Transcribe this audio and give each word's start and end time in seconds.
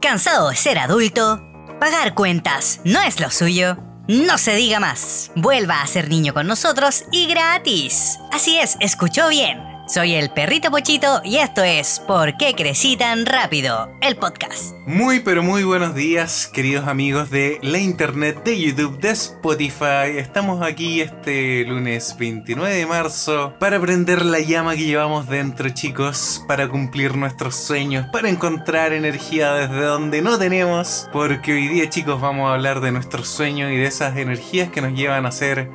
¿Cansado 0.00 0.48
de 0.48 0.56
ser 0.56 0.78
adulto? 0.78 1.42
¿Pagar 1.78 2.14
cuentas 2.14 2.80
no 2.84 3.02
es 3.02 3.20
lo 3.20 3.30
suyo? 3.30 3.76
No 4.08 4.38
se 4.38 4.54
diga 4.54 4.80
más. 4.80 5.30
Vuelva 5.36 5.82
a 5.82 5.86
ser 5.86 6.08
niño 6.08 6.32
con 6.32 6.46
nosotros 6.46 7.04
y 7.12 7.26
gratis. 7.26 8.18
Así 8.32 8.58
es, 8.58 8.78
escuchó 8.80 9.28
bien. 9.28 9.69
Soy 9.92 10.14
el 10.14 10.30
perrito 10.30 10.70
Pochito 10.70 11.20
y 11.24 11.38
esto 11.38 11.64
es 11.64 11.98
¿Por 11.98 12.36
qué 12.36 12.54
crecí 12.54 12.96
tan 12.96 13.26
rápido? 13.26 13.90
El 14.00 14.14
podcast. 14.14 14.76
Muy 14.86 15.18
pero 15.18 15.42
muy 15.42 15.64
buenos 15.64 15.96
días, 15.96 16.46
queridos 16.46 16.86
amigos 16.86 17.28
de 17.30 17.58
la 17.60 17.78
internet, 17.78 18.44
de 18.44 18.60
YouTube, 18.60 19.00
de 19.00 19.10
Spotify. 19.10 20.16
Estamos 20.16 20.62
aquí 20.62 21.00
este 21.00 21.64
lunes 21.64 22.14
29 22.16 22.72
de 22.72 22.86
marzo 22.86 23.54
para 23.58 23.80
prender 23.80 24.24
la 24.24 24.38
llama 24.38 24.76
que 24.76 24.84
llevamos 24.84 25.28
dentro, 25.28 25.68
chicos, 25.70 26.44
para 26.46 26.68
cumplir 26.68 27.16
nuestros 27.16 27.56
sueños, 27.56 28.06
para 28.12 28.28
encontrar 28.28 28.92
energía 28.92 29.54
desde 29.54 29.82
donde 29.82 30.22
no 30.22 30.38
tenemos. 30.38 31.08
Porque 31.12 31.52
hoy 31.52 31.66
día, 31.66 31.90
chicos, 31.90 32.20
vamos 32.20 32.48
a 32.48 32.54
hablar 32.54 32.80
de 32.80 32.92
nuestros 32.92 33.26
sueños 33.26 33.72
y 33.72 33.76
de 33.76 33.86
esas 33.86 34.16
energías 34.16 34.70
que 34.70 34.82
nos 34.82 34.92
llevan 34.92 35.26
a 35.26 35.32
ser 35.32 35.68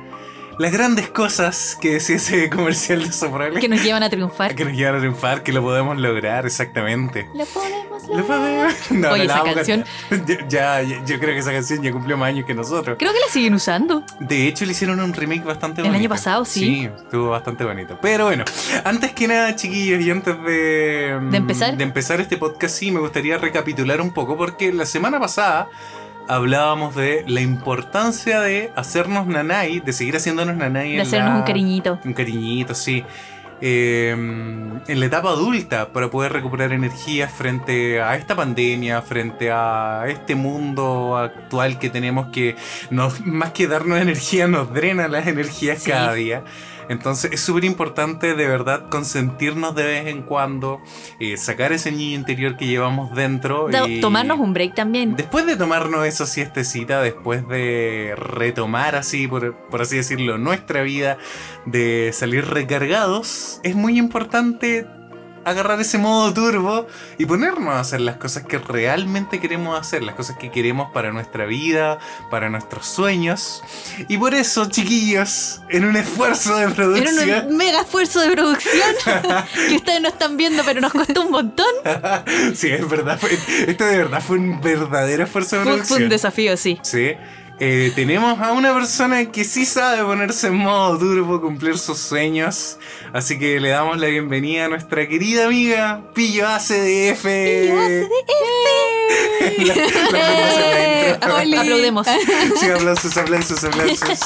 las 0.58 0.72
grandes 0.72 1.08
cosas 1.10 1.76
que 1.80 1.94
decía 1.94 2.16
ese 2.16 2.48
comercial 2.54 3.02
de 3.04 3.12
Soprole. 3.12 3.60
Que 3.60 3.68
nos 3.68 3.82
llevan 3.82 4.02
a 4.02 4.10
triunfar. 4.10 4.54
Que 4.54 4.64
nos 4.64 4.74
llevan 4.74 4.96
a 4.96 4.98
triunfar, 5.00 5.42
que 5.42 5.52
lo 5.52 5.62
podemos 5.62 5.96
lograr, 5.98 6.46
exactamente. 6.46 7.28
Lo 7.34 7.44
podemos 7.46 8.02
Lo 8.08 8.16
lograr. 8.18 8.26
podemos. 8.26 8.74
No, 8.90 9.10
Oye, 9.10 9.26
no 9.26 9.32
esa 9.34 9.54
canción-. 9.54 9.84
Ya, 10.48 10.80
ya- 10.82 11.04
yo 11.04 11.18
creo 11.18 11.34
que 11.34 11.38
esa 11.38 11.52
canción 11.52 11.82
ya 11.82 11.92
cumplió 11.92 12.16
más 12.16 12.28
años 12.28 12.46
que 12.46 12.54
nosotros. 12.54 12.96
Creo 12.98 13.12
que 13.12 13.18
la 13.20 13.28
siguen 13.30 13.54
usando. 13.54 14.02
De 14.20 14.46
hecho, 14.48 14.64
le 14.64 14.72
hicieron 14.72 15.00
un 15.00 15.12
remake 15.12 15.44
bastante 15.44 15.80
El 15.82 15.88
bonito. 15.88 16.00
año 16.00 16.08
pasado, 16.08 16.44
sí. 16.44 16.60
Sí, 16.60 16.90
estuvo 16.96 17.30
bastante 17.30 17.64
bonito. 17.64 17.98
Pero 18.00 18.24
bueno, 18.26 18.44
antes 18.84 19.12
que 19.12 19.28
nada, 19.28 19.54
chiquillos, 19.56 20.00
y 20.00 20.10
antes 20.10 20.34
de, 20.42 21.18
¿De 21.30 21.36
empezar? 21.36 21.76
de 21.76 21.84
empezar 21.84 22.20
este 22.20 22.36
podcast, 22.38 22.74
sí, 22.76 22.90
me 22.90 23.00
gustaría 23.00 23.36
recapitular 23.38 24.00
un 24.00 24.12
poco, 24.12 24.36
porque 24.36 24.72
la 24.72 24.86
semana 24.86 25.20
pasada 25.20 25.68
hablábamos 26.28 26.94
de 26.94 27.24
la 27.26 27.40
importancia 27.40 28.40
de 28.40 28.72
hacernos 28.76 29.26
nanay, 29.26 29.80
de 29.80 29.92
seguir 29.92 30.16
haciéndonos 30.16 30.56
nanay. 30.56 30.90
De 30.90 30.94
en 30.96 31.00
hacernos 31.02 31.30
la- 31.30 31.36
un 31.38 31.42
cariñito. 31.44 31.98
Un 32.04 32.12
cariñito, 32.14 32.74
sí. 32.74 33.04
Eh, 33.62 34.10
en 34.10 35.00
la 35.00 35.06
etapa 35.06 35.30
adulta 35.30 35.88
para 35.88 36.10
poder 36.10 36.30
recuperar 36.34 36.72
energía 36.72 37.26
frente 37.26 38.02
a 38.02 38.14
esta 38.16 38.36
pandemia, 38.36 39.00
frente 39.00 39.50
a 39.50 40.04
este 40.08 40.34
mundo 40.34 41.16
actual 41.16 41.78
que 41.78 41.88
tenemos 41.88 42.26
que 42.28 42.54
nos, 42.90 43.24
más 43.24 43.52
que 43.52 43.66
darnos 43.66 43.98
energía 43.98 44.46
nos 44.46 44.74
drena 44.74 45.08
las 45.08 45.26
energías 45.26 45.82
Sí. 45.82 45.90
cada 45.90 46.12
día. 46.12 46.42
Entonces 46.88 47.32
es 47.32 47.40
súper 47.40 47.64
importante 47.64 48.34
de 48.34 48.46
verdad 48.46 48.88
consentirnos 48.88 49.74
de 49.74 49.84
vez 49.84 50.06
en 50.06 50.22
cuando, 50.22 50.80
eh, 51.20 51.36
sacar 51.36 51.72
ese 51.72 51.92
niño 51.92 52.14
interior 52.16 52.56
que 52.56 52.66
llevamos 52.66 53.14
dentro. 53.14 53.68
Y- 53.86 54.00
Tomarnos 54.00 54.38
un 54.38 54.52
break 54.52 54.74
también. 54.74 55.16
Después 55.16 55.46
de 55.46 55.56
tomarnos 55.56 56.06
esa 56.06 56.26
siestecita, 56.26 57.00
después 57.00 57.46
de 57.48 58.14
retomar 58.16 58.94
así, 58.96 59.26
por, 59.28 59.54
por 59.70 59.82
así 59.82 59.96
decirlo, 59.96 60.38
nuestra 60.38 60.82
vida, 60.82 61.18
de 61.64 62.10
salir 62.12 62.44
recargados, 62.46 63.60
es 63.62 63.74
muy 63.74 63.98
importante 63.98 64.86
agarrar 65.46 65.80
ese 65.80 65.96
modo 65.96 66.34
turbo 66.34 66.86
y 67.18 67.24
ponernos 67.24 67.68
a 67.74 67.80
hacer 67.80 68.00
las 68.00 68.16
cosas 68.16 68.44
que 68.44 68.58
realmente 68.58 69.40
queremos 69.40 69.78
hacer, 69.80 70.02
las 70.02 70.14
cosas 70.16 70.36
que 70.36 70.50
queremos 70.50 70.90
para 70.92 71.12
nuestra 71.12 71.46
vida, 71.46 71.98
para 72.30 72.50
nuestros 72.50 72.86
sueños. 72.86 73.62
Y 74.08 74.18
por 74.18 74.34
eso, 74.34 74.66
chiquillos, 74.68 75.60
en 75.70 75.84
un 75.84 75.96
esfuerzo 75.96 76.56
de 76.56 76.68
producción... 76.68 77.46
un 77.48 77.56
mega 77.56 77.80
esfuerzo 77.82 78.20
de 78.20 78.32
producción 78.32 78.82
que 79.68 79.76
ustedes 79.76 80.00
no 80.00 80.08
están 80.08 80.36
viendo, 80.36 80.62
pero 80.64 80.80
nos 80.80 80.92
costó 80.92 81.22
un 81.22 81.30
montón. 81.30 81.66
sí, 82.54 82.68
es 82.68 82.88
verdad. 82.88 83.18
fue- 83.18 83.38
esto 83.68 83.84
de 83.86 83.98
verdad 83.98 84.20
fue 84.20 84.38
un 84.38 84.60
verdadero 84.60 85.22
esfuerzo 85.24 85.56
de 85.56 85.62
Fue, 85.62 85.72
producción. 85.72 85.96
fue 85.98 86.04
un 86.04 86.10
desafío, 86.10 86.56
sí. 86.56 86.78
Sí. 86.82 87.12
Eh, 87.58 87.90
tenemos 87.94 88.38
a 88.38 88.52
una 88.52 88.74
persona 88.74 89.32
que 89.32 89.42
sí 89.42 89.64
sabe 89.64 90.02
ponerse 90.04 90.48
en 90.48 90.56
modo 90.56 90.98
turbo, 90.98 91.40
cumplir 91.40 91.78
sus 91.78 91.98
sueños. 91.98 92.76
Así 93.14 93.38
que 93.38 93.58
le 93.60 93.70
damos 93.70 93.98
la 93.98 94.08
bienvenida 94.08 94.66
a 94.66 94.68
nuestra 94.68 95.08
querida 95.08 95.46
amiga 95.46 96.02
Pillo 96.14 96.46
ACDF. 96.48 97.22
Pillo 99.56 99.74
La- 100.12 101.18
la 101.26 101.34
Oli. 101.36 101.56
Aplaudemos. 101.56 102.06
Sí, 102.60 102.66
aplausos, 102.70 103.16
aplausos, 103.16 103.64
aplausos. 103.64 104.18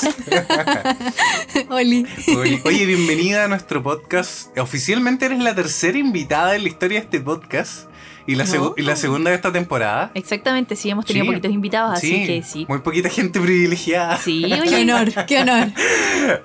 Oli. 1.71 2.06
Oye, 2.37 2.60
oye, 2.65 2.84
bienvenida 2.87 3.44
a 3.44 3.49
nuestro 3.49 3.81
podcast. 3.82 4.56
Oficialmente 4.59 5.26
eres 5.26 5.38
la 5.38 5.55
tercera 5.55 5.97
invitada 5.99 6.56
en 6.56 6.62
la 6.65 6.69
historia 6.69 6.99
de 7.00 7.05
este 7.05 7.21
podcast. 7.21 7.88
Y 8.26 8.34
la, 8.36 8.44
segu- 8.44 8.70
No. 8.70 8.75
y 8.76 8.82
la 8.82 8.97
segunda 8.97 9.31
de 9.31 9.36
esta 9.36 9.50
temporada. 9.53 10.10
Exactamente, 10.14 10.76
sí, 10.76 10.91
hemos 10.91 11.04
tenido 11.06 11.25
Sí. 11.25 11.31
poquitos 11.31 11.50
invitados, 11.53 11.92
así 11.98 12.26
que 12.26 12.42
sí. 12.42 12.66
Muy 12.69 12.78
poquita 12.78 13.08
gente 13.08 13.41
privilegiada. 13.41 14.16
Sí, 14.19 14.44
Qué 14.48 14.60
oye. 14.60 14.82
honor, 14.82 15.08
qué 15.26 15.38
honor. 15.41 15.69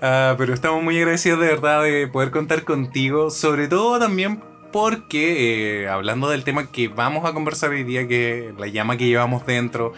Ah, 0.01 0.35
pero 0.37 0.53
estamos 0.53 0.81
muy 0.83 0.97
agradecidos 0.97 1.39
de 1.39 1.47
verdad 1.47 1.83
de 1.83 2.07
poder 2.07 2.31
contar 2.31 2.63
contigo, 2.63 3.29
sobre 3.29 3.67
todo 3.67 3.99
también 3.99 4.41
porque 4.71 5.83
eh, 5.83 5.87
hablando 5.87 6.29
del 6.29 6.43
tema 6.43 6.67
que 6.69 6.87
vamos 6.89 7.25
a 7.25 7.33
conversar 7.33 7.69
hoy 7.69 7.83
día, 7.83 8.07
que 8.07 8.53
la 8.57 8.67
llama 8.67 8.97
que 8.97 9.07
llevamos 9.07 9.45
dentro 9.45 9.93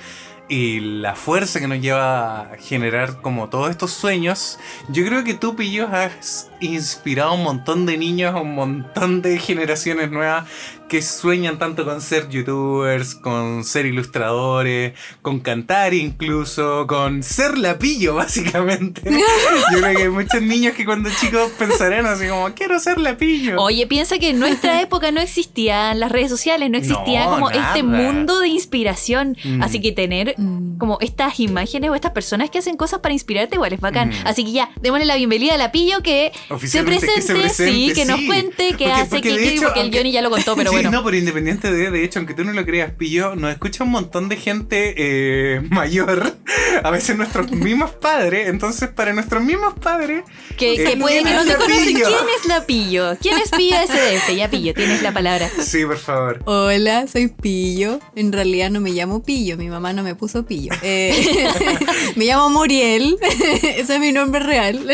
y 0.49 0.79
la 0.79 1.13
fuerza 1.15 1.59
que 1.59 1.67
nos 1.67 1.81
lleva 1.81 2.41
a 2.41 2.57
generar 2.57 3.21
como 3.21 3.49
todos 3.49 3.69
estos 3.69 3.91
sueños, 3.91 4.57
yo 4.87 5.05
creo 5.05 5.23
que 5.25 5.33
tú, 5.33 5.55
Pillos, 5.57 5.89
has 5.91 6.49
inspirado 6.61 7.31
a 7.31 7.33
un 7.33 7.43
montón 7.43 7.85
de 7.85 7.97
niños, 7.97 8.33
a 8.33 8.39
un 8.39 8.55
montón 8.55 9.21
de 9.21 9.39
generaciones 9.39 10.09
nuevas 10.09 10.45
que 10.87 11.01
sueñan 11.01 11.59
tanto 11.59 11.83
con 11.85 12.01
ser 12.01 12.29
youtubers, 12.29 13.13
con 13.15 13.63
ser 13.63 13.85
ilustradores, 13.85 14.93
con 15.21 15.39
cantar 15.39 15.93
incluso, 15.93 16.87
con 16.87 17.23
ser 17.23 17.57
lapillo, 17.57 18.15
básicamente. 18.15 19.01
Yo 19.03 19.79
creo 19.79 19.95
que 19.95 20.03
hay 20.03 20.09
muchos 20.09 20.41
niños 20.41 20.73
que 20.75 20.85
cuando 20.85 21.09
chicos 21.19 21.51
pensarán 21.57 22.05
así 22.05 22.27
como, 22.27 22.53
quiero 22.53 22.79
ser 22.79 22.99
lapillo. 22.99 23.61
Oye, 23.61 23.85
piensa 23.87 24.17
que 24.17 24.29
en 24.29 24.39
nuestra 24.39 24.81
época 24.87 25.11
no 25.11 25.19
existían 25.21 25.99
las 25.99 26.11
redes 26.11 26.29
sociales, 26.29 26.69
no 26.69 26.77
existía 26.77 27.25
No, 27.25 27.31
como 27.31 27.49
nada. 27.49 27.67
este 27.67 27.83
mundo 27.83 28.39
de 28.39 28.47
inspiración. 28.49 29.37
Mm. 29.43 29.61
Así 29.63 29.81
que 29.81 29.91
tener 29.91 30.35
Mm. 30.37 30.77
como 30.77 30.97
estas 31.01 31.39
imágenes 31.39 31.89
o 31.89 31.95
estas 31.95 32.11
personas 32.11 32.49
que 32.49 32.59
hacen 32.59 32.77
cosas 32.77 32.99
para 32.99 33.13
inspirarte 33.13 33.55
igual 33.55 33.73
es 33.73 33.79
bacán. 33.79 34.09
Mm. 34.09 34.13
Así 34.27 34.43
que 34.45 34.51
ya, 34.51 34.69
démosle 34.81 35.05
la 35.05 35.15
bienvenida 35.15 35.55
a 35.55 35.57
la 35.57 35.71
Pillo 35.71 36.01
que 36.01 36.31
se 36.65 36.83
presente, 36.83 37.15
que 37.15 37.21
se 37.21 37.33
presente, 37.35 37.71
sí, 37.71 37.91
que 37.93 38.05
nos 38.05 38.21
cuente, 38.21 38.69
que 38.69 38.85
Porque- 38.85 38.91
hace, 38.93 39.09
porque 39.09 39.21
que, 39.21 39.29
de 39.33 39.37
que- 39.43 39.49
hecho, 39.55 39.63
porque 39.63 39.81
el 39.81 39.95
Johnny 39.95 40.11
ya 40.11 40.21
lo 40.21 40.29
contó, 40.29 40.55
pero 40.57 40.71
sí, 40.71 40.76
bueno. 40.83 40.91
no, 40.99 41.03
pero 41.03 41.17
independiente 41.17 41.71
de, 41.71 41.91
de 41.91 42.03
hecho, 42.03 42.19
aunque 42.19 42.33
tú 42.33 42.43
no 42.43 42.53
lo 42.53 42.65
creas, 42.65 42.91
Pillo, 42.91 43.35
nos 43.35 43.51
escucha 43.51 43.83
un 43.83 43.91
montón 43.91 44.29
de 44.29 44.35
gente 44.37 44.93
eh, 44.97 45.61
mayor, 45.69 46.35
a 46.83 46.89
veces 46.91 47.17
nuestros 47.17 47.51
mismos 47.51 47.91
padres, 47.91 48.47
entonces 48.49 48.89
para 48.89 49.13
nuestros 49.13 49.43
mismos 49.43 49.73
padres, 49.81 50.23
Que, 50.57 50.73
Eh, 50.73 50.83
que 50.83 50.97
puede 50.97 51.17
que 51.17 51.23
¿quién 51.23 51.35
no 51.35 51.43
la 51.43 51.55
conocen. 51.57 51.85
Pillo? 51.85 52.05
¿Quién 52.07 52.25
es 52.39 52.45
la 52.47 52.65
Pillo? 52.65 53.17
¿Quién 53.21 53.37
es 53.37 53.49
Pillo 53.51 53.75
SDF? 53.87 54.35
Ya 54.35 54.49
Pillo, 54.49 54.73
tienes 54.73 55.01
la 55.01 55.11
palabra. 55.13 55.49
sí, 55.59 55.85
por 55.85 55.97
favor. 55.97 56.39
Hola, 56.45 57.07
soy 57.07 57.27
Pillo. 57.27 57.99
En 58.15 58.31
realidad 58.31 58.69
no 58.69 58.79
me 58.81 58.91
llamo 58.91 59.23
Pillo, 59.23 59.57
mi 59.57 59.67
mamá 59.69 59.93
no 59.93 60.03
me 60.03 60.15
puso 60.15 60.45
Pillo. 60.45 60.73
Eh, 60.81 61.47
me 62.15 62.25
llamo 62.25 62.49
Muriel, 62.49 63.17
ese 63.21 63.93
es 63.95 63.99
mi 63.99 64.11
nombre 64.11 64.41
real. 64.41 64.85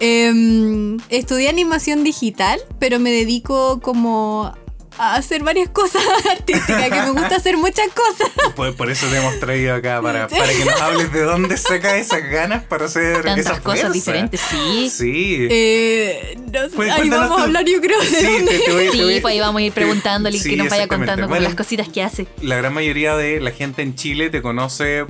Em, 0.00 0.98
estudié 1.10 1.48
animación 1.48 2.02
digital, 2.04 2.60
pero 2.78 2.98
me 2.98 3.10
dedico 3.10 3.80
como 3.80 4.52
a 4.98 5.14
hacer 5.16 5.42
varias 5.42 5.68
cosas 5.70 6.02
artísticas, 6.30 6.88
que 6.90 7.02
me 7.02 7.10
gusta 7.10 7.36
hacer 7.36 7.56
muchas 7.56 7.88
cosas. 7.88 8.30
Por, 8.54 8.74
por 8.76 8.90
eso 8.90 9.06
te 9.08 9.16
hemos 9.16 9.38
traído 9.40 9.74
acá, 9.74 10.00
para, 10.02 10.28
para 10.28 10.52
que 10.52 10.64
nos 10.64 10.80
hables 10.80 11.12
de 11.12 11.20
dónde 11.22 11.56
saca 11.56 11.96
esas 11.96 12.22
ganas 12.30 12.62
para 12.64 12.84
hacer 12.86 13.22
Tantas 13.22 13.38
esa 13.38 13.60
cosas 13.60 13.62
fuerza. 13.80 13.88
diferentes, 13.92 14.40
sí. 14.40 14.90
Sí. 14.90 15.48
Eh, 15.50 16.38
no 16.52 16.60
Pues, 16.76 16.90
ahí 16.92 17.08
vamos 17.08 17.40
a 17.40 17.44
hablar 17.44 17.64
yo 17.64 17.80
creo 17.80 17.98
de 18.00 18.06
Sí, 18.06 18.24
dónde. 18.26 18.52
te- 18.58 18.64
te 18.64 18.72
voy- 18.72 18.88
Sí, 18.92 19.18
pues 19.20 19.32
ahí 19.32 19.40
vamos 19.40 19.60
a 19.60 19.64
ir 19.64 19.72
preguntándole 19.72 20.36
y 20.36 20.40
sí, 20.40 20.50
que 20.50 20.56
nos 20.56 20.68
vaya 20.68 20.86
contando 20.88 21.28
Bueno, 21.28 21.44
las 21.44 21.54
cositas 21.54 21.88
que 21.88 22.02
hace. 22.02 22.26
la 22.42 22.56
gran 22.56 22.72
mayoría 22.74 23.16
de 23.16 23.40
la 23.40 23.50
gente 23.52 23.82
en 23.82 23.94
Chile 23.94 24.30
te 24.30 24.42
conoce 24.42 25.06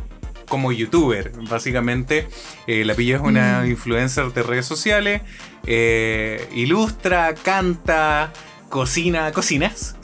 como 0.48 0.70
youtuber, 0.70 1.32
básicamente. 1.48 2.28
Eh, 2.66 2.84
la 2.84 2.94
Pilla 2.94 3.16
es 3.16 3.22
una 3.22 3.62
Mm. 3.62 3.70
influencer 3.70 4.32
de 4.32 4.42
redes 4.42 4.66
sociales, 4.66 5.22
eh, 5.66 6.46
ilustra, 6.54 7.34
canta, 7.34 8.32
cocina. 8.72 9.30
¿Cocinas? 9.32 9.94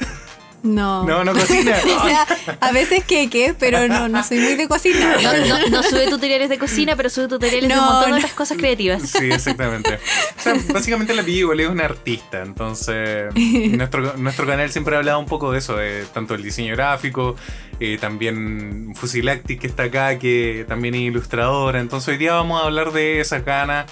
No. 0.63 1.05
No, 1.09 1.25
no 1.25 1.33
cocina. 1.33 1.77
O 1.85 2.05
sea, 2.07 2.27
a 2.61 2.73
veces 2.73 3.05
queque, 3.05 3.55
pero 3.59 3.89
no, 3.89 4.09
no 4.09 4.23
soy 4.23 4.41
muy 4.41 4.55
de 4.57 4.69
cocinar. 4.69 5.17
No, 5.23 5.33
no- 5.33 5.69
no 5.69 5.83
sube 5.83 6.09
tutoriales 6.09 6.51
de 6.51 6.59
cocina, 6.59 6.95
pero 6.97 7.09
sube 7.09 7.29
tutoriales 7.29 7.69
de 7.69 7.79
un 7.79 7.85
montón 7.85 8.11
no. 8.11 8.17
de 8.17 8.21
otras 8.23 8.35
cosas 8.35 8.59
creativas. 8.59 9.03
Sí, 9.09 9.31
exactamente. 9.31 9.95
O 9.95 10.43
sea, 10.43 10.55
básicamente 10.73 11.15
la 11.15 11.23
igual 11.23 11.61
es 11.61 11.69
una 11.69 11.85
artista, 11.85 12.43
entonces 12.43 13.33
nuestro, 13.35 14.17
nuestro 14.17 14.47
canal 14.47 14.71
siempre 14.71 14.97
ha 14.97 14.99
hablado 14.99 15.21
un 15.21 15.27
poco 15.27 15.53
de 15.53 15.59
eso, 15.59 15.77
de 15.77 16.05
tanto 16.13 16.35
el 16.35 16.43
diseño 16.43 16.75
gráfico, 16.75 17.37
eh, 17.81 17.97
también 18.01 18.93
Fusilactic 18.97 19.61
que 19.61 19.67
está 19.69 19.85
acá, 19.85 20.19
que 20.19 20.65
también 20.69 20.95
es 20.95 21.03
ilustradora, 21.03 21.81
entonces 21.81 22.09
hoy 22.09 22.17
día 22.19 22.33
vamos 22.33 22.61
a 22.61 22.67
hablar 22.67 22.93
de 22.93 23.21
esas 23.21 23.45
ganas 23.45 23.87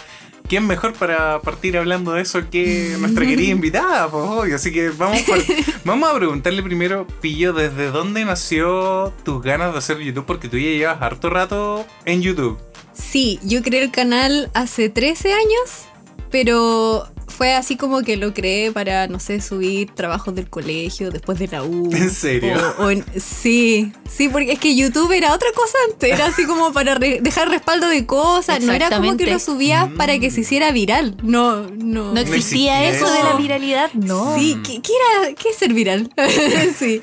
¿quién 0.48 0.66
mejor 0.66 0.92
para 0.94 1.40
partir 1.40 1.76
hablando 1.76 2.12
de 2.12 2.22
eso 2.22 2.40
que 2.50 2.96
nuestra 2.98 3.24
querida 3.26 3.50
invitada? 3.52 4.08
Pues, 4.08 4.24
obvio. 4.24 4.56
Así 4.56 4.72
que 4.72 4.90
vamos, 4.90 5.20
por- 5.22 5.38
vamos 5.84 6.10
a 6.10 6.14
preguntarle 6.14 6.62
primero, 6.62 7.06
Pillo, 7.20 7.52
¿desde 7.52 7.90
dónde 7.90 8.24
nació 8.24 9.12
tus 9.24 9.42
ganas 9.42 9.72
de 9.72 9.78
hacer 9.78 9.98
YouTube? 9.98 10.24
Porque 10.26 10.48
tú 10.48 10.58
ya 10.58 10.70
llevas 10.70 11.02
harto 11.02 11.30
rato 11.30 11.86
en 12.04 12.22
YouTube. 12.22 12.58
Sí, 12.92 13.38
yo 13.42 13.62
creé 13.62 13.82
el 13.82 13.90
canal 13.90 14.50
hace 14.54 14.88
13 14.88 15.32
años, 15.34 15.86
pero 16.30 17.06
fue 17.36 17.52
así 17.54 17.76
como 17.76 18.02
que 18.02 18.16
lo 18.16 18.32
creé 18.32 18.72
para, 18.72 19.06
no 19.08 19.20
sé, 19.20 19.40
subir 19.40 19.90
trabajos 19.94 20.34
del 20.34 20.48
colegio 20.48 21.10
después 21.10 21.38
de 21.38 21.48
la 21.48 21.62
U. 21.62 21.90
¿En 21.94 22.10
serio? 22.10 22.56
O- 22.78 22.84
o 22.84 22.90
en- 22.90 23.04
sí, 23.20 23.92
sí, 24.10 24.28
porque 24.28 24.52
es 24.52 24.58
que 24.58 24.74
YouTube 24.74 25.12
era 25.12 25.34
otra 25.34 25.48
cosa 25.54 25.76
antes, 25.90 26.12
era 26.12 26.26
así 26.26 26.46
como 26.46 26.72
para 26.72 26.94
re- 26.94 27.18
dejar 27.20 27.48
respaldo 27.50 27.88
de 27.88 28.06
cosas, 28.06 28.60
no 28.62 28.72
era 28.72 28.88
como 28.90 29.16
que 29.16 29.26
lo 29.26 29.38
subías 29.38 29.90
Mm. 29.90 29.96
para 29.96 30.18
que 30.18 30.30
se 30.30 30.40
hiciera 30.40 30.70
viral, 30.72 31.16
no, 31.22 31.62
no. 31.70 32.12
No 32.14 32.20
existía 32.20 32.86
existía 32.86 32.88
eso 32.90 33.12
de 33.12 33.22
la 33.22 33.36
viralidad, 33.36 33.92
no. 33.94 34.36
Sí, 34.38 34.56
¿qué, 34.64 34.80
qué 34.80 34.92
era, 35.22 35.34
qué 35.34 35.48
es 35.50 35.56
ser 35.56 35.72
viral? 35.74 36.10
sí. 36.78 37.02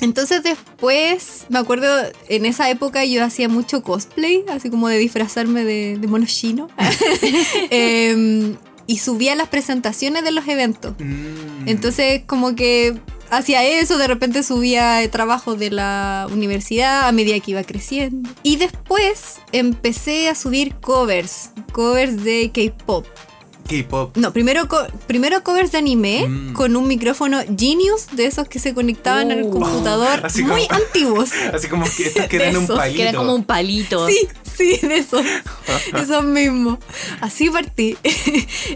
Entonces 0.00 0.44
después, 0.44 1.46
me 1.48 1.58
acuerdo, 1.58 1.88
en 2.28 2.46
esa 2.46 2.70
época 2.70 3.04
yo 3.04 3.24
hacía 3.24 3.48
mucho 3.48 3.82
cosplay, 3.82 4.44
así 4.48 4.70
como 4.70 4.86
de 4.88 4.96
disfrazarme 4.96 5.64
de, 5.64 5.98
de 5.98 6.06
mono 6.06 6.24
chino. 6.26 6.68
Em, 7.70 8.56
y 8.88 8.98
subía 8.98 9.36
las 9.36 9.46
presentaciones 9.48 10.24
de 10.24 10.32
los 10.32 10.48
eventos. 10.48 10.94
Mm. 10.98 11.68
Entonces 11.68 12.22
como 12.26 12.56
que 12.56 12.98
hacía 13.30 13.62
eso, 13.62 13.98
de 13.98 14.08
repente 14.08 14.42
subía 14.42 15.08
trabajos 15.10 15.58
de 15.60 15.70
la 15.70 16.26
universidad 16.32 17.06
a 17.06 17.12
medida 17.12 17.38
que 17.38 17.52
iba 17.52 17.62
creciendo. 17.62 18.28
Y 18.42 18.56
después 18.56 19.36
empecé 19.52 20.28
a 20.28 20.34
subir 20.34 20.74
covers, 20.80 21.50
covers 21.72 22.24
de 22.24 22.50
K-Pop. 22.52 23.06
K-pop. 23.68 24.16
No, 24.16 24.32
primero, 24.32 24.66
co- 24.66 24.86
primero 25.06 25.44
covers 25.44 25.72
de 25.72 25.78
anime 25.78 26.26
Mm. 26.26 26.52
con 26.54 26.74
un 26.74 26.88
micrófono 26.88 27.38
Genius 27.54 28.06
de 28.12 28.24
esos 28.24 28.48
que 28.48 28.58
se 28.58 28.72
conectaban 28.72 29.30
al 29.30 29.42
Uh. 29.42 29.50
computador, 29.50 30.24
Así 30.24 30.42
muy 30.42 30.66
como- 30.66 30.80
antiguos. 30.80 31.30
Así 31.52 31.68
como 31.68 31.84
que 31.84 32.06
estos 32.06 32.26
que 32.28 32.36
eran 32.48 32.56
un 32.56 32.66
palito. 32.66 32.96
Que 32.96 33.02
era 33.02 33.12
como 33.18 33.34
un 33.34 33.44
palito. 33.44 34.08
Sí, 34.08 34.26
sí, 34.58 34.86
de 34.86 34.98
esos. 34.98 35.22
esos 35.94 36.24
mismos. 36.24 36.78
Así 37.20 37.48
partí. 37.50 37.96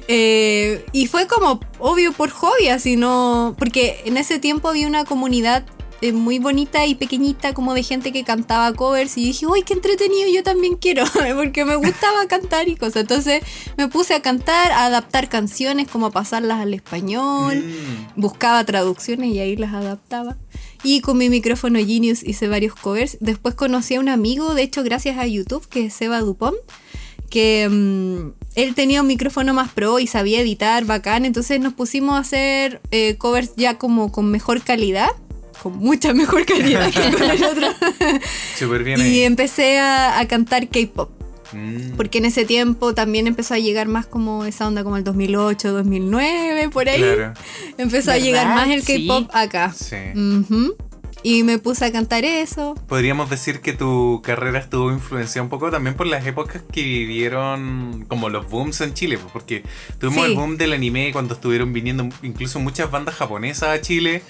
Eh, 0.08 0.84
y 0.92 1.06
fue 1.06 1.26
como, 1.26 1.60
obvio, 1.78 2.12
por 2.12 2.30
hobby, 2.30 2.68
así 2.68 2.96
no. 2.96 3.54
Porque 3.58 4.00
en 4.04 4.16
ese 4.16 4.38
tiempo 4.38 4.68
había 4.68 4.86
una 4.86 5.04
comunidad 5.04 5.64
eh, 6.00 6.12
muy 6.12 6.38
bonita 6.38 6.84
y 6.86 6.94
pequeñita, 6.96 7.54
como 7.54 7.74
de 7.74 7.82
gente 7.82 8.12
que 8.12 8.24
cantaba 8.24 8.72
covers. 8.74 9.16
Y 9.16 9.24
dije, 9.26 9.46
uy, 9.46 9.62
qué 9.62 9.74
entretenido, 9.74 10.28
yo 10.32 10.42
también 10.42 10.76
quiero. 10.76 11.04
Porque 11.36 11.64
me 11.64 11.76
gustaba 11.76 12.26
cantar 12.26 12.68
y 12.68 12.76
cosas. 12.76 13.02
Entonces 13.02 13.42
me 13.76 13.88
puse 13.88 14.14
a 14.14 14.22
cantar, 14.22 14.72
a 14.72 14.86
adaptar 14.86 15.28
canciones, 15.28 15.88
como 15.88 16.06
a 16.06 16.10
pasarlas 16.10 16.60
al 16.60 16.74
español 16.74 17.62
Mm. 17.62 18.20
buscaba 18.20 18.64
traducciones 18.64 19.28
y 19.32 19.38
ahí 19.38 19.56
las 19.56 19.72
adaptaba. 19.74 20.36
Y 20.84 21.00
con 21.00 21.16
mi 21.18 21.30
micrófono 21.30 21.78
Genius 21.78 22.22
hice 22.22 22.48
varios 22.48 22.74
covers. 22.74 23.16
Después 23.20 23.54
conocí 23.54 23.94
a 23.94 24.00
un 24.00 24.08
amigo, 24.08 24.54
de 24.54 24.62
hecho 24.62 24.82
gracias 24.82 25.18
a 25.18 25.26
YouTube, 25.26 25.66
que 25.68 25.86
es 25.86 25.94
Seba 25.94 26.20
Dupont, 26.20 26.56
que 27.30 27.68
mm, 27.70 28.32
él 28.56 28.74
tenía 28.74 29.00
un 29.00 29.06
micrófono 29.06 29.54
más 29.54 29.72
pro 29.72 29.98
y 29.98 30.06
sabía 30.06 30.40
editar 30.40 30.84
bacán, 30.84 31.24
entonces 31.24 31.60
nos 31.60 31.72
pusimos 31.72 32.16
a 32.16 32.18
hacer 32.18 32.80
eh, 32.90 33.16
covers 33.16 33.52
ya 33.56 33.78
como 33.78 34.10
con 34.10 34.30
mejor 34.30 34.62
calidad, 34.62 35.10
con 35.62 35.78
mucha 35.78 36.12
mejor 36.14 36.44
calidad 36.44 36.90
que 36.90 37.16
con 37.16 37.30
el 37.30 37.44
otro. 37.44 37.68
Súper 38.58 38.82
bien 38.82 38.98
y 39.00 39.02
ahí. 39.02 39.20
empecé 39.22 39.78
a, 39.78 40.18
a 40.18 40.26
cantar 40.26 40.68
K-pop. 40.68 41.21
Mm. 41.52 41.96
Porque 41.96 42.18
en 42.18 42.24
ese 42.26 42.44
tiempo 42.44 42.94
también 42.94 43.26
empezó 43.26 43.54
a 43.54 43.58
llegar 43.58 43.88
más 43.88 44.06
como 44.06 44.44
esa 44.44 44.66
onda 44.66 44.82
como 44.84 44.96
el 44.96 45.04
2008, 45.04 45.72
2009, 45.72 46.68
por 46.70 46.88
ahí. 46.88 47.00
Claro. 47.00 47.34
Empezó 47.78 48.10
a 48.10 48.14
¿Verdad? 48.14 48.26
llegar 48.26 48.46
más 48.48 48.68
el 48.70 48.82
Sí. 48.82 49.06
K-pop 49.06 49.30
acá. 49.34 49.72
Sí. 49.72 49.96
Ujú. 50.14 50.74
Y 51.24 51.44
me 51.44 51.58
puse 51.58 51.84
a 51.84 51.92
cantar 51.92 52.24
eso. 52.24 52.74
Podríamos 52.88 53.30
decir 53.30 53.60
que 53.60 53.72
tu 53.74 54.20
carrera 54.24 54.58
estuvo 54.58 54.90
influenciada 54.90 55.44
un 55.44 55.50
poco 55.50 55.70
también 55.70 55.94
por 55.94 56.08
las 56.08 56.26
épocas 56.26 56.62
que 56.72 56.82
vivieron 56.82 58.04
como 58.08 58.28
los 58.28 58.48
booms 58.50 58.80
en 58.80 58.92
Chile, 58.94 59.18
pues, 59.18 59.32
porque 59.32 59.62
tuvimos 60.00 60.24
Sí. 60.24 60.32
el 60.32 60.36
boom 60.36 60.56
del 60.56 60.72
anime 60.72 61.12
cuando 61.12 61.34
estuvieron 61.34 61.72
viniendo 61.72 62.08
incluso 62.24 62.58
muchas 62.58 62.90
bandas 62.90 63.14
japonesas 63.14 63.68
a 63.68 63.80
Chile. 63.80 64.22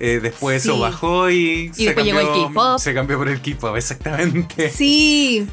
Eh, 0.00 0.20
después 0.22 0.62
eso 0.64 0.74
Sí. 0.74 0.80
bajó 0.80 1.30
y, 1.30 1.72
se, 1.74 1.84
después 1.86 2.06
llegó 2.06 2.20
el 2.20 2.26
cambió, 2.26 2.48
K-pop. 2.48 2.78
se 2.78 2.94
cambió 2.94 3.18
por 3.18 3.28
el 3.28 3.40
K-pop, 3.40 3.76
exactamente. 3.76 4.70
Sí. 4.74 5.46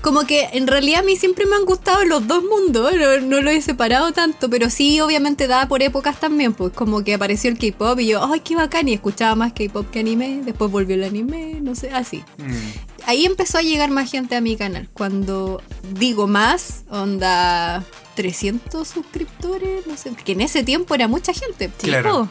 Como 0.00 0.24
que 0.26 0.48
en 0.52 0.68
realidad 0.68 1.00
a 1.00 1.02
mí 1.02 1.16
siempre 1.16 1.44
me 1.44 1.56
han 1.56 1.64
gustado 1.64 2.04
los 2.04 2.26
dos 2.28 2.44
mundos. 2.44 2.92
No, 2.96 3.20
no 3.20 3.42
lo 3.42 3.50
he 3.50 3.60
separado 3.60 4.12
tanto. 4.12 4.48
Pero 4.48 4.70
sí, 4.70 5.00
obviamente 5.00 5.48
daba 5.48 5.66
por 5.66 5.82
épocas 5.82 6.20
también. 6.20 6.54
Pues 6.54 6.72
como 6.72 7.02
que 7.02 7.14
apareció 7.14 7.50
el 7.50 7.58
K-pop 7.58 7.98
y 7.98 8.06
yo, 8.06 8.24
¡ay, 8.32 8.38
qué 8.40 8.54
bacán! 8.54 8.86
Y 8.88 8.94
escuchaba 8.94 9.34
más 9.34 9.52
K-pop 9.54 9.90
que 9.90 9.98
anime. 9.98 10.42
Después 10.44 10.70
volvió 10.70 10.94
el 10.94 11.02
anime, 11.02 11.58
no 11.60 11.74
sé, 11.74 11.90
así. 11.90 12.22
Mm. 12.38 12.54
Ahí 13.06 13.24
empezó 13.26 13.58
a 13.58 13.62
llegar 13.62 13.90
más 13.90 14.08
gente 14.08 14.36
a 14.36 14.40
mi 14.40 14.56
canal. 14.56 14.88
Cuando 14.92 15.60
digo 15.94 16.28
más, 16.28 16.84
onda 16.90 17.84
300 18.14 18.86
suscriptores, 18.86 19.84
no 19.88 19.96
sé. 19.96 20.12
Que 20.24 20.32
en 20.32 20.42
ese 20.42 20.62
tiempo 20.62 20.94
era 20.94 21.08
mucha 21.08 21.32
gente. 21.32 21.70
Sí, 21.78 21.88
Claro. 21.88 22.30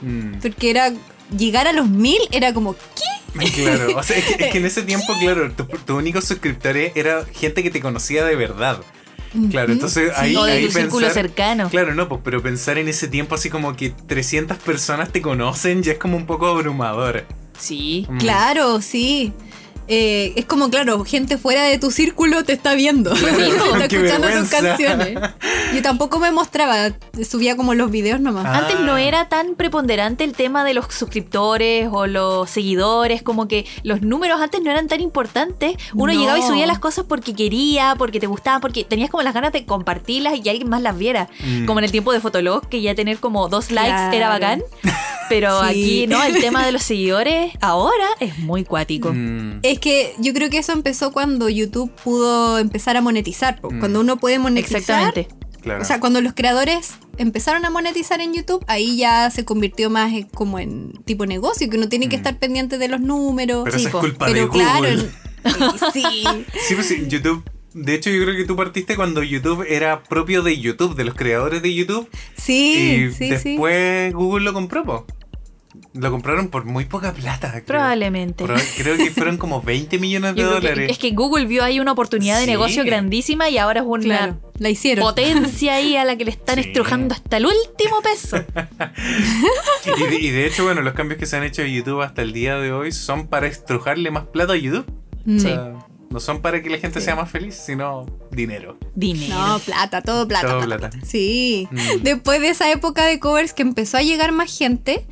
Mm. 0.00 0.38
Porque 0.40 0.70
era 0.70 0.92
llegar 1.36 1.66
a 1.66 1.72
los 1.72 1.88
mil 1.88 2.20
era 2.30 2.52
como, 2.54 2.74
¿qué? 2.74 3.50
Claro, 3.54 3.96
o 3.96 4.02
sea, 4.02 4.16
es 4.16 4.24
que, 4.24 4.44
es 4.44 4.52
que 4.52 4.58
en 4.58 4.66
ese 4.66 4.82
tiempo, 4.82 5.12
claro, 5.20 5.52
tu, 5.52 5.64
tu 5.64 5.96
único 5.96 6.20
suscriptores 6.20 6.92
era 6.96 7.24
gente 7.32 7.62
que 7.62 7.70
te 7.70 7.80
conocía 7.80 8.24
de 8.24 8.36
verdad. 8.36 8.80
Claro, 9.50 9.72
entonces 9.72 10.10
ahí, 10.16 10.34
o 10.34 10.44
de 10.44 10.52
ahí 10.52 10.66
tu 10.66 10.72
círculo 10.72 11.06
pensar- 11.06 11.12
cercano. 11.22 11.68
Claro, 11.68 11.94
no, 11.94 12.08
pues, 12.08 12.22
pero 12.24 12.42
pensar 12.42 12.78
en 12.78 12.88
ese 12.88 13.08
tiempo 13.08 13.34
así 13.34 13.50
como 13.50 13.76
que 13.76 13.90
300 13.90 14.56
personas 14.56 15.12
te 15.12 15.20
conocen 15.20 15.82
ya 15.82 15.92
es 15.92 15.98
como 15.98 16.16
un 16.16 16.24
poco 16.26 16.46
abrumador. 16.46 17.26
Sí. 17.58 18.06
Mm. 18.08 18.18
Claro, 18.18 18.80
sí. 18.80 19.32
Eh, 19.88 20.32
es 20.36 20.44
como, 20.44 20.68
claro, 20.70 21.02
gente 21.04 21.38
fuera 21.38 21.62
de 21.64 21.78
tu 21.78 21.90
círculo 21.90 22.44
te 22.44 22.52
está 22.52 22.74
viendo. 22.74 23.12
está 23.14 23.84
escuchando 23.86 24.28
tus 24.28 24.48
canciones. 24.50 25.18
Yo 25.74 25.82
tampoco 25.82 26.18
me 26.18 26.30
mostraba, 26.30 26.90
subía 27.28 27.56
como 27.56 27.74
los 27.74 27.90
videos 27.90 28.20
nomás. 28.20 28.44
Ah. 28.46 28.58
Antes 28.58 28.80
no 28.80 28.96
era 28.98 29.28
tan 29.28 29.54
preponderante 29.54 30.24
el 30.24 30.32
tema 30.34 30.64
de 30.64 30.74
los 30.74 30.86
suscriptores 30.94 31.88
o 31.90 32.06
los 32.06 32.50
seguidores, 32.50 33.22
como 33.22 33.48
que 33.48 33.66
los 33.82 34.02
números 34.02 34.40
antes 34.40 34.60
no 34.62 34.70
eran 34.70 34.88
tan 34.88 35.00
importantes. 35.00 35.76
Uno 35.94 36.12
No. 36.12 36.20
llegaba 36.20 36.38
y 36.38 36.42
subía 36.42 36.66
las 36.66 36.78
cosas 36.78 37.04
porque 37.08 37.34
quería, 37.34 37.94
porque 37.98 38.20
te 38.20 38.26
gustaba, 38.26 38.60
porque 38.60 38.84
tenías 38.84 39.10
como 39.10 39.22
las 39.22 39.34
ganas 39.34 39.52
de 39.52 39.64
compartirlas 39.64 40.34
y 40.36 40.42
que 40.42 40.50
alguien 40.50 40.68
más 40.68 40.82
las 40.82 40.96
viera. 40.98 41.28
Mm. 41.44 41.64
Como 41.66 41.78
en 41.80 41.84
el 41.84 41.90
tiempo 41.92 42.12
de 42.12 42.20
Fotolog, 42.20 42.68
que 42.68 42.80
ya 42.82 42.94
tener 42.94 43.18
como 43.18 43.48
dos 43.48 43.70
likes 43.70 43.88
Claro. 43.92 44.16
era 44.16 44.28
bacán. 44.28 44.62
Pero 45.28 45.60
Sí. 45.62 45.68
aquí, 45.68 46.06
¿no? 46.06 46.22
El 46.22 46.40
tema 46.40 46.64
de 46.64 46.72
los 46.72 46.82
seguidores 46.82 47.52
ahora 47.60 48.06
es 48.20 48.38
muy 48.38 48.64
cuático. 48.64 49.12
Mm. 49.12 49.60
Es 49.62 49.77
que 49.78 50.14
yo 50.18 50.32
creo 50.34 50.50
que 50.50 50.58
eso 50.58 50.72
empezó 50.72 51.12
cuando 51.12 51.48
YouTube 51.48 51.90
pudo 52.04 52.58
empezar 52.58 52.96
a 52.96 53.00
monetizar. 53.00 53.60
Mm. 53.62 53.78
Cuando 53.80 54.00
uno 54.00 54.16
puede 54.18 54.38
monetizar. 54.38 54.78
Exactamente. 54.80 55.28
Claro. 55.60 55.82
O 55.82 55.84
sea, 55.84 55.98
cuando 56.00 56.20
los 56.20 56.34
creadores 56.34 56.92
empezaron 57.18 57.64
a 57.64 57.70
monetizar 57.70 58.20
en 58.20 58.32
YouTube, 58.32 58.64
ahí 58.68 58.96
ya 58.96 59.28
se 59.30 59.44
convirtió 59.44 59.90
más 59.90 60.12
en- 60.12 60.22
como 60.28 60.58
en 60.60 60.92
tipo 61.04 61.26
negocio, 61.26 61.68
que 61.68 61.76
uno 61.76 61.88
tiene 61.88 62.08
que 62.08 62.16
Mm. 62.16 62.20
estar 62.20 62.38
pendiente 62.38 62.78
de 62.78 62.88
los 62.88 63.00
números. 63.00 63.64
pero 63.64 63.78
sí, 63.78 63.86
eso 63.86 63.98
es 63.98 64.04
culpa 64.04 64.26
Pero 64.26 64.40
de 64.40 64.46
Google. 64.46 64.62
claro, 65.42 65.74
sí. 65.92 66.04
Sí, 66.66 66.74
pues 66.74 66.86
sí, 66.86 67.04
YouTube. 67.08 67.42
De 67.74 67.94
hecho, 67.94 68.08
yo 68.10 68.22
creo 68.24 68.36
que 68.36 68.44
tú 68.44 68.56
partiste 68.56 68.96
cuando 68.96 69.22
YouTube 69.22 69.64
era 69.68 70.02
propio 70.04 70.42
de 70.42 70.58
YouTube, 70.58 70.94
de 70.96 71.04
los 71.04 71.14
creadores 71.14 71.60
de 71.62 71.74
YouTube. 71.74 72.08
Sí, 72.36 73.08
y 73.08 73.12
sí, 73.12 73.16
sí. 73.18 73.28
después 73.30 74.12
Google 74.14 74.44
lo 74.44 74.52
compró, 74.52 74.84
po. 74.84 75.06
Lo 76.00 76.10
compraron 76.12 76.48
por 76.48 76.64
muy 76.64 76.84
poca 76.84 77.12
plata. 77.12 77.50
creo. 77.50 77.64
Probablemente. 77.64 78.44
Proba- 78.44 78.62
Creo 78.76 78.96
que 78.96 79.10
fueron 79.10 79.36
como 79.36 79.60
20 79.62 79.98
millones 79.98 80.34
de 80.36 80.42
que- 80.42 80.48
dólares. 80.48 80.90
es 80.92 80.98
que 80.98 81.10
Google 81.10 81.46
vio 81.46 81.64
ahí 81.64 81.80
una 81.80 81.92
oportunidad 81.92 82.36
de 82.38 82.44
Sí. 82.44 82.50
negocio 82.50 82.84
grandísima 82.84 83.48
y 83.50 83.58
ahora 83.58 83.80
es 83.80 83.86
una 83.86 84.02
Claro, 84.04 84.40
la 84.58 84.68
hicieron. 84.68 85.02
potencia 85.04 85.74
ahí 85.74 85.96
a 85.96 86.04
la 86.04 86.16
que 86.16 86.24
le 86.24 86.30
están 86.30 86.54
Sí. 86.62 86.68
estrujando 86.68 87.14
hasta 87.14 87.38
el 87.38 87.46
último 87.46 88.00
peso. 88.02 88.36
Y 89.98 90.02
de, 90.04 90.16
y 90.20 90.30
de 90.30 90.46
hecho, 90.46 90.64
bueno, 90.64 90.82
los 90.82 90.94
cambios 90.94 91.18
que 91.18 91.26
se 91.26 91.36
han 91.36 91.44
hecho 91.44 91.62
en 91.62 91.72
YouTube 91.72 92.02
hasta 92.02 92.22
el 92.22 92.32
día 92.32 92.56
de 92.58 92.72
hoy 92.72 92.92
son 92.92 93.26
para 93.26 93.46
estrujarle 93.46 94.10
más 94.10 94.24
plata 94.26 94.52
a 94.52 94.56
YouTube. 94.56 94.86
Mm. 95.24 95.36
O 95.36 95.40
Sí. 95.40 95.46
sea, 95.46 95.74
no 96.10 96.20
son 96.20 96.40
para 96.40 96.62
que 96.62 96.70
la 96.70 96.78
gente 96.78 97.00
Sí. 97.00 97.06
sea 97.06 97.16
más 97.16 97.30
feliz, 97.30 97.54
sino 97.54 98.06
dinero. 98.30 98.78
Dinero. 98.94 99.34
No, 99.34 99.58
plata, 99.58 100.00
todo 100.02 100.26
plata. 100.28 100.46
Todo 100.48 100.60
plata. 100.64 100.90
Sí. 101.04 101.68
Mm. 101.70 102.02
Después 102.02 102.40
de 102.40 102.48
esa 102.48 102.70
época 102.70 103.04
de 103.06 103.18
covers 103.18 103.52
que 103.52 103.62
empezó 103.62 103.96
a 103.98 104.02
llegar 104.02 104.32
más 104.32 104.56
gente, 104.56 105.06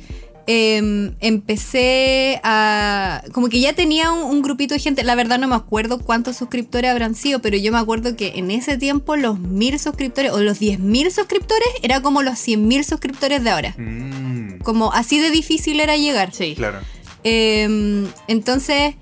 em, 0.47 1.13
empecé 1.19 2.39
a... 2.43 3.21
Como 3.33 3.49
que 3.49 3.59
ya 3.59 3.73
tenía 3.73 4.11
un, 4.11 4.23
un 4.23 4.41
grupito 4.41 4.73
de 4.73 4.79
gente, 4.79 5.03
la 5.03 5.15
verdad 5.15 5.37
no 5.39 5.47
me 5.47 5.55
acuerdo 5.55 5.99
cuántos 5.99 6.37
suscriptores 6.37 6.89
habrán 6.89 7.15
sido, 7.15 7.41
pero 7.41 7.57
yo 7.57 7.71
me 7.71 7.77
acuerdo 7.77 8.15
que 8.15 8.33
en 8.35 8.49
ese 8.51 8.77
tiempo 8.77 9.15
los 9.15 9.39
mil 9.39 9.77
suscriptores 9.79 10.31
o 10.31 10.39
los 10.39 10.59
diez 10.59 10.79
mil 10.79 11.11
suscriptores 11.11 11.67
era 11.83 12.01
como 12.01 12.23
los 12.23 12.39
cien 12.39 12.67
mil 12.67 12.83
suscriptores 12.83 13.43
de 13.43 13.49
ahora. 13.49 13.75
Mm, 13.77 14.59
Como 14.63 14.91
así 14.93 15.19
de 15.19 15.29
difícil 15.29 15.79
era 15.79 15.95
llegar. 15.97 16.33
Sí. 16.33 16.55
claro. 16.55 16.79
Em, 17.23 18.07
entonces 18.27 18.95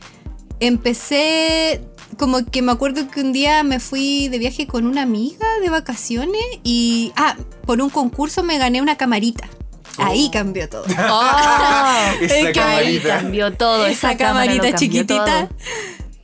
empecé 0.60 1.82
como 2.18 2.46
que 2.46 2.62
me 2.62 2.72
acuerdo 2.72 3.10
que 3.10 3.22
un 3.22 3.34
día 3.34 3.62
me 3.64 3.80
fui 3.80 4.30
de 4.30 4.40
viaje 4.40 4.68
con 4.68 4.88
una 4.88 5.02
amiga 5.02 5.46
de 5.62 5.70
vacaciones 5.70 6.42
y, 6.64 7.12
ah, 7.18 7.36
por 7.66 7.82
un 7.82 7.90
concurso 7.90 8.42
me 8.42 8.58
gané 8.58 8.82
una 8.82 8.96
camarita. 8.96 9.50
Ahí 9.98 10.30
cambió 10.32 10.70
todo. 10.70 10.86
Oh, 11.10 12.12
Esa 12.22 12.36
Es 12.36 12.54
que 12.54 12.60
ahí 12.60 13.00
cambió 13.00 13.54
todo. 13.54 13.86
Esa, 13.86 14.12
Esa 14.12 14.18
camarita 14.18 14.76
chiquitita 14.76 15.48
todo. 15.48 15.58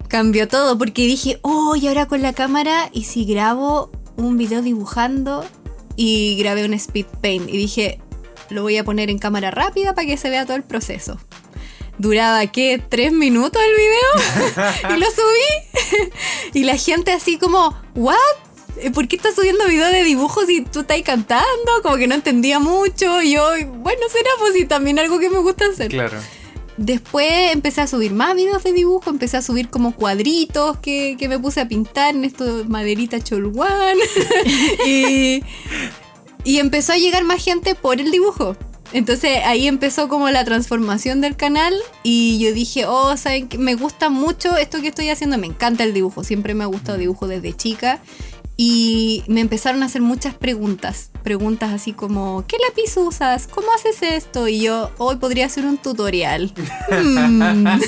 cambió 0.08 0.48
todo 0.48 0.78
porque 0.78 1.04
dije, 1.04 1.40
oh, 1.42 1.75
y 1.75 1.88
ahora 1.88 2.08
con 2.08 2.22
la 2.22 2.34
cámara, 2.34 2.90
y 2.92 3.04
si 3.06 3.25
grabo 3.25 3.92
un 4.18 4.38
video 4.38 4.62
dibujando 4.62 5.46
y 5.96 6.38
grabé 6.38 6.66
un 6.66 6.74
speed 6.74 7.06
paint 7.22 7.50
y 7.50 7.58
dije, 7.58 8.00
lo 8.50 8.63
voy 8.63 8.78
a 8.78 8.84
poner 8.84 9.10
en 9.10 9.18
cámara 9.20 9.51
rápida 9.51 9.94
para 9.94 10.08
que 10.08 10.18
se 10.18 10.30
vea 10.30 10.46
todo 10.46 10.58
el 10.58 10.63
proceso. 10.63 11.18
Duraba, 11.98 12.46
¿qué? 12.48 12.82
¿Tres 12.90 13.12
minutos 13.12 13.62
el 13.62 13.75
video? 13.75 14.96
y 14.96 15.00
lo 15.00 15.06
subí. 15.06 16.10
y 16.54 16.63
la 16.63 16.75
gente 16.78 17.12
así 17.12 17.38
como, 17.38 17.75
¿what? 17.96 18.16
¿Por 18.94 19.08
qué 19.08 19.16
estás 19.16 19.36
subiendo 19.36 19.66
videos 19.68 19.92
de 19.92 20.04
dibujos 20.04 20.50
y 20.50 20.62
tú 20.62 20.82
estás 20.82 21.01
cantando? 21.04 21.72
Como 21.84 21.98
que 21.98 22.08
no 22.08 22.16
entendía 22.16 22.60
mucho. 22.60 23.22
Y 23.22 23.34
yo, 23.34 23.50
bueno, 23.80 24.01
será 24.12 24.30
pues 24.40 24.56
y 24.56 24.66
también 24.66 25.00
algo 25.00 25.20
que 25.20 25.30
me 25.30 25.40
gusta 25.40 25.66
hacer. 25.66 25.90
Claro. 25.90 26.18
Después 26.78 27.51
empecé 27.51 27.82
a 27.82 27.88
subir 27.88 28.12
más 28.13 28.36
videos 28.36 28.63
de 28.63 28.74
dibujo, 28.74 29.10
empecé 29.10 29.38
a 29.38 29.42
subir 29.42 29.70
como 29.70 29.94
cuadritos 29.94 30.78
que, 30.78 31.16
que 31.20 31.28
me 31.28 31.38
puse 31.38 31.62
a 31.62 31.68
pintar 31.68 32.16
en 32.16 32.24
esto 32.24 32.66
maderita 32.68 33.20
cholguán. 33.20 33.98
y, 34.88 35.44
y 36.44 36.60
empezó 36.60 36.94
a 36.94 36.98
llegar 36.98 37.24
más 37.24 37.44
gente 37.44 37.75
por 37.75 38.00
el 38.00 38.10
dibujo. 38.10 38.56
Entonces 38.94 39.40
ahí 39.46 39.68
empezó 39.68 40.10
como 40.10 40.30
la 40.30 40.44
transformación 40.44 41.22
del 41.22 41.36
canal 41.36 41.74
y 42.04 42.40
yo 42.40 42.54
dije, 42.54 42.86
oh, 42.86 43.16
¿saben 43.16 43.48
qué? 43.48 43.58
Me 43.58 43.75
gusta 43.75 44.10
mucho 44.10 44.58
esto 44.58 44.82
que 44.82 44.90
estoy 44.90 45.10
haciendo, 45.10 45.38
me 45.38 45.48
encanta 45.48 45.84
el 45.84 45.94
dibujo, 45.94 46.24
siempre 46.24 46.54
me 46.54 46.63
ha 46.63 46.68
gustado 46.68 46.98
dibujo 46.98 47.28
desde 47.28 47.54
chica. 47.54 48.01
Y 48.58 49.24
me 49.27 49.41
empezaron 49.41 49.81
a 49.81 49.88
hacer 49.88 50.01
muchas 50.01 50.36
preguntas. 50.36 51.10
Preguntas 51.24 51.72
así 51.74 51.93
como, 51.93 52.43
¿qué 52.48 52.58
lápiz 52.67 52.96
usas? 52.98 53.48
¿Cómo 53.48 53.67
haces 53.74 54.01
esto? 54.03 54.48
Y 54.48 54.60
yo, 54.62 54.91
hoy 54.98 55.15
podría 55.15 55.46
hacer 55.48 55.65
un 55.65 55.77
tutorial. 55.77 56.53
Hmm. 56.91 57.65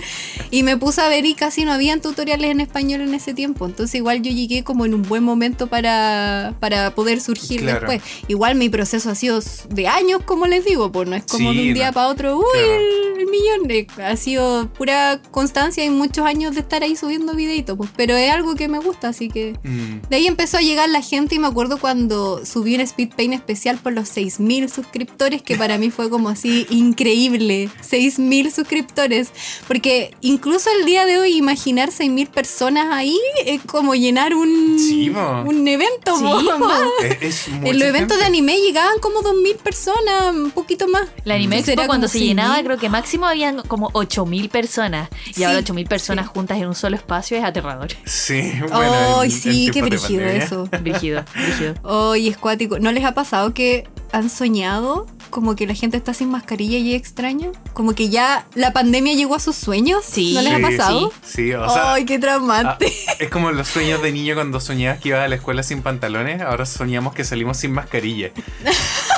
y 0.50 0.62
me 0.62 0.76
puse 0.76 1.00
a 1.00 1.08
ver 1.08 1.24
y 1.24 1.34
casi 1.34 1.64
no 1.64 1.72
habían 1.72 2.00
tutoriales 2.00 2.50
en 2.50 2.60
español 2.60 3.00
en 3.02 3.14
ese 3.14 3.32
tiempo. 3.34 3.66
Entonces 3.66 3.94
igual 3.94 4.20
yo 4.22 4.30
llegué 4.30 4.62
como 4.64 4.84
en 4.84 4.94
un 4.94 5.02
buen 5.02 5.22
momento 5.24 5.68
para, 5.68 6.54
para 6.60 6.94
poder 6.94 7.20
surgir 7.20 7.60
Claro. 7.60 7.88
después. 7.88 8.02
Igual 8.28 8.56
mi 8.56 8.68
proceso 8.68 9.10
ha 9.10 9.14
sido 9.14 9.40
de 9.70 9.88
años, 9.88 10.22
como 10.24 10.46
les 10.46 10.64
digo, 10.64 10.90
pues 10.92 11.08
no 11.08 11.16
es 11.16 11.24
como 11.24 11.52
Sí, 11.52 11.56
de 11.62 11.68
un 11.68 11.74
día 11.74 11.88
no. 11.88 11.92
para 11.94 12.08
otro, 12.08 12.36
uy, 12.38 12.44
Claro. 12.52 12.72
el, 12.74 13.20
el 13.20 13.26
millón. 13.26 13.68
de- 13.68 13.86
Ha 14.04 14.16
sido 14.16 14.68
pura 14.72 15.20
constancia 15.30 15.84
y 15.84 15.90
muchos 15.90 16.24
años 16.26 16.54
de 16.54 16.60
estar 16.60 16.82
ahí 16.82 16.96
subiendo 16.96 17.34
videitos, 17.34 17.76
pues. 17.76 17.90
Pero 17.96 18.16
es 18.16 18.30
algo 18.30 18.54
que 18.54 18.68
me 18.68 18.78
gusta, 18.78 19.08
así 19.08 19.28
que... 19.28 19.54
Mm. 19.62 19.99
De 20.08 20.16
ahí 20.16 20.26
empezó 20.26 20.56
a 20.56 20.60
llegar 20.60 20.88
la 20.88 21.02
gente 21.02 21.34
y 21.36 21.38
me 21.38 21.46
acuerdo 21.46 21.78
cuando 21.78 22.44
subí 22.44 22.74
un 22.74 22.80
speed 22.80 23.10
paint 23.16 23.34
especial 23.34 23.78
por 23.78 23.92
los 23.92 24.08
6.000 24.16 24.68
suscriptores, 24.68 25.42
que 25.42 25.56
para 25.56 25.78
mí 25.78 25.90
fue 25.90 26.10
como 26.10 26.28
así 26.28 26.66
increíble. 26.70 27.68
6.000 27.88 28.50
suscriptores. 28.50 29.30
Porque 29.68 30.14
incluso 30.20 30.68
el 30.78 30.84
día 30.86 31.04
de 31.06 31.18
hoy 31.18 31.36
imaginar 31.36 31.90
6.000 31.90 32.28
personas 32.28 32.86
ahí 32.90 33.16
es 33.46 33.60
como 33.62 33.94
llenar 33.94 34.34
un, 34.34 34.78
Sí, 34.78 35.10
un 35.10 35.68
evento. 35.68 36.16
Sí, 36.16 36.24
po. 36.24 36.58
po. 36.58 36.70
Es, 37.20 37.22
es 37.22 37.48
En 37.48 37.78
los 37.78 37.88
eventos 37.88 38.18
de 38.18 38.24
anime 38.24 38.56
llegaban 38.58 38.98
como 39.00 39.20
2.000 39.22 39.56
personas, 39.56 40.34
un 40.34 40.50
poquito 40.50 40.88
más. 40.88 41.08
La 41.24 41.34
Anime 41.34 41.58
Expo 41.58 41.86
cuando 41.86 42.08
se 42.08 42.18
6.000. 42.18 42.22
llenaba, 42.24 42.62
creo 42.62 42.78
que 42.78 42.88
máximo 42.88 43.26
habían 43.26 43.62
como 43.62 43.90
8000 43.92 44.48
personas. 44.48 45.08
Y 45.28 45.34
Sí, 45.34 45.44
ahora 45.44 45.58
8000 45.58 45.86
personas 45.86 46.26
sí. 46.26 46.30
juntas 46.34 46.58
en 46.58 46.66
un 46.66 46.74
solo 46.74 46.96
espacio 46.96 47.36
es 47.36 47.44
aterrador. 47.44 47.88
Sí, 48.06 48.52
bueno. 48.72 49.22
Sí, 49.30 49.70
qué 49.72 49.82
brígido 49.90 50.24
eso. 50.24 50.68
Brígido, 50.82 51.24
brígido. 51.34 51.74
Ay, 52.12 52.28
es 52.28 52.36
cuático. 52.36 52.78
¿No 52.78 52.92
les 52.92 53.04
ha 53.04 53.12
pasado 53.14 53.52
que 53.54 53.88
han 54.12 54.28
soñado 54.28 55.06
como 55.30 55.54
que 55.54 55.64
la 55.66 55.74
gente 55.74 55.96
está 55.96 56.12
sin 56.14 56.28
mascarilla 56.30 56.78
y 56.78 56.94
es 56.94 57.00
extraño? 57.00 57.52
Como 57.74 57.94
que 57.94 58.08
ya 58.08 58.46
la 58.54 58.72
pandemia 58.72 59.14
llegó 59.14 59.34
a 59.36 59.40
sus 59.40 59.54
sueños. 59.56 60.04
Sí. 60.04 60.34
¿No 60.34 60.42
les 60.42 60.52
Sí, 60.52 60.58
ha 60.58 60.68
pasado? 60.68 61.12
Sí, 61.22 61.52
o 61.54 61.68
sea, 61.68 61.92
Ay, 61.94 62.04
qué 62.04 62.14
ah, 62.16 62.20
traumante. 62.20 62.92
es 63.18 63.30
como 63.30 63.52
los 63.52 63.68
sueños 63.68 64.02
de 64.02 64.10
niño 64.12 64.34
cuando 64.34 64.58
soñabas 64.60 64.98
que 65.00 65.10
ibas 65.10 65.20
a 65.20 65.28
la 65.28 65.36
escuela 65.36 65.62
sin 65.62 65.82
pantalones, 65.82 66.40
ahora 66.42 66.66
soñamos 66.66 67.14
que 67.14 67.24
salimos 67.24 67.58
sin 67.58 67.72
mascarilla. 67.72 68.30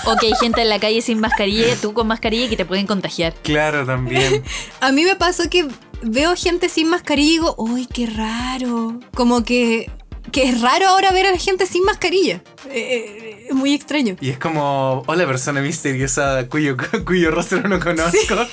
O 0.05 0.17
que 0.17 0.26
hay 0.26 0.33
gente 0.35 0.61
en 0.62 0.69
la 0.69 0.81
calle 0.81 1.00
sin 1.00 1.21
mascarilla 1.21 1.76
tú 1.81 1.93
con 1.95 2.09
mascarilla 2.09 2.47
y 2.47 2.49
que 2.49 2.57
te 2.57 2.64
pueden 2.64 2.88
contagiar. 2.88 3.35
Claro, 3.43 3.87
también. 3.87 4.43
A 4.81 4.91
mí 4.91 5.05
me 5.05 5.14
pasó 5.14 5.49
que 5.49 5.69
veo 6.02 6.35
gente 6.35 6.69
sin 6.69 6.88
mascarilla 6.88 7.29
y 7.29 7.33
digo, 7.35 7.57
¡ay, 7.73 7.87
qué 7.87 8.07
raro! 8.07 8.99
Como 9.14 9.45
que, 9.45 9.93
que 10.32 10.48
es 10.48 10.60
raro 10.60 10.88
ahora 10.88 11.12
ver 11.12 11.26
a 11.26 11.30
la 11.30 11.38
gente 11.38 11.66
sin 11.66 11.84
mascarilla. 11.84 12.42
Eh, 12.70 12.72
eh, 12.72 13.46
es 13.50 13.54
muy 13.54 13.74
extraño. 13.74 14.16
Y 14.20 14.30
es 14.30 14.38
como, 14.38 15.04
hola 15.06 15.26
persona 15.26 15.60
misteriosa 15.60 16.48
cuyo, 16.48 16.76
cuyo 17.04 17.30
rostro 17.30 17.60
no 17.68 17.78
conozco. 17.78 18.34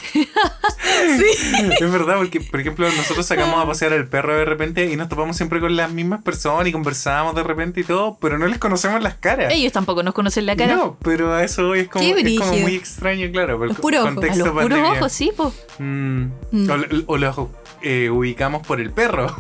Es 1.79 1.91
verdad, 1.91 2.17
porque 2.17 2.41
por 2.41 2.59
ejemplo 2.59 2.87
nosotros 2.89 3.25
sacamos 3.25 3.63
a 3.63 3.65
pasear 3.65 3.93
al 3.93 4.07
perro 4.07 4.35
de 4.37 4.43
repente 4.43 4.91
y 4.91 4.97
nos 4.97 5.07
topamos 5.07 5.37
siempre 5.37 5.59
con 5.61 5.75
las 5.75 5.91
mismas 5.91 6.21
personas 6.21 6.67
y 6.67 6.71
conversábamos 6.71 7.35
de 7.35 7.43
repente 7.43 7.81
y 7.81 7.83
todo, 7.83 8.17
pero 8.19 8.37
no 8.37 8.47
les 8.47 8.57
conocemos 8.57 9.01
las 9.01 9.15
caras. 9.15 9.53
Ellos 9.53 9.71
tampoco 9.71 10.03
nos 10.03 10.13
conocen 10.13 10.45
la 10.45 10.55
cara. 10.57 10.75
No, 10.75 10.97
pero 11.01 11.33
a 11.33 11.43
eso 11.43 11.69
hoy 11.69 11.81
es 11.81 11.87
como, 11.87 12.03
es 12.03 12.39
como 12.39 12.57
muy 12.57 12.75
extraño, 12.75 13.31
claro. 13.31 13.57
por 13.57 13.67
Los 13.67 13.79
puros 13.79 14.05
ojos. 14.05 14.23
A 14.23 14.35
los 14.35 14.49
puros 14.49 14.97
ojos, 14.97 15.11
sí, 15.11 15.31
pues. 15.35 15.53
Mm. 15.77 16.25
Mm. 16.51 16.69
O, 16.69 17.13
o 17.13 17.17
los 17.17 17.37
eh, 17.81 18.09
ubicamos 18.09 18.65
por 18.65 18.79
el 18.79 18.91
perro. 18.91 19.35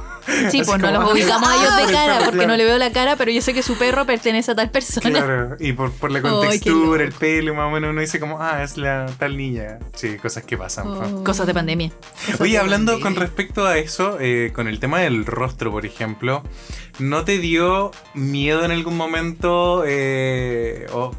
Sí, 0.51 0.61
pues 0.63 0.79
no 0.79 0.91
los 0.91 1.11
ubicamos 1.11 1.49
a 1.49 1.55
ellos 1.55 1.73
por 1.73 1.87
de 1.87 1.93
cara 1.93 2.19
porque 2.19 2.31
claro. 2.31 2.49
no 2.49 2.57
le 2.57 2.65
veo 2.65 2.77
la 2.77 2.91
cara, 2.91 3.15
pero 3.15 3.31
yo 3.31 3.41
sé 3.41 3.53
que 3.53 3.63
su 3.63 3.77
perro 3.77 4.05
pertenece 4.05 4.51
a 4.51 4.55
tal 4.55 4.69
persona. 4.69 5.09
Claro, 5.09 5.55
y 5.59 5.73
por, 5.73 5.91
por 5.91 6.11
la 6.11 6.21
contextura, 6.23 7.03
el 7.03 7.13
pelo, 7.13 7.55
más 7.55 7.67
o 7.67 7.71
menos 7.71 7.89
uno 7.89 8.01
dice 8.01 8.19
como, 8.19 8.41
ah, 8.41 8.63
es 8.63 8.77
la 8.77 9.07
tal 9.17 9.37
niña. 9.37 9.79
Sí, 9.95 10.17
cosas 10.17 10.43
que 10.43 10.57
pasan. 10.57 10.87
Oh. 10.87 11.23
Cosas 11.23 11.47
de 11.47 11.53
pandemia. 11.53 11.91
Cosas 12.25 12.41
Oye, 12.41 12.53
de 12.53 12.57
hablando 12.59 12.93
pandemia. 12.93 13.15
con 13.15 13.21
respecto 13.21 13.65
a 13.65 13.77
eso, 13.77 14.17
eh, 14.19 14.51
con 14.53 14.67
el 14.67 14.79
tema 14.79 14.99
del 14.99 15.25
rostro, 15.25 15.71
por 15.71 15.85
ejemplo, 15.85 16.43
¿no 16.99 17.23
te 17.23 17.39
dio 17.39 17.91
miedo 18.13 18.63
en 18.65 18.71
algún 18.71 18.97
momento 18.97 19.83
eh, 19.85 20.85
o 20.93 21.11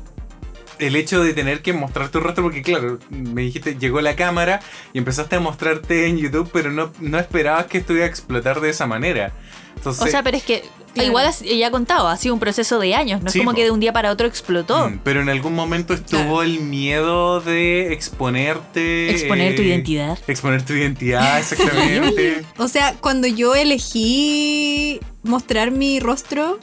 el 0.81 0.97
hecho 0.97 1.23
de 1.23 1.33
tener 1.35 1.63
que 1.63 1.73
mostrar 1.73 2.09
tu 2.11 2.21
rostro? 2.21 2.43
Porque 2.45 2.63
claro, 2.63 2.99
me 3.11 3.43
dijiste, 3.43 3.77
llegó 3.79 4.01
la 4.01 4.17
cámara 4.17 4.61
y 4.93 4.99
empezaste 4.99 5.37
a 5.37 5.41
mostrarte 5.41 6.07
en 6.07 6.19
YouTube, 6.19 6.51
pero 6.53 6.71
no, 6.71 6.93
no 7.01 7.19
esperabas 7.19 7.67
que 7.67 7.79
esto 7.79 7.93
iba 7.95 8.05
a 8.05 8.09
explotar 8.09 8.61
de 8.61 8.71
esa 8.71 8.87
manera. 8.87 9.33
Entonces, 9.77 10.03
O 10.03 10.07
sea, 10.09 10.23
pero 10.23 10.37
es 10.37 10.43
que 10.43 10.63
Claro. 10.93 11.09
igual 11.09 11.33
ya 11.41 11.69
ha 11.69 11.71
contado, 11.71 12.09
ha 12.09 12.17
sido 12.17 12.35
un 12.35 12.41
proceso 12.41 12.81
de 12.81 12.97
años, 12.97 13.23
no 13.23 13.31
Sí, 13.31 13.39
es 13.39 13.43
como 13.45 13.53
po. 13.53 13.57
que 13.57 13.63
de 13.63 13.71
un 13.71 13.79
día 13.79 13.93
para 13.93 14.11
otro 14.11 14.27
explotó. 14.27 14.89
mm, 14.91 14.99
pero 15.05 15.21
en 15.23 15.29
algún 15.29 15.55
momento 15.55 15.95
estuvo 15.95 16.19
Claro. 16.21 16.43
el 16.43 16.59
miedo 16.61 17.41
de 17.41 17.93
exponerte. 17.93 19.09
Exponer 19.13 19.55
tu 19.55 19.63
eh, 19.63 19.67
identidad. 19.67 20.19
Exponer 20.27 20.65
tu 20.65 20.73
identidad, 20.73 21.39
exactamente. 21.39 22.43
O 22.59 22.67
sea, 22.67 22.95
cuando 23.01 23.29
yo 23.29 23.55
elegí 23.55 25.01
mostrar 25.23 25.71
mi 25.71 26.01
rostro, 26.01 26.59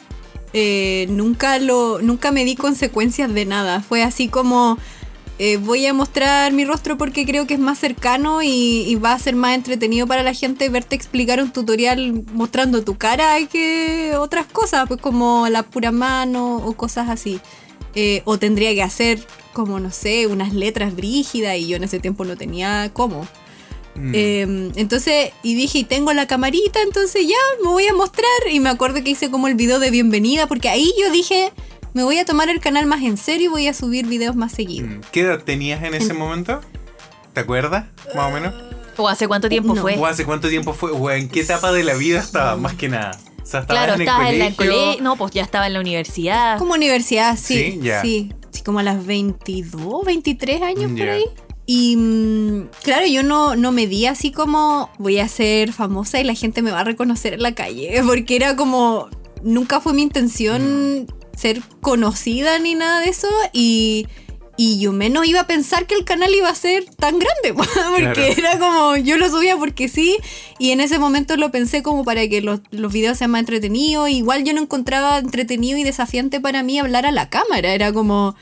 eh, 0.60 1.06
nunca 1.10 1.60
lo, 1.60 2.02
nunca 2.02 2.32
me 2.32 2.44
di 2.44 2.56
consecuencias 2.56 3.32
de 3.32 3.46
nada. 3.46 3.82
Fue 3.82 4.02
así 4.02 4.28
como 4.28 4.80
eh, 5.40 5.58
voy 5.58 5.86
a 5.86 5.94
mostrar 5.94 6.52
mi 6.52 6.66
rostro 6.66 6.98
porque 6.98 7.24
creo 7.24 7.46
que 7.46 7.54
es 7.54 7.60
más 7.60 7.78
cercano 7.78 8.42
y, 8.42 8.84
y 8.88 8.96
va 8.96 9.14
a 9.14 9.20
ser 9.20 9.36
más 9.36 9.54
entretenido 9.54 10.08
para 10.08 10.24
la 10.24 10.34
gente 10.34 10.68
verte 10.70 10.96
explicar 10.96 11.40
un 11.44 11.52
tutorial 11.52 12.24
mostrando 12.34 12.84
tu 12.84 12.98
cara 12.98 13.36
que 13.48 14.14
otras 14.18 14.48
cosas, 14.48 14.88
pues 14.88 15.00
como 15.00 15.48
la 15.48 15.62
pura 15.62 15.92
mano 15.92 16.56
o 16.58 16.74
cosas 16.74 17.08
así. 17.10 17.40
Eh, 17.94 18.24
o 18.26 18.40
tendría 18.40 18.74
que 18.74 18.82
hacer 18.82 19.20
como, 19.54 19.80
no 19.80 19.92
sé, 19.92 20.26
unas 20.28 20.54
letras 20.54 20.96
brígidas 20.96 21.58
y 21.58 21.68
yo 21.68 21.78
en 21.78 21.84
ese 21.84 22.00
tiempo 22.00 22.26
no 22.26 22.36
tenía 22.36 22.90
cómo. 22.94 23.28
Mm. 23.98 24.12
Eh, 24.14 24.72
entonces, 24.76 25.32
y 25.44 25.56
dije, 25.56 25.80
y 25.80 25.84
tengo 25.84 26.14
la 26.14 26.28
camarita, 26.28 26.82
entonces 26.82 27.28
ya 27.28 27.36
me 27.64 27.70
voy 27.70 27.86
a 27.88 27.94
mostrar. 27.94 28.28
Y 28.52 28.60
me 28.60 28.70
acuerdo 28.70 29.04
que 29.04 29.10
hice 29.12 29.30
como 29.32 29.48
el 29.48 29.56
video 29.56 29.80
de 29.80 29.90
bienvenida, 29.92 30.48
porque 30.48 30.70
ahí 30.70 30.92
yo 31.02 31.12
dije, 31.12 31.52
me 31.94 32.04
voy 32.04 32.18
a 32.20 32.26
tomar 32.26 32.50
el 32.50 32.60
canal 32.60 32.86
más 32.86 33.02
en 33.04 33.18
serio 33.18 33.46
y 33.46 33.50
voy 33.50 33.68
a 33.68 33.74
subir 33.74 34.06
videos 34.06 34.36
más 34.36 34.52
seguidos. 34.52 34.90
Mm, 34.90 35.00
¿Qué 35.12 35.22
edad 35.22 35.44
tenías 35.44 35.84
en 35.84 35.94
ese 35.96 36.14
momento? 36.14 36.62
¿Te 37.34 37.42
acuerdas? 37.42 37.86
Más 38.16 38.32
o 38.32 38.34
menos. 38.34 38.54
¿O 38.98 39.08
hace 39.08 39.28
cuánto 39.28 39.48
tiempo 39.50 39.76
No. 39.76 39.82
fue? 39.82 39.96
¿O 39.98 40.06
hace 40.06 40.26
cuánto 40.26 40.50
tiempo 40.50 40.74
fue? 40.74 40.92
¿O 40.92 41.12
en 41.12 41.30
qué 41.30 41.42
etapa 41.42 41.72
de 41.72 41.84
la 41.84 41.94
vida 41.94 42.20
estaba? 42.20 42.56
Más 42.56 42.74
que 42.74 42.90
nada. 42.90 43.12
O 43.42 43.46
sea, 43.46 43.62
estabas 43.62 43.66
Claro, 43.86 43.94
en 43.94 44.02
el 44.02 44.08
estaba 44.08 44.30
en 44.30 44.40
la 44.40 44.52
colegio. 44.56 45.04
No, 45.04 45.16
pues 45.16 45.32
ya 45.32 45.44
estaba 45.44 45.68
en 45.68 45.74
la 45.74 45.80
universidad. 45.80 46.58
Como 46.58 46.74
universidad, 46.74 47.38
sí. 47.38 47.56
Sí, 47.56 47.72
Sí, 47.74 47.80
ya. 47.82 48.02
sí. 48.02 48.34
como 48.66 48.80
a 48.80 48.84
las 48.84 49.06
22, 49.06 50.04
23 50.06 50.62
años 50.62 50.92
por 50.92 51.06
Ya. 51.06 51.14
ahí. 51.14 51.26
Y 51.70 51.96
mm, 51.98 52.70
claro, 52.82 53.06
yo 53.06 53.22
no, 53.24 53.56
no 53.58 53.72
me 53.72 53.86
di 53.88 54.06
así 54.08 54.32
como 54.32 54.90
voy 54.98 55.20
a 55.20 55.28
ser 55.28 55.74
famosa 55.74 56.20
y 56.20 56.24
la 56.24 56.34
gente 56.34 56.62
me 56.62 56.72
va 56.72 56.80
a 56.80 56.84
reconocer 56.86 57.34
en 57.34 57.44
la 57.44 57.54
calle, 57.54 58.02
porque 58.08 58.36
era 58.38 58.56
como, 58.56 59.10
nunca 59.44 59.80
fue 59.82 59.94
mi 59.94 60.02
intención 60.02 61.02
Mm. 61.04 61.08
ser 61.38 61.62
conocida 61.82 62.58
ni 62.60 62.74
nada 62.74 63.02
de 63.02 63.10
eso 63.10 63.28
y, 63.54 64.08
Y 64.60 64.80
yo 64.80 64.92
menos 64.92 65.28
iba 65.28 65.42
a 65.42 65.46
pensar 65.46 65.86
que 65.86 65.94
el 65.94 66.04
canal 66.04 66.34
iba 66.34 66.50
a 66.50 66.56
ser 66.56 66.86
tan 66.86 67.20
grande, 67.20 67.54
porque 67.54 68.12
Claro. 68.14 68.22
era 68.38 68.58
como, 68.58 68.96
yo 68.98 69.18
lo 69.18 69.30
subía 69.30 69.56
porque 69.56 69.88
sí, 69.88 70.18
y 70.58 70.72
en 70.72 70.82
ese 70.82 70.98
momento 70.98 71.36
lo 71.38 71.52
pensé 71.52 71.84
como 71.84 72.04
para 72.04 72.28
que 72.28 72.42
los, 72.42 72.62
los 72.72 72.92
videos 72.92 73.20
sean 73.20 73.30
más 73.32 73.42
entretenidos. 73.42 74.10
Igual 74.10 74.44
yo 74.46 74.54
no 74.54 74.62
encontraba 74.62 75.20
entretenido 75.20 75.78
y 75.78 75.84
desafiante 75.84 76.40
para 76.42 76.64
mí 76.64 76.80
hablar 76.80 77.06
a 77.06 77.12
la 77.12 77.30
cámara, 77.30 77.72
era 77.74 77.92
como... 77.94 78.36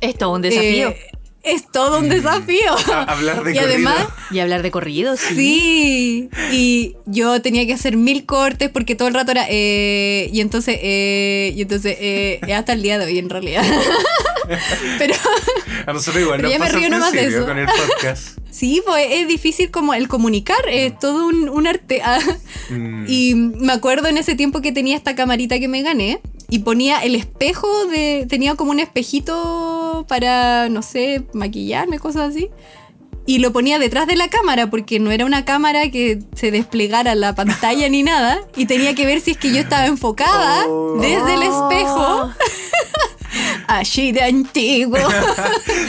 Es 0.00 0.16
todo 0.16 0.32
un 0.36 0.40
desafío. 0.42 0.88
eh, 0.90 0.96
es 1.52 1.70
todo 1.70 1.98
un 1.98 2.08
desafío. 2.08 2.72
A- 2.92 3.02
hablar 3.04 3.42
de 3.44 3.54
y 3.54 3.58
además, 3.58 3.94
corrido. 4.04 4.12
y 4.30 4.38
hablar 4.40 4.62
de 4.62 4.70
corridos, 4.70 5.20
sí. 5.20 5.34
Sí, 5.34 6.28
y 6.52 6.96
yo 7.06 7.40
tenía 7.42 7.66
que 7.66 7.72
hacer 7.74 7.96
mil 7.96 8.24
cortes 8.26 8.68
porque 8.70 8.94
todo 8.94 9.08
el 9.08 9.14
rato 9.14 9.30
era, 9.32 9.46
eh, 9.48 10.28
y 10.32 10.40
entonces, 10.40 10.78
eh, 10.82 11.52
y 11.56 11.62
entonces, 11.62 11.96
eh, 12.00 12.40
hasta 12.54 12.72
el 12.72 12.82
día 12.82 12.98
de 12.98 13.06
hoy 13.06 13.18
en 13.18 13.30
realidad. 13.30 13.64
Pero 14.98 15.14
A 15.86 15.92
nosotros 15.92 16.22
igual 16.22 16.38
Pero 16.40 16.48
nos 16.48 16.58
ya 16.58 16.64
me 16.64 16.68
río 16.78 16.88
nomás 16.88 17.12
de 17.12 17.26
eso. 17.26 17.44
con 17.46 17.58
el 17.58 17.66
podcast. 17.66 18.38
sí, 18.50 18.82
pues 18.86 19.06
es 19.10 19.28
difícil 19.28 19.70
como 19.70 19.92
el 19.94 20.08
comunicar, 20.08 20.56
es 20.70 20.98
todo 20.98 21.26
un, 21.26 21.48
un 21.48 21.66
arte. 21.66 22.00
ah. 22.02 22.18
Mm. 22.70 23.04
Y 23.08 23.34
me 23.34 23.72
acuerdo 23.72 24.08
en 24.08 24.16
ese 24.16 24.34
tiempo 24.34 24.60
que 24.62 24.72
tenía 24.72 24.96
esta 24.96 25.14
camarita 25.14 25.58
que 25.58 25.68
me 25.68 25.82
gané 25.82 26.20
y 26.50 26.60
ponía 26.60 27.00
el 27.00 27.14
espejo 27.14 27.86
de, 27.86 28.26
tenía 28.28 28.54
como 28.54 28.70
un 28.70 28.80
espejito 28.80 30.04
para, 30.08 30.68
no 30.68 30.82
sé, 30.82 31.24
maquillarme, 31.34 31.98
cosas 31.98 32.30
así. 32.30 32.48
Y 33.26 33.40
lo 33.40 33.52
ponía 33.52 33.78
detrás 33.78 34.06
de 34.06 34.16
la 34.16 34.28
cámara 34.28 34.70
porque 34.70 34.98
no 35.00 35.10
era 35.10 35.26
una 35.26 35.44
cámara 35.44 35.90
que 35.90 36.20
se 36.34 36.50
desplegara 36.50 37.14
la 37.14 37.34
pantalla 37.34 37.86
ni 37.90 38.02
nada. 38.02 38.40
Y 38.56 38.64
tenía 38.64 38.94
que 38.94 39.04
ver 39.04 39.20
si 39.20 39.32
es 39.32 39.36
que 39.36 39.52
yo 39.52 39.58
estaba 39.60 39.84
enfocada 39.86 40.64
Oh. 40.66 40.96
desde 40.98 41.34
el 41.34 41.42
espejo. 41.42 42.32
Así 43.66 44.12
de 44.12 44.22
antiguo. 44.22 44.96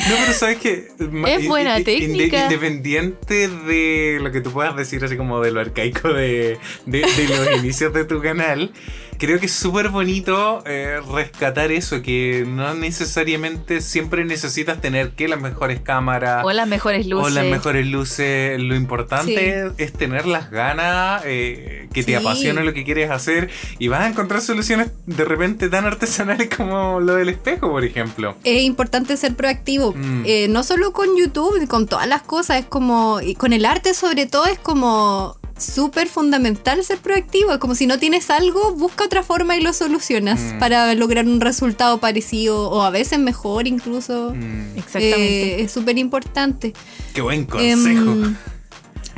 No, 0.10 0.16
pero 0.26 0.34
sabes 0.34 0.58
que. 0.58 0.88
Es 1.28 1.48
buena 1.48 1.82
técnica. 1.84 2.44
Independiente 2.44 3.48
de 3.48 4.18
lo 4.22 4.32
que 4.32 4.42
tú 4.42 4.52
puedas 4.52 4.76
decir, 4.76 5.04
así 5.06 5.16
como 5.16 5.40
de 5.40 5.52
lo 5.52 5.60
arcaico 5.62 6.10
de, 6.12 6.58
de- 6.86 7.00
de 7.02 7.28
los 7.30 7.60
inicios 7.60 7.94
de 7.94 8.06
tu 8.06 8.22
canal, 8.22 8.72
creo 9.20 9.40
que 9.40 9.46
es 9.46 9.52
súper 9.54 9.90
bonito 9.90 10.64
eh, 10.66 11.00
rescatar 11.14 11.72
eso, 11.72 12.02
que 12.02 12.46
no 12.48 12.74
necesariamente 12.74 13.82
siempre 13.82 14.26
necesitas 14.26 14.82
tener 14.82 15.12
que 15.12 15.28
las 15.28 15.40
mejores 15.40 15.80
cámaras. 15.82 16.44
O 16.46 16.52
las 16.52 16.68
mejores 16.68 17.06
luces. 17.06 17.28
O 17.28 17.30
las 17.30 17.46
mejores 17.46 17.86
luces. 17.86 18.60
Lo 18.60 18.76
importante 18.76 19.72
es 19.78 19.94
tener 19.94 20.26
las 20.26 20.50
ganas, 20.50 21.22
eh, 21.26 21.88
que 21.94 22.04
te 22.04 22.12
Sí. 22.12 22.16
apasiona 22.16 22.64
lo 22.64 22.74
que 22.74 22.84
quieres 22.84 23.12
hacer 23.12 23.50
y 23.78 23.88
vas 23.90 24.02
a 24.02 24.08
encontrar 24.08 24.42
soluciones 24.42 24.92
de 25.06 25.26
repente 25.26 25.70
tan 25.70 25.86
artesanales 25.86 26.50
como 26.58 27.00
lo 27.00 27.16
del 27.16 27.30
espejo, 27.30 27.70
por 27.70 27.84
ejemplo. 27.84 28.36
es 28.44 28.64
importante 28.64 29.18
ser 29.18 29.36
proactivo. 29.36 29.94
Mm. 29.94 30.24
Eh, 30.26 30.48
no 30.50 30.64
solo 30.64 30.94
con 30.94 31.08
YouTube, 31.18 31.68
con 31.68 31.88
todas 31.88 32.08
las 32.08 32.22
cosas, 32.22 32.60
es 32.62 32.66
como. 32.66 33.20
Y 33.22 33.36
con 33.36 33.54
el 33.54 33.66
arte, 33.66 33.94
sobre 33.94 34.26
todo, 34.26 34.46
es 34.46 34.58
como 34.60 35.38
súper 35.60 36.08
fundamental 36.08 36.84
ser 36.84 36.98
proactivo. 37.00 37.52
Es 37.54 37.58
como 37.60 37.76
si 37.76 37.86
no 37.88 38.00
tienes 38.00 38.30
algo, 38.30 38.74
busca 38.76 39.04
otra 39.06 39.24
forma 39.24 39.56
y 39.58 39.62
lo 39.62 39.74
solucionas 39.74 40.40
Mm. 40.40 40.60
para 40.60 40.94
lograr 40.96 41.26
un 41.28 41.42
resultado 41.42 42.00
parecido 42.00 42.70
o 42.70 42.82
a 42.82 42.90
veces 42.90 43.20
mejor 43.20 43.68
incluso. 43.68 44.34
Mm, 44.36 44.78
Exactamente. 44.78 45.60
Eh, 45.60 45.62
es 45.64 45.72
súper 45.72 45.98
importante. 45.98 46.74
qué 47.14 47.22
buen 47.22 47.46
consejo. 47.46 48.12
Em, 48.12 48.24
eh, 48.34 48.36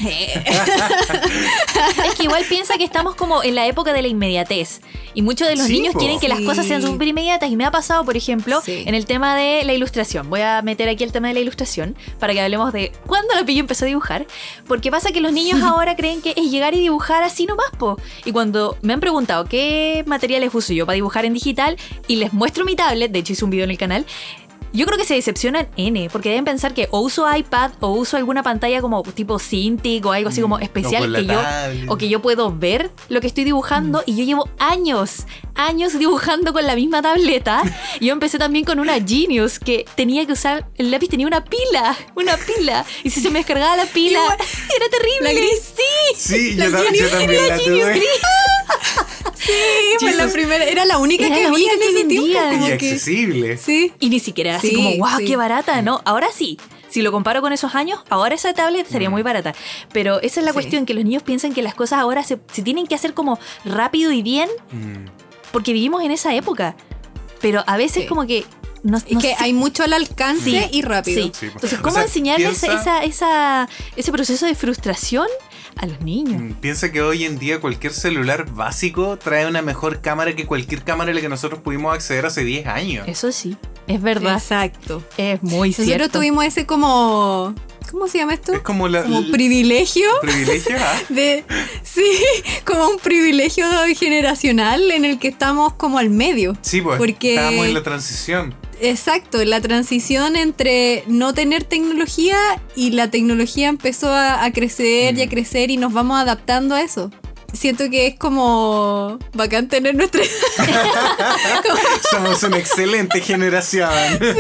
Es 2.05 2.15
que 2.15 2.23
igual 2.23 2.43
piensa 2.47 2.77
que 2.77 2.83
estamos 2.83 3.15
como 3.15 3.43
en 3.43 3.55
la 3.55 3.67
época 3.67 3.93
de 3.93 4.01
la 4.01 4.07
inmediatez. 4.07 4.81
Y 5.13 5.21
muchos 5.21 5.47
de 5.47 5.55
los 5.57 5.67
Sí, 5.67 5.73
niños 5.73 5.93
po. 5.93 5.99
quieren 5.99 6.19
que 6.19 6.29
las 6.29 6.37
Sí. 6.39 6.45
cosas 6.45 6.65
sean 6.65 6.81
súper 6.81 7.07
inmediatas. 7.07 7.51
Y 7.51 7.55
me 7.55 7.65
ha 7.65 7.71
pasado, 7.71 8.05
por 8.05 8.15
ejemplo, 8.15 8.61
Sí. 8.63 8.83
en 8.85 8.95
el 8.95 9.05
tema 9.05 9.35
de 9.35 9.63
la 9.65 9.73
ilustración. 9.73 10.29
Voy 10.29 10.41
a 10.41 10.61
meter 10.61 10.87
aquí 10.89 11.03
el 11.03 11.11
tema 11.11 11.27
de 11.27 11.33
la 11.33 11.39
ilustración 11.41 11.95
para 12.19 12.33
que 12.33 12.41
hablemos 12.41 12.71
de 12.73 12.91
cuándo 13.05 13.33
la 13.35 13.43
pillo 13.45 13.59
empezó 13.59 13.85
a 13.85 13.87
dibujar. 13.87 14.25
Porque 14.67 14.89
pasa 14.89 15.11
que 15.11 15.19
los 15.21 15.33
niños 15.33 15.61
ahora 15.63 15.95
creen 15.95 16.21
que 16.21 16.33
es 16.37 16.49
llegar 16.49 16.73
y 16.73 16.79
dibujar 16.79 17.23
así 17.23 17.45
nomás, 17.45 17.67
po. 17.77 17.97
Y 18.25 18.31
cuando 18.31 18.77
me 18.81 18.93
han 18.93 18.99
preguntado 18.99 19.45
qué 19.45 20.03
materiales 20.07 20.53
uso 20.53 20.73
yo 20.73 20.85
para 20.85 20.95
dibujar 20.95 21.25
en 21.25 21.33
digital 21.33 21.77
y 22.07 22.15
les 22.17 22.31
muestro 22.33 22.63
mi 22.65 22.75
tablet, 22.75 23.11
de 23.11 23.19
hecho 23.19 23.33
hice 23.33 23.43
un 23.43 23.51
video 23.51 23.65
en 23.65 23.71
el 23.71 23.77
canal, 23.77 24.05
yo 24.73 24.85
creo 24.85 24.97
que 24.97 25.05
se 25.05 25.15
decepcionan 25.15 25.67
N, 25.75 26.09
porque 26.11 26.29
deben 26.29 26.45
pensar 26.45 26.73
que 26.73 26.87
o 26.91 26.99
uso 27.01 27.25
iPad 27.33 27.71
o 27.79 27.89
uso 27.91 28.17
alguna 28.17 28.43
pantalla 28.43 28.81
como 28.81 29.03
tipo 29.03 29.39
Cintiq 29.39 30.05
o 30.05 30.11
algo 30.11 30.29
así 30.29 30.41
como 30.41 30.57
Mm, 30.57 30.63
especial 30.63 31.01
o 31.01 31.05
con 31.05 31.13
la 31.13 31.19
que 31.19 31.25
yo 31.25 31.91
o 31.93 31.97
que 31.97 32.09
yo 32.09 32.21
puedo 32.21 32.55
ver 32.55 32.91
lo 33.09 33.21
que 33.21 33.27
estoy 33.27 33.43
dibujando 33.43 34.03
y 34.05 34.15
yo 34.15 34.23
llevo 34.23 34.49
años, 34.59 35.25
años 35.55 35.97
dibujando 35.97 36.53
con 36.53 36.65
la 36.65 36.75
misma 36.75 37.01
tableta. 37.01 37.63
Yo 38.01 38.13
empecé 38.13 38.37
también 38.37 38.65
con 38.65 38.79
una 38.79 38.93
Genius 39.05 39.59
que 39.59 39.85
tenía 39.95 40.25
que 40.25 40.33
usar, 40.33 40.67
el 40.77 40.91
lápiz 40.91 41.09
tenía 41.09 41.27
una 41.27 41.43
pila, 41.45 41.97
una 42.15 42.37
pila. 42.37 42.85
Y 43.03 43.09
si 43.09 43.21
se 43.21 43.29
me 43.29 43.39
descargaba 43.39 43.75
la 43.77 43.85
pila, 43.85 44.19
Igual. 44.23 44.37
era 44.75 44.89
terrible. 44.89 45.21
La 45.23 45.33
gris. 45.33 45.73
Sí. 45.75 46.15
Sí, 46.15 46.53
La 46.55 46.65
yo, 46.65 46.71
ta- 46.71 46.77
yo 46.77 46.83
Genius- 46.89 47.09
también 47.11 47.47
la 47.47 47.57
Genius 47.57 47.81
tuve. 47.83 47.93
gris. 47.93 48.09
sí, 49.35 49.51
fue 49.99 50.13
la 50.13 50.27
primera, 50.27 50.65
era 50.65 50.85
la 50.85 50.97
única 50.97 51.25
Era 51.25 51.35
que 51.35 51.41
la 51.43 51.49
había 51.49 51.57
única 51.57 51.73
en 51.73 51.79
que 51.79 51.85
ese 51.87 52.03
tiempo. 52.05 52.23
vendían. 52.27 52.53
Y 52.53 52.55
como 52.57 52.67
que- 52.67 52.73
accesible. 52.73 53.57
sí. 53.57 53.93
Y 53.99 54.09
ni 54.09 54.19
siquiera 54.19 54.51
era 54.51 54.59
así 54.59 54.69
Sí, 54.69 54.75
como, 54.75 54.97
wow, 54.97 55.17
sí. 55.19 55.25
qué 55.25 55.35
barata, 55.35 55.81
¿no? 55.81 56.01
Ahora 56.05 56.27
sí. 56.33 56.57
Si 56.89 57.01
lo 57.01 57.13
comparo 57.13 57.39
con 57.41 57.53
esos 57.53 57.73
años, 57.75 58.01
ahora 58.09 58.35
esa 58.35 58.53
tablet 58.53 58.85
sería 58.85 59.07
Mm. 59.09 59.13
muy 59.13 59.21
barata. 59.23 59.55
Pero 59.93 60.19
esa 60.21 60.41
es 60.41 60.45
la 60.45 60.51
Sí. 60.51 60.55
cuestión, 60.55 60.85
que 60.85 60.93
los 60.93 61.05
niños 61.05 61.23
piensan 61.23 61.53
que 61.53 61.61
las 61.61 61.73
cosas 61.73 61.99
ahora 61.99 62.21
se, 62.23 62.37
se 62.51 62.61
tienen 62.63 62.85
que 62.85 62.95
hacer 62.95 63.13
como 63.13 63.39
rápido 63.63 64.11
y 64.11 64.21
bien 64.21 64.49
Mm. 64.71 65.05
Porque 65.51 65.73
vivimos 65.73 66.03
en 66.03 66.11
esa 66.11 66.33
época. 66.35 66.75
Pero 67.41 67.63
a 67.67 67.77
veces 67.77 68.03
Sí. 68.03 68.07
como 68.09 68.25
que... 68.27 68.45
No, 68.83 68.97
Es 68.97 69.11
no 69.11 69.19
que 69.21 69.29
sé- 69.29 69.35
hay 69.39 69.53
mucho 69.53 69.83
al 69.83 69.93
alcance 69.93 70.43
Sí, 70.43 70.59
y 70.71 70.81
rápido. 70.81 71.21
Sí. 71.23 71.31
Sí, 71.33 71.39
pues. 71.39 71.53
Entonces, 71.53 71.79
O 71.79 71.81
¿cómo 71.83 71.93
sea, 71.95 72.03
enseñarles 72.03 72.59
piensa- 72.61 72.81
esa, 72.81 73.03
esa, 73.03 73.69
ese 73.95 74.11
proceso 74.11 74.47
de 74.47 74.55
frustración 74.55 75.27
a 75.75 75.85
los 75.85 76.01
niños? 76.01 76.41
Mm, 76.41 76.53
Piensa 76.53 76.91
que 76.91 77.01
hoy 77.03 77.25
en 77.25 77.37
día 77.37 77.61
cualquier 77.61 77.93
celular 77.93 78.49
básico 78.51 79.17
trae 79.17 79.45
una 79.45 79.61
mejor 79.61 80.01
cámara 80.01 80.35
que 80.35 80.47
cualquier 80.47 80.83
cámara 80.83 81.11
a 81.11 81.13
la 81.13 81.21
que 81.21 81.29
nosotros 81.29 81.59
pudimos 81.61 81.93
acceder 81.93 82.25
hace 82.25 82.43
10 82.43 82.65
años. 82.65 83.07
Eso 83.07 83.31
sí, 83.31 83.55
es 83.85 84.01
verdad. 84.01 84.33
Exacto. 84.33 85.03
Es 85.15 85.43
muy 85.43 85.69
Nosotros 85.69 85.85
cierto. 85.85 86.09
tuvimos 86.17 86.43
ese 86.45 86.65
como. 86.65 87.53
¿Cómo 87.91 88.07
se 88.07 88.17
llama 88.19 88.33
esto? 88.33 88.53
Es 88.53 88.61
como 88.61 88.87
la, 88.87 89.03
Como 89.03 89.19
el 89.19 89.31
privilegio. 89.31 90.07
privilegio. 90.21 90.75
¿ah? 90.79 90.99
De, 91.09 91.43
sí, 91.83 92.01
como 92.65 92.87
un 92.87 92.97
privilegio 92.99 93.65
generacional 93.97 94.89
en 94.91 95.05
el 95.05 95.19
que 95.19 95.27
estamos 95.27 95.73
como 95.73 95.97
al 95.97 96.09
medio. 96.09 96.57
Sí, 96.61 96.81
pues 96.81 96.97
Porque- 96.97 97.35
estábamos 97.35 97.65
en 97.67 97.73
la 97.73 97.83
transición. 97.83 98.55
Exacto, 98.83 99.43
la 99.45 99.61
transición 99.61 100.35
entre 100.35 101.03
no 101.05 101.35
tener 101.35 101.63
tecnología 101.63 102.35
y 102.75 102.91
la 102.91 103.11
tecnología 103.11 103.67
empezó 103.67 104.09
a, 104.09 104.43
a 104.43 104.51
crecer 104.51 105.15
y 105.17 105.21
a 105.21 105.25
Mm. 105.27 105.29
crecer 105.29 105.69
y 105.69 105.77
nos 105.77 105.93
vamos 105.93 106.19
adaptando 106.19 106.73
a 106.73 106.81
eso. 106.81 107.11
Siento 107.53 107.89
que 107.89 108.07
es 108.07 108.15
como 108.17 109.19
bacán 109.33 109.67
tener 109.67 109.95
nuestra... 109.95 110.21
Somos 112.11 112.43
una 112.43 112.57
excelente 112.57 113.21
generación. 113.21 113.89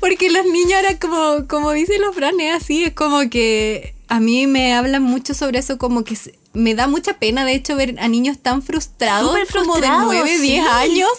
Porque 0.00 0.30
los 0.30 0.44
niños 0.46 0.74
ahora, 0.74 0.98
como, 0.98 1.48
como 1.48 1.72
dicen 1.72 2.00
los 2.00 2.14
franes, 2.14 2.62
así, 2.62 2.84
es 2.84 2.92
como 2.92 3.28
que 3.30 3.94
a 4.08 4.20
mí 4.20 4.46
me 4.46 4.74
hablan 4.74 5.02
mucho 5.02 5.34
sobre 5.34 5.58
eso, 5.58 5.76
como 5.76 6.02
que 6.02 6.16
me 6.54 6.74
da 6.74 6.88
mucha 6.88 7.18
pena, 7.18 7.44
de 7.44 7.52
hecho, 7.52 7.76
ver 7.76 7.96
a 8.00 8.08
niños 8.08 8.38
tan 8.38 8.62
frustrados, 8.62 9.28
como 9.28 9.38
de 9.38 9.46
frustrados, 9.46 10.04
9, 10.06 10.38
10 10.38 10.40
sí. 10.40 10.58
años, 10.58 11.10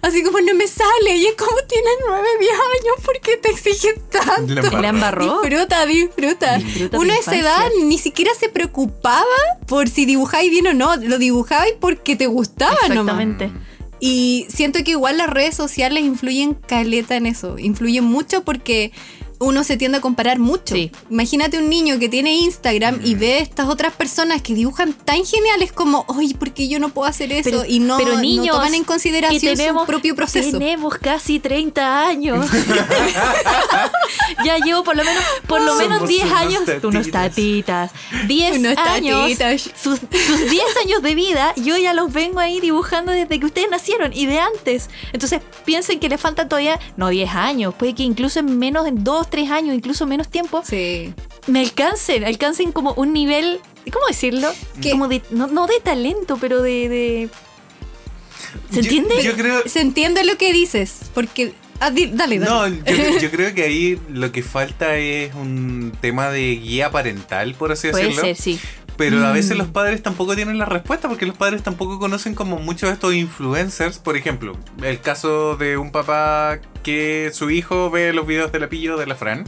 así 0.00 0.22
como 0.22 0.40
no 0.40 0.54
me 0.54 0.66
sale, 0.66 1.16
y 1.16 1.26
es 1.26 1.34
como 1.34 1.56
tienes 1.68 1.92
9, 2.06 2.28
10 2.40 2.52
años, 2.52 3.04
¿por 3.04 3.20
qué 3.20 3.36
te 3.36 3.50
exigen 3.50 3.94
tanto? 4.10 4.54
Disfruta, 4.54 5.86
disfruta. 5.86 6.58
Disfruta 6.58 6.98
Uno 6.98 7.12
a 7.12 7.16
esa 7.16 7.36
edad 7.36 7.68
ni 7.84 7.98
siquiera 7.98 8.32
se 8.38 8.48
preocupaba 8.48 9.24
por 9.66 9.88
si 9.88 10.06
dibujáis 10.06 10.50
bien 10.50 10.66
o 10.66 10.74
no, 10.74 10.96
lo 10.96 11.18
dibujabais 11.18 11.74
porque 11.78 12.16
te 12.16 12.26
gustaba 12.26 12.74
nomás. 12.88 13.20
Exactamente. 13.20 13.50
Y 14.00 14.46
siento 14.48 14.82
que 14.82 14.92
igual 14.92 15.18
las 15.18 15.28
redes 15.28 15.54
sociales 15.54 16.02
influyen 16.02 16.54
caleta 16.54 17.16
en 17.16 17.26
eso. 17.26 17.58
Influyen 17.58 18.04
mucho 18.04 18.42
porque 18.44 18.92
uno 19.42 19.64
se 19.64 19.78
tiende 19.78 19.98
a 19.98 20.00
comparar 20.02 20.38
mucho. 20.38 20.74
Sí. 20.74 20.92
Imagínate 21.08 21.56
un 21.58 21.70
niño 21.70 21.98
que 21.98 22.10
tiene 22.10 22.34
Instagram 22.34 23.00
y 23.02 23.14
ve 23.14 23.38
estas 23.38 23.68
otras 23.68 23.94
personas 23.94 24.42
que 24.42 24.54
dibujan 24.54 24.92
tan 24.92 25.24
geniales 25.24 25.72
como, 25.72 26.04
oye, 26.08 26.34
¿por 26.34 26.52
qué 26.52 26.68
yo 26.68 26.78
no 26.78 26.90
puedo 26.90 27.08
hacer 27.08 27.32
eso? 27.32 27.44
Pero- 27.44 27.64
y 27.64 27.80
no, 27.80 27.96
pero 27.96 28.20
no 28.22 28.46
toman 28.46 28.74
en 28.74 28.84
consideración 28.84 29.56
tenemos, 29.56 29.82
su 29.82 29.86
propio 29.86 30.14
proceso. 30.14 30.58
Tenemos 30.58 30.98
casi 30.98 31.40
30 31.40 32.06
años. 32.06 32.46
ya 34.44 34.58
llevo 34.58 34.84
por 34.84 34.94
lo 34.94 35.04
menos 35.04 35.22
por 35.46 35.62
lo 35.62 35.74
menos 35.76 36.06
10 36.06 36.22
unos 36.24 36.36
años. 36.36 36.62
Unos 36.82 37.10
tatitas. 37.10 37.92
tatitas. 37.92 38.28
10 38.28 38.58
Unos 38.58 38.76
años. 38.76 39.20
tatitas. 39.22 39.62
Sus, 39.82 40.00
sus 40.00 40.50
10 40.50 40.62
años 40.84 41.02
de 41.02 41.14
vida, 41.14 41.54
yo 41.56 41.78
ya 41.78 41.94
los 41.94 42.12
vengo 42.12 42.40
ahí 42.40 42.60
dibujando 42.60 43.10
desde 43.12 43.40
que 43.40 43.46
ustedes 43.46 43.70
nacieron 43.70 44.12
y 44.12 44.26
de 44.26 44.38
antes. 44.38 44.90
Entonces 45.14 45.40
piensen 45.64 45.98
que 45.98 46.10
le 46.10 46.18
faltan 46.18 46.46
todavía, 46.46 46.78
no 46.98 47.08
10 47.08 47.30
años, 47.34 47.74
puede 47.74 47.94
que 47.94 48.02
incluso 48.02 48.40
en 48.40 48.58
menos, 48.58 48.86
en 48.86 49.02
2, 49.02 49.29
3 49.30 49.50
años, 49.50 49.74
incluso 49.74 50.06
menos 50.06 50.28
tiempo, 50.28 50.62
Sí. 50.66 51.14
me 51.46 51.60
alcancen, 51.60 52.24
alcancen 52.24 52.72
como 52.72 52.92
un 52.94 53.12
nivel, 53.12 53.60
¿cómo 53.92 54.06
decirlo? 54.06 54.50
¿Qué? 54.82 54.90
Como 54.90 55.08
de, 55.08 55.22
no, 55.30 55.46
no 55.46 55.66
de 55.66 55.80
talento, 55.82 56.36
pero 56.40 56.60
de... 56.62 56.88
de- 56.88 57.28
¿Se 58.70 58.76
Yo- 58.76 58.80
entiende? 58.82 59.22
Yo, 59.22 59.34
creo. 59.36 59.62
Se 59.66 59.80
entiende 59.80 60.24
lo 60.24 60.36
que 60.36 60.52
dices, 60.52 61.10
porque 61.14 61.52
Ah, 61.82 61.90
di- 61.90 62.10
dale, 62.12 62.38
dale. 62.38 62.76
No, 62.76 62.84
yo, 62.84 63.18
yo 63.22 63.30
creo 63.30 63.54
que 63.54 63.62
ahí 63.62 63.98
lo 64.10 64.32
que 64.32 64.42
falta 64.42 64.96
es 64.98 65.34
un 65.34 65.92
tema 66.02 66.28
de 66.30 66.56
guía 66.56 66.90
parental, 66.90 67.54
por 67.54 67.72
así 67.72 67.88
Puede 67.88 68.04
decirlo. 68.08 68.22
ser, 68.22 68.36
sí. 68.36 68.60
Pero 69.00 69.26
a 69.26 69.32
veces 69.32 69.54
Mm. 69.56 69.58
los 69.60 69.68
padres 69.68 70.02
tampoco 70.02 70.36
tienen 70.36 70.58
la 70.58 70.66
respuesta 70.66 71.08
porque 71.08 71.24
los 71.24 71.34
padres 71.34 71.62
tampoco 71.62 71.98
conocen 71.98 72.34
como 72.34 72.58
muchos 72.58 72.90
de 72.90 72.94
estos 72.94 73.14
influencers. 73.14 73.98
Por 73.98 74.14
ejemplo, 74.16 74.52
el 74.82 75.00
caso 75.00 75.56
de 75.56 75.78
un 75.78 75.90
papá 75.90 76.58
que 76.82 77.30
su 77.32 77.48
hijo 77.50 77.90
ve 77.90 78.12
los 78.12 78.26
videos 78.26 78.52
de 78.52 78.60
la 78.60 78.68
pillo 78.68 78.98
de 78.98 79.06
la 79.06 79.14
Fran. 79.14 79.44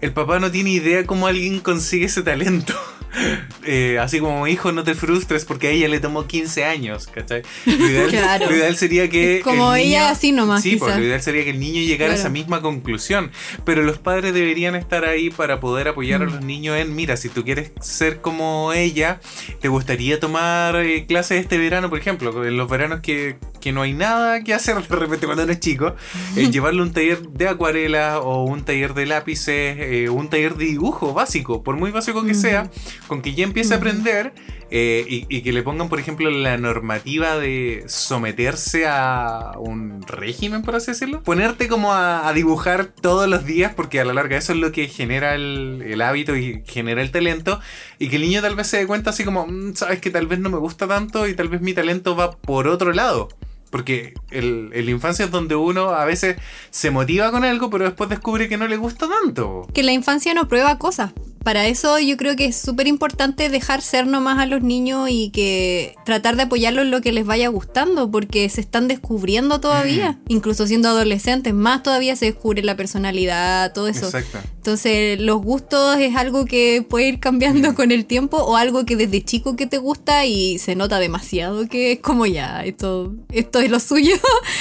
El 0.00 0.12
papá 0.12 0.38
no 0.38 0.50
tiene 0.52 0.70
idea 0.70 1.04
cómo 1.06 1.26
alguien 1.26 1.58
consigue 1.58 2.06
ese 2.06 2.22
talento. 2.22 2.72
Eh, 3.64 3.96
así 4.00 4.18
como, 4.18 4.48
hijo, 4.48 4.72
no 4.72 4.82
te 4.82 4.96
frustres 4.96 5.44
porque 5.44 5.68
a 5.68 5.70
ella 5.70 5.86
le 5.86 6.00
tomó 6.00 6.26
15 6.26 6.64
años, 6.64 7.06
¿cachai? 7.06 7.42
Lo 7.64 7.72
ideal, 7.74 8.08
Claro. 8.10 8.50
lo 8.50 8.56
ideal 8.56 8.74
sería 8.76 9.08
que... 9.08 9.40
Como 9.44 9.72
el 9.76 9.82
ella 9.82 10.10
así 10.10 10.32
nomás, 10.32 10.62
Sí, 10.64 10.74
pues, 10.76 10.96
lo 10.96 11.04
ideal 11.04 11.22
sería 11.22 11.44
que 11.44 11.50
el 11.50 11.60
niño 11.60 11.80
llegara 11.80 12.12
a 12.12 12.16
esa 12.16 12.28
misma 12.28 12.60
conclusión. 12.60 13.30
Pero 13.64 13.82
los 13.82 13.98
padres 13.98 14.34
deberían 14.34 14.74
estar 14.74 15.04
ahí 15.04 15.30
para 15.30 15.60
poder 15.60 15.86
apoyar 15.86 16.22
a 16.22 16.26
Mm. 16.26 16.30
los 16.32 16.44
niños 16.44 16.76
en, 16.76 16.92
mira, 16.96 17.16
si 17.16 17.28
tú 17.28 17.44
quieres 17.44 17.70
ser 17.80 18.20
como 18.20 18.72
ella, 18.72 19.20
¿te 19.60 19.68
gustaría 19.68 20.18
tomar 20.18 20.74
eh, 20.76 21.06
clases 21.06 21.40
este 21.40 21.56
verano, 21.56 21.88
por 21.88 22.00
ejemplo? 22.00 22.44
En 22.44 22.56
los 22.56 22.68
veranos 22.68 22.98
que, 23.00 23.36
que 23.60 23.70
no 23.70 23.82
hay 23.82 23.92
nada 23.92 24.42
que 24.42 24.54
hacer 24.54 24.76
de 24.88 24.96
repente 24.96 25.26
cuando 25.26 25.44
eres 25.44 25.60
chico, 25.60 25.94
eh, 26.36 26.50
llevarle 26.50 26.82
un 26.82 26.92
taller 26.92 27.20
de 27.28 27.46
acuarela 27.48 28.18
o 28.18 28.42
un 28.44 28.64
taller 28.64 28.92
de 28.94 29.06
lápices, 29.06 30.10
un 30.10 30.28
taller 30.28 30.56
de 30.56 30.64
dibujo 30.64 31.14
básico, 31.14 31.62
por 31.62 31.76
muy 31.76 31.92
básico 31.92 32.24
que 32.24 32.32
Ujú. 32.32 32.40
sea, 32.40 32.70
con 33.12 33.20
que 33.20 33.34
ya 33.34 33.44
empiece 33.44 33.74
a 33.74 33.76
aprender 33.76 34.32
eh, 34.70 35.04
y, 35.06 35.26
y 35.28 35.42
que 35.42 35.52
le 35.52 35.62
pongan, 35.62 35.90
por 35.90 36.00
ejemplo, 36.00 36.30
la 36.30 36.56
normativa 36.56 37.36
de 37.36 37.84
someterse 37.88 38.86
a 38.86 39.52
un 39.58 40.00
régimen, 40.06 40.62
por 40.62 40.76
así 40.76 40.92
decirlo. 40.92 41.22
Ponerte 41.22 41.68
como 41.68 41.92
a, 41.92 42.26
a 42.26 42.32
dibujar 42.32 42.86
todos 42.86 43.28
los 43.28 43.44
días, 43.44 43.74
porque 43.74 44.00
a 44.00 44.06
la 44.06 44.14
larga 44.14 44.38
eso 44.38 44.54
es 44.54 44.58
lo 44.60 44.72
que 44.72 44.88
genera 44.88 45.34
el, 45.34 45.82
el 45.86 46.00
hábito 46.00 46.34
y 46.36 46.62
genera 46.66 47.02
el 47.02 47.10
talento. 47.10 47.60
Y 47.98 48.08
que 48.08 48.16
el 48.16 48.22
niño 48.22 48.40
tal 48.40 48.56
vez 48.56 48.66
se 48.66 48.78
dé 48.78 48.86
cuenta 48.86 49.10
así 49.10 49.24
como, 49.24 49.46
"Mm, 49.46 49.74
sabes 49.74 50.00
que 50.00 50.08
tal 50.10 50.26
vez 50.26 50.38
no 50.38 50.48
me 50.48 50.56
gusta 50.56 50.88
tanto 50.88 51.28
y 51.28 51.34
tal 51.34 51.48
vez 51.48 51.60
mi 51.60 51.74
talento 51.74 52.16
va 52.16 52.30
por 52.38 52.66
otro 52.66 52.94
lado. 52.94 53.28
Porque 53.70 54.12
el, 54.30 54.70
infancia 54.88 55.24
es 55.24 55.30
donde 55.30 55.54
uno 55.56 55.90
a 55.90 56.04
veces 56.04 56.36
se 56.70 56.90
motiva 56.90 57.30
con 57.30 57.42
algo, 57.44 57.70
pero 57.70 57.84
después 57.84 58.10
descubre 58.10 58.46
que 58.46 58.58
no 58.58 58.68
le 58.68 58.76
gusta 58.76 59.06
tanto. 59.08 59.66
que 59.72 59.82
la 59.82 59.92
infancia 59.92 60.34
no 60.34 60.46
prueba 60.46 60.78
cosas. 60.78 61.12
Para 61.44 61.66
eso 61.66 61.98
yo 61.98 62.16
creo 62.16 62.36
que 62.36 62.46
es 62.46 62.56
súper 62.56 62.86
importante 62.86 63.48
dejar 63.48 63.82
ser 63.82 64.06
nomás 64.06 64.38
a 64.38 64.46
los 64.46 64.62
niños 64.62 65.08
y 65.10 65.30
que 65.30 65.94
tratar 66.04 66.36
de 66.36 66.44
apoyarlos 66.44 66.84
en 66.84 66.90
lo 66.90 67.00
que 67.00 67.12
les 67.12 67.26
vaya 67.26 67.48
gustando, 67.48 68.10
porque 68.10 68.48
se 68.48 68.60
están 68.60 68.88
descubriendo 68.88 69.60
todavía, 69.60 70.18
incluso 70.28 70.66
siendo 70.66 70.88
adolescentes, 70.88 71.54
más 71.54 71.82
todavía 71.82 72.16
se 72.16 72.26
descubre 72.26 72.62
la 72.62 72.76
personalidad, 72.76 73.72
todo 73.72 73.88
eso. 73.88 74.06
Exacto. 74.06 74.38
Entonces 74.56 75.20
los 75.20 75.42
gustos 75.42 75.98
es 75.98 76.14
algo 76.14 76.44
que 76.44 76.86
puede 76.88 77.08
ir 77.08 77.18
cambiando 77.18 77.74
con 77.74 77.90
el 77.90 78.06
tiempo 78.06 78.36
o 78.36 78.56
algo 78.56 78.84
que 78.84 78.96
desde 78.96 79.22
chico 79.22 79.56
que 79.56 79.66
te 79.66 79.78
gusta 79.78 80.24
y 80.24 80.58
se 80.58 80.76
nota 80.76 81.00
demasiado 81.00 81.66
que 81.68 81.92
es 81.92 81.98
como 82.00 82.26
ya, 82.26 82.64
esto, 82.64 83.14
esto 83.30 83.60
es 83.60 83.70
lo 83.70 83.80
suyo. 83.80 84.14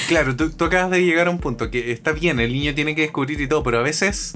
Claro, 0.07 0.35
tú, 0.35 0.49
tú 0.49 0.65
acabas 0.65 0.91
de 0.91 1.05
llegar 1.05 1.27
a 1.27 1.29
un 1.29 1.39
punto 1.39 1.69
que 1.69 1.91
está 1.91 2.11
bien, 2.11 2.39
el 2.39 2.51
niño 2.51 2.73
tiene 2.73 2.95
que 2.95 3.01
descubrir 3.01 3.39
y 3.39 3.47
todo, 3.47 3.63
pero 3.63 3.79
a 3.79 3.81
veces, 3.81 4.35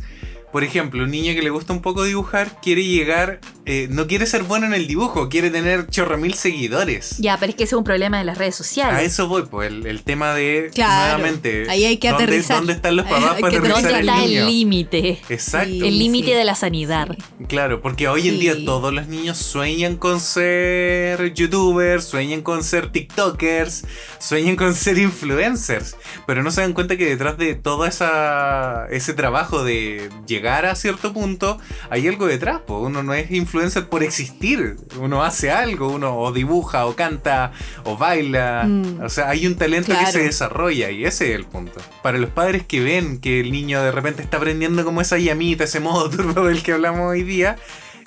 por 0.56 0.64
ejemplo, 0.64 1.04
un 1.04 1.12
niño 1.12 1.34
que 1.34 1.42
le 1.42 1.50
gusta 1.50 1.74
un 1.74 1.82
poco 1.82 2.06
dibujar 2.06 2.62
quiere 2.62 2.82
llegar, 2.82 3.42
eh, 3.66 3.90
no 3.92 4.08
quiere 4.08 4.26
ser 4.26 4.44
bueno 4.44 4.66
en 4.66 4.74
el 4.74 4.88
dibujo, 4.88 5.28
quiere 5.28 5.50
tener 5.50 5.88
chorro 5.88 6.18
mil 6.18 6.34
seguidores. 6.34 7.18
Ya, 7.18 7.36
pero 7.38 7.50
es 7.50 7.58
que 7.58 7.66
ese 7.66 7.76
es 7.76 7.78
un 7.78 7.84
problema 7.84 8.20
de 8.20 8.24
las 8.24 8.38
redes 8.38 8.56
A 8.56 8.58
sociales. 8.64 9.02
eso 9.04 9.28
voy, 9.28 9.44
pues 9.52 9.70
el, 9.70 9.86
el 9.86 10.04
tema 10.04 10.34
de, 10.34 10.72
Claro, 10.74 11.18
nuevamente, 11.18 11.66
ahí 11.70 11.84
hay 11.84 11.98
que 11.98 12.08
¿dónde, 12.08 12.24
aterrizar. 12.24 12.56
¿dónde 12.56 12.72
están 12.72 12.96
los 12.96 13.06
papás 13.06 13.36
para 13.42 13.48
aterrizar 13.58 13.82
¿Dónde 13.84 14.00
está 14.00 14.18
niño? 14.22 14.40
el 14.44 14.46
límite? 14.48 15.20
Exacto. 15.28 15.68
Sí. 15.72 15.86
El 15.86 16.00
límite 16.00 16.30
sí. 16.30 16.34
de 16.36 16.46
la 16.46 16.56
sanidad. 16.56 17.10
Claro, 17.50 17.82
porque 17.82 18.08
hoy 18.08 18.30
en 18.30 18.36
Sí. 18.36 18.40
día 18.40 18.56
todos 18.64 18.94
los 18.94 19.08
niños 19.08 19.38
sueñan 19.38 19.98
con 19.98 20.22
ser 20.22 21.34
youtubers, 21.34 22.06
sueñan 22.06 22.42
con 22.44 22.64
ser 22.64 22.94
tiktokers, 22.94 23.84
sueñan 24.20 24.56
con 24.56 24.74
ser 24.74 25.00
influencers, 25.00 25.98
pero 26.26 26.44
no 26.44 26.52
se 26.52 26.62
dan 26.62 26.72
cuenta 26.72 26.96
que 26.96 27.08
detrás 27.08 27.38
de 27.38 27.56
todo 27.56 27.86
esa, 27.86 28.88
ese 28.90 29.14
trabajo 29.14 29.66
de 29.66 30.10
llegar 30.26 30.45
a 30.48 30.76
cierto 30.76 31.12
punto 31.14 31.58
hay 31.90 32.08
algo 32.08 32.28
detrás, 32.28 32.62
pues 32.66 32.80
uno 32.82 33.04
no 33.04 33.14
es 33.14 33.32
influencer 33.32 33.90
por 33.90 34.04
existir, 34.04 34.78
uno 35.00 35.24
hace 35.24 35.52
algo, 35.52 35.90
uno 35.92 36.18
o 36.18 36.32
dibuja 36.32 36.86
o 36.86 36.96
canta 36.96 37.52
o 37.84 37.98
baila, 37.98 38.64
Mm. 38.66 39.02
o 39.04 39.10
sea, 39.10 39.30
hay 39.30 39.48
un 39.48 39.56
talento 39.56 39.94
que 39.98 40.06
se 40.12 40.24
desarrolla 40.24 40.92
y 40.92 41.06
ese 41.06 41.30
es 41.32 41.36
el 41.36 41.46
punto. 41.46 41.80
Para 42.04 42.18
los 42.18 42.30
padres 42.30 42.64
que 42.66 42.80
ven 42.82 43.20
que 43.20 43.40
el 43.40 43.52
niño 43.52 43.82
de 43.82 43.92
repente 43.92 44.22
está 44.22 44.38
aprendiendo 44.38 44.84
como 44.86 45.02
esa 45.02 45.18
llamita, 45.18 45.64
ese 45.64 45.80
modo 45.80 46.10
turbo 46.16 46.46
del 46.46 46.62
que 46.64 46.74
hablamos 46.74 47.10
hoy 47.12 47.24
día, 47.24 47.58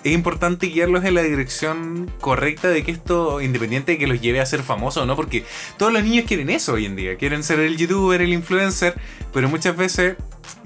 es 0.04 0.12
importante 0.12 0.66
guiarlos 0.68 1.04
en 1.04 1.14
la 1.14 1.22
dirección 1.22 2.10
correcta 2.20 2.68
de 2.68 2.84
que 2.84 2.92
esto, 2.92 3.40
independiente 3.40 3.92
de 3.92 3.98
que 3.98 4.06
los 4.06 4.20
lleve 4.20 4.40
a 4.40 4.46
ser 4.46 4.62
famosos 4.62 5.02
o 5.02 5.06
no, 5.06 5.16
porque 5.16 5.44
todos 5.76 5.92
los 5.92 6.02
niños 6.04 6.24
quieren 6.26 6.50
eso 6.50 6.74
hoy 6.74 6.86
en 6.86 6.94
día, 6.96 7.16
quieren 7.16 7.42
ser 7.42 7.58
el 7.60 7.76
youtuber, 7.76 8.20
el 8.22 8.32
influencer, 8.32 8.94
pero 9.32 9.48
muchas 9.48 9.76
veces, 9.76 10.16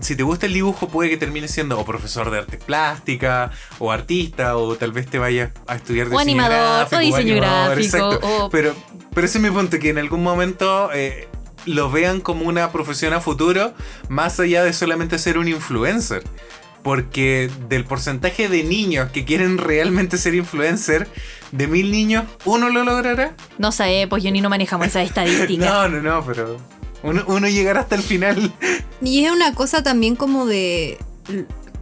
si 0.00 0.16
te 0.16 0.22
gusta 0.22 0.46
el 0.46 0.52
dibujo, 0.52 0.86
puede 0.88 1.08
que 1.08 1.16
termines 1.16 1.50
siendo 1.50 1.78
o 1.80 1.84
profesor 1.84 2.30
de 2.30 2.38
arte 2.38 2.58
plástica, 2.58 3.50
o 3.78 3.90
artista, 3.90 4.56
o 4.56 4.76
tal 4.76 4.92
vez 4.92 5.06
te 5.06 5.18
vayas 5.18 5.50
a 5.66 5.76
estudiar 5.76 6.08
O 6.08 6.10
diseño 6.10 6.20
animador, 6.44 6.76
gráfico, 6.88 6.96
o 6.96 7.00
diseño 7.00 7.32
animador, 7.32 7.74
gráfico, 7.76 7.96
exacto. 7.96 8.44
o- 8.44 8.50
Pero, 8.50 8.74
pero 9.14 9.26
ese 9.26 9.38
es 9.38 9.44
mi 9.44 9.50
punto, 9.50 9.78
que 9.78 9.90
en 9.90 9.98
algún 9.98 10.22
momento... 10.22 10.90
eh, 10.92 11.28
lo 11.64 11.92
vean 11.92 12.20
como 12.20 12.48
una 12.48 12.72
profesión 12.72 13.12
a 13.12 13.20
futuro, 13.20 13.72
más 14.08 14.40
allá 14.40 14.64
de 14.64 14.72
solamente 14.72 15.16
ser 15.20 15.38
un 15.38 15.46
influencer. 15.46 16.24
Porque 16.82 17.48
del 17.68 17.84
porcentaje 17.84 18.48
de 18.48 18.64
niños 18.64 19.10
que 19.10 19.24
quieren 19.24 19.58
realmente 19.58 20.18
ser 20.18 20.34
influencer, 20.34 21.08
de 21.52 21.68
mil 21.68 21.90
niños, 21.92 22.24
¿uno 22.44 22.70
lo 22.70 22.82
logrará? 22.82 23.36
No 23.58 23.70
sé, 23.70 24.06
pues 24.08 24.22
yo 24.24 24.30
ni 24.30 24.40
no 24.40 24.48
manejamos 24.48 24.88
esa 24.88 25.02
estadística. 25.02 25.52
No, 25.72 25.88
no, 25.88 26.00
no, 26.00 26.24
pero 26.24 26.58
uno, 27.02 27.22
uno 27.26 27.48
llegará 27.48 27.80
hasta 27.80 27.94
el 27.94 28.02
final. 28.02 28.52
Y 29.00 29.24
es 29.24 29.32
una 29.32 29.54
cosa 29.54 29.82
también 29.82 30.16
como 30.16 30.46
de... 30.46 30.98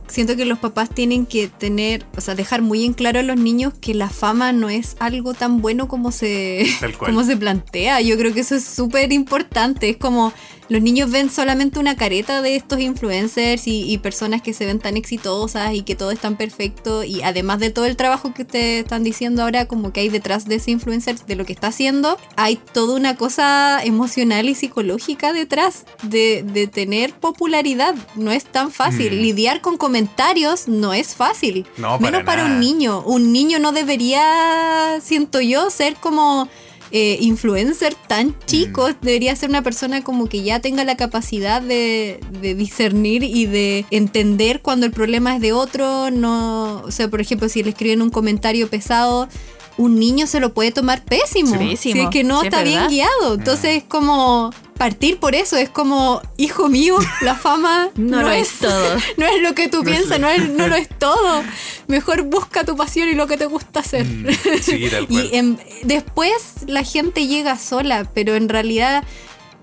Siento 0.09 0.35
que 0.35 0.45
los 0.45 0.59
papás 0.59 0.91
tienen 0.91 1.25
que 1.25 1.47
tener, 1.47 2.05
o 2.17 2.21
sea, 2.21 2.35
dejar 2.35 2.63
muy 2.63 2.85
en 2.85 2.95
claro 2.95 3.21
a 3.21 3.23
los 3.23 3.37
niños 3.37 3.75
que 3.81 3.95
la 3.95 4.11
fama 4.11 4.53
no 4.53 4.69
es 4.69 4.97
algo 4.99 5.35
tan 5.35 5.61
bueno 5.63 5.87
como 5.87 6.11
se, 6.11 6.67
como 6.99 7.23
se 7.23 7.37
plantea. 7.37 8.01
Yo 8.01 8.19
creo 8.19 8.35
que 8.35 8.41
eso 8.41 8.57
es 8.57 8.65
súper 8.65 9.13
importante. 9.13 9.89
Es 9.89 9.99
como 9.99 10.33
los 10.71 10.81
niños 10.81 11.11
ven 11.11 11.31
solamente 11.31 11.81
una 11.81 11.97
careta 11.97 12.43
de 12.43 12.55
estos 12.55 12.79
influencers 12.79 13.67
y, 13.67 13.93
y 13.93 13.99
personas 13.99 14.41
que 14.41 14.55
se 14.55 14.67
ven 14.67 14.79
tan 14.79 14.97
exitosas 14.97 15.75
y 15.75 15.83
que 15.83 15.97
todo 15.97 16.13
es 16.13 16.21
tan 16.21 16.37
perfecto. 16.37 17.03
Y 17.03 17.23
además 17.23 17.59
de 17.59 17.71
todo 17.71 17.87
el 17.87 17.97
trabajo 17.97 18.33
que 18.33 18.45
te 18.45 18.79
están 18.79 19.03
diciendo 19.03 19.43
ahora, 19.43 19.67
como 19.67 19.93
que 19.93 19.99
hay 19.99 20.09
detrás 20.09 20.47
de 20.47 20.55
ese 20.55 20.71
influencer, 20.71 21.19
de 21.27 21.35
lo 21.35 21.45
que 21.45 21.53
está 21.53 21.67
haciendo, 21.67 22.17
hay 22.37 22.55
toda 22.73 22.95
una 22.95 23.17
cosa 23.17 23.83
emocional 23.83 24.49
y 24.49 24.55
psicológica 24.55 25.33
detrás 25.33 25.87
de, 26.05 26.45
de 26.45 26.69
tener 26.69 27.15
popularidad. 27.15 27.97
No 28.15 28.31
es 28.31 28.45
tan 28.45 28.71
fácil. 28.71 29.13
Mm. 29.17 29.23
Lidiar 29.23 29.61
con 29.63 29.77
comentarios 29.77 30.69
no 30.69 30.93
es 30.93 31.17
fácil. 31.17 31.67
No, 31.79 31.99
para 31.99 31.99
Menos 31.99 32.23
para 32.23 32.45
un 32.45 32.61
niño. 32.61 33.03
Un 33.05 33.33
niño 33.33 33.59
no 33.59 33.73
debería, 33.73 35.01
siento 35.03 35.41
yo, 35.41 35.69
ser 35.71 35.97
como 35.97 36.49
eh, 36.93 37.19
influencer 37.21 37.95
tan 37.95 38.35
chico. 38.47 38.89
Mm. 38.89 38.95
Debería 39.03 39.37
ser 39.37 39.51
una 39.51 39.63
persona 39.63 40.03
como 40.03 40.29
que 40.29 40.43
ya 40.43 40.61
tenga 40.61 40.85
la 40.85 40.97
capacidad 40.97 41.63
de, 41.63 42.21
de 42.41 42.55
discernir 42.55 43.23
y 43.23 43.47
de 43.47 43.85
entender 43.91 44.61
cuando 44.61 44.87
el 44.87 44.93
problema 44.93 45.35
es 45.37 45.41
de 45.41 45.53
otro. 45.53 46.11
No, 46.11 46.83
o 46.83 46.91
sea, 46.91 47.09
por 47.09 47.21
ejemplo, 47.21 47.49
si 47.49 47.63
le 47.63 47.71
escriben 47.71 48.03
un 48.03 48.11
comentario 48.11 48.69
pesado. 48.69 49.29
Un 49.77 49.99
niño 49.99 50.27
se 50.27 50.41
lo 50.41 50.53
puede 50.53 50.73
tomar 50.73 51.03
pésimo. 51.05 51.57
Si 51.77 51.93
es 51.93 52.09
que 52.11 52.23
no 52.23 52.41
Sí, 52.41 52.49
es 52.49 52.53
está 52.53 52.65
bien 52.65 52.89
guiado. 52.89 53.35
Entonces 53.35 53.79
es 53.79 53.85
como 53.85 54.51
partir 54.81 55.19
por 55.21 55.35
eso. 55.35 55.57
Es 55.59 55.69
como, 55.69 56.23
hijo 56.39 56.71
mío, 56.71 56.97
la 57.21 57.35
fama 57.35 57.91
No, 57.97 58.23
lo 58.23 58.31
es 58.31 58.49
todo. 58.59 58.97
no 59.19 59.27
es 59.27 59.43
lo 59.43 59.55
que 59.55 59.69
tú 59.69 59.83
No 59.83 59.91
es 59.91 59.97
piensas, 59.97 60.19
lo- 60.19 60.27
no, 60.27 60.31
es, 60.33 60.49
no 60.49 60.67
lo 60.69 60.75
es 60.75 60.89
todo. 60.99 61.43
Mejor 61.87 62.23
busca 62.23 62.65
tu 62.65 62.77
pasión 62.77 63.11
y 63.11 63.15
lo 63.15 63.27
que 63.27 63.37
te 63.37 63.45
gusta 63.45 63.81
hacer. 63.81 64.07
Mm, 64.07 64.27
sí, 64.63 64.89
tal 64.91 65.07
cual. 65.07 65.31
Y 65.33 65.59
después 65.85 66.33
la 66.67 66.83
gente 66.83 67.27
llega 67.27 67.59
sola, 67.59 68.11
pero 68.15 68.35
en 68.37 68.49
realidad 68.49 69.05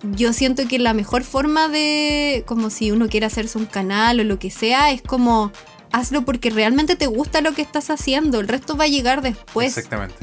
yo 0.03 0.31
siento 0.33 0.67
que 0.67 0.77
la 0.77 0.93
mejor 0.93 1.23
forma 1.23 1.67
de, 1.67 2.43
como 2.45 2.69
si 2.69 2.91
uno 2.91 3.09
quiere 3.09 3.25
hacerse 3.25 3.57
un 3.57 3.65
canal 3.65 4.19
o 4.19 4.23
lo 4.23 4.37
que 4.37 4.51
sea, 4.51 4.91
es 4.91 5.01
como 5.01 5.51
hazlo 5.91 6.23
porque 6.25 6.51
realmente 6.51 6.95
te 6.95 7.07
gusta 7.07 7.41
lo 7.41 7.53
que 7.53 7.63
estás 7.63 7.89
haciendo. 7.89 8.39
El 8.39 8.47
resto 8.47 8.77
va 8.77 8.83
a 8.83 8.87
llegar 8.87 9.23
después. 9.23 9.75
Exactamente. 9.75 10.15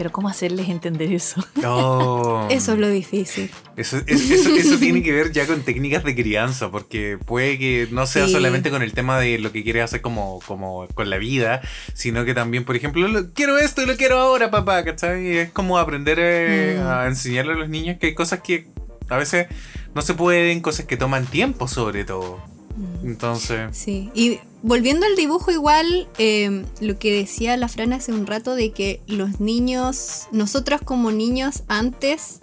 Pero 0.00 0.12
¿cómo 0.12 0.30
hacerles 0.30 0.70
entender 0.70 1.12
eso? 1.12 1.44
Oh. 1.62 2.48
Eso 2.50 2.72
es 2.72 2.78
lo 2.78 2.88
difícil. 2.88 3.50
Eso, 3.76 3.98
es- 4.06 4.30
eso, 4.30 4.48
eso 4.56 4.78
tiene 4.78 5.02
que 5.02 5.12
ver 5.12 5.30
ya 5.30 5.46
con 5.46 5.60
técnicas 5.60 6.04
de 6.04 6.14
crianza, 6.14 6.70
porque 6.70 7.18
puede 7.22 7.58
que 7.58 7.86
no 7.90 8.06
sea 8.06 8.24
Sí. 8.26 8.32
solamente 8.32 8.70
con 8.70 8.80
el 8.80 8.94
tema 8.94 9.18
de 9.20 9.38
lo 9.38 9.52
que 9.52 9.62
quieres 9.62 9.84
hacer 9.84 10.00
como, 10.00 10.40
como 10.46 10.86
con 10.94 11.10
la 11.10 11.18
vida, 11.18 11.60
sino 11.92 12.24
que 12.24 12.32
también, 12.32 12.64
por 12.64 12.76
ejemplo, 12.76 13.06
lo- 13.08 13.30
quiero 13.34 13.58
esto 13.58 13.82
y 13.82 13.86
lo 13.86 13.94
quiero 13.98 14.18
ahora, 14.18 14.50
papá, 14.50 14.82
¿cachai? 14.84 15.22
Y 15.34 15.36
es 15.36 15.50
como 15.50 15.76
aprender 15.76 16.16
eh, 16.18 16.80
Mm. 16.82 16.86
a 16.86 17.06
enseñarle 17.06 17.52
a 17.52 17.56
los 17.56 17.68
niños 17.68 17.98
que 18.00 18.06
hay 18.06 18.14
cosas 18.14 18.40
que 18.40 18.68
a 19.10 19.18
veces 19.18 19.48
no 19.94 20.00
se 20.00 20.14
pueden, 20.14 20.62
cosas 20.62 20.86
que 20.86 20.96
toman 20.96 21.26
tiempo 21.26 21.68
sobre 21.68 22.06
todo. 22.06 22.38
Mm. 22.74 23.06
Entonces, 23.06 23.76
Sí, 23.76 24.10
y 24.14 24.38
volviendo 24.62 25.06
al 25.06 25.16
dibujo 25.16 25.50
igual, 25.50 26.08
eh, 26.18 26.64
lo 26.80 26.98
que 26.98 27.14
decía 27.14 27.56
la 27.56 27.68
Fran 27.68 27.92
hace 27.92 28.12
un 28.12 28.26
rato 28.26 28.54
de 28.54 28.72
que 28.72 29.00
los 29.06 29.40
niños, 29.40 30.28
nosotros 30.32 30.80
como 30.84 31.10
niños 31.10 31.62
antes, 31.68 32.40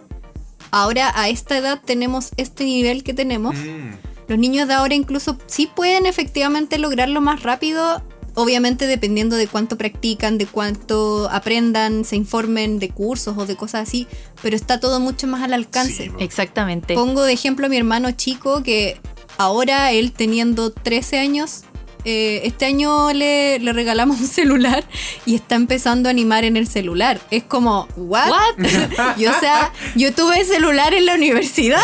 ahora 0.71 1.11
a 1.15 1.29
esta 1.29 1.57
edad 1.57 1.81
tenemos 1.83 2.31
este 2.37 2.63
nivel 2.63 3.03
que 3.03 3.13
tenemos. 3.13 3.55
mm, 3.55 3.91
Los 4.27 4.37
niños 4.39 4.67
de 4.67 4.73
ahora 4.73 4.93
incluso 4.93 5.37
sí 5.45 5.69
pueden 5.73 6.05
efectivamente 6.05 6.77
lograrlo 6.77 7.21
más 7.21 7.43
rápido, 7.43 8.03
obviamente 8.33 8.85
dependiendo 8.85 9.35
de 9.35 9.47
cuánto 9.47 9.77
practican, 9.77 10.37
de 10.37 10.45
cuánto 10.45 11.29
aprendan, 11.31 12.03
se 12.03 12.17
informen 12.17 12.77
de 12.77 12.89
cursos 12.89 13.37
o 13.37 13.45
de 13.45 13.55
cosas 13.55 13.87
así, 13.87 14.05
pero 14.41 14.55
está 14.55 14.79
todo 14.79 14.99
mucho 14.99 15.27
más 15.27 15.43
al 15.43 15.53
alcance. 15.53 16.05
Sí. 16.05 16.11
Exactamente. 16.19 16.93
Pongo 16.93 17.23
de 17.23 17.33
ejemplo 17.33 17.67
a 17.67 17.69
mi 17.69 17.77
hermano 17.77 18.11
chico 18.11 18.63
que 18.63 18.99
ahora 19.37 19.91
él 19.91 20.11
teniendo 20.11 20.71
13 20.71 21.19
años, 21.19 21.63
eh, 22.05 22.41
este 22.43 22.65
año 22.65 23.11
le, 23.13 23.59
le 23.59 23.73
regalamos 23.73 24.19
un 24.19 24.27
celular 24.27 24.83
y 25.25 25.35
está 25.35 25.55
empezando 25.55 26.09
a 26.09 26.11
animar 26.11 26.45
en 26.45 26.57
el 26.57 26.67
celular. 26.67 27.19
Es 27.31 27.43
como, 27.43 27.87
¿what? 27.95 28.29
What? 28.29 29.15
Yo, 29.17 29.31
o 29.31 29.39
sea, 29.39 29.71
yo 29.95 30.13
tuve 30.13 30.43
celular 30.45 30.93
en 30.93 31.05
la 31.05 31.15
universidad. 31.15 31.81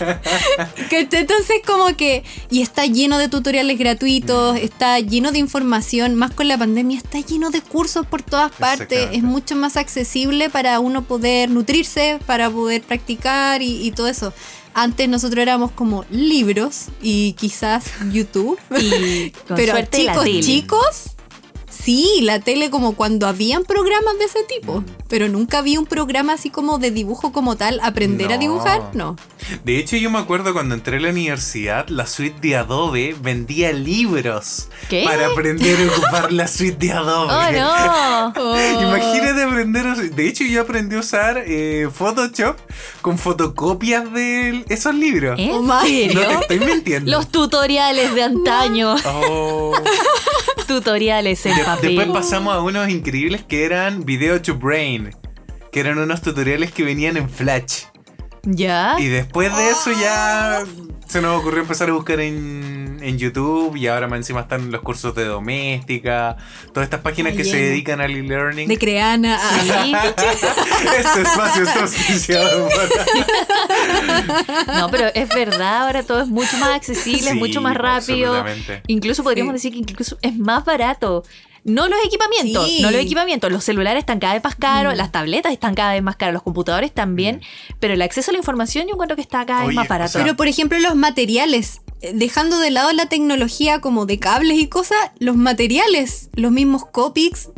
Entonces, 0.90 1.62
como 1.66 1.96
que. 1.96 2.24
Y 2.50 2.62
está 2.62 2.86
lleno 2.86 3.18
de 3.18 3.28
tutoriales 3.28 3.78
gratuitos, 3.78 4.56
está 4.56 4.98
lleno 5.00 5.32
de 5.32 5.38
información. 5.38 6.14
Más 6.14 6.32
con 6.32 6.48
la 6.48 6.58
pandemia, 6.58 6.98
está 6.98 7.20
lleno 7.20 7.50
de 7.50 7.60
cursos 7.60 8.06
por 8.06 8.22
todas 8.22 8.52
partes. 8.52 9.08
Es 9.12 9.22
mucho 9.22 9.56
más 9.56 9.76
accesible 9.76 10.50
para 10.50 10.80
uno 10.80 11.02
poder 11.02 11.50
nutrirse, 11.50 12.18
para 12.26 12.50
poder 12.50 12.82
practicar 12.82 13.62
y, 13.62 13.86
y 13.86 13.90
todo 13.90 14.08
eso. 14.08 14.32
Antes 14.78 15.08
nosotros 15.08 15.40
éramos 15.40 15.70
como 15.72 16.04
libros 16.10 16.88
y 17.00 17.32
quizás 17.32 17.86
YouTube. 18.12 18.58
Y 18.78 19.30
con 19.30 19.56
Pero 19.56 19.72
chicos, 19.90 20.24
chicos, 20.42 21.15
sí, 21.86 22.18
la 22.22 22.40
tele 22.40 22.68
como 22.68 22.94
cuando 22.96 23.26
habían 23.28 23.64
programas 23.64 24.18
de 24.18 24.24
ese 24.24 24.42
tipo. 24.42 24.82
Pero 25.08 25.28
nunca 25.28 25.62
vi 25.62 25.76
un 25.76 25.86
programa 25.86 26.32
así 26.32 26.50
como 26.50 26.78
de 26.78 26.90
dibujo 26.90 27.30
como 27.32 27.54
tal. 27.56 27.78
Aprender 27.82 28.32
a 28.32 28.38
dibujar, 28.38 28.90
no. 28.92 29.16
De 29.64 29.78
hecho, 29.78 29.96
yo 29.96 30.10
me 30.10 30.18
acuerdo 30.18 30.52
cuando 30.52 30.74
entré 30.74 30.96
a 30.96 31.00
la 31.00 31.10
universidad, 31.10 31.86
la 31.88 32.06
suite 32.08 32.36
de 32.40 32.56
Adobe 32.56 33.14
vendía 33.22 33.72
libros 33.72 34.66
¿Qué? 34.88 35.04
para 35.04 35.28
aprender 35.28 35.78
a 35.80 35.92
ocupar 35.96 36.32
la 36.32 36.48
suite 36.48 36.86
de 36.86 36.92
Adobe. 36.92 37.32
¡Oh, 37.32 38.32
no! 38.34 38.80
Imagínate 38.82 39.42
aprender 39.44 39.86
a 39.86 39.94
De 39.94 40.26
hecho, 40.28 40.42
yo 40.42 40.62
aprendí 40.62 40.96
a 40.96 40.98
usar 40.98 41.40
eh, 41.46 41.88
Photoshop 41.94 42.56
con 43.00 43.16
fotocopias 43.16 44.12
de 44.12 44.64
esos 44.68 44.94
libros. 44.94 45.38
¿En 45.38 45.52
Oh, 45.52 45.80
serio? 45.82 46.20
No 46.20 46.40
te 46.40 46.54
estoy 46.54 46.60
mintiendo. 46.68 47.10
Los 47.12 47.28
tutoriales 47.28 48.12
de 48.14 48.22
antaño. 48.24 48.96
Oh. 49.28 49.72
tutoriales 50.66 51.44
en 51.46 51.54
De- 51.56 51.62
después 51.80 52.08
pasamos 52.08 52.54
a 52.54 52.60
unos 52.62 52.88
increíbles 52.88 53.42
que 53.44 53.64
eran 53.64 54.04
Video 54.04 54.40
to 54.42 54.54
Brain, 54.56 55.14
que 55.72 55.80
eran 55.80 55.98
unos 55.98 56.22
tutoriales 56.22 56.72
que 56.72 56.84
venían 56.84 57.16
en 57.16 57.28
Flash. 57.30 57.84
¿Ya? 58.48 58.94
Y 58.98 59.06
después 59.08 59.54
de 59.56 59.70
eso 59.70 59.90
ya 60.00 60.60
se 61.08 61.20
nos 61.20 61.40
ocurrió 61.40 61.62
empezar 61.62 61.88
a 61.90 61.92
buscar 61.92 62.20
en, 62.20 62.98
en 63.02 63.18
YouTube 63.18 63.74
y 63.76 63.88
ahora 63.88 64.06
más 64.06 64.18
encima 64.18 64.42
están 64.42 64.70
los 64.70 64.82
cursos 64.82 65.16
de 65.16 65.24
doméstica, 65.24 66.36
todas 66.72 66.86
estas 66.86 67.00
páginas 67.00 67.34
que 67.34 67.42
se 67.44 67.56
dedican 67.56 68.00
al 68.00 68.12
e-learning. 68.12 68.68
De 68.68 68.78
Creana. 68.78 69.36
ah. 69.40 70.02
Sí. 70.76 70.92
este 70.98 71.22
espacio 71.22 71.62
está 71.64 71.80
auspiciado 71.80 72.68
No, 74.78 74.90
pero 74.90 75.08
es 75.14 75.28
verdad, 75.28 75.82
ahora 75.86 76.02
todo 76.02 76.20
es 76.22 76.28
mucho 76.28 76.56
más 76.58 76.70
accesible, 76.70 77.30
es 77.30 77.36
mucho 77.36 77.60
más 77.60 77.76
rápido. 77.76 78.44
Incluso 78.86 79.22
podríamos 79.24 79.52
Sí. 79.52 79.54
decir 79.56 79.72
que 79.72 79.78
incluso 79.92 80.18
es 80.22 80.36
más 80.36 80.64
barato. 80.64 81.24
No 81.66 81.88
los 81.88 81.98
equipamientos, 82.04 82.64
Sí. 82.66 82.80
no 82.80 82.90
los 82.92 83.00
equipamientos. 83.00 83.50
Los 83.50 83.64
celulares 83.64 84.00
están 84.00 84.20
cada 84.20 84.34
vez 84.34 84.44
más 84.44 84.54
caros, 84.54 84.94
Mm. 84.94 84.96
las 84.96 85.10
tabletas 85.12 85.52
están 85.52 85.74
cada 85.74 85.92
vez 85.94 86.02
más 86.02 86.14
caras, 86.16 86.32
los 86.32 86.42
computadores 86.44 86.92
también. 86.94 87.42
Pero 87.80 87.92
el 87.94 88.02
acceso 88.02 88.30
a 88.30 88.32
la 88.32 88.38
información 88.38 88.86
yo 88.86 88.92
encuentro 88.94 89.16
que 89.16 89.22
está 89.22 89.44
cada 89.44 89.66
vez 89.66 89.74
más 89.74 89.86
o 89.86 89.88
barato. 89.88 90.12
sea, 90.12 90.22
Pero 90.22 90.36
por 90.36 90.46
ejemplo, 90.48 90.78
los 90.78 90.94
materiales. 90.94 91.80
eh, 92.02 92.12
Dejando 92.14 92.58
de 92.60 92.70
lado 92.70 92.92
la 92.92 93.06
tecnología 93.08 93.80
como 93.80 94.06
de 94.06 94.18
cables 94.20 94.58
y 94.58 94.68
cosas, 94.68 94.98
los 95.18 95.34
materiales, 95.36 96.30
los 96.34 96.52
mismos 96.52 96.84
Copics. 96.86 97.48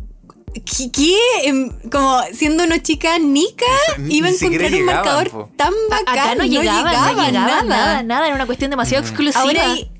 ¿Qué? 0.55 0.91
qué? 0.91 1.17
Em, 1.45 1.71
Como 1.91 2.21
siendo 2.33 2.65
una 2.65 2.83
chica 2.83 3.19
nica, 3.19 3.67
ni- 3.99 4.17
iba 4.17 4.29
a 4.29 4.31
encontrar 4.31 4.65
un 4.73 4.79
llegaban, 4.79 4.95
marcador 4.97 5.31
po. 5.31 5.51
tan 5.57 5.75
bacán. 5.91 6.19
Acá 6.19 6.35
no 6.35 6.45
llegaban, 6.45 6.85
no 6.85 6.91
llegaba 6.91 7.31
nada. 7.31 7.63
nada, 7.63 8.03
nada, 8.03 8.27
Era 8.27 8.35
una 8.35 8.47
cuestión 8.47 8.71
demasiado 8.71 9.05
Mm. 9.05 9.07
exclusiva. 9.07 9.43
Ahora 9.43 9.73
hay, 9.73 9.91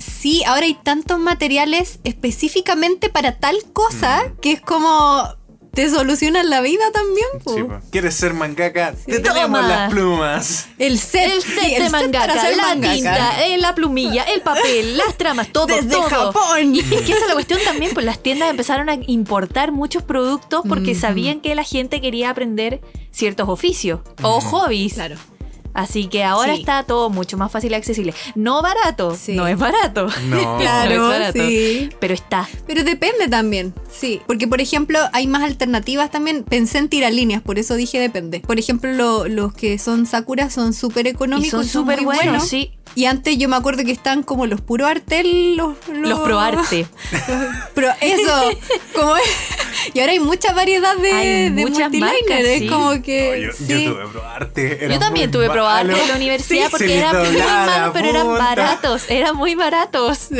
sí, 0.00 0.42
ahora 0.44 0.66
hay 0.66 0.74
tantos 0.74 1.18
materiales 1.18 2.00
específicamente 2.04 3.08
para 3.10 3.36
tal 3.38 3.56
cosa 3.72 4.22
Mm. 4.26 4.36
que 4.40 4.52
es 4.52 4.60
como 4.60 5.24
te 5.72 5.88
solucionan 5.88 6.50
la 6.50 6.60
vida 6.62 6.82
también. 6.92 7.28
po. 7.44 7.54
Sí. 7.54 7.62
¿Quieres 7.92 8.14
ser 8.16 8.34
mangaka? 8.34 8.92
Te 9.06 9.20
Toma. 9.20 9.34
tenemos 9.34 9.64
las 9.68 9.90
plumas. 9.92 10.66
El 10.78 10.98
set, 10.98 11.30
El 11.30 11.42
set 11.42 11.60
sí, 11.62 11.70
de 11.74 11.76
set 11.82 11.90
para 11.92 12.02
mangaka, 12.02 12.40
ser 12.40 12.56
la 12.56 12.62
mangaka. 12.74 12.92
tinta, 12.94 13.46
eh, 13.46 13.56
la 13.58 13.74
plumilla, 13.76 14.24
el 14.24 14.40
papel, 14.42 14.96
las 14.98 15.16
tramas, 15.16 15.52
todo, 15.52 15.66
Desde 15.68 15.88
todo. 15.90 16.02
Japón. 16.08 16.74
Y 16.74 16.80
es 16.80 16.86
que 17.02 17.12
esa 17.12 17.20
es 17.22 17.28
la 17.28 17.34
cuestión 17.34 17.60
también, 17.64 17.92
pues 17.94 18.04
las 18.04 18.20
tiendas 18.20 18.50
empezaron 18.50 18.88
a 18.88 18.94
importar 19.06 19.70
muchos 19.70 20.02
productos 20.02 20.62
porque 20.68 20.96
sabían 20.96 21.40
que 21.40 21.54
la 21.54 21.62
gente 21.62 22.00
quería 22.00 22.30
aprender 22.30 22.80
ciertos 23.12 23.48
oficios 23.48 24.00
o 24.22 24.40
hobbies. 24.40 24.94
Claro. 24.94 25.16
Así 25.72 26.06
que 26.08 26.24
ahora 26.24 26.54
Sí. 26.54 26.60
está 26.60 26.82
todo 26.82 27.10
mucho 27.10 27.36
más 27.36 27.52
fácil 27.52 27.72
y 27.72 27.74
accesible. 27.74 28.14
No 28.34 28.60
barato, 28.62 29.14
Sí. 29.14 29.34
no 29.34 29.46
es 29.46 29.56
barato. 29.58 30.08
No. 30.24 30.58
Claro, 30.58 30.96
No 30.96 31.12
es 31.12 31.18
barato. 31.20 31.38
sí. 31.38 31.90
Pero 32.00 32.14
está. 32.14 32.48
Pero 32.66 32.82
depende 32.84 33.28
también, 33.28 33.72
sí. 33.90 34.20
Porque, 34.26 34.46
por 34.48 34.60
ejemplo, 34.60 34.98
hay 35.12 35.26
más 35.26 35.42
alternativas 35.42 36.10
también. 36.10 36.42
Pensé 36.44 36.78
en 36.78 36.88
tiralíneas, 36.88 37.42
por 37.42 37.58
eso 37.58 37.74
dije 37.76 37.98
depende. 38.00 38.40
Por 38.40 38.58
ejemplo, 38.58 38.92
lo- 38.92 39.28
los 39.28 39.52
que 39.54 39.78
son 39.78 40.06
Sakura 40.06 40.50
son 40.50 40.72
súper 40.74 41.06
Y 41.06 41.10
económicos. 41.10 41.50
son 41.50 41.64
súper 41.66 42.02
buenos, 42.02 42.46
sí. 42.48 42.72
Y 42.96 43.04
antes 43.04 43.38
yo 43.38 43.48
me 43.48 43.54
acuerdo 43.54 43.84
que 43.84 43.92
están 43.92 44.24
como 44.24 44.46
los 44.46 44.60
puro 44.60 44.84
artel, 44.88 45.54
los... 45.56 45.76
Los 45.92 46.18
proarte. 46.20 46.86
Pero 47.74 47.88
eso, 48.00 48.50
como 48.94 49.16
es. 49.16 49.22
Y 49.94 50.00
ahora 50.00 50.12
hay 50.12 50.20
mucha 50.20 50.52
variedad 50.52 50.96
de, 50.96 51.12
Hay 51.12 51.50
de 51.50 51.62
multiliner, 51.66 52.00
marcas, 52.00 52.40
es 52.40 52.58
sí. 52.60 52.68
como 52.68 53.02
que. 53.02 53.30
Oh, 53.30 53.36
yo, 53.46 53.52
sí. 53.52 53.84
yo 53.84 53.94
tuve 53.94 54.06
probarte. 54.08 54.88
Yo 54.90 54.98
también 54.98 55.30
tuve 55.30 55.48
probarte 55.50 56.00
en 56.00 56.08
la 56.08 56.16
universidad 56.16 56.64
Sí, 56.66 56.70
porque 56.70 56.98
eran 56.98 57.16
muy 57.16 57.36
malos, 57.42 57.90
pero 57.92 58.08
eran 58.08 58.28
baratos. 58.28 59.02
Eran 59.10 59.36
muy 59.36 59.54
baratos. 59.54 60.18
Sí. 60.18 60.36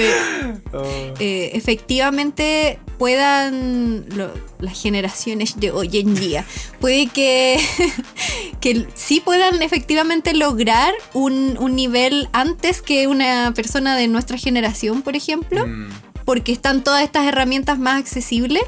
Oh. 0.73 0.85
eh, 1.19 1.51
efectivamente 1.55 2.79
puedan 2.99 4.05
lo- 4.15 4.35
las 4.59 4.81
generaciones 4.81 5.59
de 5.59 5.71
hoy 5.71 5.89
en 5.99 6.15
día 6.15 6.45
puede 6.81 7.07
que 7.07 7.59
que 8.61 8.87
sí 8.95 9.21
puedan 9.21 9.63
efectivamente 9.63 10.35
lograr 10.35 10.93
un, 11.15 11.57
un 11.59 11.75
nivel 11.77 12.29
antes 12.33 12.83
que 12.83 13.07
una 13.07 13.53
persona 13.57 13.97
de 13.97 14.07
nuestra 14.07 14.37
generación 14.37 15.01
por 15.03 15.17
ejemplo 15.17 15.67
Mm. 15.67 15.89
porque 16.27 16.53
están 16.53 16.85
todas 16.85 17.03
estas 17.03 17.27
herramientas 17.27 17.79
más 17.79 17.99
accesibles 17.99 18.63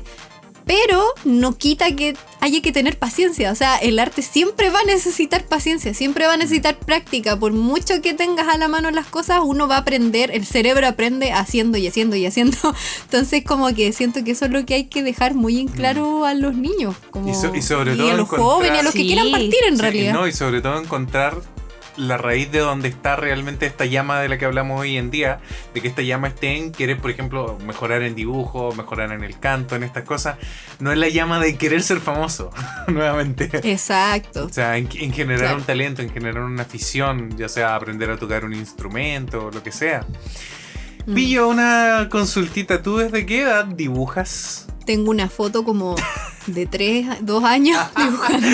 pero 0.64 1.03
no 1.25 1.57
quita 1.57 1.94
que 1.96 2.16
haya 2.40 2.61
que 2.62 2.72
tener 2.72 2.98
paciencia. 2.98 3.53
O 3.53 3.55
sea, 3.55 3.77
el 3.77 3.98
arte 3.98 4.22
siempre 4.22 4.70
va 4.70 4.81
a 4.81 4.85
necesitar 4.85 5.44
paciencia, 5.44 5.94
siempre 5.94 6.27
va 6.27 6.35
a 6.35 6.37
necesitar 6.37 6.77
práctica. 6.79 7.38
Por 7.38 7.53
mucho 7.53 8.01
que 8.03 8.14
tengas 8.14 8.48
a 8.48 8.59
la 8.59 8.68
mano 8.68 8.90
las 8.90 9.07
cosas, 9.07 9.40
uno 9.44 9.68
va 9.68 9.77
a 9.77 9.79
aprender, 9.81 10.31
el 10.33 10.46
cerebro 10.46 10.87
aprende 10.87 11.33
haciendo 11.33 11.79
y 11.79 11.87
haciendo 11.87 12.16
y 12.16 12.27
haciendo. 12.27 12.57
Entonces, 13.05 13.44
como 13.44 13.72
que 13.75 13.92
siento 13.92 14.25
que 14.25 14.33
eso 14.33 14.46
es 14.46 14.51
lo 14.51 14.64
que 14.66 14.75
hay 14.75 14.85
que 14.85 15.03
dejar 15.03 15.35
muy 15.35 15.61
en 15.61 15.68
claro 15.68 16.25
a 16.25 16.35
los 16.35 16.55
niños. 16.55 16.96
Como, 17.11 17.29
Y 17.31 17.35
so- 17.35 17.55
y 17.55 17.62
sobre 17.62 17.96
todo 17.96 18.11
a 18.11 18.14
los 18.14 18.29
jóvenes, 18.29 18.79
a 18.81 18.83
los 18.83 18.92
que 18.92 19.03
quieran 19.05 19.31
partir 19.31 19.55
en 19.68 19.77
Sí, 19.77 19.83
realidad. 19.83 20.14
no, 20.14 20.27
y 20.27 20.33
sobre 20.33 20.61
todo 20.61 20.79
encontrar 20.81 21.37
la 21.96 22.16
raíz 22.16 22.50
de 22.50 22.59
donde 22.61 22.88
está 22.88 23.16
realmente 23.16 23.66
esta 23.66 23.85
llama 23.85 24.20
de 24.20 24.28
la 24.28 24.38
que 24.38 24.44
hablamos 24.44 24.81
hoy 24.81 24.96
en 24.96 25.11
día, 25.11 25.40
de 25.74 25.81
que 25.81 25.88
esta 25.88 26.02
llama 26.02 26.28
esté 26.28 26.57
en 26.57 26.72
querer, 26.72 26.98
por 26.98 27.11
ejemplo, 27.11 27.59
mejorar 27.66 28.02
en 28.02 28.14
dibujo, 28.14 28.72
mejorar 28.76 29.12
en 29.12 29.24
el 29.24 29.38
canto, 29.38 29.76
en 29.76 29.83
estas 29.83 30.05
cosas, 30.05 30.37
no 30.81 30.90
es 30.92 30.98
la 30.98 31.09
llama 31.09 31.38
de 31.40 31.57
querer 31.57 31.83
ser 31.83 32.00
famoso, 32.00 32.50
nuevamente. 32.88 33.50
Exacto. 33.62 34.44
O 34.46 34.48
sea, 34.48 34.76
en, 34.76 34.88
en 34.94 35.12
generar 35.12 35.40
Claro. 35.42 35.57
un 35.59 35.64
talento, 35.64 36.02
en 36.02 36.11
generar 36.11 36.42
una 36.42 36.62
afición, 36.62 37.37
ya 37.37 37.48
sea 37.48 37.74
aprender 37.74 38.11
a 38.11 38.16
tocar 38.16 38.44
un 38.44 38.55
instrumento, 38.55 39.50
lo 39.52 39.62
que 39.62 39.72
sea. 39.72 40.07
Mm. 41.07 41.14
Pillo 41.14 41.48
una 41.48 42.09
consultita, 42.11 42.81
¿tú 42.83 42.98
desde 42.98 43.26
qué 43.26 43.42
edad 43.42 43.64
dibujas? 43.64 44.66
Tengo 44.87 45.11
una 45.11 45.28
foto 45.28 45.64
como 45.64 45.96
de 46.46 46.66
tres, 46.66 47.07
dos 47.22 47.44
años 47.44 47.78
dibujando. 47.96 48.46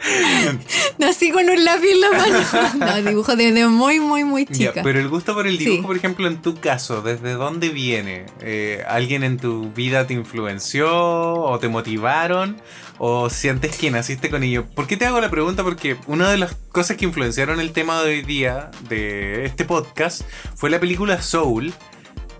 Nací 0.98 1.30
con 1.30 1.48
un 1.48 1.64
lápiz 1.64 1.88
en 1.90 2.00
la 2.00 2.10
mano. 2.12 2.38
No, 3.02 3.10
dibujo 3.10 3.36
desde 3.36 3.66
muy, 3.68 4.00
muy, 4.00 4.24
muy 4.24 4.46
Ya, 4.46 4.52
chica. 4.70 4.82
pero 4.82 4.98
el 5.00 5.08
gusto 5.08 5.34
por 5.34 5.46
el 5.46 5.58
dibujo, 5.58 5.76
Sí. 5.82 5.86
por 5.86 5.96
ejemplo, 5.96 6.26
en 6.26 6.40
tu 6.42 6.54
caso, 6.56 7.02
¿desde 7.02 7.32
dónde 7.34 7.68
viene? 7.68 8.26
Eh, 8.40 8.82
¿Alguien 8.88 9.22
en 9.24 9.36
tu 9.38 9.70
vida 9.72 10.06
te 10.06 10.14
influenció 10.14 10.88
o 10.90 11.58
te 11.58 11.68
motivaron? 11.68 12.60
¿O 12.98 13.30
sientes 13.30 13.76
que 13.76 13.90
naciste 13.90 14.28
con 14.30 14.42
ello? 14.42 14.66
¿Por 14.74 14.86
qué 14.86 14.96
te 14.96 15.06
hago 15.06 15.20
la 15.20 15.30
pregunta? 15.30 15.62
Porque 15.64 15.96
una 16.06 16.30
de 16.30 16.36
las 16.38 16.54
cosas 16.70 16.96
que 16.96 17.04
influenciaron 17.06 17.58
el 17.60 17.72
tema 17.72 18.02
de 18.02 18.10
hoy 18.10 18.22
día 18.22 18.70
de 18.88 19.44
este 19.46 19.64
podcast 19.64 20.22
fue 20.54 20.68
la 20.70 20.80
película 20.80 21.20
Soul. 21.22 21.72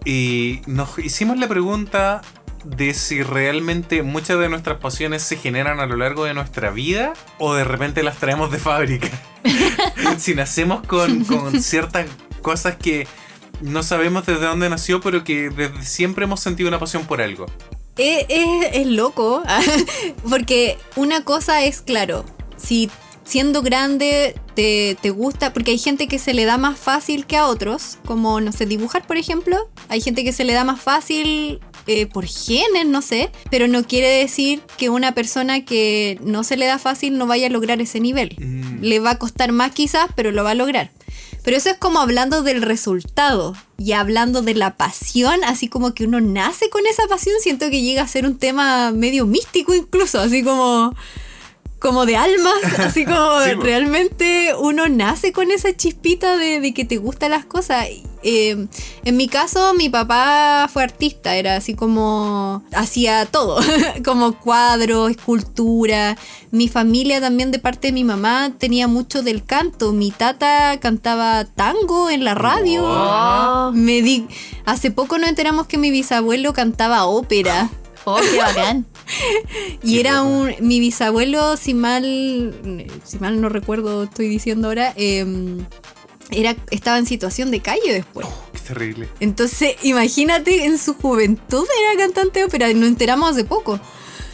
Y 0.05 0.61
nos 0.67 0.99
hicimos 0.99 1.39
la 1.39 1.47
pregunta 1.49 2.23
de 2.65 2.93
si 2.95 3.23
realmente 3.23 4.03
muchas 4.03 4.39
de 4.39 4.49
nuestras 4.49 4.79
pasiones 4.79 5.23
se 5.23 5.37
generan 5.37 5.81
a 5.81 5.87
lo 5.87 5.97
largo 5.97 6.25
de 6.25 6.35
nuestra 6.35 6.71
vida 6.71 7.13
o 7.39 7.55
de 7.55 7.65
repente 7.65 8.03
las 8.03 8.17
traemos 8.19 8.51
de 8.51 8.59
fábrica. 8.59 9.09
si 10.19 10.35
nacemos 10.35 10.87
con, 10.87 11.25
con 11.25 11.61
ciertas 11.63 12.07
cosas 12.43 12.77
que 12.77 13.07
no 13.61 13.83
sabemos 13.83 14.27
desde 14.27 14.47
dónde 14.47 14.69
nació, 14.71 15.01
pero 15.01 15.25
que 15.25 15.51
desde 15.51 15.83
siempre 15.83 16.25
hemos 16.25 16.41
sentido 16.41 16.69
una 16.69 16.79
pasión 16.79 17.05
por 17.07 17.21
algo. 17.21 17.47
Es, 17.97 18.25
es- 18.29 18.69
es 18.73 18.87
loco, 18.87 19.43
porque 20.29 20.79
una 20.97 21.25
cosa 21.25 21.63
es, 21.65 21.81
claro, 21.83 22.25
si 22.57 22.91
siendo 23.25 23.63
grande 23.63 24.35
te, 24.55 24.97
te 25.01 25.11
gusta, 25.11 25.53
porque 25.53 25.71
hay 25.73 25.79
gente 25.79 26.09
que 26.09 26.19
se 26.19 26.35
le 26.35 26.45
da 26.47 26.57
más 26.59 26.79
fácil 26.79 27.27
que 27.27 27.37
a 27.37 27.47
otros, 27.47 27.99
como, 28.07 28.41
no 28.41 28.51
sé, 28.53 28.67
dibujar, 28.67 29.07
por 29.07 29.17
ejemplo, 29.19 29.57
hay 29.89 30.01
gente 30.01 30.25
que 30.25 30.33
se 30.33 30.45
le 30.45 30.53
da 30.55 30.65
más 30.65 30.81
fácil 30.81 31.61
eh, 31.93 32.07
por 32.07 32.25
genes, 32.25 32.87
no 32.87 33.03
sé, 33.03 33.33
pero 33.51 33.67
no 33.67 33.85
quiere 33.85 34.07
decir 34.07 34.63
que 34.77 34.91
una 34.91 35.13
persona 35.13 35.65
que 35.65 36.21
no 36.23 36.45
se 36.45 36.57
le 36.57 36.67
da 36.67 36.79
fácil 36.79 37.19
no 37.19 37.27
vaya 37.27 37.49
a 37.49 37.51
lograr 37.51 37.81
ese 37.81 37.99
nivel. 37.99 38.37
Mm. 38.39 38.81
Le 38.81 39.01
va 39.01 39.11
a 39.11 39.19
costar 39.19 39.51
más 39.51 39.73
quizás, 39.73 40.07
pero 40.15 40.31
lo 40.31 40.45
va 40.45 40.53
a 40.53 40.55
lograr. 40.55 40.93
Pero 41.43 41.57
eso 41.57 41.69
es 41.69 41.77
como 41.79 41.99
hablando 41.99 42.45
del 42.45 42.63
resultado 42.63 43.57
y 43.77 43.91
hablando 43.91 44.41
de 44.41 44.55
la 44.55 44.77
pasión, 44.77 45.43
así 45.43 45.67
como 45.67 45.93
que 45.93 46.05
uno 46.05 46.21
nace 46.21 46.71
con 46.71 46.87
esa 46.87 47.09
pasión, 47.09 47.35
siento 47.41 47.69
que 47.71 47.83
llega 47.83 48.03
a 48.03 48.07
ser 48.07 48.25
un 48.25 48.39
tema 48.39 48.93
medio 48.93 49.27
místico 49.27 49.75
incluso, 49.75 50.21
así 50.21 50.45
como 50.45 50.95
como 51.81 52.07
de 52.07 52.17
almas, 52.17 52.55
así 52.79 53.05
como 53.05 53.41
Sí, 53.43 53.55
realmente 53.55 54.53
uno 54.61 54.89
nace 54.89 55.33
con 55.33 55.51
esa 55.51 55.75
chispita 55.75 56.37
de, 56.37 56.61
de 56.61 56.73
que 56.75 56.85
te 56.85 56.99
gustan 56.99 57.33
las 57.33 57.47
cosas. 57.47 57.87
Eh, 58.23 58.67
en 59.05 59.17
mi 59.17 59.29
caso, 59.29 59.73
mi 59.73 59.89
papá 59.89 60.69
fue 60.71 60.83
artista, 60.83 61.37
era 61.37 61.57
así 61.57 61.75
como 61.75 62.63
hacía 62.75 63.25
todo, 63.25 63.61
como 64.05 64.39
cuadros, 64.39 65.11
escultura. 65.11 66.19
Mi 66.51 66.69
familia 66.69 67.21
también 67.21 67.51
de 67.51 67.59
parte 67.59 67.89
de 67.89 67.93
mi 67.93 68.05
mamá 68.05 68.53
tenía 68.59 68.87
mucho 68.87 69.23
del 69.23 69.45
canto. 69.45 69.93
Mi 69.93 70.11
tata 70.11 70.79
cantaba 70.81 71.45
tango 71.47 72.11
en 72.11 72.25
la 72.25 72.35
radio. 72.35 72.83
Oh, 72.85 73.73
Me 73.73 74.03
di, 74.03 74.27
hace 74.67 74.91
poco 74.91 75.17
nos 75.17 75.31
enteramos 75.31 75.67
que 75.67 75.79
mi 75.79 75.91
bisabuelo 75.91 76.53
cantaba 76.53 77.07
ópera. 77.07 77.71
oh, 78.05 78.19
qué 78.31 78.39
bacán. 78.39 78.87
Y 79.83 79.99
era 80.01 80.17
loco. 80.23 80.29
un. 80.29 80.55
Mi 80.61 80.81
bisabuelo, 80.81 81.57
si 81.57 81.75
mal. 81.75 82.05
Si 83.05 83.19
mal 83.19 83.41
no 83.41 83.49
recuerdo, 83.49 84.05
estoy 84.05 84.29
diciendo 84.29 84.69
ahora. 84.69 84.93
em, 84.97 85.65
era, 86.31 86.57
estaba 86.71 86.99
en 86.99 87.07
situación 87.07 87.51
de 87.51 87.61
calle 87.61 87.93
después. 87.93 88.27
Qué 88.53 88.59
terrible. 88.61 89.09
Entonces, 89.19 89.75
imagínate, 89.83 90.65
en 90.65 90.79
su 90.79 90.95
juventud 90.95 91.67
era 91.83 92.05
cantante 92.05 92.41
de 92.41 92.45
ópera. 92.45 92.73
Nos 92.73 92.89
enteramos 92.89 93.31
hace 93.33 93.45
poco. 93.45 93.81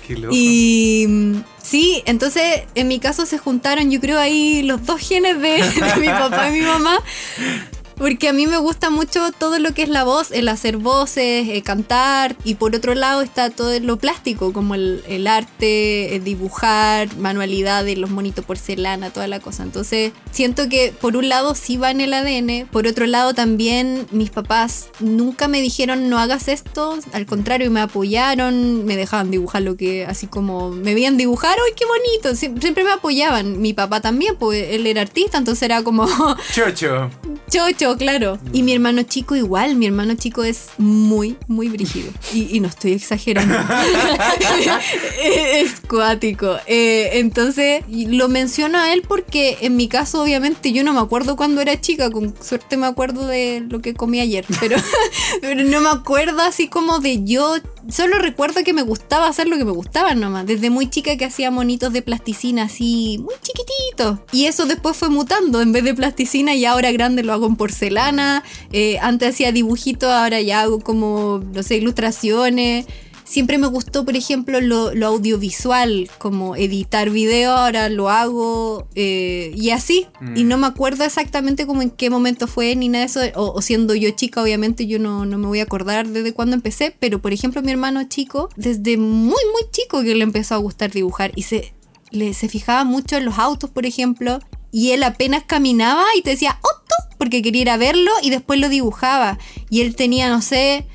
Qué 0.06 0.14
loco. 0.16 0.34
Y 0.34 1.36
sí, 1.62 2.02
entonces 2.06 2.64
en 2.74 2.88
mi 2.88 3.00
caso 3.00 3.26
se 3.26 3.38
juntaron, 3.38 3.90
yo 3.90 4.00
creo 4.00 4.18
ahí 4.18 4.62
los 4.62 4.84
dos 4.84 5.00
genes 5.00 5.40
de, 5.40 5.62
de 5.94 6.00
mi 6.00 6.08
papá 6.08 6.48
y 6.50 6.52
mi 6.52 6.60
mamá. 6.60 7.02
Porque 7.96 8.28
a 8.28 8.32
mí 8.32 8.46
me 8.46 8.58
gusta 8.58 8.90
mucho 8.90 9.32
todo 9.32 9.58
lo 9.58 9.72
que 9.72 9.82
es 9.82 9.88
la 9.88 10.04
voz, 10.04 10.30
el 10.30 10.48
hacer 10.48 10.76
voces, 10.76 11.48
eh, 11.48 11.62
cantar. 11.64 12.36
Y 12.44 12.56
por 12.56 12.74
otro 12.76 12.94
lado 12.94 13.22
está 13.22 13.50
todo 13.50 13.78
lo 13.80 13.96
plástico, 13.96 14.52
como 14.52 14.74
el, 14.74 15.02
el 15.08 15.26
arte, 15.26 16.14
el 16.14 16.22
dibujar, 16.24 17.16
manualidades, 17.16 17.96
los 17.96 18.10
monitos 18.10 18.44
porcelana, 18.44 19.10
toda 19.10 19.28
la 19.28 19.40
cosa. 19.40 19.62
Entonces 19.62 20.12
siento 20.30 20.68
que 20.68 20.92
por 21.00 21.16
un 21.16 21.28
lado 21.28 21.54
sí 21.54 21.76
va 21.78 21.90
en 21.90 22.00
el 22.00 22.12
ADN, 22.12 22.66
por 22.70 22.86
otro 22.86 23.06
lado 23.06 23.32
también 23.34 24.06
mis 24.10 24.30
papás 24.30 24.88
nunca 25.00 25.48
me 25.48 25.60
dijeron 25.62 26.08
no 26.10 26.18
hagas 26.18 26.48
esto, 26.48 26.98
al 27.12 27.24
contrario 27.26 27.70
me 27.70 27.80
apoyaron, 27.80 28.84
me 28.84 28.96
dejaban 28.96 29.30
dibujar 29.30 29.62
lo 29.62 29.76
que, 29.76 30.04
así 30.04 30.26
como 30.26 30.70
me 30.70 30.94
veían 30.94 31.16
dibujar, 31.16 31.56
¡ay, 31.66 31.72
qué 31.74 31.84
bonito! 31.86 32.30
Sie- 32.36 32.60
Siempre 32.60 32.84
me 32.84 32.90
apoyaban. 32.92 33.60
Mi 33.60 33.72
papá 33.72 34.00
también, 34.00 34.36
pues 34.36 34.66
él 34.70 34.86
era 34.86 35.00
artista, 35.02 35.38
entonces 35.38 35.62
era 35.62 35.82
como... 35.82 36.06
Chocho. 36.54 37.10
Chocho, 37.48 37.85
claro. 37.96 38.38
Y 38.52 38.62
mi 38.62 38.72
hermano 38.72 39.02
chico 39.02 39.36
igual, 39.36 39.76
mi 39.76 39.86
hermano 39.86 40.14
chico 40.14 40.42
es 40.42 40.68
muy, 40.78 41.36
muy 41.46 41.68
brígido. 41.68 42.10
Y, 42.32 42.56
y 42.56 42.60
no 42.60 42.68
estoy 42.68 42.92
exagerando. 42.92 43.54
es 45.22 45.80
cuático. 45.88 46.56
Eh, 46.66 47.10
entonces, 47.14 47.82
lo 47.88 48.28
menciono 48.28 48.78
a 48.78 48.92
él 48.92 49.02
porque 49.06 49.58
en 49.60 49.76
mi 49.76 49.88
caso, 49.88 50.22
obviamente, 50.22 50.72
yo 50.72 50.82
no 50.84 50.92
me 50.92 51.00
acuerdo 51.00 51.36
cuando 51.36 51.60
era 51.60 51.80
chica. 51.80 52.10
Con 52.10 52.34
suerte 52.42 52.76
me 52.76 52.86
acuerdo 52.86 53.26
de 53.26 53.64
lo 53.68 53.80
que 53.80 53.94
comí 53.94 54.20
ayer. 54.20 54.44
Pero, 54.60 54.76
pero 55.40 55.62
no 55.64 55.80
me 55.80 55.90
acuerdo 55.90 56.40
así 56.40 56.68
como 56.68 56.98
de 56.98 57.24
yo. 57.24 57.56
Solo 57.90 58.18
recuerdo 58.18 58.64
que 58.64 58.72
me 58.72 58.82
gustaba 58.82 59.28
hacer 59.28 59.46
lo 59.46 59.56
que 59.56 59.64
me 59.64 59.72
gustaba 59.72 60.14
nomás. 60.14 60.46
Desde 60.46 60.70
muy 60.70 60.88
chica 60.90 61.16
que 61.16 61.24
hacía 61.24 61.50
monitos 61.50 61.92
de 61.92 62.02
plasticina 62.02 62.64
así, 62.64 63.18
muy 63.18 63.34
chiquititos. 63.40 64.18
Y 64.32 64.46
eso 64.46 64.66
después 64.66 64.96
fue 64.96 65.08
mutando. 65.08 65.60
En 65.60 65.72
vez 65.72 65.84
de 65.84 65.94
plasticina 65.94 66.54
y 66.54 66.64
ahora 66.64 66.90
grande 66.92 67.22
lo 67.22 67.32
hago 67.32 67.46
en 67.46 67.56
porcelana. 67.56 68.42
Eh, 68.72 68.98
antes 69.00 69.34
hacía 69.34 69.52
dibujitos, 69.52 70.10
ahora 70.10 70.40
ya 70.40 70.62
hago 70.62 70.80
como, 70.80 71.42
no 71.52 71.62
sé, 71.62 71.76
ilustraciones. 71.76 72.86
Siempre 73.26 73.58
me 73.58 73.66
gustó, 73.66 74.04
por 74.04 74.14
ejemplo, 74.14 74.60
lo, 74.60 74.94
lo 74.94 75.08
audiovisual, 75.08 76.08
como 76.18 76.54
editar 76.54 77.10
video, 77.10 77.50
ahora 77.50 77.88
lo 77.88 78.08
hago 78.08 78.88
eh, 78.94 79.52
y 79.56 79.70
así. 79.70 80.06
Mm. 80.20 80.36
Y 80.36 80.44
no 80.44 80.58
me 80.58 80.68
acuerdo 80.68 81.02
exactamente 81.02 81.66
como 81.66 81.82
en 81.82 81.90
qué 81.90 82.08
momento 82.08 82.46
fue 82.46 82.76
ni 82.76 82.88
nada 82.88 83.04
de 83.04 83.10
eso. 83.10 83.20
O, 83.34 83.52
o 83.52 83.62
siendo 83.62 83.96
yo 83.96 84.10
chica, 84.10 84.40
obviamente 84.40 84.86
yo 84.86 85.00
no, 85.00 85.26
no 85.26 85.38
me 85.38 85.48
voy 85.48 85.58
a 85.58 85.64
acordar 85.64 86.06
desde 86.06 86.32
cuándo 86.34 86.54
empecé. 86.54 86.94
Pero, 87.00 87.20
por 87.20 87.32
ejemplo, 87.32 87.62
mi 87.62 87.72
hermano 87.72 88.04
chico, 88.08 88.48
desde 88.54 88.96
muy, 88.96 89.42
muy 89.52 89.70
chico 89.72 90.02
que 90.04 90.14
le 90.14 90.22
empezó 90.22 90.54
a 90.54 90.58
gustar 90.58 90.92
dibujar 90.92 91.32
y 91.34 91.42
se, 91.42 91.74
le, 92.12 92.32
se 92.32 92.48
fijaba 92.48 92.84
mucho 92.84 93.16
en 93.16 93.24
los 93.24 93.40
autos, 93.40 93.70
por 93.70 93.86
ejemplo. 93.86 94.38
Y 94.70 94.92
él 94.92 95.02
apenas 95.02 95.42
caminaba 95.44 96.04
y 96.16 96.22
te 96.22 96.30
decía, 96.30 96.60
¡Otto! 96.62 97.16
Porque 97.18 97.42
quería 97.42 97.62
ir 97.62 97.70
a 97.70 97.76
verlo 97.76 98.12
y 98.22 98.30
después 98.30 98.60
lo 98.60 98.68
dibujaba. 98.68 99.36
Y 99.68 99.80
él 99.80 99.96
tenía, 99.96 100.28
no 100.28 100.42
sé, 100.42 100.86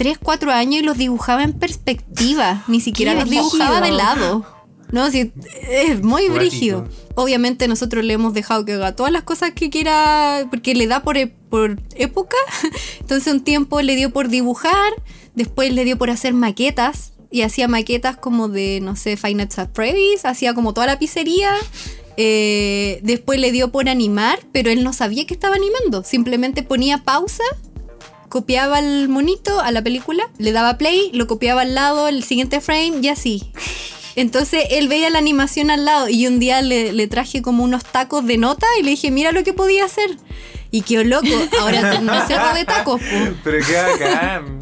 3, 0.00 0.16
4 0.16 0.50
años 0.50 0.80
y 0.80 0.82
los 0.82 0.96
dibujaba 0.96 1.44
en 1.44 1.52
perspectiva. 1.52 2.64
Ni 2.68 2.80
siquiera 2.80 3.12
¡Qué 3.12 3.20
los 3.20 3.28
dibujaba 3.28 3.82
de 3.82 3.90
lado. 3.90 4.46
No, 4.92 5.10
sí, 5.10 5.30
es 5.68 6.02
muy 6.02 6.30
brígido. 6.30 6.88
Obviamente 7.16 7.68
nosotros 7.68 8.02
le 8.02 8.14
hemos 8.14 8.32
dejado 8.32 8.64
que 8.64 8.72
haga 8.72 8.96
todas 8.96 9.12
las 9.12 9.24
cosas 9.24 9.50
que 9.50 9.68
quiera, 9.68 10.46
porque 10.48 10.74
le 10.74 10.86
da 10.86 11.02
por, 11.02 11.18
e- 11.18 11.26
por 11.26 11.82
época. 11.96 12.38
Entonces 13.00 13.30
un 13.30 13.44
tiempo 13.44 13.82
le 13.82 13.94
dio 13.94 14.10
por 14.10 14.30
dibujar, 14.30 14.90
después 15.34 15.70
le 15.74 15.84
dio 15.84 15.98
por 15.98 16.08
hacer 16.08 16.32
maquetas. 16.32 17.12
Y 17.30 17.42
hacía 17.42 17.68
maquetas 17.68 18.16
como 18.16 18.48
de, 18.48 18.80
no 18.80 18.96
sé, 18.96 19.18
Nights 19.22 19.58
at 19.58 19.68
Freddy's, 19.74 20.24
hacía 20.24 20.54
como 20.54 20.72
toda 20.72 20.86
la 20.86 20.98
pizzería. 20.98 21.52
Eh, 22.16 23.00
después 23.02 23.38
le 23.38 23.52
dio 23.52 23.70
por 23.70 23.86
animar, 23.90 24.38
pero 24.50 24.70
él 24.70 24.82
no 24.82 24.94
sabía 24.94 25.26
que 25.26 25.34
estaba 25.34 25.56
animando. 25.56 26.04
Simplemente 26.04 26.62
ponía 26.62 27.04
pausa 27.04 27.44
copiaba 28.30 28.78
el 28.78 29.10
monito 29.10 29.60
a 29.60 29.70
la 29.72 29.82
película, 29.82 30.22
le 30.38 30.52
daba 30.52 30.78
play, 30.78 31.10
lo 31.12 31.26
copiaba 31.26 31.60
al 31.62 31.74
lado, 31.74 32.08
el 32.08 32.24
siguiente 32.24 32.62
frame 32.62 32.92
y 33.02 33.08
así. 33.08 33.52
Entonces 34.16 34.64
él 34.70 34.88
veía 34.88 35.10
la 35.10 35.18
animación 35.18 35.70
al 35.70 35.84
lado 35.84 36.08
y 36.08 36.26
un 36.26 36.38
día 36.38 36.62
le, 36.62 36.92
le 36.92 37.06
traje 37.06 37.42
como 37.42 37.62
unos 37.62 37.84
tacos 37.84 38.26
de 38.26 38.38
nota 38.38 38.66
y 38.78 38.82
le 38.82 38.90
dije, 38.92 39.10
mira 39.10 39.32
lo 39.32 39.44
que 39.44 39.52
podía 39.52 39.84
hacer. 39.84 40.16
Y 40.70 40.82
qué 40.82 41.04
loco, 41.04 41.26
ahora 41.60 41.90
tengo 41.92 42.12
un 42.12 42.26
cerro 42.26 42.54
de 42.54 42.64
tacos. 42.64 43.00
po. 43.00 43.34
Pero 43.44 43.66
qué 43.66 43.74
bacán. 43.74 44.60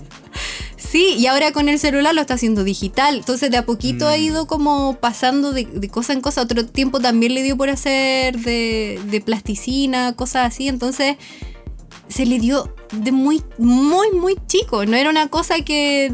Sí, 0.77 1.17
y 1.19 1.27
ahora 1.27 1.53
con 1.53 1.69
el 1.69 1.79
celular 1.79 2.15
lo 2.15 2.23
está 2.23 2.35
haciendo 2.35 2.65
digital. 2.65 3.17
Entonces 3.17 3.51
de 3.51 3.59
a 3.59 3.67
poquito 3.67 4.09
ha 4.09 4.17
Mm. 4.17 4.21
ido 4.23 4.47
como 4.47 4.95
pasando 4.99 5.53
de, 5.53 5.65
de 5.67 5.89
cosa 5.91 6.15
en 6.15 6.23
cosa. 6.23 6.41
Otro 6.43 6.65
tiempo 6.65 6.99
también 7.01 7.35
le 7.35 7.43
dio 7.43 7.57
por 7.59 7.69
hacer 7.69 8.39
de, 8.39 8.99
de 9.05 9.21
plasticina, 9.21 10.15
cosas 10.17 10.47
así. 10.47 10.67
Entonces 10.69 11.17
se 12.09 12.27
le 12.27 12.39
dio 12.39 12.75
de 12.93 13.13
muy, 13.13 13.43
muy, 13.59 14.11
muy 14.13 14.37
chico. 14.47 14.87
No 14.87 14.97
era 14.97 15.11
una 15.11 15.29
cosa 15.29 15.61
que, 15.61 16.13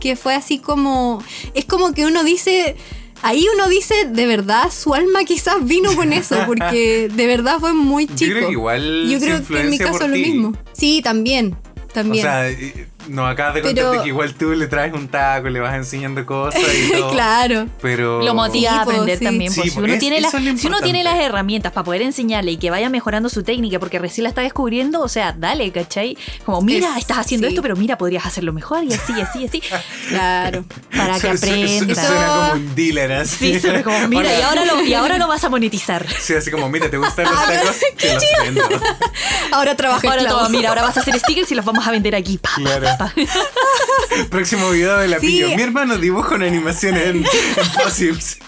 que 0.00 0.16
fue 0.16 0.34
así 0.34 0.58
como... 0.58 1.22
Es 1.54 1.64
como 1.64 1.92
que 1.92 2.06
uno 2.06 2.24
dice... 2.24 2.76
Ahí 3.22 3.46
uno 3.54 3.66
dice, 3.68 3.94
de 4.04 4.26
verdad, 4.26 4.70
su 4.70 4.92
alma 4.92 5.24
quizás 5.24 5.64
vino 5.64 5.96
con 5.96 6.12
eso, 6.12 6.36
porque 6.46 7.08
de 7.08 7.26
verdad 7.26 7.58
fue 7.58 7.72
muy 7.72 8.06
Yo 8.06 8.14
chico. 8.14 8.32
creo 8.34 8.46
que 8.46 8.52
igual 8.52 9.08
Yo 9.08 9.18
creo 9.18 9.44
que 9.44 9.60
en 9.60 9.70
mi 9.70 9.78
caso 9.78 10.06
lo 10.06 10.14
mismo. 10.16 10.52
Sí, 10.74 11.00
también. 11.02 11.56
O 11.82 11.92
También. 11.94 12.22
sea, 12.22 12.50
eh, 12.50 12.86
No, 13.08 13.26
acabas 13.26 13.54
de 13.54 13.62
Pero- 13.62 13.74
contarte 13.82 14.02
que 14.02 14.08
igual 14.08 14.34
tú 14.34 14.50
le 14.52 14.66
traes 14.66 14.92
un 14.92 15.08
taco, 15.08 15.48
le 15.48 15.60
vas 15.60 15.74
enseñando 15.74 16.24
cosas 16.26 16.60
y 16.60 16.90
todo. 16.98 17.10
claro. 17.12 17.66
Pero. 17.80 18.22
Lo 18.22 18.34
motiva 18.34 18.70
Sí, 18.72 18.76
a 18.78 18.82
aprender 18.82 19.18
sí. 19.18 19.24
también. 19.24 19.52
Sí, 19.52 19.70
si, 19.70 19.78
uno 19.78 19.92
es- 19.92 19.98
tiene 19.98 20.20
las, 20.20 20.32
si 20.32 20.66
uno 20.66 20.80
tiene 20.80 21.02
herramientas 21.06 21.72
para 21.72 21.84
poder 21.84 22.02
enseñarle 22.02 22.52
y 22.52 22.56
que 22.56 22.70
vaya 22.70 22.88
mejorando 22.90 23.28
su 23.28 23.42
técnica 23.42 23.78
porque 23.78 23.98
recién 23.98 24.24
la 24.24 24.28
está 24.30 24.40
descubriendo, 24.42 25.00
o 25.00 25.08
sea, 25.08 25.32
dale, 25.38 25.70
¿cachai? 25.72 26.16
Como, 26.44 26.60
mira, 26.62 26.90
Es- 26.92 26.98
estás 27.02 27.18
haciendo 27.18 27.46
sí. 27.46 27.52
esto, 27.54 27.62
pero 27.62 27.76
mira, 27.76 27.96
podrías 27.98 28.26
hacerlo 28.26 28.52
mejor 28.52 28.84
y 28.84 28.92
así, 28.92 29.12
así, 29.20 29.44
así. 29.46 29.62
Claro. 30.08 30.64
Para 30.96 31.14
que 31.20 31.20
Su- 31.20 31.36
su- 31.38 31.46
su- 31.46 31.52
aprenda. 31.52 31.94
Suena 32.06 32.26
como 32.26 32.52
un 32.52 32.74
dealer 32.74 33.12
así. 33.12 33.54
Sí, 33.54 33.60
suena 33.60 33.82
como, 33.82 34.08
mira, 34.08 34.38
y 34.38 34.42
ahora, 34.42 34.64
lo, 34.64 34.82
y 34.82 34.94
ahora 34.94 35.18
lo 35.18 35.28
vas 35.28 35.44
a 35.44 35.48
monetizar. 35.48 36.04
Sí, 36.20 36.34
así 36.34 36.50
como, 36.50 36.68
mira, 36.68 36.90
¿te 36.90 36.96
gustan 36.98 37.26
los 37.26 37.34
tacos? 37.46 37.76
Ahora 39.52 39.76
trabaja 39.76 40.08
Ahora 40.08 40.26
todo, 40.26 40.48
mira, 40.48 40.68
ahora 40.70 40.82
vas 40.82 40.96
a 40.96 41.00
hacer 41.00 41.18
stickers 41.18 41.50
y 41.52 41.54
los 41.54 41.64
vamos 41.64 41.86
a 41.86 41.90
vender 41.90 42.14
aquí. 42.14 42.38
Pa, 42.38 42.50
pa, 42.50 42.60
Claro. 42.60 42.86
Próximo 44.30 44.70
video 44.70 44.96
de 44.98 45.08
la 45.08 45.20
Sí. 45.20 45.26
pillo. 45.26 45.48
Mi 45.56 45.62
hermano 45.62 45.96
dibuja 45.98 46.34
una 46.36 46.46
animación 46.46 46.96
en, 46.96 47.16
en 47.18 47.24
Possibles. 47.82 48.38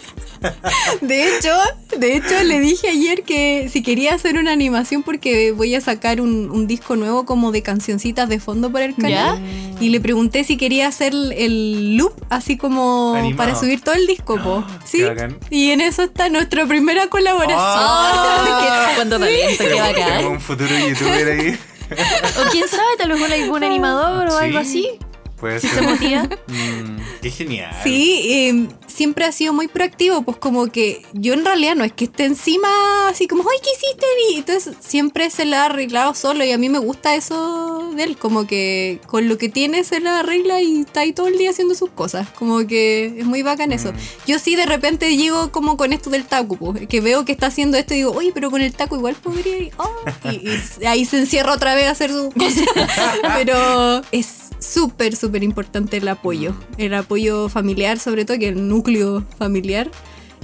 De 1.00 1.36
hecho, 1.36 1.50
de 1.98 2.16
hecho 2.16 2.40
le 2.44 2.60
dije 2.60 2.88
ayer 2.88 3.24
que 3.24 3.68
si 3.72 3.82
quería 3.82 4.14
hacer 4.14 4.36
una 4.38 4.52
animación 4.52 5.02
porque 5.02 5.50
voy 5.50 5.74
a 5.74 5.80
sacar 5.80 6.20
un, 6.20 6.48
un 6.52 6.68
disco 6.68 6.94
nuevo 6.94 7.24
como 7.26 7.50
de 7.50 7.62
cancioncitas 7.64 8.28
de 8.28 8.38
fondo 8.38 8.70
para 8.70 8.84
el 8.84 8.94
canal. 8.94 9.42
Y 9.80 9.88
le 9.88 9.98
pregunté 10.00 10.44
si 10.44 10.56
quería 10.56 10.86
hacer 10.86 11.12
el 11.12 11.96
loop 11.96 12.12
así 12.30 12.56
como 12.56 13.14
Animado. 13.16 13.36
para 13.36 13.58
subir 13.58 13.80
todo 13.80 13.96
el 13.96 14.06
disco, 14.06 14.36
po. 14.40 14.64
Ah, 14.64 14.78
Sí. 14.84 14.98
qué. 14.98 15.34
Y 15.50 15.72
en 15.72 15.80
eso 15.80 16.02
está 16.04 16.28
nuestra 16.28 16.66
primera 16.66 17.08
colaboración. 17.08 17.58
Oh, 17.90 18.60
qué, 18.60 18.94
cuánto 18.94 19.18
talento, 19.18 19.48
qué 19.48 19.56
Tenemos, 19.64 19.88
tenemos 19.88 20.06
bacán. 20.12 20.26
un 20.26 20.40
futuro 20.40 20.70
youtuber 20.88 21.28
ahí. 21.32 21.58
O 21.90 22.50
quién 22.50 22.68
sabe, 22.68 22.96
tal 22.98 23.10
vez 23.12 23.20
un, 23.20 23.32
algún 23.32 23.64
animador 23.64 24.26
o 24.28 24.30
Sí. 24.38 24.44
algo 24.44 24.58
así. 24.58 24.90
Puede 25.36 25.60
Si 25.60 25.68
ser. 25.68 25.84
se 25.84 25.90
motiva. 25.90 26.22
Mm, 26.48 26.96
qué 27.22 27.30
genial. 27.30 27.76
Sí, 27.82 28.20
eh, 28.30 28.68
siempre 28.98 29.24
ha 29.24 29.30
sido 29.30 29.52
muy 29.52 29.68
proactivo, 29.68 30.22
pues 30.22 30.38
como 30.38 30.66
que 30.66 31.02
yo 31.12 31.32
en 31.32 31.44
realidad 31.44 31.76
no 31.76 31.84
es 31.84 31.92
que 31.92 32.06
esté 32.06 32.24
encima 32.24 32.68
así 33.08 33.28
como, 33.28 33.48
ay, 33.48 33.58
¿qué 33.62 33.70
hiciste? 33.70 34.06
Y 34.32 34.38
entonces 34.38 34.74
siempre 34.80 35.30
se 35.30 35.44
la 35.44 35.62
ha 35.62 35.66
arreglado 35.66 36.14
solo 36.14 36.42
y 36.42 36.50
a 36.50 36.58
mí 36.58 36.68
me 36.68 36.80
gusta 36.80 37.14
eso 37.14 37.92
de 37.94 38.02
él, 38.02 38.16
como 38.16 38.48
que 38.48 39.00
con 39.06 39.28
lo 39.28 39.38
que 39.38 39.48
tiene 39.48 39.84
se 39.84 40.00
la 40.00 40.18
arregla 40.18 40.60
y 40.62 40.80
está 40.80 41.02
ahí 41.02 41.12
todo 41.12 41.28
el 41.28 41.38
día 41.38 41.50
haciendo 41.50 41.76
sus 41.76 41.90
cosas, 41.90 42.28
como 42.30 42.66
que 42.66 43.20
es 43.20 43.24
muy 43.24 43.42
bacán 43.42 43.70
eso. 43.70 43.92
Mm. 43.92 43.96
Yo 44.26 44.40
sí 44.40 44.56
de 44.56 44.66
repente 44.66 45.16
llego 45.16 45.52
como 45.52 45.76
con 45.76 45.92
esto 45.92 46.10
del 46.10 46.24
taco, 46.24 46.56
pues, 46.56 46.88
que 46.88 47.00
veo 47.00 47.24
que 47.24 47.30
está 47.30 47.46
haciendo 47.46 47.76
esto 47.76 47.94
y 47.94 47.98
digo, 47.98 48.10
oye, 48.10 48.32
pero 48.34 48.50
con 48.50 48.62
el 48.62 48.72
taco 48.72 48.96
igual 48.96 49.14
podría 49.14 49.58
ir, 49.58 49.72
oh", 49.76 50.28
y, 50.28 50.48
y 50.82 50.86
ahí 50.86 51.04
se 51.04 51.20
encierra 51.20 51.52
otra 51.52 51.76
vez 51.76 51.86
a 51.86 51.92
hacer 51.92 52.10
sus 52.10 52.34
cosas, 52.34 52.66
pero 53.36 54.02
es 54.10 54.47
súper, 54.58 55.16
súper 55.16 55.42
importante 55.42 55.98
el 55.98 56.08
apoyo. 56.08 56.54
El 56.76 56.94
apoyo 56.94 57.48
familiar, 57.48 57.98
sobre 57.98 58.24
todo, 58.24 58.38
que 58.38 58.48
el 58.48 58.68
núcleo 58.68 59.24
familiar. 59.38 59.90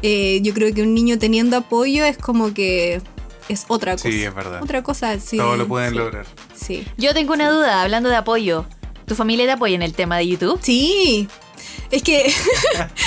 Eh, 0.02 0.40
yo 0.42 0.52
creo 0.52 0.74
que 0.74 0.82
un 0.82 0.94
niño 0.94 1.18
teniendo 1.18 1.56
apoyo 1.56 2.04
es 2.04 2.18
como 2.18 2.52
que 2.52 3.00
es 3.48 3.64
otra 3.68 3.92
cosa. 3.92 4.10
Sí, 4.10 4.22
es 4.22 4.34
verdad. 4.34 4.62
Otra 4.62 4.82
cosa, 4.82 5.18
sí. 5.18 5.36
Todo 5.36 5.56
lo 5.56 5.66
pueden 5.66 5.90
sí, 5.90 5.96
lograr. 5.96 6.26
Sí. 6.54 6.86
Yo 6.96 7.14
tengo 7.14 7.32
una 7.32 7.50
duda, 7.50 7.82
hablando 7.82 8.08
de 8.08 8.16
apoyo. 8.16 8.66
¿Tu 9.06 9.14
familia 9.14 9.44
te 9.46 9.52
apoya 9.52 9.74
en 9.74 9.82
el 9.82 9.92
tema 9.92 10.16
de 10.18 10.28
YouTube? 10.28 10.58
Sí. 10.62 11.28
Es 11.91 12.03
que 12.03 12.32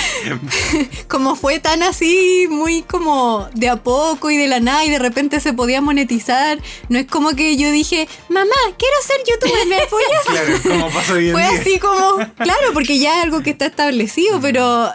como 1.08 1.36
fue 1.36 1.58
tan 1.60 1.82
así, 1.82 2.46
muy 2.48 2.82
como 2.82 3.48
de 3.54 3.68
a 3.68 3.76
poco 3.76 4.30
y 4.30 4.36
de 4.36 4.46
la 4.46 4.60
nada 4.60 4.84
y 4.84 4.90
de 4.90 4.98
repente 4.98 5.40
se 5.40 5.52
podía 5.52 5.80
monetizar, 5.80 6.58
no 6.88 6.98
es 6.98 7.06
como 7.06 7.30
que 7.30 7.56
yo 7.56 7.70
dije, 7.70 8.08
mamá, 8.28 8.54
quiero 8.78 8.94
ser 9.06 9.16
youtuber, 9.26 9.66
¿me 9.66 9.76
apoyas? 9.76 10.08
Claro, 10.28 10.58
como 10.62 10.90
pasa 10.90 11.14
hoy 11.14 11.28
en 11.28 11.32
Fue 11.32 11.42
día. 11.42 11.60
así 11.60 11.78
como, 11.78 12.16
claro, 12.36 12.72
porque 12.74 12.98
ya 12.98 13.18
es 13.18 13.24
algo 13.24 13.42
que 13.42 13.50
está 13.50 13.66
establecido, 13.66 14.40
pero 14.40 14.90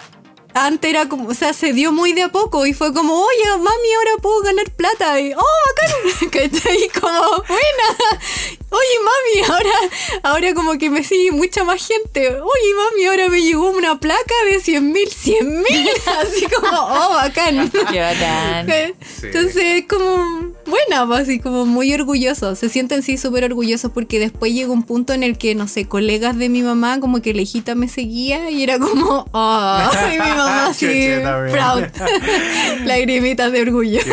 antes 0.54 0.90
era 0.90 1.10
como, 1.10 1.30
o 1.30 1.34
sea, 1.34 1.54
se 1.54 1.74
dio 1.74 1.92
muy 1.92 2.14
de 2.14 2.24
a 2.24 2.30
poco 2.30 2.66
y 2.66 2.74
fue 2.74 2.94
como, 2.94 3.14
oye, 3.14 3.44
mami, 3.58 3.94
ahora 3.98 4.12
puedo 4.22 4.42
ganar 4.42 4.70
plata. 4.72 5.20
Y, 5.20 5.34
oh, 5.34 5.42
bacán, 5.66 6.30
¿cachai? 6.52 6.90
Como, 7.00 7.44
buena. 7.48 8.22
Oye, 8.74 9.00
mami, 9.04 9.48
ahora, 9.52 9.92
ahora 10.24 10.54
como 10.56 10.78
que 10.80 10.90
me 10.90 11.04
sigue 11.04 11.32
mucha 11.32 11.64
más 11.64 11.86
gente. 11.86 12.28
Oye, 12.30 12.74
mami, 12.76 13.06
ahora 13.06 13.30
me 13.30 13.42
llegó 13.42 13.70
una 13.70 14.00
placa 14.00 14.34
de 14.46 14.60
100 14.60 14.92
mil, 14.92 15.10
100 15.10 15.62
mil. 15.62 15.90
Así 16.22 16.48
como, 16.48 16.70
oh, 16.70 17.14
bacán. 17.14 17.72
Qué 17.92 18.00
bacán. 18.00 18.68
Sí. 19.04 19.28
Entonces 19.28 19.56
es 19.56 19.88
como 19.88 20.53
buena, 20.66 21.06
pues, 21.08 21.22
así 21.22 21.40
como 21.40 21.66
muy 21.66 21.94
orgullosos. 21.94 22.60
Se 22.60 22.70
sienten 22.70 23.04
sí 23.04 23.18
súper 23.18 23.44
orgullosos 23.46 23.92
porque 23.92 24.20
después 24.20 24.54
llegó 24.54 24.74
un 24.74 24.84
punto 24.84 25.14
en 25.14 25.24
el 25.24 25.38
que, 25.38 25.56
no 25.56 25.68
sé, 25.68 25.86
colegas 25.88 26.38
de 26.38 26.50
mi 26.50 26.62
mamá, 26.62 27.00
como 27.00 27.22
que 27.22 27.34
la 27.34 27.42
hijita 27.42 27.76
me 27.76 27.88
seguía 27.88 28.50
y 28.52 28.64
era 28.64 28.80
como, 28.80 29.26
oh, 29.32 29.80
y 30.08 30.12
mi 30.14 30.18
mamá 30.30 30.68
así, 30.68 30.88
proud. 31.52 31.84
Lagrimitas 32.86 33.52
de 33.52 33.62
orgullo. 33.62 34.00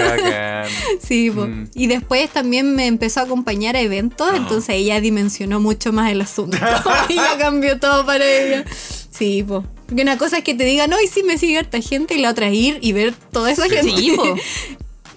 Sí. 1.02 1.30
Mm. 1.30 1.68
y 1.74 1.86
después 1.86 2.28
también 2.30 2.74
me 2.76 2.86
empezó 2.86 3.20
a 3.20 3.22
acompañar 3.24 3.76
a 3.76 3.80
eventos, 3.80 4.28
entonces 4.34 4.76
ella 4.76 5.00
dimensionó 5.00 5.58
mucho 5.60 5.92
más 5.92 6.10
el 6.12 6.20
asunto 6.20 6.56
y 7.08 7.14
ya 7.14 7.36
cambió 7.38 7.78
todo 7.78 8.04
para 8.06 8.24
ella. 8.24 8.64
Sí, 9.10 9.42
po. 9.42 9.64
Porque 9.86 10.02
una 10.02 10.18
cosa 10.18 10.38
es 10.38 10.44
que 10.44 10.54
te 10.54 10.64
digan, 10.64 10.92
hoy 10.92 11.06
sí 11.12 11.22
me 11.24 11.36
sigue 11.38 11.58
harta 11.58 11.80
gente, 11.80 12.14
y 12.14 12.18
la 12.18 12.30
otra 12.30 12.48
es 12.48 12.54
ir 12.54 12.78
y 12.80 12.92
ver 12.92 13.14
toda 13.32 13.50
esa 13.50 13.64
Sí. 13.64 13.70
gente. 13.70 13.96
Sí, 14.00 14.12
po. 14.16 14.36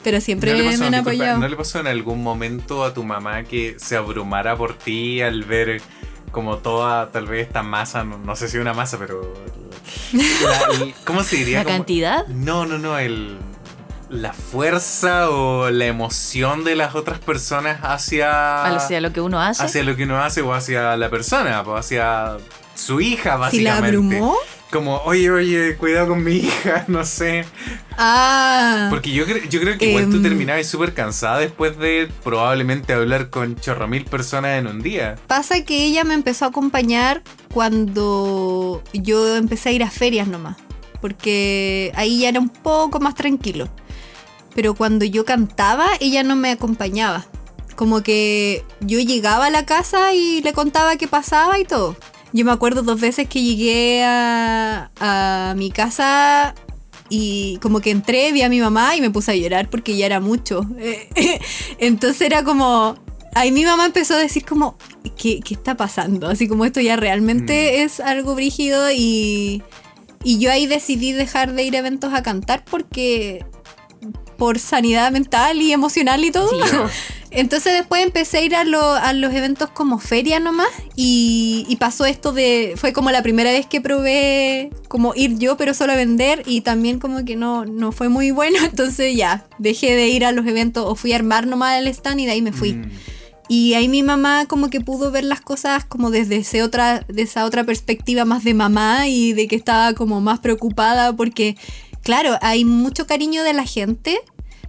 Pero 0.04 0.20
siempre 0.22 0.51
¿No 0.58 0.78
me 0.78 0.86
han 0.88 0.95
apoyado. 0.95 1.39
¿No 1.39 1.47
le 1.47 1.56
pasó 1.56 1.80
en 1.80 1.88
algún 1.88 2.22
momento 2.24 2.84
a 2.84 2.93
tu 2.93 3.04
mamá 3.04 3.43
que 3.43 3.76
se 3.80 3.95
abrumara 3.95 4.56
por 4.56 4.74
ti 4.78 5.22
al 5.22 5.43
ver 5.43 5.82
como 6.32 6.58
toda, 6.58 7.12
tal 7.12 7.28
vez 7.28 7.47
esta 7.47 7.62
masa, 7.64 8.04
no, 8.04 8.18
no 8.18 8.36
sé 8.36 8.47
si 8.47 8.58
una 8.58 8.74
masa, 8.74 8.97
pero... 8.97 9.34
la- 10.14 10.76
el- 10.84 10.93
¿Cómo 11.06 11.24
se 11.24 11.38
diría? 11.38 11.60
¿La 11.60 11.64
Como- 11.64 11.78
cantidad? 11.78 12.28
No, 12.28 12.66
no, 12.66 12.78
no, 12.80 12.97
el, 12.97 13.38
la 14.10 14.34
fuerza 14.34 15.30
o 15.30 15.70
la 15.70 15.86
emoción 15.86 16.64
de 16.64 16.76
las 16.76 16.95
otras 16.95 17.20
personas 17.20 17.80
hacia, 17.84 18.66
Hacia 18.66 18.99
lo 19.01 19.14
que 19.14 19.22
uno 19.22 19.39
hace. 19.41 19.64
hacia 19.64 19.84
lo 19.84 19.95
que 19.95 20.04
uno 20.04 20.20
hace 20.24 20.41
o 20.41 20.54
hacia 20.54 20.97
la 20.97 21.10
persona, 21.10 21.62
o 21.62 21.76
hacia 21.76 22.38
su 22.76 22.99
hija, 23.01 23.49
Si 23.51 23.61
la 23.61 23.71
básicamente. 23.80 23.88
abrumó. 24.17 24.36
Como, 24.71 24.97
oye, 25.05 25.30
oye, 25.30 25.78
cuidado 25.78 26.07
con 26.07 26.24
mi 26.24 26.38
hija, 26.38 26.86
no 26.88 27.05
sé. 27.05 27.45
Ah. 27.95 28.88
Porque 28.89 29.11
yo, 29.11 29.26
cre- 29.28 29.47
yo 29.47 29.59
creo 29.61 29.78
que 29.78 29.89
igual 29.89 30.09
tú 30.09 30.15
Em. 30.17 30.24
terminabas 30.24 30.65
súper 30.65 30.95
cansada 30.95 31.38
después 31.38 31.78
de 31.78 32.09
probablemente 32.24 32.91
hablar 32.93 33.30
con 33.30 33.55
chorro 33.55 33.88
mil 33.88 34.03
personas 34.05 34.57
en 34.59 34.65
un 34.67 34.82
día. 34.82 35.15
Pasa 35.28 35.63
que 35.63 35.84
ella 35.86 36.03
me 36.03 36.15
empezó 36.15 36.45
a 36.45 36.47
acompañar 36.47 37.21
cuando 37.53 38.82
yo 38.93 39.36
empecé 39.36 39.69
a 39.69 39.71
ir 39.74 39.84
a 39.84 39.91
ferias 39.91 40.28
nomás. 40.28 40.57
Porque 41.01 41.91
ahí 41.95 42.21
ya 42.21 42.30
era 42.30 42.39
un 42.39 42.49
poco 42.49 42.99
más 42.99 43.13
tranquilo. 43.15 43.69
Pero 44.55 44.74
cuando 44.74 45.03
yo 45.05 45.26
cantaba, 45.26 45.88
ella 45.99 46.24
no 46.24 46.36
me 46.36 46.51
acompañaba. 46.51 47.26
Como 47.76 48.01
que 48.03 48.63
yo 48.82 48.99
llegaba 48.99 49.47
a 49.47 49.49
la 49.49 49.65
casa 49.65 50.13
y 50.13 50.41
le 50.41 50.53
contaba 50.53 50.95
qué 50.95 51.07
pasaba 51.07 51.59
y 51.59 51.65
todo. 51.65 51.95
Yo 52.34 52.45
me 52.45 52.51
acuerdo 52.51 52.81
dos 52.81 52.99
veces 52.99 53.29
que 53.29 53.41
llegué 53.41 54.03
a, 54.03 54.89
a 54.99 55.53
mi 55.55 55.71
casa 55.71 56.55
y 57.09 57.57
como 57.61 57.79
que 57.79 57.91
entré, 57.91 58.31
vi 58.31 58.41
a 58.41 58.49
mi 58.49 58.59
mamá 58.59 58.95
y 58.95 59.01
me 59.01 59.11
puse 59.11 59.31
a 59.31 59.36
llorar 59.36 59.69
porque 59.69 59.95
ya 59.95 60.07
era 60.07 60.19
mucho. 60.19 60.65
Entonces 61.77 62.21
era 62.21 62.43
como... 62.43 62.97
Ahí 63.36 63.51
mi 63.51 63.65
mamá 63.65 63.86
empezó 63.86 64.13
a 64.15 64.17
decir 64.17 64.45
como, 64.45 64.77
¿qué, 65.17 65.39
qué 65.39 65.55
está 65.55 65.75
pasando? 65.75 66.27
Así 66.27 66.47
como 66.47 66.65
esto 66.65 66.81
ya 66.81 66.95
realmente 66.95 67.81
es 67.84 67.99
algo 67.99 68.36
brígido 68.36 68.91
y, 68.91 69.63
y 70.23 70.38
yo 70.38 70.51
ahí 70.51 70.67
decidí 70.67 71.13
dejar 71.13 71.53
de 71.53 71.63
ir 71.63 71.75
a 71.75 71.79
eventos 71.79 72.13
a 72.13 72.21
cantar 72.21 72.63
porque 72.63 73.43
por 74.38 74.59
sanidad 74.59 75.11
mental 75.11 75.61
y 75.61 75.71
emocional 75.71 76.23
y 76.23 76.31
todo. 76.31 76.49
Sí. 76.49 76.77
Entonces 77.36 77.73
después 77.73 78.03
empecé 78.03 78.38
a 78.38 78.41
ir 78.41 78.55
a, 78.55 78.63
lo- 78.63 78.93
a 78.93 79.11
los 79.13 79.34
eventos 79.34 79.69
como 79.71 79.97
feria 79.99 80.39
nomás 80.39 80.67
y, 80.95 81.65
y 81.67 81.75
pasó 81.77 82.05
esto 82.05 82.31
de, 82.31 82.75
fue 82.77 82.93
como 82.93 83.09
la 83.09 83.23
primera 83.23 83.51
vez 83.51 83.65
que 83.65 83.81
probé 83.81 84.69
como 84.88 85.13
ir 85.15 85.39
yo 85.39 85.57
pero 85.57 85.73
solo 85.73 85.93
a 85.93 85.95
vender 85.95 86.43
y 86.45 86.61
también 86.61 86.99
como 86.99 87.25
que 87.25 87.36
no, 87.36 87.65
no 87.65 87.91
fue 87.91 88.07
muy 88.09 88.29
bueno, 88.31 88.57
entonces 88.63 89.15
ya, 89.15 89.45
dejé 89.57 89.95
de 89.95 90.09
ir 90.09 90.25
a 90.25 90.31
los 90.31 90.45
eventos 90.45 90.86
o 90.88 90.95
fui 90.95 91.13
a 91.13 91.15
armar 91.15 91.47
nomás 91.47 91.79
el 91.79 91.88
stand 91.88 92.19
y 92.19 92.25
de 92.25 92.31
ahí 92.34 92.41
me 92.41 92.51
fui. 92.53 92.73
Mm. 92.73 92.91
Y 93.49 93.73
ahí 93.73 93.89
mi 93.89 94.03
mamá 94.03 94.45
como 94.47 94.69
que 94.69 94.79
pudo 94.79 95.11
ver 95.11 95.25
las 95.25 95.41
cosas 95.41 95.84
como 95.84 96.11
desde 96.11 96.38
ese 96.38 96.63
otra, 96.63 97.01
de 97.07 97.23
esa 97.23 97.45
otra 97.45 97.63
perspectiva 97.65 98.23
más 98.25 98.43
de 98.43 98.53
mamá 98.53 99.07
y 99.09 99.34
de 99.34 99.47
que 99.47 99.55
estaba 99.55 99.93
como 99.93 100.21
más 100.21 100.39
preocupada 100.39 101.13
porque, 101.13 101.57
claro, 102.03 102.38
hay 102.41 102.63
mucho 102.63 103.05
cariño 103.05 103.43
de 103.43 103.53
la 103.53 103.65
gente, 103.65 104.17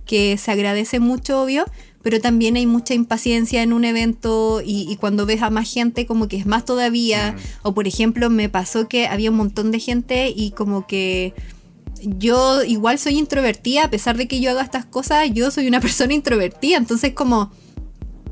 que 0.07 0.37
se 0.39 0.51
agradece 0.51 0.99
mucho, 0.99 1.41
obvio, 1.41 1.65
pero 2.05 2.21
también 2.21 2.57
hay 2.57 2.67
mucha 2.67 2.93
impaciencia 2.93 3.63
en 3.63 3.73
un 3.73 3.87
evento 3.87 4.61
y, 4.65 4.87
y 4.93 4.97
cuando 4.97 5.25
ves 5.25 5.41
a 5.41 5.49
más 5.49 5.73
gente 5.73 6.05
como 6.05 6.29
que 6.29 6.37
es 6.37 6.45
más 6.45 6.67
todavía. 6.67 7.33
Mm. 7.33 7.69
O 7.69 7.75
por 7.75 7.89
ejemplo, 7.89 8.29
me 8.29 8.51
pasó 8.51 8.89
que 8.89 9.07
había 9.07 9.31
un 9.31 9.39
montón 9.39 9.71
de 9.71 9.81
gente 9.81 10.31
y 10.37 10.51
como 10.51 10.87
que 10.87 11.33
yo 12.03 12.63
igual 12.63 12.99
soy 12.99 13.19
introvertida, 13.19 13.85
a 13.85 13.91
pesar 13.91 14.19
de 14.19 14.29
que 14.29 14.39
yo 14.39 14.51
haga 14.51 14.63
estas 14.63 14.85
cosas, 14.85 15.31
yo 15.33 15.51
soy 15.51 15.67
una 15.67 15.81
persona 15.81 16.13
introvertida, 16.13 16.77
entonces 16.77 17.15
como 17.15 17.51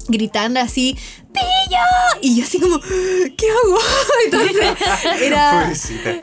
gritando 0.09 0.61
así, 0.61 0.97
¡Pillo! 1.33 2.21
Y 2.21 2.37
yo 2.37 2.45
así 2.45 2.59
como, 2.61 2.79
¿qué 2.81 3.47
hago? 3.49 3.79
Entonces 4.27 4.77
era... 5.23 5.73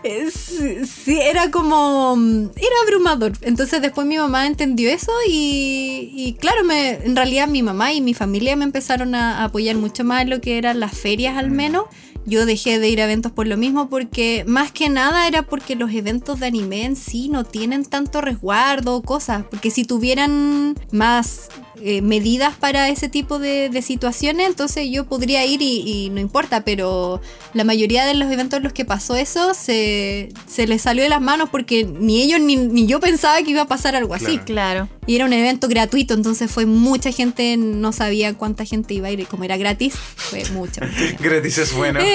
Es- 0.04 0.62
sí, 1.04 1.20
era 1.20 1.50
como... 1.50 2.16
Era 2.56 2.76
abrumador. 2.84 3.34
Entonces 3.42 3.82
después 3.82 4.06
mi 4.06 4.18
mamá 4.18 4.46
entendió 4.46 4.90
eso 4.90 5.12
y, 5.28 6.12
y 6.16 6.34
claro, 6.34 6.64
me, 6.64 6.92
en 6.92 7.16
realidad 7.16 7.48
mi 7.48 7.64
mamá 7.64 7.92
y 7.94 8.02
mi 8.02 8.14
familia 8.14 8.56
me 8.56 8.66
empezaron 8.66 9.16
a 9.16 9.44
apoyar 9.44 9.76
mucho 9.78 10.04
más 10.04 10.22
en 10.22 10.30
lo 10.30 10.42
que 10.42 10.58
eran 10.58 10.80
las 10.80 10.96
ferias 10.98 11.38
al 11.38 11.50
menos. 11.50 11.86
Yo 12.26 12.46
dejé 12.46 12.78
de 12.78 12.90
ir 12.90 13.02
a 13.02 13.06
eventos 13.06 13.32
por 13.32 13.48
lo 13.48 13.58
mismo 13.58 13.90
porque 13.90 14.44
más 14.46 14.72
que 14.72 14.90
nada 14.90 15.28
era 15.28 15.42
porque 15.44 15.76
los 15.76 15.92
eventos 15.92 16.40
de 16.40 16.48
anime 16.48 16.84
en 16.86 16.96
sí 16.96 17.30
no 17.30 17.44
tienen 17.46 17.86
tanto 17.86 18.22
resguardo 18.22 18.96
o 18.96 19.02
cosas. 19.02 19.46
Porque 19.50 19.72
si 19.72 19.86
tuvieran 19.86 20.76
más 20.92 21.48
eh, 21.82 22.02
medidas 22.02 22.56
para 22.56 22.90
ese 22.90 23.10
tipo 23.10 23.40
de, 23.40 23.70
de 23.70 23.82
situaciones, 23.82 24.48
entonces 24.48 24.88
yo 24.90 25.06
podría 25.06 25.46
ir 25.46 25.62
y, 25.62 25.84
y 25.86 26.10
no 26.10 26.20
importa. 26.20 26.64
Pero 26.64 27.22
la 27.54 27.64
mayoría 27.64 28.06
de 28.06 28.14
los 28.14 28.32
eventos 28.32 28.58
en 28.58 28.64
los 28.64 28.74
que 28.74 28.86
pasó 28.86 29.16
eso 29.16 29.54
se, 29.54 30.30
se 30.48 30.68
les 30.68 30.82
salió 30.84 31.04
de 31.04 31.10
las 31.10 31.22
manos 31.22 31.50
porque 31.50 31.86
ni 31.86 32.22
ellos 32.22 32.40
ni, 32.40 32.56
ni 32.56 32.86
yo 32.86 33.00
pensaba 33.00 33.42
que 33.42 33.52
iba 33.52 33.64
a 33.64 33.68
pasar 33.68 33.96
algo 33.96 34.14
así. 34.14 34.38
Claro. 34.38 34.60
Claro. 34.60 34.90
Y 35.08 35.16
era 35.16 35.26
un 35.26 35.34
evento 35.34 35.68
gratuito, 35.68 36.14
entonces 36.14 36.52
fue 36.52 36.66
mucha 36.66 37.12
gente, 37.12 37.56
no 37.58 37.92
sabía 37.94 38.34
cuánta 38.34 38.66
gente 38.66 38.94
iba 38.94 39.08
a 39.08 39.12
ir, 39.12 39.22
y 39.22 39.26
como 39.26 39.44
era 39.46 39.58
gratis, 39.58 39.96
fue 39.96 40.44
mucha. 40.52 40.82
Gratis 41.20 41.58
es 41.58 41.74
bueno. 41.74 42.00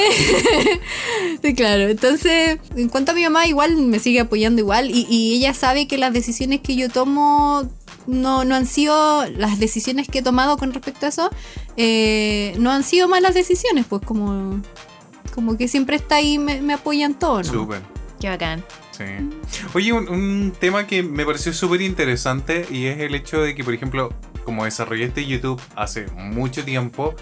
Sí, 1.43 1.55
claro. 1.55 1.89
Entonces, 1.89 2.59
en 2.75 2.89
cuanto 2.89 3.13
a 3.13 3.15
mi 3.15 3.23
mamá, 3.23 3.47
igual 3.47 3.77
me 3.77 3.99
sigue 3.99 4.21
apoyando 4.21 4.61
igual. 4.61 4.91
Y, 4.91 5.07
y 5.11 5.35
ella 5.35 5.53
sabe 5.53 5.87
que 5.87 5.99
las 5.99 6.13
decisiones 6.13 6.61
que 6.61 6.75
yo 6.75 6.89
tomo 6.89 7.69
no, 8.07 8.45
no 8.45 8.55
han 8.55 8.67
sido 8.67 9.25
las 9.31 9.59
decisiones 9.59 10.09
que 10.09 10.19
he 10.19 10.23
tomado 10.23 10.57
con 10.57 10.73
respecto 10.73 11.07
a 11.07 11.09
eso. 11.09 11.31
eh, 11.77 12.55
no 12.59 12.71
han 12.71 12.83
sido 12.85 13.09
malas 13.09 13.35
decisiones, 13.35 13.87
pues 13.89 14.03
como, 14.05 14.61
como 15.35 15.57
que 15.57 15.69
siempre 15.69 15.97
está 15.97 16.17
ahí, 16.17 16.39
me, 16.39 16.61
me 16.63 16.75
apoyan 16.75 17.19
todo, 17.19 17.39
¿no? 17.39 17.45
Súper. 17.45 17.83
Qué 18.21 18.29
bacán. 18.29 18.65
Sí. 18.93 19.05
Oye, 19.75 19.93
un, 19.93 20.09
un 20.09 20.53
tema 20.59 20.87
que 20.87 21.03
me 21.03 21.27
pareció 21.27 21.53
súper 21.53 21.83
interesante 21.83 22.67
y 22.71 22.87
es 22.87 23.01
el 23.01 23.15
hecho 23.15 23.41
de 23.43 23.55
que, 23.55 23.65
por 23.65 23.75
ejemplo, 23.75 24.15
como 24.45 24.65
desarrollaste 24.65 25.27
YouTube 25.27 25.61
hace 25.75 26.07
mucho 26.13 26.65
tiempo, 26.65 27.15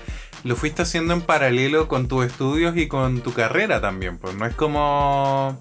lo 0.44 0.54
fuiste 0.54 0.82
haciendo 0.82 1.14
en 1.14 1.22
paralelo 1.22 1.88
con 1.88 2.08
tus 2.08 2.26
estudios 2.26 2.76
y 2.76 2.88
con 2.88 3.20
tu 3.22 3.32
carrera 3.32 3.80
también. 3.80 4.18
Pues 4.18 4.34
no 4.34 4.44
es 4.44 4.54
como 4.54 5.58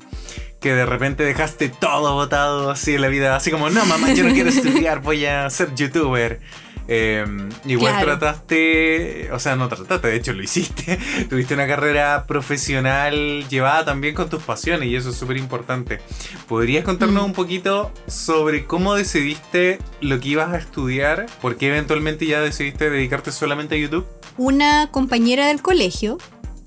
que 0.61 0.73
de 0.73 0.85
repente 0.85 1.23
dejaste 1.23 1.67
todo 1.69 2.13
botado 2.13 2.69
así 2.71 2.93
en 2.95 3.01
la 3.01 3.07
vida, 3.09 3.35
así 3.35 3.51
como, 3.51 3.69
no, 3.69 3.83
mamá, 3.85 4.13
yo 4.13 4.23
no 4.23 4.33
quiero 4.33 4.49
estudiar, 4.51 5.01
voy 5.01 5.25
a 5.25 5.49
ser 5.49 5.75
youtuber. 5.75 6.39
Eh, 6.87 7.25
igual 7.65 7.93
Claro. 7.93 8.17
trataste, 8.19 9.29
o 9.31 9.39
sea, 9.39 9.55
no 9.55 9.69
trataste, 9.69 10.07
de 10.07 10.15
hecho 10.15 10.33
lo 10.33 10.43
hiciste. 10.43 10.99
Tuviste 11.29 11.53
una 11.53 11.65
carrera 11.67 12.25
profesional 12.27 13.45
llevada 13.49 13.85
también 13.85 14.13
con 14.13 14.29
tus 14.29 14.41
pasiones 14.43 14.89
y 14.89 14.95
eso 14.95 15.09
es 15.09 15.15
súper 15.15 15.37
importante. 15.37 15.99
¿Podrías 16.47 16.83
contarnos 16.83 17.23
Mm. 17.23 17.25
un 17.27 17.33
poquito 17.33 17.91
sobre 18.07 18.65
cómo 18.65 18.95
decidiste 18.95 19.79
lo 20.01 20.19
que 20.19 20.29
ibas 20.29 20.53
a 20.53 20.57
estudiar? 20.57 21.27
¿Por 21.41 21.55
qué 21.55 21.67
eventualmente 21.67 22.25
ya 22.25 22.41
decidiste 22.41 22.89
dedicarte 22.89 23.31
solamente 23.31 23.75
a 23.75 23.77
YouTube? 23.77 24.05
una 24.37 24.89
compañera 24.91 25.47
del 25.47 25.61
colegio 25.61 26.17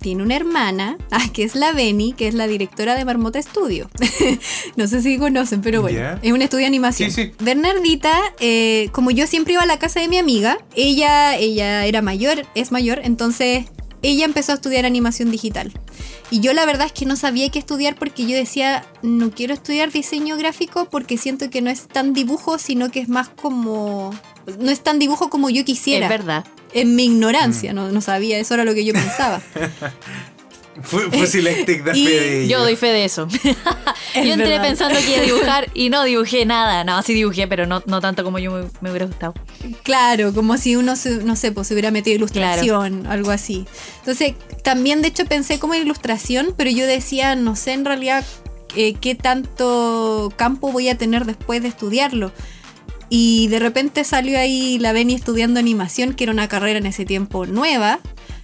tiene 0.05 0.22
una 0.22 0.36
hermana, 0.36 0.98
ah, 1.11 1.30
que 1.32 1.44
es 1.44 1.55
la 1.55 1.72
Beni, 1.72 2.12
que 2.12 2.28
es 2.28 2.34
la 2.34 2.46
directora 2.46 2.94
de 2.94 3.07
Marmota 3.07 3.40
Studio. 3.40 3.88
no 4.76 4.86
sé 4.86 5.00
si 5.00 5.16
conocen, 5.16 5.62
pero 5.62 5.80
bueno, 5.80 5.98
Ya. 5.98 6.20
es 6.22 6.30
un 6.30 6.42
estudio 6.42 6.64
de 6.64 6.66
animación. 6.66 7.11
Sí, 7.11 7.24
sí. 7.24 7.32
Bernardita, 7.40 8.12
eh, 8.38 8.90
como 8.92 9.11
yo 9.11 9.26
siempre 9.26 9.55
iba 9.55 9.62
a 9.62 9.66
la 9.66 9.78
casa 9.78 10.00
de 10.00 10.09
mi 10.09 10.18
amiga, 10.18 10.59
ella, 10.76 11.36
ella 11.38 11.86
era 11.86 12.02
mayor, 12.02 12.46
es 12.55 12.70
mayor, 12.70 13.00
entonces 13.02 13.64
ella 14.02 14.26
empezó 14.26 14.52
a 14.52 14.57
estudiar 14.57 14.84
animación 14.84 15.30
digital. 15.30 15.72
Y 16.30 16.40
yo 16.40 16.52
la 16.52 16.66
verdad 16.66 16.86
es 16.86 16.92
que 16.92 17.07
no 17.07 17.16
sabía 17.16 17.48
qué 17.48 17.59
estudiar 17.59 17.94
porque 17.94 18.26
yo 18.26 18.36
decía, 18.36 18.84
no 19.00 19.30
quiero 19.30 19.55
estudiar 19.55 19.90
diseño 19.90 20.36
gráfico 20.36 20.86
porque 20.90 21.16
siento 21.16 21.48
que 21.48 21.62
no 21.62 21.70
es 21.70 21.88
tan 21.88 22.12
dibujo, 22.12 22.59
sino 22.59 22.90
que 22.90 23.00
es 23.00 23.09
más 23.09 23.30
como... 23.30 24.11
No 24.59 24.70
es 24.70 24.80
tan 24.82 24.98
dibujo 24.98 25.30
como 25.30 25.48
yo 25.48 25.64
quisiera 25.64 26.05
Es 26.05 26.11
verdad. 26.11 26.44
En 26.75 26.95
mi 26.97 27.05
ignorancia, 27.07 27.72
Mm. 27.72 27.77
no, 27.77 27.91
no 27.93 28.01
sabía, 28.01 28.39
eso 28.39 28.53
era 28.55 28.64
lo 28.64 28.75
que 28.75 28.85
yo 28.85 28.93
pensaba. 28.93 29.41
Fue, 30.83 31.09
fue 31.09 31.25
Selectic 31.29 31.85
da 31.85 31.93
Y 31.97 32.05
fe 32.05 32.11
de 32.12 32.41
ello. 32.43 32.49
Yo 32.59 32.64
doy 32.64 32.75
fe 32.75 32.89
de 32.89 33.05
eso. 33.05 33.29
Es 34.14 34.27
yo 34.27 34.33
entré 34.35 34.49
verdad. 34.51 34.62
pensando 34.66 34.99
que 34.99 35.11
iba 35.12 35.20
a 35.22 35.25
dibujar 35.25 35.70
y 35.75 35.89
no 35.89 36.03
dibujé 36.05 36.45
nada. 36.47 36.83
No, 36.85 37.01
sí 37.03 37.14
dibujé, 37.14 37.47
pero 37.49 37.64
no, 37.66 37.83
no 37.87 38.01
tanto 38.01 38.22
como 38.25 38.39
yo 38.41 38.51
me, 38.53 38.64
me 38.81 38.91
hubiera 38.91 39.07
gustado. 39.07 39.35
Claro, 39.85 40.33
como 40.35 40.57
si 40.57 40.75
uno, 40.77 40.95
se- 40.97 41.22
no 41.25 41.37
sé, 41.37 41.53
pues 41.53 41.68
se 41.68 41.75
hubiera 41.75 41.93
metido 41.93 42.16
ilustración, 42.16 43.07
algo 43.07 43.31
así. 43.31 43.66
Entonces, 44.01 44.35
también 44.64 45.01
de 45.03 45.09
hecho 45.09 45.25
pensé 45.27 45.59
como 45.61 45.75
en 45.75 45.83
ilustración, 45.83 46.55
pero 46.57 46.70
yo 46.70 46.87
decía, 46.89 47.35
no 47.37 47.55
sé 47.57 47.72
en 47.72 47.85
realidad 47.85 48.25
eh, 48.77 48.95
qué 49.01 49.14
tanto 49.14 50.33
campo 50.37 50.70
voy 50.72 50.89
a 50.89 50.99
tener 50.99 51.25
después 51.25 51.62
de 51.62 51.68
estudiarlo. 51.68 52.33
Y 53.09 53.48
de 53.48 53.59
repente 53.59 54.05
salió 54.05 54.38
ahí 54.38 54.78
la 54.78 54.92
Beni 54.92 55.14
estudiando 55.14 55.61
animación, 55.61 56.14
que 56.14 56.24
era 56.24 56.32
una 56.32 56.48
carrera 56.48 56.78
en 56.78 56.86
ese 56.86 57.05
tiempo 57.05 57.46
nueva. 57.46 58.00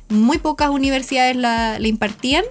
Muy 0.08 0.38
pocas 0.38 0.70
universidades 0.70 1.36
la, 1.36 1.78
la 1.78 1.88
impartían. 1.88 2.44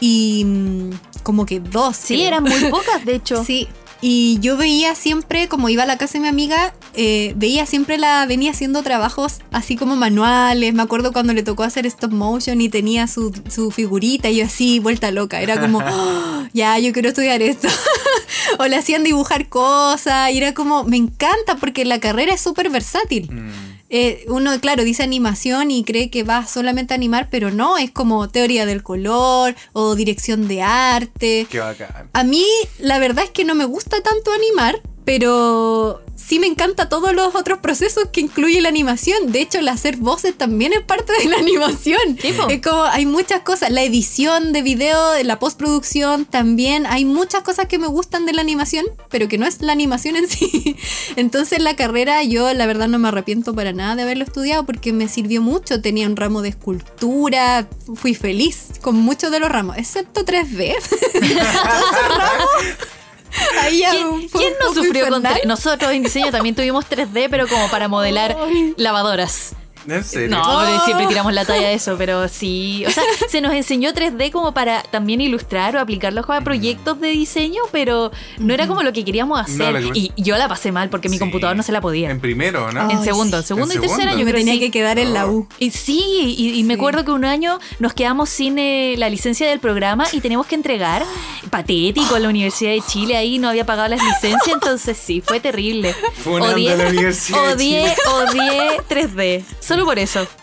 Y 0.00 0.44
mm, 0.44 0.90
como 1.22 1.46
que 1.46 1.60
dos. 1.60 1.96
Sí, 1.96 2.14
creo. 2.14 2.28
eran 2.28 2.44
muy 2.44 2.64
pocas, 2.70 3.04
de 3.04 3.14
hecho. 3.16 3.44
Sí. 3.44 3.68
Y 4.00 4.38
yo 4.40 4.56
veía 4.56 4.94
siempre, 4.94 5.48
como 5.48 5.68
iba 5.68 5.82
a 5.82 5.86
la 5.86 5.98
casa 5.98 6.14
de 6.14 6.20
mi 6.20 6.28
amiga, 6.28 6.72
eh, 6.94 7.32
veía 7.36 7.66
siempre 7.66 7.98
la 7.98 8.24
venía 8.26 8.52
haciendo 8.52 8.82
trabajos 8.82 9.40
así 9.50 9.76
como 9.76 9.96
manuales. 9.96 10.72
Me 10.72 10.82
acuerdo 10.82 11.12
cuando 11.12 11.32
le 11.32 11.42
tocó 11.42 11.64
hacer 11.64 11.84
stop 11.86 12.12
motion 12.12 12.60
y 12.60 12.68
tenía 12.68 13.08
su, 13.08 13.32
su 13.48 13.72
figurita 13.72 14.30
y 14.30 14.36
yo 14.36 14.44
así, 14.46 14.78
vuelta 14.78 15.10
loca. 15.10 15.40
Era 15.40 15.60
como, 15.60 15.78
"Oh, 15.78 16.42
ya, 16.52 16.78
yo 16.78 16.92
quiero 16.92 17.08
estudiar 17.08 17.42
esto. 17.42 17.68
o 18.58 18.66
le 18.66 18.76
hacían 18.76 19.02
dibujar 19.02 19.48
cosas 19.48 20.30
y 20.30 20.38
era 20.38 20.54
como, 20.54 20.84
me 20.84 20.96
encanta 20.96 21.56
porque 21.56 21.84
la 21.84 21.98
carrera 22.00 22.34
es 22.34 22.40
súper 22.40 22.70
versátil. 22.70 23.28
Mm, 23.32 23.67
Eh, 23.90 24.24
uno, 24.28 24.58
claro, 24.60 24.84
dice 24.84 25.02
animación 25.02 25.70
y 25.70 25.82
cree 25.82 26.10
que 26.10 26.22
va 26.22 26.46
solamente 26.46 26.92
a 26.92 26.96
animar, 26.96 27.28
pero 27.30 27.50
no, 27.50 27.78
es 27.78 27.90
como 27.90 28.28
teoría 28.28 28.66
del 28.66 28.82
color 28.82 29.54
o 29.72 29.94
dirección 29.94 30.46
de 30.46 30.62
arte. 30.62 31.46
qué 31.50 31.60
bacán. 31.60 32.10
A 32.12 32.24
mí, 32.24 32.44
la 32.78 32.98
verdad 32.98 33.24
es 33.24 33.30
que 33.30 33.44
no 33.44 33.54
me 33.54 33.64
gusta 33.64 34.02
tanto 34.02 34.30
animar, 34.32 34.82
pero 35.04 36.02
sí 36.28 36.38
me 36.38 36.46
encanta 36.46 36.90
todos 36.90 37.14
los 37.14 37.34
otros 37.34 37.60
procesos 37.60 38.08
que 38.12 38.20
incluye 38.20 38.60
la 38.60 38.68
animación. 38.68 39.32
De 39.32 39.40
hecho, 39.40 39.60
el 39.60 39.68
hacer 39.68 39.96
voces 39.96 40.36
también 40.36 40.74
es 40.74 40.82
parte 40.82 41.14
de 41.14 41.24
la 41.24 41.36
animación. 41.38 42.18
Sí, 42.20 42.32
po. 42.32 42.50
Es 42.50 42.60
como, 42.60 42.82
hay 42.82 43.06
muchas 43.06 43.40
cosas. 43.40 43.70
La 43.70 43.82
edición 43.82 44.52
de 44.52 44.60
video, 44.60 45.22
la 45.24 45.38
postproducción 45.38 46.26
también. 46.26 46.84
Hay 46.86 47.06
muchas 47.06 47.42
cosas 47.42 47.66
que 47.66 47.78
me 47.78 47.86
gustan 47.86 48.26
de 48.26 48.34
la 48.34 48.42
animación, 48.42 48.84
pero 49.08 49.26
que 49.26 49.38
no 49.38 49.46
es 49.46 49.62
la 49.62 49.72
animación 49.72 50.16
en 50.16 50.28
sí. 50.28 50.76
Entonces, 51.16 51.62
la 51.62 51.76
carrera, 51.76 52.22
yo 52.22 52.52
la 52.52 52.66
verdad 52.66 52.88
no 52.88 52.98
me 52.98 53.08
arrepiento 53.08 53.54
para 53.54 53.72
nada 53.72 53.96
de 53.96 54.02
haberlo 54.02 54.24
estudiado 54.24 54.66
porque 54.66 54.92
me 54.92 55.08
sirvió 55.08 55.40
mucho. 55.40 55.80
Tenía 55.80 56.06
un 56.06 56.16
ramo 56.16 56.42
de 56.42 56.50
escultura, 56.50 57.66
fui 57.94 58.14
feliz 58.14 58.66
con 58.82 58.96
muchos 58.96 59.30
de 59.30 59.40
los 59.40 59.48
ramos, 59.48 59.78
excepto 59.78 60.26
3D. 60.26 60.74
¿Quién, 63.68 64.28
quién 64.28 64.52
no 64.60 64.74
sufrió 64.74 65.06
con 65.08 65.16
infernal. 65.18 65.34
tre- 65.42 65.46
Nosotros 65.46 65.92
en 65.92 66.02
diseño 66.02 66.30
también 66.30 66.54
tuvimos 66.54 66.84
3D, 66.86 67.28
pero 67.30 67.46
como 67.48 67.68
para 67.70 67.88
modelar 67.88 68.36
lavadoras. 68.76 69.52
¿En 69.88 70.04
serio? 70.04 70.28
No, 70.36 70.84
siempre 70.84 71.06
tiramos 71.06 71.32
la 71.32 71.44
talla 71.44 71.68
de 71.68 71.74
eso, 71.74 71.96
pero 71.98 72.28
sí. 72.28 72.84
O 72.86 72.90
sea, 72.90 73.02
se 73.28 73.40
nos 73.40 73.52
enseñó 73.52 73.92
3D 73.92 74.30
como 74.30 74.52
para 74.52 74.82
también 74.82 75.20
ilustrar 75.20 75.76
o 75.76 75.80
aplicarlo 75.80 76.22
a 76.28 76.40
proyectos 76.42 77.00
de 77.00 77.08
diseño, 77.08 77.62
pero 77.72 78.10
no 78.38 78.52
era 78.54 78.66
como 78.66 78.82
lo 78.82 78.92
que 78.92 79.04
queríamos 79.04 79.40
hacer. 79.40 79.74
que- 79.92 79.98
Y 79.98 80.12
yo 80.16 80.36
la 80.36 80.48
pasé 80.48 80.72
mal 80.72 80.88
porque 80.90 81.08
mi 81.08 81.16
Sí. 81.16 81.20
computador 81.20 81.56
no 81.56 81.62
se 81.62 81.72
la 81.72 81.80
podía. 81.80 82.10
En 82.10 82.20
primero, 82.20 82.70
¿no? 82.72 82.90
En 82.90 83.02
segundo, 83.02 83.42
segundo 83.42 83.72
¿En 83.72 83.78
y 83.78 83.80
tercer 83.80 83.96
segundo? 84.00 84.10
año. 84.12 84.18
Yo 84.20 84.24
me 84.26 84.32
tenía 84.32 84.54
sí. 84.54 84.60
que 84.60 84.70
quedar 84.70 84.98
en 84.98 85.14
la 85.14 85.26
U. 85.26 85.48
Y 85.58 85.70
sí, 85.70 86.34
y, 86.38 86.58
y 86.58 86.64
me 86.64 86.74
acuerdo 86.74 87.04
que 87.04 87.10
un 87.10 87.24
año 87.24 87.58
nos 87.78 87.94
quedamos 87.94 88.28
sin 88.28 88.58
eh, 88.58 88.94
la 88.98 89.08
licencia 89.08 89.48
del 89.48 89.60
programa 89.60 90.04
y 90.12 90.20
teníamos 90.20 90.46
que 90.46 90.54
entregar. 90.54 91.04
Patético, 91.50 92.16
en 92.16 92.22
la 92.24 92.28
Universidad 92.28 92.72
de 92.72 92.82
Chile 92.82 93.16
ahí 93.16 93.38
no 93.38 93.48
había 93.48 93.64
pagado 93.64 93.88
las 93.88 94.02
licencias, 94.02 94.48
entonces 94.52 94.98
sí, 95.02 95.22
fue 95.24 95.40
terrible. 95.40 95.94
Funando 96.22 96.46
a 96.56 96.74
la 96.76 96.88
Universidad 96.88 97.46
de 97.46 97.52
odié, 97.54 97.82
Chile. 97.82 97.96
odié 98.12 98.80
3D, 98.88 99.44
solo 99.60 99.77
por 99.84 99.98
eso. 99.98 100.26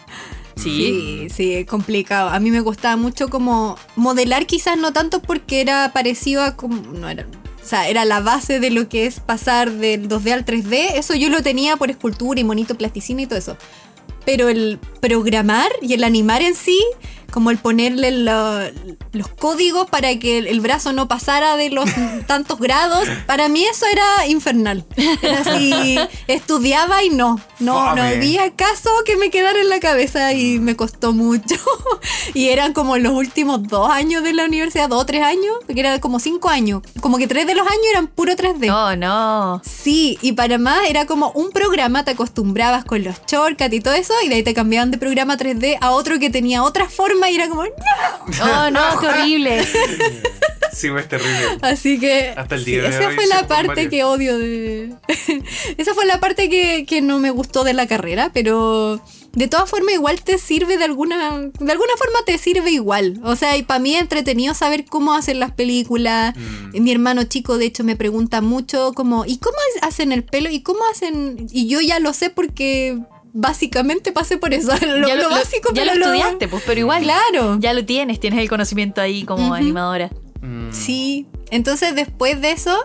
Sí. 0.57 0.69
Sí, 0.71 1.27
sí, 1.36 1.53
es 1.53 1.67
complicado. 1.67 2.29
A 2.29 2.39
mí 2.39 2.49
me 2.49 2.63
costaba 2.63 2.95
mucho 2.95 3.27
como 3.27 3.77
modelar, 3.97 4.45
quizás 4.45 4.77
no 4.77 4.93
tanto 4.93 5.21
porque 5.21 5.59
era 5.59 5.91
parecido 5.91 6.43
a 6.43 6.55
como. 6.55 6.77
No 6.77 7.09
era. 7.09 7.25
O 7.61 7.67
sea, 7.67 7.89
era 7.89 8.05
la 8.05 8.21
base 8.21 8.61
de 8.61 8.69
lo 8.69 8.88
que 8.88 9.05
es 9.05 9.19
pasar 9.19 9.69
del 9.69 10.07
2D 10.07 10.31
al 10.31 10.45
3D. 10.45 10.93
Eso 10.95 11.13
yo 11.13 11.29
lo 11.29 11.41
tenía 11.43 11.75
por 11.75 11.89
escultura 11.89 12.39
y 12.39 12.45
monito 12.45 12.75
plasticina 12.75 13.23
y 13.23 13.25
todo 13.25 13.38
eso. 13.38 13.57
Pero 14.23 14.47
el 14.47 14.79
programar 15.01 15.71
y 15.81 15.93
el 15.93 16.05
animar 16.05 16.41
en 16.41 16.55
sí, 16.55 16.79
como 17.36 17.51
el 17.51 17.57
ponerle 17.57 18.11
lo- 18.11 18.61
los 19.11 19.27
códigos 19.27 19.89
para 19.89 20.17
que 20.17 20.38
el, 20.38 20.47
el 20.47 20.61
brazo 20.61 20.93
no 20.93 21.09
pasara 21.09 21.57
de 21.57 21.69
los 21.69 21.89
tantos 22.27 22.59
grados. 22.59 23.05
Para 23.27 23.49
mí 23.49 23.65
eso 23.65 23.86
era 23.91 24.25
infernal. 24.27 24.86
Era 25.21 25.39
así, 25.41 25.99
estudiaba 26.27 27.03
y 27.03 27.09
no, 27.09 27.39
no, 27.59 27.93
no 27.93 28.01
había 28.01 28.51
caso 28.55 28.89
que 29.05 29.17
me 29.17 29.29
quedara 29.29 29.59
en 29.59 29.67
la 29.69 29.79
cabeza 29.81 30.31
y 30.33 30.59
me 30.59 30.75
costó 30.77 31.11
mucho. 31.11 31.55
y 32.33 32.47
eran 32.49 32.71
como 32.71 32.97
los 32.97 33.11
últimos 33.13 33.63
dos 33.67 33.89
años 33.89 34.23
de 34.23 34.31
la 34.31 34.45
universidad, 34.45 34.88
dos 34.88 35.01
o 35.01 35.05
tres 35.05 35.23
años, 35.23 35.57
que 35.67 35.77
era 35.77 35.99
como 35.99 36.19
cinco 36.19 36.47
años. 36.49 36.81
Como 37.01 37.17
que 37.17 37.27
tres 37.27 37.45
de 37.47 37.53
los 37.55 37.67
años 37.67 37.86
eran 37.91 38.07
puro 38.07 38.33
3D. 38.33 38.67
No, 38.67 38.95
no. 38.95 39.61
Sí, 39.65 40.17
y 40.21 40.31
para 40.31 40.57
más 40.57 40.89
era 40.89 41.05
como 41.05 41.31
un 41.31 41.51
programa, 41.51 42.05
te 42.05 42.11
acostumbrabas 42.11 42.86
con 42.86 43.03
los 43.03 43.15
shortcuts 43.27 43.73
y 43.73 43.81
todo 43.81 43.93
eso, 43.93 44.13
y 44.23 44.29
de 44.29 44.36
ahí 44.36 44.43
te 44.43 44.53
cambiaban 44.53 44.89
de 44.91 44.97
programa 44.97 45.38
3D 45.38 45.77
a 45.81 45.91
otro 45.91 46.17
que 46.17 46.29
tenía 46.29 46.63
otra 46.63 46.89
forma 46.89 47.24
y 47.30 47.36
era 47.36 47.49
como, 47.49 47.63
¡no! 47.63 47.71
Oh, 48.43 48.69
no, 48.71 48.82
qué 48.99 49.07
horrible. 49.07 49.67
Sí, 50.71 50.89
pues 50.89 51.07
terrible. 51.07 51.57
Así 51.61 51.99
que 51.99 52.34
Hasta 52.36 52.55
el 52.55 52.65
sí, 52.65 52.71
día 52.71 52.84
de 52.84 52.89
esa 52.89 53.07
hoy 53.07 53.15
fue 53.15 53.23
sí, 53.23 53.30
la 53.30 53.47
parte 53.47 53.67
varios. 53.67 53.89
que 53.89 54.03
odio 54.03 54.38
de... 54.38 54.93
esa 55.78 55.93
fue 55.93 56.05
la 56.05 56.19
parte 56.19 56.49
que, 56.49 56.86
que 56.86 57.01
no 57.01 57.19
me 57.19 57.32
gustó 57.32 57.63
de 57.63 57.73
la 57.73 57.88
carrera, 57.88 58.32
pero 58.34 59.01
de 59.36 59.47
todas 59.47 59.69
formas 59.69 59.93
igual 59.93 60.21
te 60.21 60.38
sirve 60.38 60.78
de 60.78 60.84
alguna... 60.84 61.39
De 61.39 61.71
alguna 61.71 61.93
forma 61.97 62.19
te 62.26 62.38
sirve 62.38 62.71
igual. 62.71 63.21
O 63.23 63.36
sea, 63.36 63.55
y 63.57 63.63
para 63.63 63.80
mí 63.80 63.95
es 63.95 64.01
entretenido 64.01 64.53
saber 64.53 64.86
cómo 64.86 65.13
hacen 65.13 65.39
las 65.39 65.51
películas. 65.51 66.36
Mm. 66.36 66.82
Mi 66.84 66.91
hermano 66.91 67.23
chico, 67.23 67.57
de 67.57 67.65
hecho, 67.65 67.84
me 67.86 67.95
pregunta 67.95 68.41
mucho 68.41 68.91
como, 68.93 69.26
¿y 69.26 69.38
cómo 69.38 69.57
hacen 69.82 70.11
el 70.11 70.23
pelo? 70.23 70.49
¿Y 70.49 70.61
cómo 70.61 70.80
hacen...? 70.91 71.47
Y 71.51 71.67
yo 71.67 71.80
ya 71.80 71.99
lo 71.99 72.11
sé 72.13 72.30
porque 72.30 72.97
básicamente 73.36 74.11
pasé 74.11 74.38
por 74.38 74.53
eso. 74.53 74.71
Lo, 74.86 75.07
ya 75.07 75.15
lo 75.15 75.29
básico, 75.29 75.69
ya 75.73 75.83
pero 75.83 75.95
lo 75.95 76.05
estudiaste, 76.05 76.47
pues, 76.47 76.63
pero 76.65 76.79
igual. 76.79 77.03
Claro. 77.03 77.59
Ya 77.59 77.73
lo 77.73 77.86
tienes, 77.86 78.19
tienes 78.19 78.39
el 78.39 78.49
conocimiento 78.49 79.01
ahí 79.01 79.23
como 79.23 79.53
animadora. 79.53 80.09
Mm. 80.41 80.71
Sí, 80.71 81.27
entonces 81.51 81.95
después 81.95 82.41
de 82.41 82.51
eso 82.51 82.77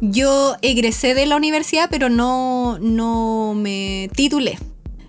yo 0.00 0.56
egresé 0.62 1.14
de 1.14 1.26
la 1.26 1.36
universidad 1.36 1.88
pero 1.90 2.08
no, 2.08 2.78
no 2.80 3.54
me 3.54 4.08
titulé. 4.14 4.58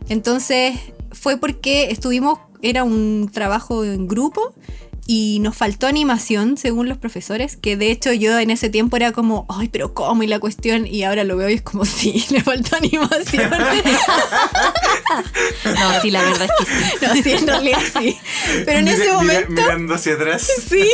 Entonces 0.10 0.76
fue 1.12 1.38
porque 1.38 1.92
estuvimos, 1.92 2.40
era 2.62 2.84
un 2.84 3.30
trabajo 3.32 3.86
en 3.86 4.08
grupo 4.08 4.56
y 5.12 5.40
nos 5.40 5.58
faltó 5.58 5.88
animación 5.88 6.56
según 6.56 6.88
los 6.88 7.00
profesores, 7.00 7.56
que 7.58 7.76
de 7.76 7.90
hecho 7.90 8.14
yo 8.14 8.38
en 8.38 8.52
ese 8.52 8.70
tiempo 8.70 8.96
era 8.96 9.12
como, 9.12 9.48
ay, 9.50 9.68
pero 9.70 9.96
¿cómo? 9.96 10.22
Y 10.22 10.28
la 10.28 10.38
cuestión, 10.38 10.86
y 10.86 11.02
ahora 11.02 11.24
lo 11.24 11.36
veo 11.36 11.50
y 11.50 11.54
es 11.54 11.64
como, 11.64 11.84
sí, 12.00 12.24
le 12.30 12.42
faltó 12.44 12.76
animación. 12.76 13.50
No, 15.66 16.02
sí, 16.02 16.12
la 16.12 16.22
verdad 16.24 16.48
es 16.60 16.66
que 16.68 16.72
sí. 16.74 16.96
no, 17.06 17.24
sí, 17.24 17.32
en 17.32 17.48
realidad 17.48 17.80
sí. 18.00 18.18
Pero 18.66 18.80
en 18.80 18.86
Mira- 18.86 18.96
ese 18.98 19.04
mira- 19.06 19.16
momento... 19.16 19.52
mirando 19.52 19.94
hacia 19.96 20.14
atrás. 20.14 20.48
Sí, 20.70 20.88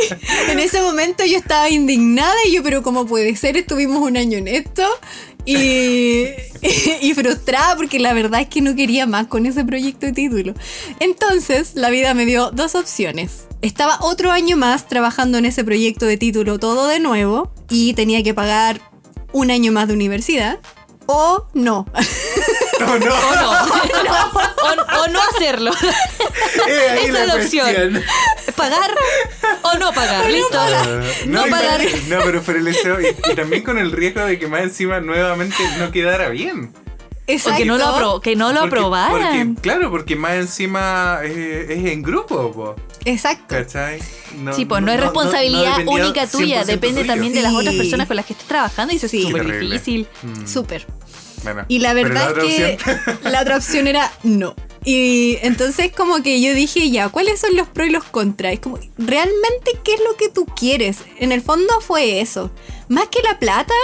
en 0.48 0.58
ese 0.60 0.80
momento 0.80 1.24
yo 1.24 1.36
estaba 1.36 1.68
indignada 1.68 2.34
y 2.46 2.52
yo, 2.52 2.62
pero 2.62 2.82
¿cómo 2.82 3.06
puede 3.06 3.36
ser? 3.36 3.56
Estuvimos 3.56 3.98
un 4.00 4.16
año 4.16 4.38
en 4.38 4.48
esto 4.48 4.82
y, 5.46 6.26
y 7.02 7.14
frustrada 7.14 7.76
porque 7.76 7.98
la 7.98 8.12
verdad 8.12 8.40
es 8.40 8.48
que 8.48 8.60
no 8.60 8.74
quería 8.74 9.06
más 9.06 9.26
con 9.26 9.46
ese 9.46 9.64
proyecto 9.64 10.06
de 10.06 10.12
título. 10.12 10.54
Entonces, 11.00 11.72
la 11.74 11.90
vida 11.90 12.14
me 12.14 12.26
dio 12.26 12.50
dos 12.50 12.74
opciones. 12.74 13.46
Estaba 13.62 13.98
otro 14.02 14.30
año 14.30 14.56
más 14.56 14.88
trabajando 14.88 15.38
en 15.38 15.46
ese 15.46 15.64
proyecto 15.64 16.06
de 16.06 16.16
título 16.16 16.58
todo 16.58 16.88
de 16.88 17.00
nuevo 17.00 17.52
y 17.70 17.94
tenía 17.94 18.22
que 18.22 18.34
pagar 18.34 18.80
un 19.32 19.50
año 19.50 19.72
más 19.72 19.88
de 19.88 19.94
universidad. 19.94 20.58
O 21.06 21.46
no. 21.54 21.86
No, 22.80 22.98
no. 22.98 23.14
O 23.14 23.34
no. 24.04 25.00
O, 25.00 25.02
o 25.04 25.08
no 25.08 25.20
hacerlo. 25.22 25.70
Eh, 26.68 27.00
Esa 27.04 27.22
es 27.22 27.26
la 27.28 27.34
opción. 27.36 28.02
Pagar 28.56 28.90
o 29.62 29.74
no 29.78 29.92
pagar. 29.92 30.28
Listo. 30.30 30.58
No 31.26 31.42
pagar. 31.46 31.78
también- 31.80 32.08
no, 32.08 32.18
pero 32.24 32.42
por 32.42 32.56
el 32.56 32.64
deseo 32.64 33.00
y, 33.00 33.06
y 33.30 33.34
también 33.36 33.62
con 33.62 33.78
el 33.78 33.92
riesgo 33.92 34.24
de 34.24 34.38
que 34.38 34.46
más 34.48 34.62
encima 34.62 35.00
nuevamente 35.00 35.56
no 35.78 35.90
quedara 35.92 36.28
bien. 36.28 36.72
O 37.28 37.56
que 37.56 37.64
no 37.64 37.76
lo, 37.78 37.84
apro- 37.86 38.20
que 38.20 38.36
no 38.36 38.52
lo 38.52 38.60
Porque- 38.60 38.76
aprobaran. 38.76 39.54
porque- 39.54 39.60
claro, 39.62 39.90
porque 39.90 40.16
más 40.16 40.34
encima 40.34 41.20
eh, 41.24 41.66
es 41.68 41.84
en 41.92 42.02
grupo, 42.02 42.52
po, 42.52 42.76
Exacto. 43.04 43.46
¿cachai? 43.56 43.98
No, 44.36 44.52
Sí, 44.52 44.64
pues 44.64 44.82
no, 44.82 44.92
es 44.92 45.00
responsabilidad 45.00 45.78
única 45.86 46.26
tuya, 46.26 46.62
100% 46.62 46.66
depende 46.66 47.00
tuyo. 47.02 47.12
también 47.12 47.32
de 47.32 47.42
las 47.42 47.52
otras 47.54 47.74
personas 47.74 48.06
con 48.06 48.16
las 48.16 48.26
que 48.26 48.32
estés 48.32 48.48
trabajando 48.48 48.92
y 48.92 48.96
eso 48.96 49.08
Sí. 49.08 49.22
es 49.22 49.28
súper 49.28 49.60
difícil. 49.60 50.06
Mm, 50.22 50.46
Súper. 50.46 50.86
Bueno, 51.42 51.64
Y 51.68 51.78
la 51.80 51.94
verdad 51.94 52.30
otra 52.30 52.44
es 52.44 52.48
que 52.48 52.78
opción- 52.84 53.18
la 53.32 53.40
otra 53.42 53.56
opción 53.56 53.86
era 53.86 54.12
no. 54.22 54.54
Y 54.84 55.38
entonces 55.42 55.90
como 55.92 56.22
que 56.22 56.40
yo 56.40 56.54
dije, 56.54 56.90
ya, 56.90 57.08
¿cuáles 57.08 57.40
son 57.40 57.56
los 57.56 57.68
pros 57.68 57.88
y 57.88 57.90
los 57.90 58.04
contras? 58.04 58.52
Es 58.54 58.60
como, 58.60 58.78
¿realmente 58.98 59.72
qué 59.82 59.94
es 59.94 60.00
lo 60.08 60.16
que 60.16 60.28
tú 60.28 60.46
quieres? 60.46 60.98
En 61.18 61.32
el 61.32 61.42
fondo 61.42 61.80
fue 61.80 62.20
eso. 62.20 62.50
Más 62.88 63.08
que 63.08 63.20
la 63.22 63.38
plata, 63.40 63.74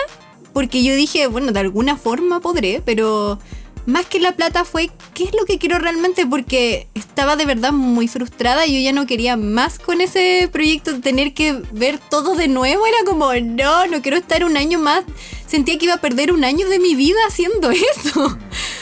porque 0.52 0.84
yo 0.84 0.94
dije, 0.94 1.26
bueno, 1.26 1.50
de 1.50 1.58
alguna 1.60 1.96
forma 1.96 2.40
podré, 2.40 2.82
pero 2.84 3.38
más 3.86 4.06
que 4.06 4.20
la 4.20 4.32
plata 4.32 4.64
fue, 4.64 4.90
¿qué 5.14 5.24
es 5.24 5.34
lo 5.34 5.44
que 5.44 5.58
quiero 5.58 5.78
realmente? 5.78 6.26
Porque 6.26 6.88
estaba 6.94 7.36
de 7.36 7.46
verdad 7.46 7.72
muy 7.72 8.08
frustrada 8.08 8.66
y 8.66 8.74
yo 8.74 8.80
ya 8.80 8.92
no 8.92 9.06
quería 9.06 9.36
más 9.36 9.78
con 9.78 10.00
ese 10.00 10.48
proyecto, 10.52 11.00
tener 11.00 11.34
que 11.34 11.62
ver 11.72 11.98
todo 11.98 12.34
de 12.34 12.48
nuevo. 12.48 12.86
Era 12.86 12.98
como, 13.04 13.32
no, 13.34 13.86
no 13.86 14.02
quiero 14.02 14.16
estar 14.16 14.44
un 14.44 14.56
año 14.56 14.78
más. 14.78 15.04
Sentía 15.46 15.76
que 15.78 15.86
iba 15.86 15.94
a 15.94 16.00
perder 16.00 16.32
un 16.32 16.44
año 16.44 16.68
de 16.68 16.78
mi 16.78 16.94
vida 16.94 17.18
haciendo 17.26 17.70
eso. 17.96 18.38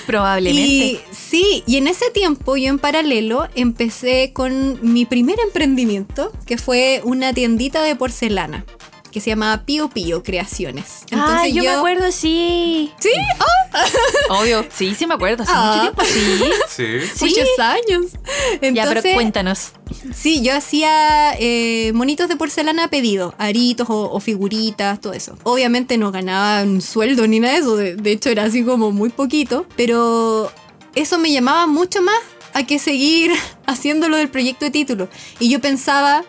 Probablemente. 0.06 0.60
Y 0.62 1.00
sí, 1.10 1.62
y 1.66 1.76
en 1.76 1.86
ese 1.86 2.10
tiempo 2.10 2.56
yo 2.56 2.68
en 2.68 2.78
paralelo 2.78 3.48
empecé 3.54 4.32
con 4.32 4.78
mi 4.82 5.04
primer 5.06 5.38
emprendimiento, 5.40 6.32
que 6.46 6.58
fue 6.58 7.00
una 7.04 7.32
tiendita 7.32 7.82
de 7.82 7.96
porcelana, 7.96 8.64
que 9.10 9.20
se 9.20 9.30
llamaba 9.30 9.64
Pío 9.64 9.88
Pío 9.90 10.22
Creaciones. 10.22 11.04
ah, 11.12 11.46
yo, 11.48 11.62
me 11.62 11.68
acuerdo, 11.70 12.12
sí. 12.12 12.90
Sí, 12.98 13.10
Obvio, 14.28 14.64
sí, 14.72 14.94
sí 14.94 15.06
me 15.06 15.14
acuerdo. 15.14 15.42
Hace 15.44 15.52
Ah. 15.54 15.70
mucho 15.70 15.82
tiempo, 15.82 16.02
sí. 16.04 16.50
Sí. 16.68 17.08
Sí. 17.14 17.24
muchos 17.26 17.58
años. 17.58 18.06
Entonces, 18.60 18.74
ya, 18.74 18.84
pero 18.88 19.02
cuéntanos. 19.14 19.72
Sí, 20.14 20.42
yo 20.42 20.54
hacía 20.56 21.34
eh, 21.38 21.92
monitos 21.94 22.28
de 22.28 22.36
porcelana 22.36 22.84
a 22.84 22.88
pedido, 22.88 23.34
aritos 23.38 23.88
o, 23.90 24.10
o 24.10 24.20
figuritas, 24.20 25.00
todo 25.00 25.12
eso. 25.12 25.36
Obviamente 25.44 25.98
no 25.98 26.10
ganaba 26.12 26.62
un 26.62 26.80
sueldo 26.80 27.26
ni 27.26 27.40
nada 27.40 27.54
de 27.54 27.60
eso, 27.60 27.76
de, 27.76 27.96
de 27.96 28.12
hecho 28.12 28.30
era 28.30 28.44
así 28.44 28.64
como 28.64 28.90
muy 28.92 29.10
poquito, 29.10 29.66
pero 29.76 30.50
eso 30.94 31.18
me 31.18 31.30
llamaba 31.32 31.66
mucho 31.66 32.02
más 32.02 32.18
a 32.54 32.64
que 32.66 32.78
seguir 32.78 33.32
haciéndolo 33.66 34.16
del 34.16 34.28
proyecto 34.28 34.64
de 34.64 34.70
título. 34.70 35.08
Y 35.38 35.48
yo 35.50 35.60
pensaba, 35.60 36.24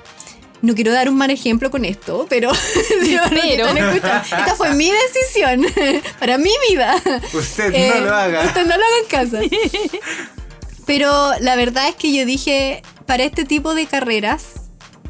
no 0.61 0.75
quiero 0.75 0.91
dar 0.91 1.09
un 1.09 1.17
mal 1.17 1.31
ejemplo 1.31 1.71
con 1.71 1.85
esto, 1.85 2.25
pero, 2.29 2.51
si 3.03 3.15
no, 3.15 3.23
no 3.23 3.29
Pero. 3.29 3.67
esta 3.67 4.55
fue 4.55 4.73
mi 4.75 4.89
decisión 4.91 5.65
para 6.19 6.37
mi 6.37 6.51
vida. 6.69 6.95
Usted 7.33 7.73
Eh, 7.73 7.91
no 7.95 8.05
lo 8.05 8.15
haga. 8.15 8.43
Usted 8.45 8.65
no 8.65 8.77
lo 8.77 8.83
haga 8.83 8.97
en 9.01 9.07
casa. 9.07 9.39
Pero 10.85 11.31
la 11.39 11.55
verdad 11.55 11.87
es 11.87 11.95
que 11.95 12.13
yo 12.13 12.25
dije, 12.25 12.83
para 13.05 13.23
este 13.23 13.45
tipo 13.45 13.73
de 13.75 13.85
carreras, 13.85 14.45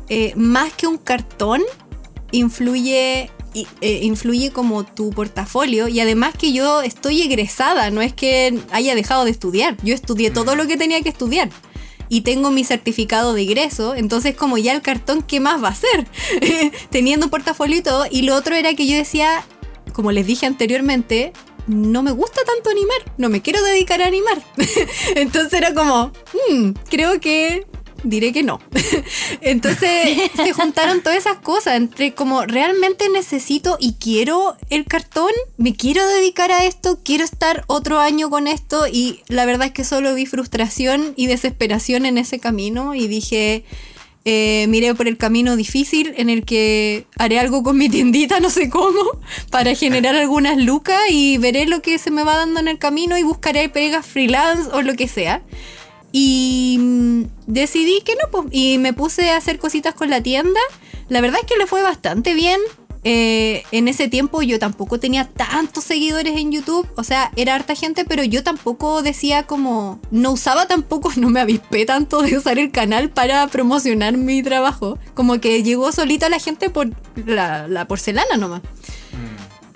eh, 0.10 0.34
más 0.36 0.72
que 0.74 0.88
un 0.88 0.98
cartón, 0.98 1.62
influye, 2.32 3.30
eh, 3.54 4.00
influye 4.04 4.52
como 4.52 4.86
tu 4.86 5.10
portafolio. 5.12 5.88
Y 5.88 6.00
además 6.00 6.34
que 6.38 6.54
yo 6.54 6.82
estoy 6.82 7.22
egresada, 7.22 7.90
no 7.90 8.02
es 8.02 8.14
que 8.14 8.60
haya 8.72 8.96
dejado 8.96 9.26
de 9.26 9.32
estudiar. 9.32 9.76
Yo 9.84 9.94
estudié 9.94 10.32
todo 10.32 10.56
lo 10.56 10.68
que 10.68 10.78
tenía 10.78 11.02
que 11.02 11.10
estudiar. 11.10 11.50
Y 12.14 12.22
tengo 12.22 12.52
mi 12.52 12.66
certificado 12.66 13.34
de 13.34 13.44
egreso, 13.44 13.96
entonces 13.96 14.36
como 14.36 14.58
ya 14.58 14.74
el 14.74 14.82
cartón, 14.82 15.22
¿qué 15.22 15.40
más 15.40 15.64
va 15.64 15.70
a 15.70 15.76
ser? 15.76 16.06
Teniendo 16.90 17.28
un 17.28 17.30
portafolio 17.30 17.78
y 17.78 17.82
todo. 17.82 18.06
Y 18.12 18.24
lo 18.24 18.36
otro 18.36 18.54
era 18.54 18.74
que 18.74 18.86
yo 18.86 18.98
decía, 18.98 19.46
como 19.94 20.12
les 20.12 20.28
dije 20.28 20.46
anteriormente, 20.46 21.32
no 21.68 22.04
me 22.04 22.12
gusta 22.12 22.42
tanto 22.46 22.70
animar, 22.70 22.98
no 23.18 23.30
me 23.30 23.42
quiero 23.42 23.64
dedicar 23.64 24.02
a 24.02 24.08
animar. 24.08 24.44
Entonces 25.16 25.54
era 25.54 25.74
como, 25.74 26.12
"Hmm, 26.50 26.72
creo 26.90 27.22
que 27.22 27.66
diré 28.04 28.32
que 28.32 28.44
no. 28.44 28.60
Entonces 29.42 30.32
se 30.36 30.54
juntaron 30.54 31.02
todas 31.02 31.18
esas 31.18 31.38
cosas 31.38 31.76
entre 31.76 32.14
como 32.14 32.46
realmente 32.46 33.10
necesito 33.10 33.78
y 33.80 33.94
quiero 33.94 34.56
el 34.70 34.86
cartón, 34.86 35.32
me 35.58 35.76
quiero 35.76 36.06
dedicar 36.08 36.52
a 36.52 36.66
esto, 36.66 37.00
quiero 37.04 37.24
estar 37.24 37.64
otro 37.68 38.00
año 38.00 38.30
con 38.30 38.48
esto 38.48 38.88
y 38.88 39.22
la 39.28 39.46
verdad 39.46 39.68
es 39.68 39.74
que 39.74 39.84
solo 39.84 40.14
vi 40.16 40.26
frustración 40.26 41.14
y 41.16 41.28
desesperación 41.28 42.06
en 42.06 42.18
ese 42.18 42.40
camino 42.40 42.96
y 42.96 43.08
dije, 43.08 43.66
eh, 44.24 44.68
miré 44.70 44.94
por 44.94 45.08
el 45.08 45.18
camino 45.18 45.56
difícil 45.56 46.14
en 46.16 46.30
el 46.30 46.46
que 46.46 47.08
haré 47.18 47.40
algo 47.40 47.64
con 47.64 47.78
mi 47.78 47.90
tiendita, 47.90 48.40
no 48.40 48.52
sé 48.52 48.70
cómo, 48.70 49.00
para 49.50 49.74
generar 49.74 50.16
algunas 50.16 50.58
lucas 50.58 51.00
y 51.10 51.40
veré 51.40 51.66
lo 51.66 51.82
que 51.82 51.98
se 51.98 52.12
me 52.12 52.24
va 52.24 52.38
dando 52.38 52.60
en 52.60 52.68
el 52.68 52.78
camino 52.78 53.18
y 53.18 53.24
buscaré 53.24 53.68
pegas 53.70 54.06
freelance 54.06 54.70
o 54.74 54.82
lo 54.84 54.94
que 54.96 55.08
sea. 55.08 55.42
Y 56.12 56.78
mm, 56.80 57.24
decidí 57.48 58.02
que 58.02 58.14
no, 58.16 58.30
pues, 58.32 58.46
y 58.52 58.78
me 58.78 58.94
puse 58.94 59.32
a 59.32 59.38
hacer 59.38 59.60
cositas 59.60 59.94
con 59.94 60.10
la 60.10 60.22
tienda. 60.22 60.60
La 61.10 61.22
verdad 61.22 61.40
es 61.42 61.48
que 61.48 61.58
le 61.58 61.68
fue 61.68 61.82
bastante 61.84 62.34
bien. 62.34 62.60
eh, 63.04 63.64
en 63.72 63.88
ese 63.88 64.08
tiempo 64.10 64.44
yo 64.44 64.60
tampoco 64.60 65.00
tenía 65.00 65.26
tantos 65.28 65.84
seguidores 65.86 66.38
en 66.38 66.52
YouTube, 66.52 66.88
o 66.96 67.04
sea, 67.04 67.32
era 67.36 67.56
harta 67.56 67.74
gente, 67.74 68.06
pero 68.06 68.24
yo 68.24 68.44
tampoco 68.44 69.02
decía 69.02 69.48
como, 69.48 70.00
no 70.12 70.32
usaba 70.34 70.68
tampoco, 70.68 71.12
no 71.18 71.30
me 71.30 71.40
avispé 71.40 71.86
tanto 71.86 72.22
de 72.22 72.38
usar 72.38 72.60
el 72.60 72.72
canal 72.72 73.10
para 73.10 73.48
promocionar 73.48 74.18
mi 74.18 74.44
trabajo, 74.44 75.00
como 75.16 75.40
que 75.40 75.64
llegó 75.64 75.92
solita 75.92 76.30
la 76.30 76.40
gente 76.40 76.70
por 76.70 76.90
la, 77.26 77.68
la 77.68 77.88
porcelana 77.88 78.38
nomás. 78.38 78.62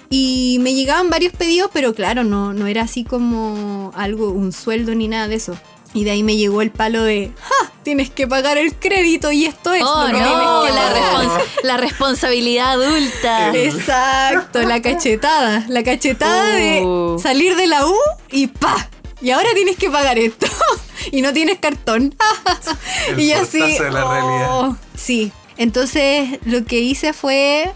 Y 0.09 0.59
me 0.61 0.75
llegaban 0.75 1.09
varios 1.09 1.33
pedidos, 1.33 1.71
pero 1.73 1.95
claro, 1.95 2.23
no, 2.23 2.53
no 2.53 2.67
era 2.67 2.83
así 2.83 3.03
como 3.03 3.91
algo, 3.95 4.29
un 4.29 4.51
sueldo 4.51 4.93
ni 4.93 5.07
nada 5.07 5.27
de 5.27 5.35
eso. 5.35 5.57
Y 5.95 6.03
de 6.03 6.11
ahí 6.11 6.21
me 6.23 6.35
llegó 6.37 6.61
el 6.61 6.69
palo 6.69 7.01
de, 7.03 7.31
¡ja! 7.41 7.71
Tienes 7.81 8.09
que 8.11 8.27
pagar 8.27 8.57
el 8.59 8.75
crédito 8.75 9.31
y 9.31 9.45
esto 9.45 9.73
es 9.73 9.81
Oh, 9.83 10.01
lo 10.07 10.13
que 10.13 10.21
no, 10.21 10.27
tienes 10.27 10.47
que 10.67 10.75
la, 10.75 10.91
pagar". 10.91 11.15
respons- 11.25 11.63
la 11.63 11.77
responsabilidad 11.77 12.71
adulta. 12.73 13.51
Exacto, 13.55 14.61
la 14.63 14.81
cachetada. 14.81 15.65
La 15.69 15.83
cachetada 15.83 16.53
Uh. 16.83 17.15
de 17.15 17.19
salir 17.23 17.55
de 17.55 17.65
la 17.67 17.87
U 17.87 17.95
y 18.29 18.47
¡pa! 18.47 18.89
Y 19.21 19.31
ahora 19.31 19.47
tienes 19.55 19.77
que 19.77 19.89
pagar 19.89 20.19
esto. 20.19 20.45
y 21.11 21.21
no 21.21 21.31
tienes 21.33 21.57
cartón. 21.59 22.13
Y 23.17 23.31
así. 23.31 23.59
la 23.79 24.05
oh, 24.05 24.11
realidad. 24.11 24.79
Sí. 24.97 25.31
Entonces 25.57 26.39
lo 26.45 26.65
que 26.65 26.79
hice 26.79 27.13
fue 27.13 27.71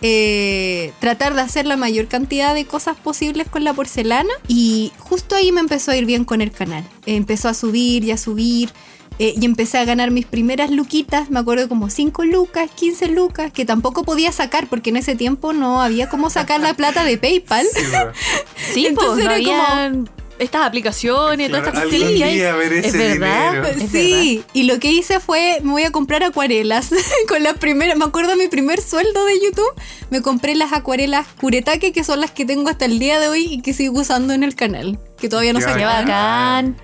eh, 0.00 0.92
tratar 1.00 1.34
de 1.34 1.40
hacer 1.40 1.66
la 1.66 1.76
mayor 1.76 2.06
cantidad 2.06 2.54
de 2.54 2.64
cosas 2.64 2.96
posibles 2.96 3.48
con 3.48 3.64
la 3.64 3.72
porcelana. 3.74 4.32
Y 4.46 4.92
justo 4.98 5.34
ahí 5.34 5.52
me 5.52 5.60
empezó 5.60 5.90
a 5.90 5.96
ir 5.96 6.06
bien 6.06 6.24
con 6.24 6.40
el 6.40 6.52
canal. 6.52 6.84
empezó 7.06 7.48
a 7.48 7.54
subir 7.54 8.04
y 8.04 8.10
a 8.10 8.16
subir. 8.16 8.70
eh, 9.18 9.34
y 9.40 9.44
empecé 9.44 9.78
a 9.78 9.84
ganar 9.84 10.12
mis 10.12 10.26
primeras 10.26 10.70
luquitas, 10.70 11.28
me 11.28 11.40
acuerdo 11.40 11.68
como 11.68 11.90
5 11.90 12.24
lucas, 12.24 12.70
15 12.72 13.08
lucas, 13.08 13.52
que 13.52 13.64
tampoco 13.64 14.04
podía 14.04 14.30
sacar 14.30 14.68
porque 14.68 14.90
en 14.90 14.96
ese 14.96 15.16
tiempo 15.16 15.52
no 15.52 15.82
había 15.82 16.08
cómo 16.08 16.30
sacar 16.30 16.60
la 16.60 16.74
plata 16.74 17.02
de 17.02 17.18
PayPal. 17.18 17.66
Sí, 17.74 17.82
pues 18.72 18.86
Entonces 18.86 19.24
no 19.24 19.30
era 19.32 19.34
había 19.34 19.90
estas 20.38 20.66
aplicaciones, 20.66 21.48
todas 21.50 21.66
estas 21.66 21.84
cosas 21.84 21.90
ver 22.56 22.72
Es 22.72 22.92
verdad. 22.92 23.52
dinero. 23.52 23.66
Es 23.84 23.90
sí, 23.90 24.44
y 24.52 24.62
lo 24.64 24.78
que 24.78 24.90
hice 24.92 25.20
fue, 25.20 25.60
me 25.62 25.72
voy 25.72 25.82
a 25.84 25.90
comprar 25.92 26.22
acuarelas. 26.22 26.90
Con 27.28 27.42
las 27.42 27.58
primeras, 27.58 27.96
me 27.96 28.04
acuerdo 28.04 28.36
mi 28.36 28.48
primer 28.48 28.80
sueldo 28.80 29.24
de 29.24 29.34
YouTube, 29.42 29.72
me 30.10 30.22
compré 30.22 30.54
las 30.54 30.72
acuarelas 30.72 31.26
Kuretake, 31.40 31.92
que 31.92 32.04
son 32.04 32.20
las 32.20 32.30
que 32.30 32.44
tengo 32.44 32.68
hasta 32.70 32.84
el 32.84 32.98
día 32.98 33.20
de 33.20 33.28
hoy 33.28 33.46
y 33.50 33.62
que 33.62 33.72
sigo 33.72 34.00
usando 34.00 34.32
en 34.34 34.42
el 34.42 34.54
canal, 34.54 34.98
que 35.18 35.28
todavía 35.28 35.52
no 35.52 35.58
Qué 35.58 35.64
se 35.66 35.70
acaban. 35.70 36.04
bacán. 36.06 36.76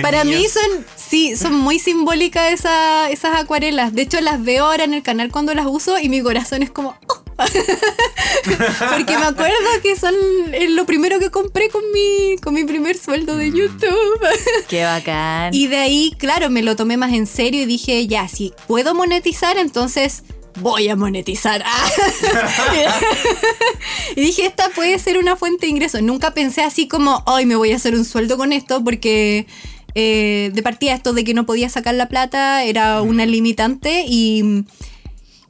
Para 0.00 0.22
mí 0.22 0.44
son, 0.48 0.86
sí, 0.94 1.34
son 1.36 1.54
muy 1.54 1.80
simbólicas 1.80 2.52
esa- 2.52 3.10
esas 3.10 3.36
acuarelas. 3.36 3.92
De 3.92 4.02
hecho, 4.02 4.20
las 4.20 4.42
veo 4.44 4.66
ahora 4.66 4.84
en 4.84 4.94
el 4.94 5.02
canal 5.02 5.32
cuando 5.32 5.52
las 5.54 5.66
uso 5.66 5.98
y 5.98 6.08
mi 6.08 6.22
corazón 6.22 6.62
es 6.62 6.70
como... 6.70 6.96
"Oh". 7.08 7.21
Porque 8.90 9.18
me 9.18 9.26
acuerdo 9.26 9.56
que 9.82 9.96
son 9.96 10.14
eh, 10.52 10.68
lo 10.68 10.86
primero 10.86 11.18
que 11.18 11.30
compré 11.30 11.68
con 11.68 11.82
mi, 11.92 12.36
con 12.38 12.54
mi 12.54 12.64
primer 12.64 12.96
sueldo 12.96 13.36
de 13.36 13.50
YouTube. 13.50 14.20
Qué 14.68 14.84
bacán. 14.84 15.54
Y 15.54 15.68
de 15.68 15.78
ahí, 15.78 16.14
claro, 16.18 16.50
me 16.50 16.62
lo 16.62 16.76
tomé 16.76 16.96
más 16.96 17.12
en 17.12 17.26
serio 17.26 17.62
y 17.62 17.66
dije, 17.66 18.06
ya, 18.06 18.28
si 18.28 18.52
puedo 18.66 18.94
monetizar, 18.94 19.58
entonces 19.58 20.22
voy 20.60 20.88
a 20.88 20.96
monetizar. 20.96 21.64
y 24.16 24.20
dije, 24.20 24.46
esta 24.46 24.68
puede 24.70 24.98
ser 24.98 25.18
una 25.18 25.36
fuente 25.36 25.66
de 25.66 25.70
ingresos. 25.70 26.02
Nunca 26.02 26.34
pensé 26.34 26.62
así 26.62 26.88
como, 26.88 27.22
hoy 27.26 27.46
me 27.46 27.56
voy 27.56 27.72
a 27.72 27.76
hacer 27.76 27.94
un 27.94 28.04
sueldo 28.04 28.36
con 28.36 28.52
esto, 28.52 28.82
porque 28.84 29.46
eh, 29.94 30.50
de 30.52 30.62
partida 30.62 30.94
esto 30.94 31.12
de 31.12 31.24
que 31.24 31.34
no 31.34 31.46
podía 31.46 31.68
sacar 31.68 31.94
la 31.94 32.08
plata 32.08 32.64
era 32.64 33.02
una 33.02 33.26
limitante 33.26 34.04
y... 34.06 34.64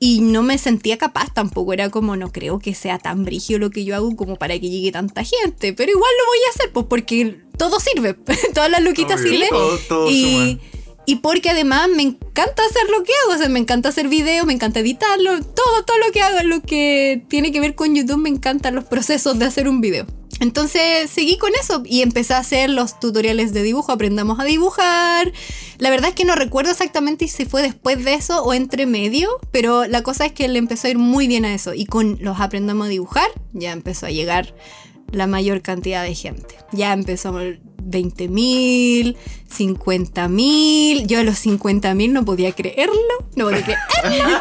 Y 0.04 0.20
no 0.20 0.42
me 0.42 0.58
sentía 0.58 0.98
capaz 0.98 1.32
tampoco, 1.32 1.72
era 1.72 1.88
como 1.88 2.16
no 2.16 2.32
creo 2.32 2.58
que 2.58 2.74
sea 2.74 2.98
tan 2.98 3.24
brígido 3.24 3.60
lo 3.60 3.70
que 3.70 3.84
yo 3.84 3.94
hago 3.94 4.16
como 4.16 4.34
para 4.34 4.58
que 4.58 4.68
llegue 4.68 4.90
tanta 4.90 5.22
gente, 5.22 5.72
pero 5.74 5.92
igual 5.92 6.10
lo 6.18 6.26
voy 6.26 6.38
a 6.46 6.50
hacer, 6.50 6.72
pues 6.72 6.86
porque 6.88 7.36
todo 7.56 7.78
sirve, 7.78 8.14
todas 8.54 8.68
las 8.68 8.82
luquitas 8.82 9.20
sirven. 9.20 9.48
todo- 9.50 9.78
todo 9.88 10.08
y, 11.06 11.16
porque 11.16 11.50
además 11.50 11.88
me 11.94 12.02
encanta 12.02 12.62
hacer 12.64 12.88
lo 12.90 13.02
que 13.02 13.12
hago, 13.22 13.34
o 13.34 13.38
sea, 13.38 13.48
me 13.48 13.58
encanta 13.58 13.88
hacer 13.88 14.08
videos, 14.08 14.46
me 14.46 14.52
encanta 14.52 14.80
editarlo, 14.80 15.42
todo, 15.42 15.84
todo 15.84 15.98
lo 15.98 16.12
que 16.12 16.22
hago, 16.22 16.42
lo 16.44 16.60
que 16.60 17.24
tiene 17.28 17.52
que 17.52 17.60
ver 17.60 17.74
con 17.74 17.94
YouTube, 17.94 18.18
me 18.18 18.28
encantan 18.28 18.74
los 18.74 18.84
procesos 18.84 19.38
de 19.38 19.46
hacer 19.46 19.68
un 19.68 19.80
video. 19.80 20.06
Entonces 20.40 21.08
seguí 21.08 21.38
con 21.38 21.52
eso 21.60 21.82
y 21.84 22.02
empecé 22.02 22.34
a 22.34 22.38
hacer 22.38 22.68
los 22.68 22.98
tutoriales 22.98 23.52
de 23.52 23.62
dibujo, 23.62 23.92
aprendamos 23.92 24.40
a 24.40 24.44
dibujar. 24.44 25.32
La 25.78 25.88
verdad 25.90 26.08
es 26.08 26.14
que 26.16 26.24
no 26.24 26.34
recuerdo 26.34 26.72
exactamente 26.72 27.28
si 27.28 27.44
fue 27.44 27.62
después 27.62 28.04
de 28.04 28.14
eso 28.14 28.42
o 28.42 28.52
entre 28.52 28.86
medio, 28.86 29.28
pero 29.52 29.86
la 29.86 30.02
cosa 30.02 30.26
es 30.26 30.32
que 30.32 30.48
le 30.48 30.58
empezó 30.58 30.88
a 30.88 30.90
ir 30.90 30.98
muy 30.98 31.28
bien 31.28 31.44
a 31.44 31.54
eso 31.54 31.74
y 31.74 31.86
con 31.86 32.18
los 32.20 32.40
aprendamos 32.40 32.86
a 32.86 32.90
dibujar 32.90 33.28
ya 33.52 33.70
empezó 33.70 34.06
a 34.06 34.10
llegar 34.10 34.54
la 35.12 35.26
mayor 35.26 35.62
cantidad 35.62 36.02
de 36.02 36.14
gente. 36.14 36.56
Ya 36.72 36.92
empezó 36.92 37.38
20 37.84 38.28
mil, 38.28 39.16
50 39.48 40.28
mil. 40.28 41.06
Yo 41.06 41.20
a 41.20 41.22
los 41.24 41.38
50 41.38 41.94
mil 41.94 42.12
no 42.12 42.24
podía 42.24 42.52
creerlo. 42.52 42.94
No 43.36 43.46
podía 43.46 43.62
creerlo. 44.02 44.40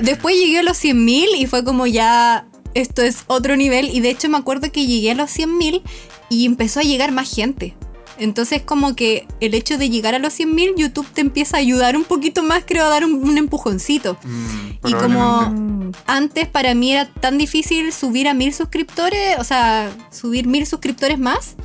Después 0.00 0.36
llegué 0.36 0.60
a 0.60 0.62
los 0.62 0.76
100 0.76 1.04
mil 1.04 1.28
y 1.36 1.46
fue 1.46 1.64
como 1.64 1.86
ya, 1.86 2.46
esto 2.74 3.02
es 3.02 3.24
otro 3.26 3.56
nivel. 3.56 3.90
Y 3.94 4.00
de 4.00 4.10
hecho 4.10 4.28
me 4.28 4.38
acuerdo 4.38 4.70
que 4.72 4.86
llegué 4.86 5.12
a 5.12 5.14
los 5.14 5.30
100 5.30 5.58
mil 5.58 5.82
y 6.28 6.46
empezó 6.46 6.80
a 6.80 6.84
llegar 6.84 7.12
más 7.12 7.34
gente. 7.34 7.74
Entonces 8.18 8.62
como 8.62 8.94
que 8.94 9.26
el 9.40 9.54
hecho 9.54 9.78
de 9.78 9.90
llegar 9.90 10.14
a 10.14 10.18
los 10.18 10.32
100 10.34 10.54
mil, 10.54 10.74
YouTube 10.76 11.06
te 11.12 11.20
empieza 11.20 11.56
a 11.56 11.60
ayudar 11.60 11.96
un 11.96 12.04
poquito 12.04 12.42
más, 12.42 12.64
creo, 12.66 12.84
a 12.84 12.88
dar 12.88 13.04
un, 13.04 13.14
un 13.14 13.38
empujoncito. 13.38 14.18
Mm, 14.22 14.86
Y 14.88 14.92
como 14.94 15.92
antes 16.06 16.48
para 16.48 16.74
mí 16.74 16.92
era 16.92 17.06
tan 17.06 17.38
difícil 17.38 17.92
subir 17.92 18.28
a 18.28 18.34
mil 18.34 18.52
suscriptores, 18.52 19.38
o 19.38 19.44
sea, 19.44 19.90
subir 20.10 20.46
mil 20.46 20.66
suscriptores 20.66 21.18
más, 21.18 21.56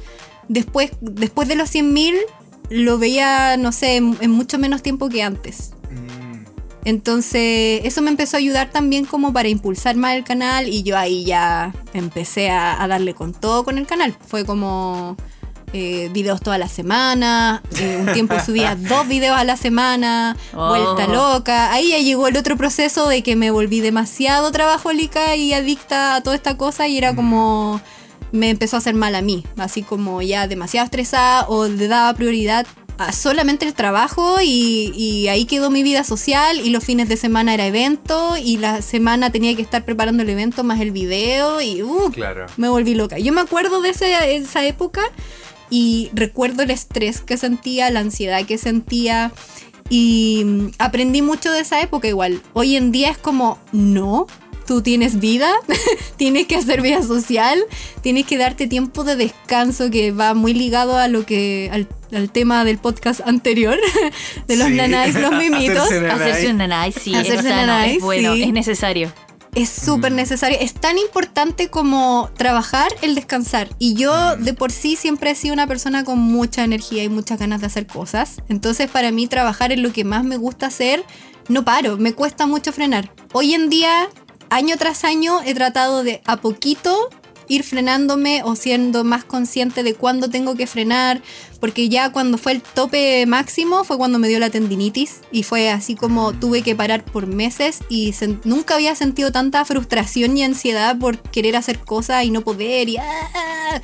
después, 0.47 0.91
después 1.01 1.47
de 1.47 1.55
los 1.55 1.69
100 1.69 1.93
mil 1.93 2.15
lo 2.69 2.97
veía, 2.97 3.55
no 3.57 3.71
sé, 3.71 3.97
en, 3.97 4.17
en 4.21 4.31
mucho 4.31 4.57
menos 4.57 4.81
tiempo 4.81 5.09
que 5.09 5.23
antes. 5.23 5.71
Mm. 5.91 6.45
Entonces 6.85 7.81
eso 7.83 8.01
me 8.01 8.09
empezó 8.09 8.37
a 8.37 8.39
ayudar 8.39 8.71
también 8.71 9.03
como 9.05 9.33
para 9.33 9.49
impulsar 9.49 9.97
más 9.97 10.15
el 10.15 10.23
canal 10.23 10.67
y 10.69 10.83
yo 10.83 10.97
ahí 10.97 11.25
ya 11.25 11.73
empecé 11.93 12.49
a, 12.49 12.81
a 12.81 12.87
darle 12.87 13.13
con 13.13 13.33
todo 13.33 13.65
con 13.65 13.77
el 13.77 13.85
canal. 13.85 14.15
Fue 14.25 14.45
como 14.45 15.17
eh, 15.77 16.09
videos 16.11 16.41
toda 16.41 16.57
la 16.57 16.67
semana, 16.67 17.61
eh, 17.79 17.97
un 17.99 18.11
tiempo 18.13 18.35
subía 18.43 18.75
dos 18.79 19.07
videos 19.07 19.37
a 19.37 19.43
la 19.43 19.55
semana, 19.57 20.35
Oh. 20.53 20.69
vuelta 20.69 21.07
loca. 21.07 21.71
Ahí 21.71 21.89
ya 21.91 21.99
llegó 21.99 22.27
el 22.27 22.35
otro 22.37 22.57
proceso 22.57 23.07
de 23.07 23.21
que 23.23 23.35
me 23.35 23.51
volví 23.51 23.79
demasiado 23.79 24.51
trabajólica 24.51 25.35
y 25.35 25.53
adicta 25.53 26.15
a 26.15 26.21
toda 26.21 26.35
esta 26.35 26.57
cosa 26.57 26.87
y 26.87 26.97
era 26.97 27.15
como 27.15 27.79
me 28.31 28.49
empezó 28.49 28.75
a 28.75 28.79
hacer 28.79 28.93
mal 28.95 29.15
a 29.15 29.21
mí, 29.21 29.45
así 29.57 29.83
como 29.83 30.21
ya 30.21 30.47
demasiado 30.47 30.83
estresada 30.85 31.45
o 31.47 31.67
le 31.67 31.87
daba 31.87 32.13
prioridad 32.13 32.65
a 32.97 33.11
solamente 33.13 33.65
el 33.65 33.73
trabajo 33.75 34.37
y, 34.43 34.91
y 34.95 35.27
ahí 35.27 35.45
quedó 35.45 35.69
mi 35.69 35.83
vida 35.83 36.03
social 36.03 36.59
y 36.59 36.71
los 36.71 36.83
fines 36.83 37.07
de 37.07 37.15
semana 37.15 37.53
era 37.53 37.67
evento 37.67 38.35
y 38.37 38.57
la 38.57 38.81
semana 38.81 39.31
tenía 39.31 39.55
que 39.55 39.61
estar 39.61 39.85
preparando 39.85 40.23
el 40.23 40.29
evento 40.29 40.63
más 40.63 40.81
el 40.81 40.91
video 40.91 41.61
y 41.61 41.83
uh, 41.83 42.09
Claro. 42.11 42.47
me 42.57 42.67
volví 42.69 42.95
loca. 42.95 43.19
Yo 43.19 43.31
me 43.33 43.41
acuerdo 43.41 43.81
de 43.81 43.91
ese- 43.91 44.35
esa 44.35 44.65
época 44.65 45.01
y 45.69 46.09
recuerdo 46.13 46.63
el 46.63 46.71
estrés 46.71 47.21
que 47.21 47.37
sentía, 47.37 47.89
la 47.91 47.99
ansiedad 47.99 48.45
que 48.45 48.57
sentía 48.57 49.31
y 49.89 50.43
mm, 50.45 50.67
aprendí 50.79 51.21
mucho 51.21 51.51
de 51.51 51.59
esa 51.61 51.81
época 51.81 52.07
igual. 52.07 52.41
Hoy 52.53 52.75
en 52.75 52.91
día 52.91 53.09
es 53.09 53.17
como, 53.17 53.59
no, 53.71 54.27
tú 54.65 54.81
tienes 54.81 55.19
vida, 55.19 55.49
tienes 56.17 56.47
que 56.47 56.55
hacer 56.57 56.81
vida 56.81 57.01
social, 57.03 57.59
tienes 58.01 58.25
que 58.25 58.37
darte 58.37 58.67
tiempo 58.67 59.03
de 59.03 59.15
descanso 59.15 59.89
que 59.89 60.11
va 60.11 60.33
muy 60.33 60.53
ligado 60.53 60.97
a 60.97 61.07
lo 61.07 61.25
que 61.25 61.69
al, 61.71 61.87
al 62.15 62.29
tema 62.29 62.65
del 62.65 62.77
podcast 62.77 63.21
anterior 63.25 63.77
de 64.47 64.55
los 64.57 64.67
Sí. 64.67 64.73
nanais, 64.73 65.15
los 65.15 65.31
mimitos. 65.37 65.89
Hacerse 65.91 66.49
un 66.49 66.57
nanay, 66.57 66.91
sí, 66.91 67.13
Hacerse 67.15 67.35
es 67.35 67.43
sano, 67.43 67.55
nanay, 67.67 67.95
es 67.97 68.03
bueno, 68.03 68.33
sí. 68.35 68.43
es 68.43 68.53
necesario. 68.53 69.11
Es 69.55 69.69
súper 69.69 70.11
necesario. 70.11 70.57
Es 70.59 70.73
tan 70.73 70.97
importante 70.97 71.69
como 71.69 72.29
trabajar 72.37 72.89
el 73.01 73.15
descansar. 73.15 73.69
Y 73.79 73.95
yo 73.95 74.35
de 74.37 74.53
por 74.53 74.71
sí 74.71 74.95
siempre 74.95 75.31
he 75.31 75.35
sido 75.35 75.53
una 75.53 75.67
persona 75.67 76.03
con 76.03 76.19
mucha 76.19 76.63
energía 76.63 77.03
y 77.03 77.09
muchas 77.09 77.39
ganas 77.39 77.61
de 77.61 77.67
hacer 77.67 77.87
cosas. 77.87 78.41
Entonces 78.49 78.89
para 78.89 79.11
mí 79.11 79.27
trabajar 79.27 79.71
en 79.71 79.81
lo 79.81 79.91
que 79.91 80.03
más 80.03 80.23
me 80.23 80.37
gusta 80.37 80.67
hacer, 80.67 81.03
no 81.47 81.65
paro. 81.65 81.97
Me 81.97 82.13
cuesta 82.13 82.45
mucho 82.45 82.71
frenar. 82.71 83.11
Hoy 83.33 83.53
en 83.53 83.69
día, 83.69 84.09
año 84.49 84.77
tras 84.77 85.03
año, 85.03 85.41
he 85.43 85.53
tratado 85.53 86.03
de 86.03 86.21
a 86.25 86.37
poquito 86.37 87.09
ir 87.47 87.63
frenándome 87.63 88.41
o 88.43 88.55
siendo 88.55 89.03
más 89.03 89.23
consciente 89.23 89.83
de 89.83 89.93
cuándo 89.93 90.29
tengo 90.29 90.55
que 90.55 90.67
frenar, 90.67 91.21
porque 91.59 91.89
ya 91.89 92.11
cuando 92.11 92.37
fue 92.37 92.53
el 92.53 92.61
tope 92.61 93.25
máximo 93.25 93.83
fue 93.83 93.97
cuando 93.97 94.19
me 94.19 94.27
dio 94.27 94.39
la 94.39 94.49
tendinitis 94.49 95.21
y 95.31 95.43
fue 95.43 95.69
así 95.69 95.95
como 95.95 96.33
tuve 96.33 96.61
que 96.61 96.75
parar 96.75 97.03
por 97.03 97.27
meses 97.27 97.79
y 97.89 98.13
nunca 98.43 98.75
había 98.75 98.95
sentido 98.95 99.31
tanta 99.31 99.65
frustración 99.65 100.37
y 100.37 100.43
ansiedad 100.43 100.97
por 100.97 101.17
querer 101.17 101.55
hacer 101.55 101.79
cosas 101.79 102.23
y 102.23 102.31
no 102.31 102.41
poder 102.41 102.89
y 102.89 102.97
¡ah! 102.97 103.81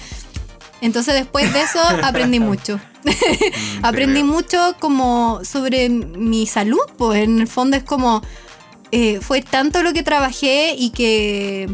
entonces 0.82 1.14
después 1.14 1.51
de 1.53 1.61
eso 1.61 1.80
aprendí 2.03 2.39
mucho. 2.39 2.80
Mm, 3.03 3.86
aprendí 3.86 4.24
mucho 4.24 4.76
como 4.80 5.41
sobre 5.43 5.89
mi 5.89 6.47
salud, 6.47 6.80
pues 6.97 7.24
en 7.24 7.39
el 7.39 7.47
fondo 7.47 7.78
es 7.78 7.84
como 7.84 8.22
eh, 8.91 9.20
fue 9.22 9.41
tanto 9.41 9.82
lo 9.82 9.91
que 9.91 10.03
trabajé 10.03 10.76
y 10.78 10.91
que 10.91 11.68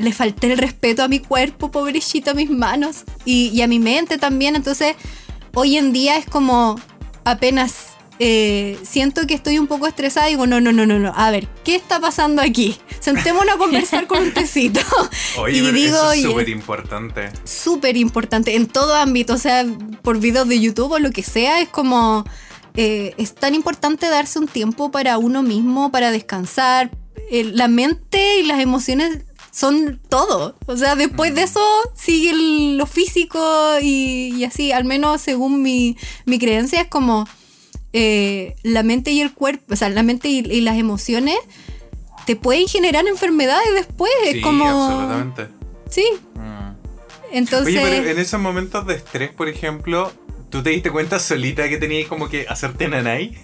le 0.00 0.12
falté 0.12 0.52
el 0.52 0.58
respeto 0.58 1.02
a 1.02 1.08
mi 1.08 1.18
cuerpo, 1.20 1.70
pobrecito, 1.70 2.32
a 2.32 2.34
mis 2.34 2.50
manos 2.50 3.04
y, 3.24 3.48
y 3.48 3.62
a 3.62 3.68
mi 3.68 3.78
mente 3.78 4.18
también. 4.18 4.56
Entonces, 4.56 4.96
hoy 5.54 5.76
en 5.76 5.92
día 5.92 6.16
es 6.16 6.26
como 6.26 6.80
apenas 7.24 7.90
eh, 8.22 8.78
siento 8.82 9.26
que 9.26 9.32
estoy 9.32 9.58
un 9.58 9.66
poco 9.66 9.86
estresada 9.86 10.28
y 10.28 10.32
digo, 10.32 10.46
no, 10.46 10.60
no, 10.60 10.72
no, 10.72 10.84
no, 10.84 10.98
no, 10.98 11.10
a 11.16 11.30
ver, 11.30 11.48
¿qué 11.64 11.74
está 11.74 12.00
pasando 12.00 12.42
aquí? 12.42 12.76
Sentémonos 13.00 13.54
a 13.54 13.56
conversar 13.56 14.06
con 14.06 14.22
un 14.22 14.34
tecito. 14.34 14.80
Oye, 15.38 15.56
y 15.56 15.62
pero 15.62 15.72
digo, 15.72 15.96
eso 15.96 16.12
es 16.12 16.22
súper 16.22 16.48
importante. 16.50 17.30
súper 17.44 17.96
importante 17.96 18.56
en 18.56 18.66
todo 18.66 18.94
ámbito, 18.94 19.32
o 19.32 19.38
sea, 19.38 19.64
por 20.02 20.18
videos 20.18 20.46
de 20.48 20.60
YouTube 20.60 20.92
o 20.92 20.98
lo 20.98 21.12
que 21.12 21.22
sea, 21.22 21.62
es 21.62 21.70
como, 21.70 22.26
eh, 22.76 23.14
es 23.16 23.34
tan 23.34 23.54
importante 23.54 24.06
darse 24.10 24.38
un 24.38 24.48
tiempo 24.48 24.90
para 24.90 25.16
uno 25.16 25.42
mismo, 25.42 25.90
para 25.90 26.10
descansar. 26.10 26.90
Eh, 27.30 27.44
la 27.44 27.68
mente 27.68 28.40
y 28.40 28.42
las 28.42 28.60
emociones 28.60 29.20
son 29.52 30.00
todo. 30.08 30.56
O 30.66 30.76
sea, 30.76 30.94
después 30.96 31.34
de 31.34 31.42
eso 31.42 31.60
sigue 31.94 32.30
el- 32.30 32.76
lo 32.78 32.86
físico 32.86 33.40
y, 33.82 34.34
y 34.36 34.44
así, 34.44 34.72
al 34.72 34.84
menos 34.84 35.20
según 35.20 35.62
mi, 35.62 35.96
mi 36.26 36.38
creencia, 36.38 36.80
es 36.82 36.88
como 36.88 37.26
eh, 37.92 38.54
la 38.62 38.82
mente 38.82 39.10
y 39.10 39.20
el 39.20 39.34
cuerpo, 39.34 39.74
o 39.74 39.76
sea, 39.76 39.88
la 39.88 40.02
mente 40.02 40.28
y, 40.28 40.38
y 40.38 40.60
las 40.60 40.76
emociones 40.78 41.36
te 42.26 42.36
pueden 42.36 42.68
generar 42.68 43.06
enfermedades 43.08 43.68
después. 43.74 44.12
Sí, 44.30 44.38
es 44.38 44.42
como... 44.44 44.64
absolutamente. 44.86 45.48
Sí, 45.88 46.04
Mm. 46.34 46.72
entonces... 47.32 47.76
Oye, 47.76 47.80
pero 47.98 48.10
en 48.10 48.18
esos 48.18 48.40
momentos 48.40 48.86
de 48.86 48.94
estrés, 48.94 49.30
por 49.32 49.48
ejemplo, 49.48 50.12
¿tú 50.50 50.62
te 50.62 50.70
diste 50.70 50.90
cuenta 50.90 51.18
solita 51.18 51.68
que 51.68 51.78
tenías 51.78 52.08
como 52.08 52.28
que 52.28 52.46
hacerte 52.48 52.88
nanay? 52.88 53.38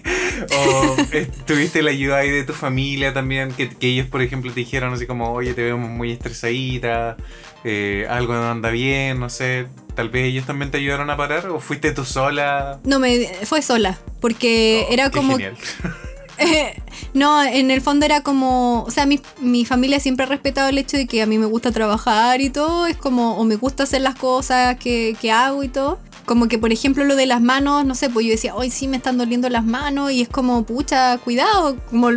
¿O 0.55 0.95
tuviste 1.45 1.81
la 1.81 1.91
ayuda 1.91 2.17
ahí 2.17 2.29
de 2.29 2.43
tu 2.43 2.53
familia 2.53 3.13
también? 3.13 3.51
Que, 3.51 3.69
que 3.69 3.87
ellos, 3.87 4.07
por 4.07 4.21
ejemplo, 4.21 4.51
te 4.51 4.59
dijeron 4.59 4.93
así 4.93 5.07
como, 5.07 5.31
oye, 5.31 5.53
te 5.53 5.63
vemos 5.63 5.89
muy 5.89 6.11
estresadita, 6.11 7.17
eh, 7.63 8.05
algo 8.09 8.33
no 8.33 8.51
anda 8.51 8.69
bien, 8.69 9.19
no 9.19 9.29
sé. 9.29 9.67
Tal 9.95 10.09
vez 10.09 10.27
ellos 10.27 10.45
también 10.45 10.69
te 10.69 10.77
ayudaron 10.77 11.09
a 11.09 11.17
parar 11.17 11.49
o 11.49 11.59
fuiste 11.59 11.91
tú 11.91 12.05
sola. 12.05 12.79
No, 12.83 12.99
me 12.99 13.25
fue 13.45 13.61
sola, 13.61 13.97
porque 14.19 14.85
Oh, 14.87 14.93
era 14.93 15.09
como... 15.09 15.33
Genial. 15.33 15.57
Eh, 16.39 16.79
no, 17.15 17.43
en 17.43 17.71
el 17.71 17.81
fondo 17.81 18.05
era 18.05 18.21
como, 18.21 18.83
o 18.83 18.91
sea, 18.91 19.07
mi, 19.07 19.19
mi 19.39 19.65
familia 19.65 19.99
siempre 19.99 20.23
ha 20.23 20.29
respetado 20.29 20.69
el 20.69 20.77
hecho 20.77 20.95
de 20.95 21.07
que 21.07 21.23
a 21.23 21.25
mí 21.25 21.39
me 21.39 21.47
gusta 21.47 21.71
trabajar 21.71 22.41
y 22.41 22.51
todo, 22.51 22.85
es 22.85 22.95
como, 22.95 23.37
o 23.39 23.43
me 23.43 23.55
gusta 23.55 23.83
hacer 23.83 24.01
las 24.01 24.13
cosas 24.13 24.77
que, 24.77 25.17
que 25.19 25.31
hago 25.31 25.63
y 25.63 25.67
todo. 25.67 25.99
Como 26.27 26.49
que, 26.49 26.57
por 26.57 26.73
ejemplo, 26.73 27.05
lo 27.05 27.15
de 27.15 27.25
las 27.25 27.39
manos, 27.39 27.85
no 27.85 27.95
sé, 27.95 28.09
pues 28.09 28.25
yo 28.25 28.33
decía, 28.33 28.53
hoy 28.53 28.69
sí 28.69 28.89
me 28.89 28.97
están 28.97 29.17
doliendo 29.17 29.47
las 29.47 29.63
manos 29.63 30.11
y 30.11 30.21
es 30.21 30.27
como, 30.27 30.65
pucha, 30.65 31.17
cuidado, 31.19 31.77
como 31.89 32.09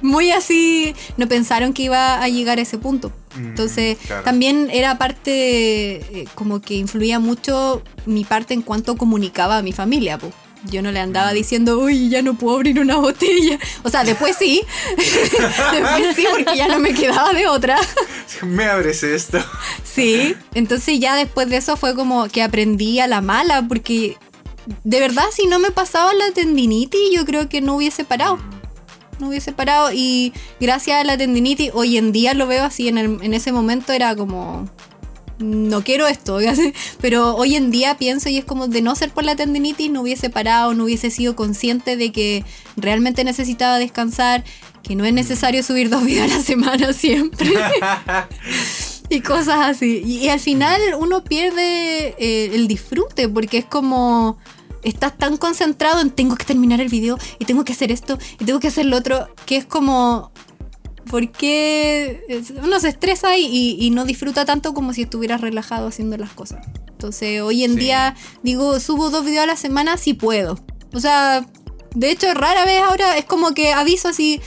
muy 0.00 0.32
así, 0.32 0.96
no 1.16 1.28
pensaron 1.28 1.72
que 1.72 1.84
iba 1.84 2.20
a 2.20 2.28
llegar 2.28 2.58
a 2.58 2.62
ese 2.62 2.76
punto. 2.76 3.12
Mm, 3.36 3.46
Entonces, 3.50 3.98
claro. 4.04 4.24
también 4.24 4.68
era 4.72 4.98
parte, 4.98 5.94
eh, 5.96 6.24
como 6.34 6.60
que 6.60 6.74
influía 6.74 7.20
mucho 7.20 7.82
mi 8.04 8.24
parte 8.24 8.52
en 8.52 8.62
cuanto 8.62 8.96
comunicaba 8.96 9.58
a 9.58 9.62
mi 9.62 9.70
familia, 9.72 10.18
pues. 10.18 10.34
Yo 10.64 10.80
no 10.80 10.92
le 10.92 11.00
andaba 11.00 11.32
diciendo, 11.32 11.78
uy, 11.80 12.08
ya 12.08 12.22
no 12.22 12.34
puedo 12.34 12.56
abrir 12.56 12.78
una 12.78 12.96
botella. 12.96 13.58
O 13.82 13.90
sea, 13.90 14.04
después 14.04 14.36
sí. 14.38 14.62
después 15.72 16.16
sí, 16.16 16.24
porque 16.30 16.56
ya 16.56 16.68
no 16.68 16.78
me 16.78 16.94
quedaba 16.94 17.32
de 17.32 17.46
otra. 17.48 17.76
Me 18.42 18.64
abres 18.66 19.02
esto. 19.02 19.38
Sí. 19.84 20.34
Entonces 20.54 20.98
ya 21.00 21.16
después 21.16 21.48
de 21.48 21.56
eso 21.58 21.76
fue 21.76 21.94
como 21.94 22.28
que 22.28 22.42
aprendí 22.42 22.98
a 23.00 23.06
la 23.06 23.20
mala, 23.20 23.62
porque 23.68 24.16
de 24.84 25.00
verdad 25.00 25.24
si 25.32 25.46
no 25.46 25.58
me 25.58 25.70
pasaba 25.70 26.12
la 26.14 26.30
tendinitis, 26.32 27.00
yo 27.12 27.24
creo 27.24 27.48
que 27.48 27.60
no 27.60 27.74
hubiese 27.76 28.04
parado. 28.04 28.38
No 29.18 29.28
hubiese 29.28 29.52
parado 29.52 29.90
y 29.92 30.32
gracias 30.60 31.00
a 31.00 31.04
la 31.04 31.16
tendinitis, 31.16 31.70
hoy 31.74 31.96
en 31.98 32.10
día 32.12 32.34
lo 32.34 32.46
veo 32.46 32.64
así, 32.64 32.88
en, 32.88 32.98
el- 32.98 33.18
en 33.22 33.34
ese 33.34 33.52
momento 33.52 33.92
era 33.92 34.16
como, 34.16 34.68
no 35.42 35.82
quiero 35.82 36.06
esto, 36.06 36.38
pero 37.00 37.34
hoy 37.36 37.56
en 37.56 37.70
día 37.70 37.96
pienso 37.96 38.28
y 38.28 38.38
es 38.38 38.44
como 38.44 38.68
de 38.68 38.82
no 38.82 38.94
ser 38.94 39.10
por 39.10 39.24
la 39.24 39.36
tendinitis, 39.36 39.90
no 39.90 40.02
hubiese 40.02 40.30
parado, 40.30 40.74
no 40.74 40.84
hubiese 40.84 41.10
sido 41.10 41.36
consciente 41.36 41.96
de 41.96 42.12
que 42.12 42.44
realmente 42.76 43.24
necesitaba 43.24 43.78
descansar, 43.78 44.44
que 44.82 44.96
no 44.96 45.04
es 45.04 45.12
necesario 45.12 45.62
subir 45.62 45.90
dos 45.90 46.04
videos 46.04 46.30
a 46.30 46.36
la 46.36 46.42
semana 46.42 46.92
siempre 46.92 47.50
y 49.08 49.20
cosas 49.20 49.58
así. 49.60 50.02
Y, 50.04 50.18
y 50.18 50.28
al 50.28 50.40
final 50.40 50.80
uno 50.98 51.24
pierde 51.24 52.14
eh, 52.18 52.50
el 52.54 52.68
disfrute 52.68 53.28
porque 53.28 53.58
es 53.58 53.64
como 53.64 54.38
estás 54.82 55.16
tan 55.16 55.36
concentrado 55.36 56.00
en 56.00 56.10
tengo 56.10 56.36
que 56.36 56.44
terminar 56.44 56.80
el 56.80 56.88
video 56.88 57.18
y 57.38 57.44
tengo 57.44 57.64
que 57.64 57.72
hacer 57.72 57.92
esto 57.92 58.18
y 58.40 58.44
tengo 58.44 58.60
que 58.60 58.68
hacer 58.68 58.86
lo 58.86 58.96
otro 58.96 59.28
que 59.46 59.56
es 59.56 59.64
como 59.64 60.32
porque 61.10 62.24
es- 62.28 62.50
uno 62.62 62.80
se 62.80 62.88
estresa 62.88 63.36
y, 63.36 63.44
y- 63.46 63.76
y 63.80 63.90
no 63.90 64.04
disfruta 64.04 64.44
tanto 64.44 64.74
como 64.74 64.92
si 64.92 65.02
estuvieras 65.02 65.40
relajado 65.40 65.88
haciendo 65.88 66.16
las 66.16 66.30
cosas. 66.32 66.66
Entonces 66.88 67.40
hoy 67.42 67.64
en 67.64 67.74
Sí. 67.74 67.80
día 67.80 68.14
digo 68.42 68.78
subo 68.80 69.10
dos 69.10 69.24
videos 69.24 69.44
a 69.44 69.46
la 69.46 69.56
semana 69.56 69.96
si 69.96 70.14
puedo. 70.14 70.58
O 70.92 71.00
sea, 71.00 71.46
de 71.94 72.10
hecho 72.10 72.32
rara 72.34 72.64
vez 72.64 72.80
ahora 72.82 73.18
es 73.18 73.24
como 73.24 73.52
que 73.54 73.72
aviso 73.72 74.08
así 74.08 74.40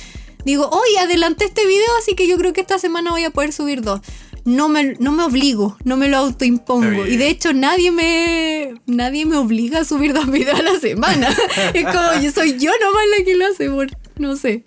digo, 0.46 0.70
hoy 0.70 0.96
adelanté 1.02 1.46
este 1.46 1.66
video, 1.66 1.88
así 2.00 2.14
que 2.16 2.28
yo 2.28 2.38
creo 2.38 2.54
que 2.54 2.62
esta 2.62 2.78
semana 2.78 3.10
voy 3.12 3.24
a 3.24 3.32
poder 3.32 3.52
subir 3.52 3.82
dos. 3.82 4.02
No 4.46 4.70
me, 4.70 4.94
no 5.00 5.12
me 5.12 5.24
obligo, 5.24 5.76
no 5.84 5.98
me 5.98 6.08
lo 6.08 6.18
autoimpongo. 6.18 7.08
Y 7.08 7.18
de 7.18 7.30
hecho 7.30 7.52
nadie 7.52 7.90
me, 7.92 8.76
nadie 8.86 9.26
me 9.26 9.38
obliga 9.38 9.80
a 9.80 9.86
subir 9.86 10.14
dos 10.14 10.28
videos 10.32 10.60
a 10.60 10.64
la 10.64 10.80
semana. 10.80 11.30
es 11.74 11.84
como, 11.84 12.22
yo 12.22 12.32
soy 12.32 12.60
yo 12.60 12.70
nomás 12.80 13.04
la 13.18 13.26
que 13.26 13.36
lo 13.36 13.48
hace, 13.48 13.70
por, 13.72 13.88
no 14.18 14.36
sé. 14.36 14.64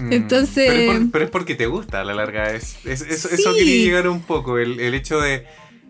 Mm, 0.00 0.12
Entonces- 0.12 0.68
Pero 0.70 0.92
es, 0.92 0.98
por- 1.00 1.10
pero 1.10 1.24
es 1.24 1.30
porque 1.30 1.54
te 1.54 1.66
gusta 1.66 2.00
a 2.00 2.04
la 2.04 2.14
larga. 2.14 2.50
Es, 2.54 2.76
es- 2.84 3.02
es- 3.02 3.24
Eso 3.26 3.52
Sí. 3.52 3.58
quería 3.58 3.84
llegar 3.84 4.08
un 4.08 4.20
poco. 4.20 4.58
El, 4.58 4.80
el 4.80 4.94
hecho 4.94 5.20
de 5.20 5.46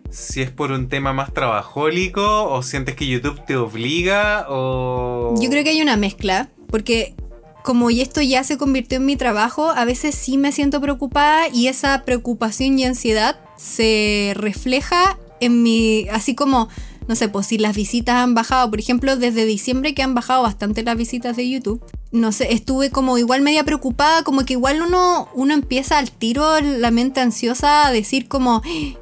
si 0.09 0.41
es 0.41 0.51
por 0.51 0.71
un 0.71 0.89
tema 0.89 1.11
más 1.13 1.33
trabajólico 1.33 2.43
o 2.51 2.61
sientes 2.63 2.95
que 2.95 3.07
YouTube 3.07 3.43
te 3.45 3.55
obliga 3.55 4.45
o. 4.49 5.35
Yo 5.41 5.49
creo 5.49 5.63
que 5.63 5.71
hay 5.71 5.81
una 5.81 5.97
mezcla, 5.97 6.49
porque 6.67 7.15
como 7.63 7.89
esto 7.89 8.21
ya 8.21 8.43
se 8.43 8.57
convirtió 8.57 8.97
en 8.97 9.05
mi 9.05 9.15
trabajo, 9.15 9.71
a 9.71 9.85
veces 9.85 10.13
sí 10.15 10.37
me 10.37 10.51
siento 10.51 10.81
preocupada 10.81 11.47
y 11.51 11.67
esa 11.67 12.03
preocupación 12.05 12.77
y 12.77 12.83
ansiedad 12.85 13.39
se 13.57 14.33
refleja 14.35 15.17
en 15.39 15.63
mi, 15.63 16.07
así 16.11 16.35
como, 16.35 16.69
no 17.07 17.15
sé, 17.15 17.27
pues 17.29 17.47
si 17.47 17.57
las 17.57 17.75
visitas 17.75 18.15
han 18.15 18.33
bajado, 18.33 18.69
por 18.69 18.79
ejemplo, 18.79 19.15
desde 19.15 19.45
diciembre 19.45 19.93
que 19.93 20.03
han 20.03 20.13
bajado 20.13 20.43
bastante 20.43 20.83
las 20.83 20.97
visitas 20.97 21.35
de 21.35 21.49
YouTube, 21.49 21.83
no 22.11 22.31
sé, 22.31 22.53
estuve 22.53 22.89
como 22.89 23.17
igual 23.17 23.41
media 23.41 23.63
preocupada, 23.63 24.23
como 24.23 24.45
que 24.45 24.53
igual 24.53 24.81
uno, 24.81 25.27
uno 25.33 25.53
empieza 25.53 25.97
al 25.97 26.11
tiro 26.11 26.59
la 26.61 26.91
mente 26.91 27.21
ansiosa 27.21 27.87
a 27.87 27.91
decir 27.91 28.27
como, 28.27 28.61
"Ah, 28.63 28.99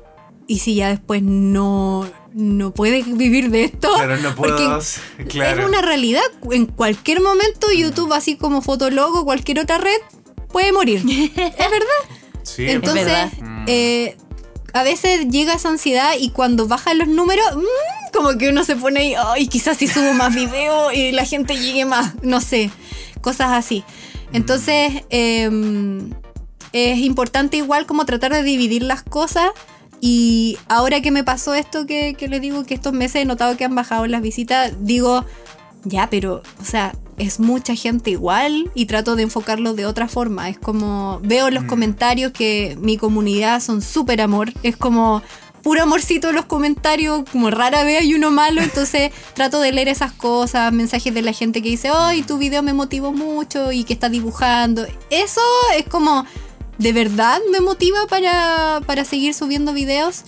¿y 0.47 0.59
si 0.59 0.75
ya 0.75 0.89
después 0.89 1.21
no, 1.21 2.07
no 2.33 2.73
puedes 2.73 3.17
vivir 3.17 3.49
de 3.51 3.65
esto? 3.65 3.89
Claro, 3.95 4.17
no 4.17 4.35
puedo. 4.35 4.55
Porque 4.55 5.29
claro. 5.29 5.61
es 5.61 5.67
una 5.67 5.81
realidad. 5.81 6.21
En 6.51 6.65
cualquier 6.65 7.21
momento, 7.21 7.67
YouTube, 7.71 8.13
así 8.13 8.35
como 8.35 8.61
Fotologo, 8.61 9.25
cualquier 9.25 9.59
otra 9.59 9.77
red, 9.77 9.99
puede 10.51 10.71
morir. 10.71 11.01
es 11.07 11.35
verdad. 11.35 12.19
Sí. 12.43 12.69
Entonces, 12.69 13.05
verdad. 13.05 13.31
Mm. 13.41 13.65
eh, 13.67 14.17
a 14.73 14.83
veces 14.83 15.27
llega 15.29 15.53
esa 15.53 15.69
ansiedad 15.69 16.13
y 16.19 16.29
cuando 16.29 16.67
bajan 16.67 16.97
los 16.97 17.07
números, 17.07 17.45
mm, 17.55 18.13
como 18.13 18.37
que 18.37 18.49
uno 18.49 18.63
se 18.63 18.75
pone 18.75 18.99
ahí, 18.99 19.15
ay, 19.17 19.47
quizás 19.47 19.77
si 19.77 19.87
subo 19.87 20.13
más 20.13 20.33
videos 20.33 20.93
y 20.93 21.11
la 21.11 21.25
gente 21.25 21.55
llegue 21.57 21.85
más, 21.85 22.15
no 22.21 22.41
sé, 22.41 22.71
cosas 23.21 23.51
así. 23.51 23.83
Entonces, 24.33 25.03
eh, 25.09 25.49
es 26.73 26.99
importante 26.99 27.57
igual 27.57 27.85
como 27.85 28.05
tratar 28.05 28.33
de 28.33 28.43
dividir 28.43 28.83
las 28.83 29.03
cosas. 29.03 29.49
Y 29.99 30.57
ahora 30.67 31.01
que 31.01 31.11
me 31.11 31.23
pasó 31.23 31.53
esto 31.53 31.85
que, 31.85 32.15
que 32.15 32.27
les 32.27 32.41
digo 32.41 32.65
que 32.65 32.73
estos 32.73 32.93
meses 32.93 33.21
he 33.21 33.25
notado 33.25 33.55
que 33.55 33.65
han 33.65 33.75
bajado 33.75 34.07
las 34.07 34.21
visitas, 34.21 34.73
digo, 34.79 35.25
ya, 35.83 36.09
pero, 36.09 36.41
o 36.59 36.65
sea, 36.65 36.93
es 37.21 37.39
mucha 37.39 37.75
gente 37.75 38.09
igual 38.11 38.71
y 38.73 38.85
trato 38.87 39.15
de 39.15 39.23
enfocarlo 39.23 39.73
de 39.73 39.85
otra 39.85 40.07
forma. 40.07 40.49
Es 40.49 40.57
como, 40.57 41.19
veo 41.23 41.47
en 41.47 41.53
los 41.53 41.63
Mm. 41.63 41.67
comentarios 41.67 42.31
que 42.31 42.77
mi 42.81 42.97
comunidad 42.97 43.61
son 43.61 43.81
súper 43.81 44.21
amor. 44.21 44.51
Es 44.63 44.75
como 44.75 45.21
puro 45.61 45.83
amorcito 45.83 46.29
en 46.29 46.35
los 46.35 46.45
comentarios, 46.45 47.23
como 47.31 47.51
rara 47.51 47.83
vez 47.83 48.01
hay 48.01 48.15
uno 48.15 48.31
malo, 48.31 48.61
entonces 48.61 49.11
trato 49.35 49.59
de 49.61 49.71
leer 49.71 49.89
esas 49.89 50.11
cosas, 50.11 50.73
mensajes 50.73 51.13
de 51.13 51.21
la 51.21 51.33
gente 51.33 51.61
que 51.61 51.69
dice, 51.69 51.89
ay, 51.93 52.23
tu 52.23 52.39
video 52.39 52.63
me 52.63 52.73
motivó 52.73 53.13
mucho 53.13 53.71
y 53.71 53.83
que 53.83 53.93
está 53.93 54.09
dibujando. 54.09 54.87
Eso 55.11 55.41
es 55.77 55.85
como, 55.85 56.25
de 56.79 56.93
verdad 56.93 57.39
me 57.51 57.61
motiva 57.61 58.07
para, 58.09 58.81
para 58.87 59.05
seguir 59.05 59.35
subiendo 59.35 59.71
videos 59.73 60.23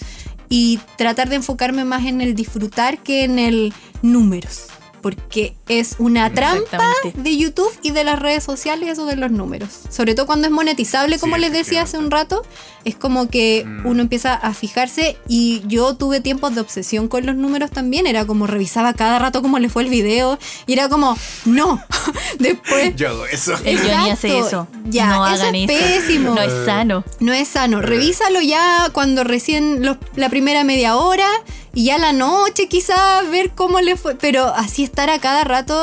y 0.49 0.79
tratar 0.97 1.29
de 1.29 1.37
enfocarme 1.37 1.83
más 1.83 2.05
en 2.05 2.21
el 2.21 2.35
disfrutar 2.35 2.99
que 2.99 3.23
en 3.23 3.39
el 3.39 3.73
números. 4.03 4.67
Porque 5.03 5.53
es 5.67 5.97
una 5.99 6.33
trampa 6.33 6.81
de 7.13 7.37
YouTube 7.37 7.71
y 7.83 7.91
de 7.91 8.03
las 8.03 8.17
redes 8.17 8.43
sociales 8.43 8.89
eso 8.89 9.05
de 9.05 9.15
los 9.17 9.29
números. 9.29 9.69
Sobre 9.89 10.15
todo 10.15 10.25
cuando 10.25 10.47
es 10.47 10.51
monetizable, 10.53 11.19
como 11.19 11.35
Sí, 11.35 11.41
les 11.41 11.51
decía 11.53 11.83
hace 11.83 11.99
un 11.99 12.09
rato, 12.09 12.41
es 12.85 12.95
como 12.95 13.29
que 13.29 13.63
Mm. 13.65 13.85
uno 13.85 14.01
empieza 14.01 14.33
a 14.33 14.53
fijarse 14.55 15.17
y 15.27 15.61
yo 15.67 15.95
tuve 15.95 16.21
tiempos 16.21 16.55
de 16.55 16.61
obsesión 16.61 17.07
con 17.07 17.25
los 17.27 17.35
números 17.35 17.69
también, 17.69 18.07
era 18.07 18.25
como 18.25 18.47
revisaba 18.47 18.93
cada 18.93 19.19
rato 19.19 19.41
cómo 19.43 19.59
le 19.59 19.69
fue 19.69 19.83
el 19.83 19.89
video 19.89 20.39
y 20.65 20.73
era 20.73 20.89
como, 20.89 21.15
no, 21.45 21.83
después... 22.39 22.95
Yo 22.95 23.09
hago 23.09 23.25
eso. 23.25 23.53
El 23.65 23.77
Johnny 23.79 24.09
hace 24.09 24.39
eso. 24.39 24.67
Ya, 24.85 25.07
no 25.07 25.27
eso 25.27 25.43
hagan 25.43 25.55
es 25.55 25.69
eso. 25.69 25.79
pésimo. 25.83 26.35
No 26.35 26.41
es 26.41 26.65
sano. 26.65 27.03
No 27.19 27.33
es 27.33 27.47
sano. 27.47 27.81
Revísalo 27.81 28.41
ya 28.41 28.89
cuando 28.93 29.23
recién 29.23 29.83
los- 29.85 29.97
la 30.15 30.29
primera 30.29 30.63
media 30.63 30.95
hora 30.95 31.27
y 31.73 31.85
ya 31.85 31.97
la 31.97 32.13
noche 32.13 32.67
quizás 32.67 33.29
ver 33.29 33.51
cómo 33.51 33.81
le 33.81 33.95
fue. 33.97 34.15
Pero 34.15 34.45
así 34.45 34.83
estar 34.83 35.09
a 35.09 35.19
cada 35.19 35.43
rato 35.43 35.75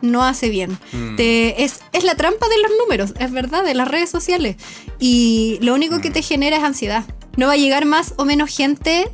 no 0.00 0.24
hace 0.24 0.48
bien. 0.48 0.78
Mm. 0.92 1.16
Te- 1.16 1.64
es, 1.64 1.80
es 1.92 2.04
la 2.04 2.14
trampa 2.14 2.46
de 2.48 2.62
los 2.62 2.70
números, 2.78 3.14
es 3.18 3.30
verdad, 3.32 3.64
de 3.64 3.74
las 3.74 3.88
redes 3.88 4.10
sociales. 4.10 4.56
Y 4.98 5.58
lo 5.60 5.74
único 5.74 6.00
que 6.00 6.10
te 6.10 6.22
genera 6.22 6.56
es 6.58 6.62
ansiedad. 6.64 7.04
No 7.36 7.46
va 7.46 7.52
a 7.54 7.56
llegar 7.56 7.84
más 7.84 8.14
o 8.16 8.24
menos 8.24 8.50
gente 8.54 9.10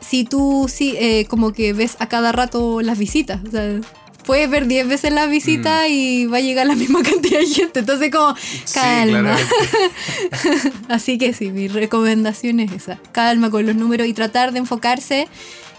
si 0.00 0.24
tú 0.24 0.66
sí, 0.68 0.94
eh, 0.98 1.26
como 1.26 1.52
que 1.52 1.72
ves 1.72 1.96
a 2.00 2.08
cada 2.08 2.32
rato 2.32 2.82
las 2.82 2.98
visitas. 2.98 3.40
O 3.46 3.50
sea, 3.50 3.80
puedes 4.24 4.48
ver 4.48 4.66
10 4.66 4.88
veces 4.88 5.12
las 5.12 5.28
visitas 5.28 5.88
y 5.88 6.26
va 6.26 6.38
a 6.38 6.40
llegar 6.40 6.66
la 6.66 6.74
misma 6.74 7.02
cantidad 7.04 7.40
de 7.40 7.46
gente. 7.46 7.80
Entonces 7.80 8.10
como, 8.10 8.34
calma. 8.72 9.36
Así 10.88 11.18
que 11.18 11.32
sí, 11.32 11.50
mi 11.50 11.68
recomendación 11.68 12.60
es 12.60 12.72
esa. 12.72 12.98
Calma 13.12 13.50
con 13.50 13.66
los 13.66 13.74
números 13.74 14.06
y 14.06 14.14
tratar 14.14 14.52
de 14.52 14.60
enfocarse 14.60 15.28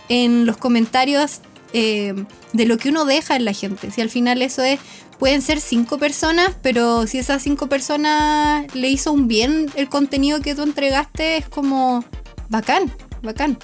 en 0.10 0.46
los 0.46 0.58
comentarios 0.58 1.42
eh, 1.74 2.14
de 2.54 2.66
lo 2.66 2.78
que 2.78 2.90
uno 2.90 3.06
deja 3.06 3.36
en 3.36 3.46
la 3.46 3.54
gente. 3.54 3.92
Si 3.92 4.02
al 4.02 4.10
final 4.10 4.42
eso 4.42 4.64
es, 4.64 4.80
pueden 5.20 5.42
ser 5.42 5.60
cinco 5.60 5.98
personas, 5.98 6.52
pero 6.62 7.08
si 7.08 7.18
esas 7.18 7.42
cinco 7.42 7.68
personas 7.68 8.74
le 8.76 8.90
hizo 8.90 9.12
un 9.12 9.28
bien 9.28 9.72
el 9.76 9.90
contenido 9.90 10.42
que 10.42 10.54
tú 10.54 10.64
entregaste, 10.64 11.38
es 11.38 11.50
como 11.50 12.04
bacán, 12.50 12.94
bacán. 13.22 13.58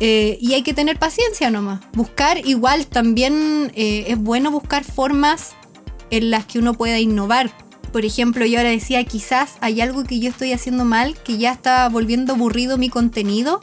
Eh, 0.00 0.38
y 0.40 0.54
hay 0.54 0.62
que 0.62 0.72
tener 0.74 0.98
paciencia 0.98 1.50
nomás. 1.50 1.80
Buscar 1.92 2.46
igual 2.46 2.86
también 2.86 3.70
eh, 3.74 4.06
es 4.08 4.18
bueno 4.18 4.50
buscar 4.50 4.82
formas 4.82 5.52
en 6.10 6.30
las 6.30 6.46
que 6.46 6.58
uno 6.58 6.74
pueda 6.74 6.98
innovar. 6.98 7.50
Por 7.92 8.04
ejemplo, 8.04 8.46
yo 8.46 8.58
ahora 8.58 8.70
decía, 8.70 9.04
quizás 9.04 9.54
hay 9.60 9.80
algo 9.80 10.04
que 10.04 10.18
yo 10.20 10.30
estoy 10.30 10.52
haciendo 10.52 10.84
mal, 10.84 11.16
que 11.22 11.38
ya 11.38 11.52
está 11.52 11.88
volviendo 11.88 12.32
aburrido 12.34 12.78
mi 12.78 12.88
contenido. 12.88 13.60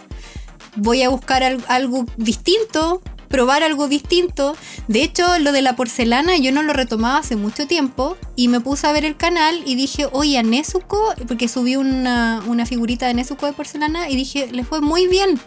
Voy 0.76 1.02
a 1.02 1.10
buscar 1.10 1.44
al- 1.44 1.64
algo 1.70 2.06
distinto, 2.18 3.02
probar 3.30 3.64
algo 3.64 3.88
distinto. 3.88 4.56
De 4.88 5.02
hecho, 5.02 5.40
lo 5.40 5.52
de 5.52 5.62
la 5.62 5.76
porcelana 5.76 6.38
yo 6.38 6.52
no 6.52 6.62
lo 6.62 6.74
retomaba 6.74 7.18
hace 7.18 7.36
mucho 7.36 7.68
tiempo 7.68 8.16
y 8.36 8.48
me 8.50 8.60
puse 8.60 8.86
a 8.86 8.92
ver 8.92 9.06
el 9.06 9.18
canal 9.18 9.62
y 9.66 9.76
dije, 9.76 10.08
oye, 10.12 10.38
a 10.38 10.44
Nezuko, 10.44 11.14
porque 11.28 11.48
subí 11.48 11.76
una, 11.78 12.44
una 12.48 12.66
figurita 12.66 13.08
de 13.08 13.16
Nezuko 13.16 13.46
de 13.48 13.54
porcelana 13.54 14.10
y 14.10 14.16
dije, 14.18 14.50
le 14.52 14.64
fue 14.64 14.82
muy 14.82 15.08
bien. 15.08 15.40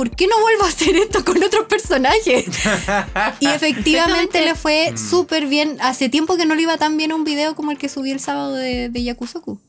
¿Por 0.00 0.10
qué 0.16 0.26
no 0.26 0.40
vuelvo 0.40 0.64
a 0.64 0.68
hacer 0.68 0.96
esto 0.96 1.22
con 1.26 1.42
otros 1.42 1.66
personajes? 1.66 2.46
Y 3.38 3.46
efectivamente 3.48 4.40
le 4.42 4.54
fue 4.54 4.94
súper 4.96 5.44
bien. 5.46 5.76
Hace 5.82 6.08
tiempo 6.08 6.38
que 6.38 6.46
no 6.46 6.54
le 6.54 6.62
iba 6.62 6.78
tan 6.78 6.96
bien 6.96 7.12
a 7.12 7.16
un 7.16 7.24
video 7.24 7.54
como 7.54 7.70
el 7.70 7.76
que 7.76 7.90
subí 7.90 8.10
el 8.10 8.18
sábado 8.18 8.54
de, 8.54 8.88
de 8.88 9.02
Yakusoku. 9.02 9.60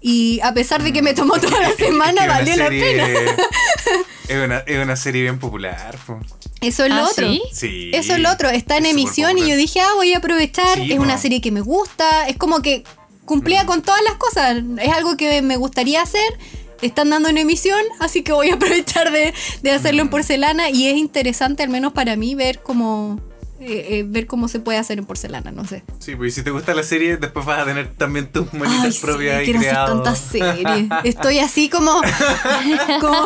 Y 0.00 0.40
a 0.42 0.52
pesar 0.52 0.82
de 0.82 0.92
que 0.92 1.02
me 1.02 1.14
tomó 1.14 1.38
toda 1.38 1.60
la 1.60 1.70
semana, 1.76 2.24
una 2.24 2.34
valió 2.34 2.56
la 2.56 2.68
pena. 2.68 3.06
Es 4.28 4.44
una, 4.44 4.58
es 4.66 4.82
una 4.82 4.96
serie 4.96 5.22
bien 5.22 5.38
popular. 5.38 5.96
po. 6.04 6.18
Eso 6.60 6.84
es 6.84 6.90
lo 6.90 7.02
¿Ah, 7.06 7.08
otro. 7.08 7.28
sí? 7.28 7.42
Sí. 7.52 7.90
Eso 7.94 8.14
es 8.14 8.18
lo 8.18 8.32
otro. 8.32 8.48
Está 8.48 8.78
en 8.78 8.86
Es 8.86 8.90
emisión 8.90 9.38
y 9.38 9.48
yo 9.48 9.54
dije, 9.54 9.80
ah, 9.82 9.92
voy 9.94 10.14
a 10.14 10.18
aprovechar. 10.18 10.78
Sí, 10.78 10.94
es 10.94 10.98
una 10.98 11.14
po. 11.14 11.20
serie 11.20 11.40
que 11.40 11.52
me 11.52 11.60
gusta. 11.60 12.26
Es 12.26 12.36
como 12.36 12.60
que 12.60 12.82
cumplía 13.24 13.66
con 13.66 13.82
todas 13.82 14.02
las 14.02 14.14
cosas. 14.14 14.64
Es 14.82 14.92
algo 14.92 15.16
que 15.16 15.42
me 15.42 15.56
gustaría 15.56 16.02
hacer. 16.02 16.36
Están 16.82 17.10
dando 17.10 17.28
en 17.28 17.38
emisión, 17.38 17.80
así 18.00 18.22
que 18.22 18.32
voy 18.32 18.50
a 18.50 18.54
aprovechar 18.56 19.10
de, 19.12 19.32
de 19.62 19.70
hacerlo 19.70 20.02
Mm. 20.02 20.06
en 20.06 20.10
porcelana. 20.10 20.70
Y 20.70 20.88
es 20.88 20.96
interesante, 20.96 21.62
al 21.62 21.68
menos 21.70 21.92
para 21.92 22.16
mí, 22.16 22.34
ver 22.34 22.60
cómo. 22.62 23.20
eh, 23.58 23.86
eh, 24.00 24.04
ver 24.06 24.26
cómo 24.26 24.48
se 24.48 24.60
puede 24.60 24.76
hacer 24.76 24.98
en 24.98 25.06
porcelana, 25.06 25.50
no 25.50 25.64
sé. 25.64 25.82
Sí, 25.98 26.14
pues 26.14 26.34
si 26.34 26.42
te 26.42 26.50
gusta 26.50 26.74
la 26.74 26.82
serie, 26.82 27.16
después 27.16 27.46
vas 27.46 27.60
a 27.60 27.64
tener 27.64 27.88
también 27.94 28.30
tus 28.30 28.52
monitas 28.52 28.84
Ay, 28.84 28.92
sí, 28.92 28.98
propias 29.00 29.38
ahí 29.38 29.44
quiero 29.46 29.60
hacer 29.60 29.74
tantas 29.74 30.18
series. 30.18 30.90
Estoy 31.04 31.38
así 31.38 31.70
como, 31.70 31.90
como- 33.00 33.24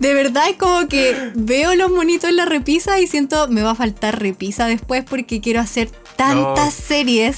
de 0.00 0.14
verdad 0.14 0.48
es 0.50 0.56
como 0.56 0.88
que 0.88 1.30
veo 1.36 1.72
los 1.76 1.92
monitos 1.92 2.30
en 2.30 2.36
la 2.36 2.46
repisa 2.46 2.98
y 2.98 3.06
siento 3.06 3.46
me 3.46 3.62
va 3.62 3.70
a 3.70 3.74
faltar 3.76 4.18
repisa 4.20 4.66
después 4.66 5.04
porque 5.08 5.40
quiero 5.40 5.60
hacer 5.60 5.90
tantas 6.16 6.74
No. 6.80 6.86
series. 6.88 7.36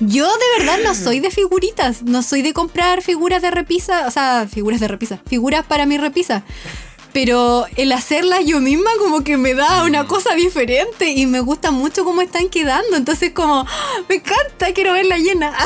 Yo 0.00 0.26
de 0.26 0.58
verdad 0.58 0.78
no 0.84 0.94
soy 0.94 1.20
de 1.20 1.30
figuritas, 1.30 2.02
no 2.02 2.22
soy 2.22 2.42
de 2.42 2.52
comprar 2.52 3.02
figuras 3.02 3.42
de 3.42 3.50
repisa, 3.50 4.06
o 4.06 4.10
sea, 4.10 4.46
figuras 4.50 4.80
de 4.80 4.88
repisa, 4.88 5.20
figuras 5.26 5.64
para 5.66 5.86
mi 5.86 5.98
repisa. 5.98 6.44
Pero 7.12 7.66
el 7.76 7.92
hacerlas 7.92 8.44
yo 8.46 8.60
misma 8.60 8.90
como 8.98 9.24
que 9.24 9.36
me 9.36 9.54
da 9.54 9.84
una 9.84 10.06
cosa 10.06 10.34
diferente 10.34 11.10
y 11.10 11.26
me 11.26 11.40
gusta 11.40 11.70
mucho 11.70 12.04
cómo 12.04 12.20
están 12.22 12.48
quedando. 12.48 12.96
Entonces 12.96 13.32
como, 13.32 13.66
¡ah! 13.68 13.98
me 14.08 14.16
encanta, 14.16 14.72
quiero 14.74 14.92
verla 14.92 15.18
llena. 15.18 15.52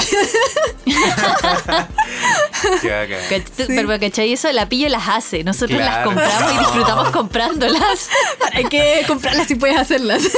Qué 2.80 2.90
bacán. 2.90 3.18
Cach- 3.28 3.66
Pero 3.66 3.88
¿cachai? 4.00 4.32
Eso 4.32 4.50
la 4.52 4.68
pillo 4.68 4.88
las 4.88 5.08
hace. 5.08 5.44
Nosotros 5.44 5.78
las 5.78 6.04
compramos 6.04 6.52
y 6.54 6.58
disfrutamos 6.58 7.10
comprándolas. 7.12 8.08
Hay 8.52 8.64
que 8.64 9.02
comprarlas 9.06 9.46
si 9.46 9.54
puedes 9.54 9.76
hacerlas. 9.76 10.22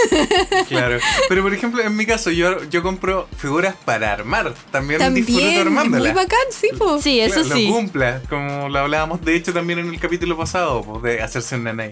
Claro. 0.68 0.98
Pero 1.28 1.42
por 1.42 1.54
ejemplo, 1.54 1.80
en 1.82 1.96
mi 1.96 2.06
caso, 2.06 2.30
yo, 2.30 2.62
yo 2.64 2.82
compro 2.82 3.28
figuras 3.36 3.74
para 3.84 4.12
armar. 4.12 4.54
También, 4.72 4.98
disfruto 5.14 5.38
También, 5.40 5.54
es 5.60 5.60
armándolas. 5.66 6.12
muy 6.14 6.22
bacán, 6.22 6.38
sí, 6.50 6.68
po. 6.76 7.00
Sí, 7.00 7.20
eso 7.20 7.42
Claro, 7.42 7.54
sí. 7.56 7.68
Lo 7.68 7.74
cumpla, 7.74 8.20
como 8.28 8.68
lo 8.68 8.78
hablábamos 8.80 9.24
de 9.24 9.36
hecho 9.36 9.52
también 9.52 9.78
en 9.78 9.88
el 9.88 10.00
capítulo 10.00 10.36
pasado, 10.36 10.82
de 11.02 11.22
hacerse 11.22 11.56
un 11.56 11.64
nanay. 11.64 11.90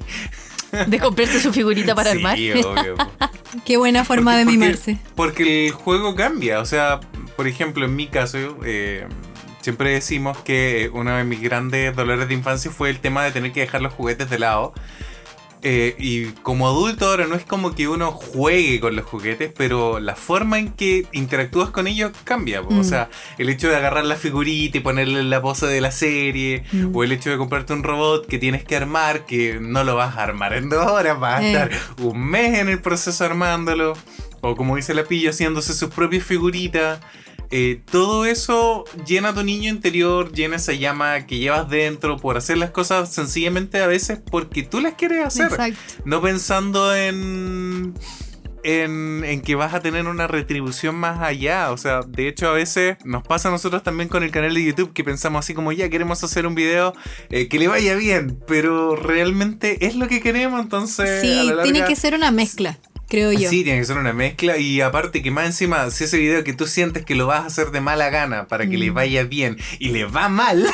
De 0.86 0.98
comprarse 0.98 1.40
su 1.40 1.52
figurita 1.52 1.94
para 1.94 2.10
sí, 2.12 2.16
armar. 2.18 2.36
obvio. 2.36 2.96
Qué 3.64 3.76
buena 3.76 4.04
forma 4.04 4.32
Porque- 4.32 4.38
de 4.38 4.44
porque- 4.44 4.58
mimarse. 4.58 4.98
Porque 5.14 5.66
el 5.66 5.72
juego 5.72 6.14
cambia. 6.16 6.58
O 6.60 6.64
sea, 6.64 6.98
por 7.36 7.46
ejemplo, 7.46 7.84
en 7.84 7.94
mi 7.94 8.08
caso, 8.08 8.58
eh, 8.64 9.06
siempre 9.60 9.90
decimos 9.90 10.36
que 10.38 10.90
uno 10.92 11.16
de 11.16 11.22
mis 11.24 11.40
grandes 11.40 11.94
dolores 11.94 12.26
de 12.28 12.34
infancia 12.34 12.70
fue 12.72 12.90
el 12.90 12.98
tema 12.98 13.22
de 13.24 13.30
tener 13.30 13.52
que 13.52 13.60
dejar 13.60 13.82
los 13.82 13.92
juguetes 13.92 14.28
de 14.30 14.38
lado. 14.40 14.74
Eh, 15.66 15.96
y 15.98 16.26
como 16.42 16.68
adulto 16.68 17.06
ahora 17.06 17.26
no 17.26 17.36
es 17.36 17.44
como 17.46 17.74
que 17.74 17.88
uno 17.88 18.12
juegue 18.12 18.80
con 18.80 18.94
los 18.96 19.06
juguetes, 19.06 19.50
pero 19.56 19.98
la 19.98 20.14
forma 20.14 20.58
en 20.58 20.68
que 20.70 21.06
interactúas 21.12 21.70
con 21.70 21.86
ellos 21.86 22.12
cambia. 22.24 22.60
O 22.60 22.70
Mm. 22.70 22.84
sea, 22.84 23.08
el 23.38 23.48
hecho 23.48 23.68
de 23.70 23.76
agarrar 23.76 24.04
la 24.04 24.16
figurita 24.16 24.76
y 24.76 24.80
ponerle 24.80 25.22
la 25.22 25.40
pose 25.40 25.66
de 25.66 25.80
la 25.80 25.90
serie, 25.90 26.64
Mm. 26.70 26.94
o 26.94 27.02
el 27.02 27.12
hecho 27.12 27.30
de 27.30 27.38
comprarte 27.38 27.72
un 27.72 27.82
robot 27.82 28.26
que 28.26 28.38
tienes 28.38 28.62
que 28.62 28.76
armar, 28.76 29.24
que 29.24 29.58
no 29.58 29.84
lo 29.84 29.96
vas 29.96 30.18
a 30.18 30.22
armar 30.24 30.52
en 30.52 30.68
dos 30.68 30.86
horas, 30.86 31.18
vas 31.18 31.40
a 31.40 31.42
Eh. 31.42 31.52
estar 31.52 31.70
un 32.02 32.20
mes 32.22 32.58
en 32.58 32.68
el 32.68 32.82
proceso 32.82 33.24
armándolo. 33.24 33.94
O 34.42 34.56
como 34.56 34.76
dice 34.76 34.92
la 34.92 35.04
pilla, 35.04 35.30
haciéndose 35.30 35.72
sus 35.72 35.88
propias 35.88 36.24
figuritas. 36.24 37.00
Eh, 37.56 37.80
todo 37.88 38.24
eso 38.24 38.84
llena 39.06 39.32
tu 39.32 39.44
niño 39.44 39.70
interior, 39.70 40.32
llena 40.32 40.56
esa 40.56 40.72
llama 40.72 41.24
que 41.24 41.38
llevas 41.38 41.70
dentro 41.70 42.16
por 42.16 42.36
hacer 42.36 42.58
las 42.58 42.72
cosas 42.72 43.14
sencillamente 43.14 43.78
a 43.80 43.86
veces 43.86 44.18
porque 44.28 44.64
tú 44.64 44.80
las 44.80 44.94
quieres 44.94 45.24
hacer. 45.24 45.46
Exacto. 45.52 45.78
No 46.04 46.20
pensando 46.20 46.96
en, 46.96 47.94
en, 48.64 49.22
en 49.24 49.40
que 49.40 49.54
vas 49.54 49.72
a 49.72 49.78
tener 49.78 50.08
una 50.08 50.26
retribución 50.26 50.96
más 50.96 51.20
allá. 51.20 51.70
O 51.70 51.76
sea, 51.76 52.00
de 52.00 52.26
hecho 52.26 52.48
a 52.48 52.54
veces 52.54 52.96
nos 53.04 53.22
pasa 53.22 53.50
a 53.50 53.52
nosotros 53.52 53.84
también 53.84 54.08
con 54.08 54.24
el 54.24 54.32
canal 54.32 54.52
de 54.52 54.64
YouTube 54.64 54.92
que 54.92 55.04
pensamos 55.04 55.44
así 55.44 55.54
como 55.54 55.70
ya 55.70 55.88
queremos 55.88 56.24
hacer 56.24 56.48
un 56.48 56.56
video 56.56 56.92
eh, 57.30 57.46
que 57.46 57.60
le 57.60 57.68
vaya 57.68 57.94
bien, 57.94 58.36
pero 58.48 58.96
realmente 58.96 59.86
es 59.86 59.94
lo 59.94 60.08
que 60.08 60.20
queremos, 60.20 60.60
entonces... 60.60 61.08
a 61.08 61.20
Sí, 61.20 61.52
tiene 61.62 61.84
que 61.84 61.94
ser 61.94 62.16
una 62.16 62.32
mezcla, 62.32 62.80
creo 63.14 63.32
yo. 63.32 63.48
Sí, 63.50 63.62
tiene 63.64 63.78
que 63.80 63.84
ser 63.86 63.96
una 63.98 64.12
mezcla 64.12 64.56
y 64.58 64.80
aparte 64.80 65.22
que 65.22 65.30
más 65.30 65.46
encima, 65.46 65.90
si 65.90 66.04
ese 66.04 66.18
video 66.18 66.42
que 66.44 66.52
tú 66.52 66.66
sientes 66.66 67.04
que 67.04 67.14
lo 67.14 67.26
vas 67.26 67.42
a 67.44 67.46
hacer 67.46 67.70
de 67.70 67.80
mala 67.80 68.10
gana 68.10 68.46
para 68.48 68.66
que 68.68 68.76
le 68.78 68.90
Mm. 68.90 68.94
vaya 68.94 69.22
bien 69.24 69.56
y 69.78 69.88
le 69.90 70.04
va 70.04 70.28
mal, 70.28 70.66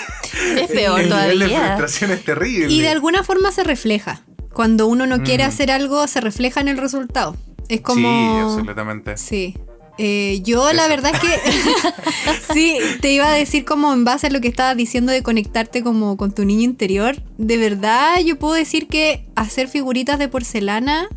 Es 0.57 0.69
peor 0.73 1.01
el 1.01 1.09
nivel 1.11 1.39
de 1.39 1.47
todavía. 1.47 1.77
frustración 1.77 2.11
es 2.13 2.25
terrible. 2.25 2.73
Y 2.73 2.81
de 2.81 2.89
alguna 2.89 3.23
forma 3.25 3.53
se 3.53 3.63
refleja. 3.65 4.23
Cuando 4.53 4.87
uno 4.87 5.07
no 5.07 5.23
quiere 5.23 5.45
Mm. 5.45 5.49
hacer 5.49 5.71
algo, 5.71 6.07
se 6.09 6.21
refleja 6.21 6.61
en 6.61 6.69
el 6.69 6.79
resultado. 6.79 7.37
Es 7.69 7.77
Sí, 7.79 7.83
como... 7.83 8.41
absolutamente. 8.49 9.17
Sí. 9.17 9.55
Eh, 10.03 10.41
yo 10.43 10.73
la 10.73 10.89
verdad 10.89 11.13
es 11.15 11.21
que 11.21 11.29
sí, 12.55 12.79
te 13.01 13.13
iba 13.13 13.27
a 13.31 13.35
decir 13.35 13.65
como 13.65 13.93
en 13.93 14.05
base 14.05 14.29
a 14.29 14.31
lo 14.31 14.41
que 14.41 14.49
estabas 14.49 14.77
diciendo 14.77 15.13
de 15.13 15.23
conectarte 15.23 15.83
como 15.83 16.17
con 16.17 16.33
tu 16.35 16.45
niño 16.45 16.63
interior. 16.63 17.17
De 17.39 17.57
verdad 17.59 18.19
yo 18.25 18.39
puedo 18.39 18.55
decir 18.55 18.87
que 18.89 19.27
hacer 19.37 19.69
figuritas 19.69 20.19
de 20.19 20.29
porcelana 20.29 21.09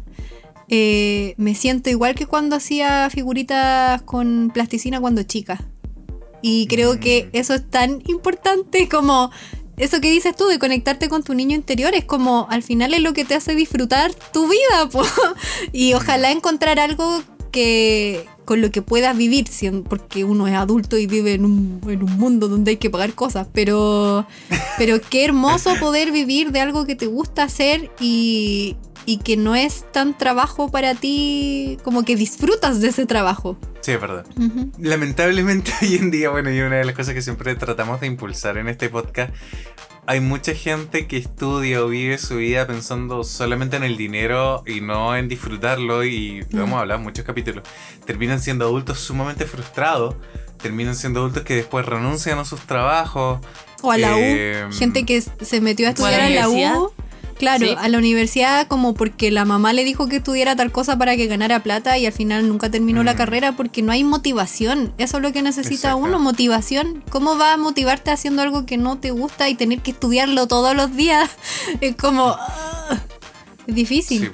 eh, 0.70 1.34
me 1.38 1.56
siento 1.56 1.90
igual 1.90 2.16
que 2.16 2.26
cuando 2.26 2.56
hacía 2.56 3.10
figuritas 3.10 4.02
con 4.04 4.52
plasticina 4.54 5.00
cuando 5.00 5.24
chica. 5.24 5.62
Y 6.42 6.68
creo 6.68 7.00
que 7.00 7.26
Mm. 7.26 7.38
eso 7.38 7.54
es 7.54 7.70
tan 7.70 8.02
importante 8.08 8.90
como 8.90 9.32
eso 9.78 10.02
que 10.02 10.12
dices 10.12 10.36
tú 10.36 10.48
de 10.48 10.60
conectarte 10.60 11.10
con 11.10 11.24
tu 11.24 11.34
niño 11.34 11.56
interior 11.56 11.96
es 11.96 12.06
como 12.06 12.48
al 12.50 12.62
final 12.64 12.94
es 12.94 13.02
lo 13.02 13.14
que 13.14 13.26
te 13.26 13.34
hace 13.36 13.56
disfrutar 13.56 14.14
tu 14.32 14.48
vida, 14.48 14.90
po. 14.92 15.04
Y 15.72 15.94
ojalá 15.94 16.32
encontrar 16.32 16.80
algo 16.80 17.24
que 17.52 18.26
con 18.46 18.62
lo 18.62 18.72
que 18.72 18.82
puedas 18.82 19.16
vivir, 19.16 19.46
porque 19.88 20.26
uno 20.26 20.48
es 20.48 20.54
adulto 20.54 20.98
y 20.98 21.08
vive 21.08 21.34
en 21.34 21.46
un, 21.46 21.82
en 21.88 22.04
un 22.04 22.18
mundo 22.18 22.50
donde 22.50 22.72
hay 22.72 22.78
que 22.78 22.90
pagar 22.90 23.14
cosas, 23.14 23.48
pero, 23.54 24.28
pero 24.78 25.00
qué 25.02 25.24
hermoso 25.24 25.74
poder 25.80 26.12
vivir 26.12 26.52
de 26.52 26.60
algo 26.60 26.86
que 26.86 26.96
te 26.96 27.08
gusta 27.08 27.44
hacer 27.44 27.90
y, 28.02 28.76
y 29.06 29.18
que 29.18 29.38
no 29.38 29.56
es 29.56 29.86
tan 29.92 30.18
trabajo 30.18 30.70
para 30.70 30.96
ti, 30.96 31.78
como 31.84 32.04
que 32.04 32.16
disfrutas 32.16 32.82
de 32.82 32.90
ese 32.90 33.06
trabajo. 33.06 33.58
Sí, 33.82 33.92
es 33.92 34.00
verdad. 34.02 34.26
Lamentablemente 34.78 35.72
hoy 35.82 35.96
en 35.96 36.12
día, 36.12 36.30
bueno, 36.30 36.52
y 36.52 36.60
una 36.62 36.78
de 36.78 36.86
las 36.86 36.96
cosas 36.96 37.14
que 37.14 37.22
siempre 37.22 37.56
tratamos 37.56 38.00
de 38.02 38.08
impulsar 38.08 38.58
en 38.58 38.68
este 38.70 38.90
podcast, 38.90 39.34
hay 40.06 40.20
mucha 40.20 40.54
gente 40.54 41.08
que 41.08 41.18
estudia 41.18 41.84
o 41.84 41.88
vive 41.88 42.18
su 42.18 42.38
vida 42.38 42.68
pensando 42.68 43.24
solamente 43.24 43.78
en 43.78 43.84
el 43.84 43.96
dinero 43.96 44.64
y 44.66 44.82
no 44.82 45.16
en 45.16 45.28
disfrutarlo, 45.30 46.04
y 46.04 46.46
lo 46.52 46.64
hemos 46.64 46.80
hablado 46.80 47.00
en 47.00 47.04
muchos 47.06 47.24
capítulos. 47.26 47.64
Terminan 48.06 48.40
siendo 48.42 48.66
adultos 48.66 49.00
sumamente 49.00 49.46
frustrados, 49.46 50.16
terminan 50.62 50.96
siendo 50.96 51.22
adultos 51.22 51.44
que 51.44 51.56
después 51.56 51.86
renuncian 51.86 52.38
a 52.40 52.46
sus 52.46 52.60
trabajos. 52.62 53.40
O 53.82 53.92
a 53.92 53.98
la 53.98 54.18
Eh, 54.18 54.66
U, 54.70 54.74
gente 54.74 55.06
que 55.06 55.22
se 55.22 55.62
metió 55.62 55.88
a 55.88 55.90
¿O 55.92 56.06
a 56.06 56.12
estudiar 56.12 56.32
la? 56.32 56.80
U. 56.80 56.92
Claro, 57.38 57.66
Sí. 57.66 57.76
a 57.78 57.88
la 57.90 57.98
universidad 57.98 58.68
como 58.68 58.94
porque 58.94 59.32
la 59.32 59.46
mamá 59.46 59.74
le 59.74 59.84
dijo 59.84 60.08
que 60.08 60.18
estudiara 60.18 60.56
tal 60.56 60.72
cosa 60.72 60.98
para 60.98 61.16
que 61.18 61.28
ganara 61.28 61.62
plata 61.64 61.98
y 61.98 62.06
al 62.06 62.14
final 62.14 62.48
nunca 62.48 62.70
terminó 62.70 63.04
la 63.04 63.14
Mm. 63.14 63.18
carrera 63.18 63.52
porque 63.54 63.82
no 63.82 63.92
hay 63.92 64.04
motivación. 64.04 64.94
Eso 64.98 65.18
es 65.18 65.24
lo 65.24 65.32
que 65.34 65.42
necesita 65.42 65.74
Exacto. 65.90 65.98
uno, 65.98 66.20
motivación. 66.20 67.04
¿Cómo 67.10 67.38
va 67.38 67.54
a 67.54 67.58
motivarte 67.58 68.12
haciendo 68.12 68.42
algo 68.42 68.66
que 68.66 68.78
no 68.78 68.98
te 69.00 69.12
gusta 69.12 69.50
y 69.50 69.56
tener 69.56 69.80
que 69.80 69.92
estudiarlo 69.92 70.48
todos 70.48 70.76
los 70.76 70.96
días? 70.96 71.30
Es 71.82 71.96
como... 71.96 72.36
ah, 72.40 73.00
es 73.68 73.76
difícil. 73.76 74.22
Sí. 74.22 74.32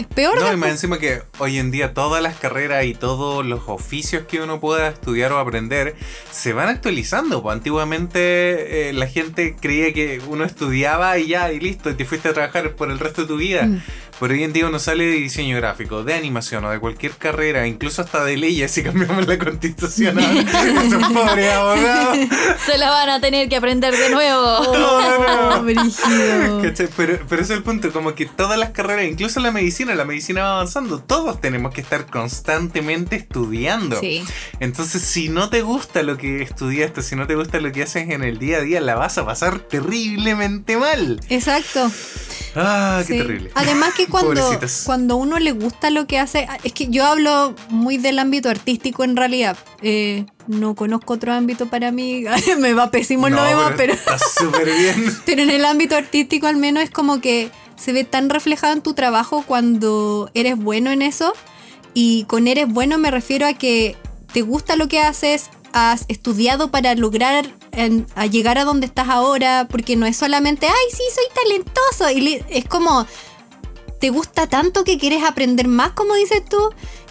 Es 0.00 0.06
peor. 0.06 0.40
No, 0.40 0.52
y 0.52 0.56
más 0.56 0.70
encima 0.70 0.98
que 0.98 1.22
hoy 1.38 1.58
en 1.58 1.70
día 1.70 1.94
todas 1.94 2.22
las 2.22 2.36
carreras 2.36 2.84
y 2.84 2.94
todos 2.94 3.44
los 3.44 3.62
oficios 3.66 4.24
que 4.26 4.40
uno 4.40 4.60
pueda 4.60 4.88
estudiar 4.88 5.32
o 5.32 5.38
aprender 5.38 5.94
se 6.30 6.52
van 6.52 6.68
actualizando. 6.68 7.48
Antiguamente 7.50 8.88
eh, 8.88 8.92
la 8.92 9.06
gente 9.06 9.56
creía 9.60 9.92
que 9.92 10.20
uno 10.26 10.44
estudiaba 10.44 11.18
y 11.18 11.28
ya, 11.28 11.52
y 11.52 11.60
listo, 11.60 11.90
y 11.90 11.94
te 11.94 12.04
fuiste 12.04 12.28
a 12.28 12.32
trabajar 12.32 12.74
por 12.74 12.90
el 12.90 12.98
resto 12.98 13.22
de 13.22 13.28
tu 13.28 13.36
vida. 13.36 13.66
Mm. 13.66 13.82
Pero 14.20 14.34
hoy 14.34 14.44
en 14.44 14.52
día 14.52 14.66
uno 14.66 14.78
sale 14.78 15.06
de 15.06 15.12
diseño 15.12 15.56
gráfico, 15.56 16.04
de 16.04 16.12
animación 16.12 16.62
o 16.66 16.70
de 16.70 16.78
cualquier 16.78 17.12
carrera, 17.12 17.66
incluso 17.66 18.02
hasta 18.02 18.22
de 18.22 18.36
leyes 18.36 18.70
si 18.70 18.82
cambiamos 18.82 19.26
la 19.26 19.38
constitución. 19.38 20.18
ahora. 20.18 20.40
Esos 20.84 21.04
pobres 21.10 21.52
abogados. 21.54 22.18
Se 22.66 22.76
la 22.76 22.90
van 22.90 23.08
a 23.08 23.20
tener 23.22 23.48
que 23.48 23.56
aprender 23.56 23.96
de 23.96 24.10
nuevo. 24.10 24.60
Oh, 24.90 25.62
brígido. 25.62 26.62
¿Cachai? 26.62 26.88
Pero, 26.96 27.18
pero 27.28 27.42
ese 27.42 27.52
es 27.52 27.58
el 27.58 27.62
punto, 27.62 27.92
como 27.92 28.14
que 28.14 28.26
todas 28.26 28.58
las 28.58 28.70
carreras, 28.70 29.06
incluso 29.06 29.40
la 29.40 29.50
medicina, 29.50 29.89
la 29.94 30.04
medicina 30.04 30.42
va 30.42 30.52
avanzando, 30.54 30.98
todos 31.00 31.40
tenemos 31.40 31.72
que 31.74 31.80
estar 31.80 32.06
constantemente 32.06 33.16
estudiando. 33.16 33.98
Sí. 34.00 34.22
Entonces, 34.60 35.02
si 35.02 35.28
no 35.28 35.50
te 35.50 35.62
gusta 35.62 36.02
lo 36.02 36.16
que 36.16 36.42
estudiaste, 36.42 37.02
si 37.02 37.16
no 37.16 37.26
te 37.26 37.34
gusta 37.34 37.60
lo 37.60 37.72
que 37.72 37.82
haces 37.82 38.10
en 38.10 38.22
el 38.22 38.38
día 38.38 38.58
a 38.58 38.60
día, 38.60 38.80
la 38.80 38.94
vas 38.94 39.18
a 39.18 39.24
pasar 39.26 39.60
terriblemente 39.60 40.76
mal. 40.76 41.20
Exacto. 41.28 41.90
Ah, 42.56 43.02
qué 43.06 43.12
Sí. 43.12 43.18
terrible. 43.18 43.50
Además 43.54 43.94
que 43.94 44.06
cuando, 44.06 44.58
cuando 44.84 45.16
uno 45.16 45.38
le 45.38 45.52
gusta 45.52 45.90
lo 45.90 46.06
que 46.06 46.18
hace, 46.18 46.48
es 46.64 46.72
que 46.72 46.88
yo 46.88 47.04
hablo 47.06 47.54
muy 47.68 47.96
del 47.98 48.18
ámbito 48.18 48.48
artístico 48.48 49.04
en 49.04 49.16
realidad. 49.16 49.56
Eh, 49.82 50.26
no 50.48 50.74
conozco 50.74 51.14
otro 51.14 51.32
ámbito 51.32 51.66
para 51.66 51.92
mí, 51.92 52.24
me 52.58 52.72
va 52.74 52.90
pésimo 52.90 53.28
en 53.28 53.34
lo 53.36 53.42
No, 53.42 53.48
demás, 53.48 53.72
pero, 53.76 53.92
Está 53.92 54.18
súper 54.18 54.64
bien. 54.66 55.16
pero 55.26 55.42
en 55.42 55.50
el 55.50 55.64
ámbito 55.64 55.94
artístico 55.96 56.46
al 56.48 56.56
menos 56.56 56.82
es 56.82 56.90
como 56.90 57.20
que 57.20 57.50
se 57.80 57.92
ve 57.92 58.04
tan 58.04 58.28
reflejado 58.28 58.74
en 58.74 58.82
tu 58.82 58.94
trabajo 58.94 59.42
cuando 59.46 60.30
eres 60.34 60.56
bueno 60.56 60.90
en 60.90 61.02
eso. 61.02 61.32
Y 61.94 62.24
con 62.24 62.46
eres 62.46 62.68
bueno 62.68 62.98
me 62.98 63.10
refiero 63.10 63.46
a 63.46 63.54
que 63.54 63.96
te 64.32 64.42
gusta 64.42 64.76
lo 64.76 64.86
que 64.86 65.00
haces, 65.00 65.50
has 65.72 66.04
estudiado 66.08 66.70
para 66.70 66.94
lograr 66.94 67.46
a 68.16 68.26
llegar 68.26 68.58
a 68.58 68.64
donde 68.64 68.86
estás 68.86 69.08
ahora, 69.08 69.66
porque 69.70 69.96
no 69.96 70.04
es 70.04 70.16
solamente, 70.16 70.66
ay, 70.66 70.90
sí, 70.90 71.02
soy 71.14 71.24
talentoso. 71.42 72.10
Y 72.10 72.44
es 72.50 72.64
como, 72.66 73.06
te 73.98 74.10
gusta 74.10 74.46
tanto 74.46 74.84
que 74.84 74.98
quieres 74.98 75.22
aprender 75.24 75.66
más, 75.66 75.92
como 75.92 76.14
dices 76.14 76.44
tú, 76.44 76.58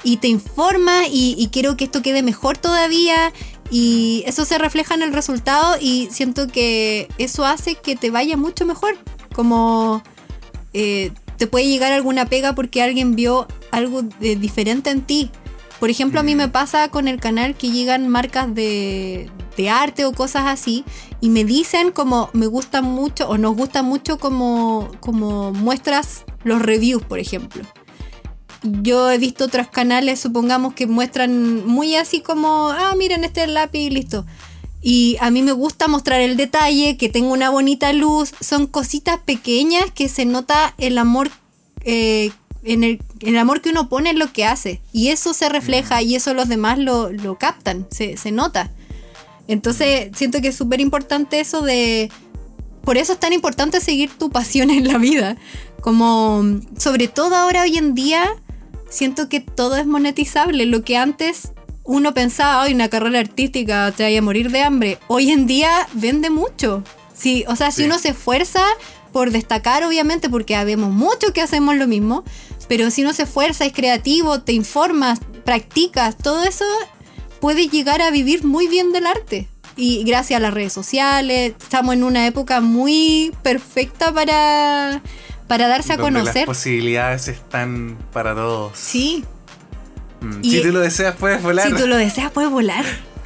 y 0.03 0.17
te 0.17 0.28
informas 0.28 1.07
y, 1.11 1.36
y 1.38 1.47
quiero 1.47 1.78
que 1.78 1.86
esto 1.86 2.01
quede 2.01 2.22
mejor 2.22 2.57
todavía. 2.57 3.34
Y 3.72 4.24
eso 4.26 4.45
se 4.45 4.57
refleja 4.57 4.95
en 4.95 5.03
el 5.03 5.13
resultado 5.13 5.78
y 5.80 6.09
siento 6.11 6.47
que 6.47 7.07
eso 7.17 7.45
hace 7.45 7.76
que 7.76 7.95
te 7.95 8.11
vaya 8.11 8.38
mucho 8.38 8.65
mejor. 8.65 8.97
Como 9.34 10.03
eh, 10.74 11.11
te 11.38 11.47
puede 11.47 11.67
llegar 11.67 11.91
alguna 11.93 12.26
pega 12.26 12.53
porque 12.53 12.82
alguien 12.82 13.15
vio 13.15 13.47
algo 13.72 14.01
de- 14.01 14.36
diferente 14.36 14.89
en 14.89 15.01
ti. 15.01 15.32
Por 15.80 15.89
ejemplo, 15.89 16.20
a 16.20 16.24
mí 16.24 16.36
me 16.36 16.49
pasa 16.49 16.89
con 16.89 17.07
el 17.07 17.20
canal 17.20 17.55
que 17.55 17.72
llegan 17.72 18.09
marcas 18.09 18.53
de, 18.53 19.30
de 19.55 19.70
arte 19.70 20.03
o 20.03 20.11
cosas 20.11 20.43
así 20.47 20.84
y 21.22 21.30
me 21.30 21.45
dicen 21.45 21.91
como 21.91 22.30
me 22.34 22.47
gusta 22.47 22.82
mucho 22.82 23.30
o 23.30 23.38
nos 23.38 23.55
gusta 23.55 23.82
mucho 23.82 24.17
como, 24.17 24.91
como 24.99 25.51
muestras 25.53 26.26
los 26.43 26.61
reviews, 26.61 27.03
por 27.03 27.20
ejemplo. 27.20 27.63
Yo 28.61 29.09
he 29.09 29.17
visto 29.17 29.45
otros 29.45 29.70
canales, 29.70 30.20
supongamos 30.20 30.74
que 30.74 30.86
muestran 30.86 31.65
muy 31.65 31.95
así 31.95 32.20
como, 32.20 32.67
ah, 32.70 32.93
miren 32.97 33.24
este 33.24 33.47
lápiz 33.47 33.80
y 33.80 33.89
listo. 33.89 34.26
Y 34.82 35.18
a 35.20 35.30
mí 35.30 35.42
me 35.42 35.52
gusta 35.52 35.88
mostrar 35.88 36.22
el 36.22 36.38
detalle, 36.38 36.98
que 36.98 37.10
tenga 37.10 37.30
una 37.30 37.50
bonita 37.50 37.92
luz. 37.94 38.32
Son 38.40 38.68
cositas 38.68 39.20
pequeñas 39.20 39.92
que 39.92 40.08
se 40.08 40.26
nota 40.26 40.74
el 40.78 40.98
amor, 40.98 41.30
eh, 41.84 42.32
en 42.64 42.84
el, 42.84 43.02
el 43.20 43.38
amor 43.38 43.62
que 43.62 43.70
uno 43.70 43.90
pone 43.90 44.12
en 44.12 44.20
lo 44.20 44.32
que 44.32 44.46
hace. 44.46 44.82
Y 44.94 45.10
eso 45.10 45.34
se 45.34 45.50
refleja 45.50 46.02
y 46.02 46.16
eso 46.16 46.34
los 46.34 46.48
demás 46.48 46.80
lo, 46.80 47.12
lo 47.12 47.38
captan, 47.38 47.88
se, 47.92 48.16
se 48.16 48.32
nota. 48.32 48.72
Entonces 49.48 50.12
siento 50.16 50.42
que 50.42 50.50
es 50.50 50.56
súper 50.56 50.80
importante 50.80 51.40
eso 51.40 51.62
de... 51.62 52.12
Por 52.84 52.98
eso 52.98 53.14
es 53.14 53.20
tan 53.20 53.34
importante 53.34 53.82
seguir 53.82 54.10
tu 54.18 54.30
pasión 54.30 54.70
en 54.70 54.88
la 54.88 54.98
vida. 54.98 55.36
Como, 55.82 56.44
sobre 56.78 57.08
todo 57.08 57.36
ahora 57.36 57.64
hoy 57.64 57.78
en 57.78 57.94
día, 57.94 58.30
siento 58.90 59.28
que 59.28 59.42
todo 59.42 59.76
es 59.76 59.86
monetizable. 59.86 60.66
Lo 60.66 60.84
que 60.84 60.98
antes 60.98 61.52
uno 61.90 62.14
pensaba, 62.14 62.62
hoy 62.62 62.76
una 62.76 62.88
carrera 62.88 63.20
artística 63.20 63.92
te 63.92 64.04
vaya 64.04 64.20
a 64.20 64.22
morir 64.22 64.52
de 64.52 64.62
hambre. 64.62 65.00
Hoy 65.08 65.32
en 65.32 65.48
día 65.48 65.88
vende 65.94 66.30
mucho. 66.30 66.84
Sí, 67.16 67.46
o 67.48 67.56
sea, 67.56 67.72
si 67.72 67.84
uno 67.84 67.98
se 67.98 68.10
esfuerza 68.10 68.64
por 69.12 69.32
destacar, 69.32 69.84
obviamente, 69.84 70.30
porque 70.30 70.56
habemos 70.56 70.92
muchos 70.92 71.32
que 71.32 71.42
hacemos 71.42 71.76
lo 71.78 71.88
mismo, 71.88 72.24
pero 72.68 72.92
si 72.92 73.02
uno 73.02 73.12
se 73.12 73.24
esfuerza, 73.24 73.66
es 73.66 73.74
creativo, 73.74 74.40
te 74.40 74.54
informas, 74.54 75.20
practicas, 75.44 76.16
todo 76.16 76.44
eso 76.44 76.64
puede 77.42 77.70
llegar 77.70 78.04
a 78.04 78.12
vivir 78.12 78.44
muy 78.44 78.68
bien 78.68 78.92
del 78.92 79.08
arte. 79.08 79.48
Y 79.76 80.04
gracias 80.04 80.38
a 80.38 80.42
las 80.42 80.54
redes 80.54 80.74
sociales, 80.74 81.56
estamos 81.60 81.96
en 81.96 82.04
una 82.04 82.28
época 82.28 82.62
muy 82.62 83.34
perfecta 83.42 84.14
para, 84.14 85.02
para 85.48 85.68
darse 85.68 85.94
a 85.94 85.98
Donde 85.98 86.20
conocer. 86.20 86.42
Las 86.42 86.56
posibilidades 86.56 87.30
están 87.30 87.98
para 88.14 88.36
todos. 88.36 88.78
Sí, 88.78 89.26
Mm, 90.22 90.39
Y- 90.41 90.51
si 90.51 90.61
tú 90.61 90.72
lo 90.72 90.80
deseas, 90.80 91.15
puedes 91.15 91.41
volar. 91.41 91.67
si 91.67 91.74
tú 91.76 91.88
lo 91.88 91.95
deseas, 91.97 92.32
puedes 92.32 92.49
volar. 92.51 92.86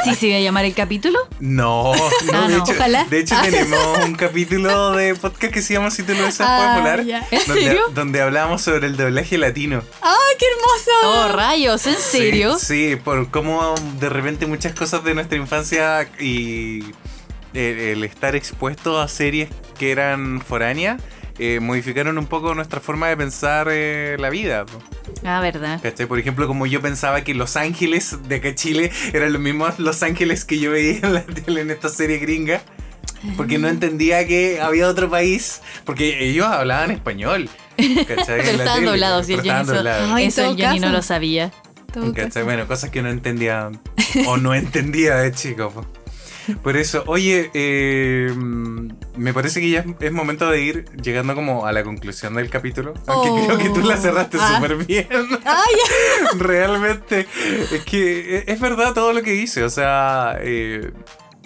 ¿Así 0.00 0.14
se 0.14 0.26
iba 0.28 0.38
a 0.38 0.40
llamar 0.40 0.64
el 0.64 0.74
capítulo? 0.74 1.18
No, 1.40 1.92
no, 2.32 2.32
Ah, 2.32 2.48
de, 2.48 2.56
no. 2.56 2.64
Hecho, 2.64 2.72
Ojalá. 2.72 3.04
de 3.04 3.20
hecho 3.20 3.34
Ah. 3.36 3.42
tenemos 3.44 3.98
un 4.04 4.14
capítulo 4.14 4.92
de 4.92 5.14
podcast 5.14 5.52
que 5.52 5.62
se 5.62 5.74
llama 5.74 5.90
Si 5.90 6.02
tú 6.02 6.12
lo 6.14 6.22
deseas, 6.24 6.48
Ah, 6.50 6.58
puedes 6.80 6.96
volar. 6.98 7.04
ya. 7.04 7.26
¿En 7.30 7.46
donde, 7.46 7.62
serio? 7.62 7.82
donde 7.94 8.20
hablamos 8.22 8.62
sobre 8.62 8.86
el 8.86 8.96
doblaje 8.96 9.38
latino. 9.38 9.82
¡Ay, 10.02 10.36
qué 10.38 10.46
hermoso! 10.46 11.28
Oh, 11.30 11.36
rayos, 11.36 11.86
¿en 11.86 11.96
serio? 11.96 12.58
Sí, 12.58 12.90
sí, 12.90 12.96
por 12.96 13.30
cómo 13.30 13.74
de 14.00 14.08
repente 14.08 14.46
muchas 14.46 14.72
cosas 14.74 15.04
de 15.04 15.14
nuestra 15.14 15.36
infancia 15.36 16.08
y 16.18 16.82
el, 17.54 17.78
el 17.78 18.04
estar 18.04 18.34
expuesto 18.36 19.00
a 19.00 19.08
series 19.08 19.48
que 19.78 19.90
eran 19.92 20.40
foráneas 20.40 21.00
eh, 21.38 21.60
modificaron 21.60 22.18
un 22.18 22.26
poco 22.26 22.54
nuestra 22.54 22.80
forma 22.80 23.08
de 23.08 23.16
pensar 23.16 23.68
eh, 23.70 24.16
la 24.18 24.30
vida. 24.30 24.66
po. 24.66 24.78
Ah, 25.24 25.40
verdad. 25.40 25.80
¿Cachai? 25.82 26.06
Por 26.06 26.18
ejemplo, 26.18 26.46
como 26.46 26.66
yo 26.66 26.80
pensaba 26.80 27.22
que 27.22 27.34
Los 27.34 27.56
Ángeles 27.56 28.16
de 28.28 28.36
acá 28.36 28.54
Chile 28.54 28.90
eran 29.12 29.32
los 29.32 29.40
mismos 29.40 29.78
Los 29.78 30.02
Ángeles 30.02 30.44
que 30.44 30.58
yo 30.58 30.70
veía 30.70 31.00
en 31.02 31.14
la 31.14 31.22
tele 31.22 31.62
en 31.62 31.70
esta 31.70 31.88
serie 31.88 32.18
gringa. 32.18 32.60
Porque 33.36 33.58
no 33.58 33.68
entendía 33.68 34.26
que 34.26 34.60
había 34.60 34.88
otro 34.88 35.10
país. 35.10 35.60
Porque 35.84 36.28
ellos 36.28 36.46
hablaban 36.46 36.90
español. 36.90 37.48
¿cachai? 38.06 38.42
Pero 38.44 38.58
estaban 38.58 38.84
doblados 38.84 39.26
pero 39.26 39.40
estaban 39.40 39.66
doblados. 39.66 40.10
Ay, 40.12 40.26
eso 40.26 40.50
el 40.50 40.56
Jenny 40.56 40.80
no 40.80 40.90
lo 40.90 41.02
sabía. 41.02 41.50
¿Cachai? 42.14 42.44
Bueno, 42.44 42.66
cosas 42.66 42.90
que 42.90 43.02
no 43.02 43.08
entendía 43.08 43.70
o 44.26 44.36
no 44.36 44.54
entendía 44.54 45.16
de 45.16 45.32
chico. 45.32 45.70
po. 45.70 45.86
Por 46.62 46.76
eso, 46.76 47.04
oye, 47.06 47.50
eh, 47.54 48.32
me 48.34 49.32
parece 49.34 49.60
que 49.60 49.70
ya 49.70 49.84
es 50.00 50.12
momento 50.12 50.50
de 50.50 50.60
ir 50.62 50.84
llegando 51.02 51.34
como 51.34 51.66
a 51.66 51.72
la 51.72 51.82
conclusión 51.84 52.34
del 52.34 52.50
capítulo. 52.50 52.94
Aunque 53.06 53.28
Oh. 53.30 53.46
creo 53.46 53.58
que 53.58 53.68
tú 53.70 53.86
la 53.86 53.96
cerraste 53.96 54.38
Ah. 54.40 54.54
súper 54.56 54.76
bien. 54.76 55.06
Ay, 55.44 55.74
Realmente. 56.38 57.26
Es 57.72 57.84
que 57.84 58.44
es 58.46 58.60
verdad 58.60 58.92
todo 58.94 59.12
lo 59.12 59.22
que 59.22 59.32
dice. 59.32 59.62
O 59.64 59.70
sea, 59.70 60.38
eh, 60.40 60.90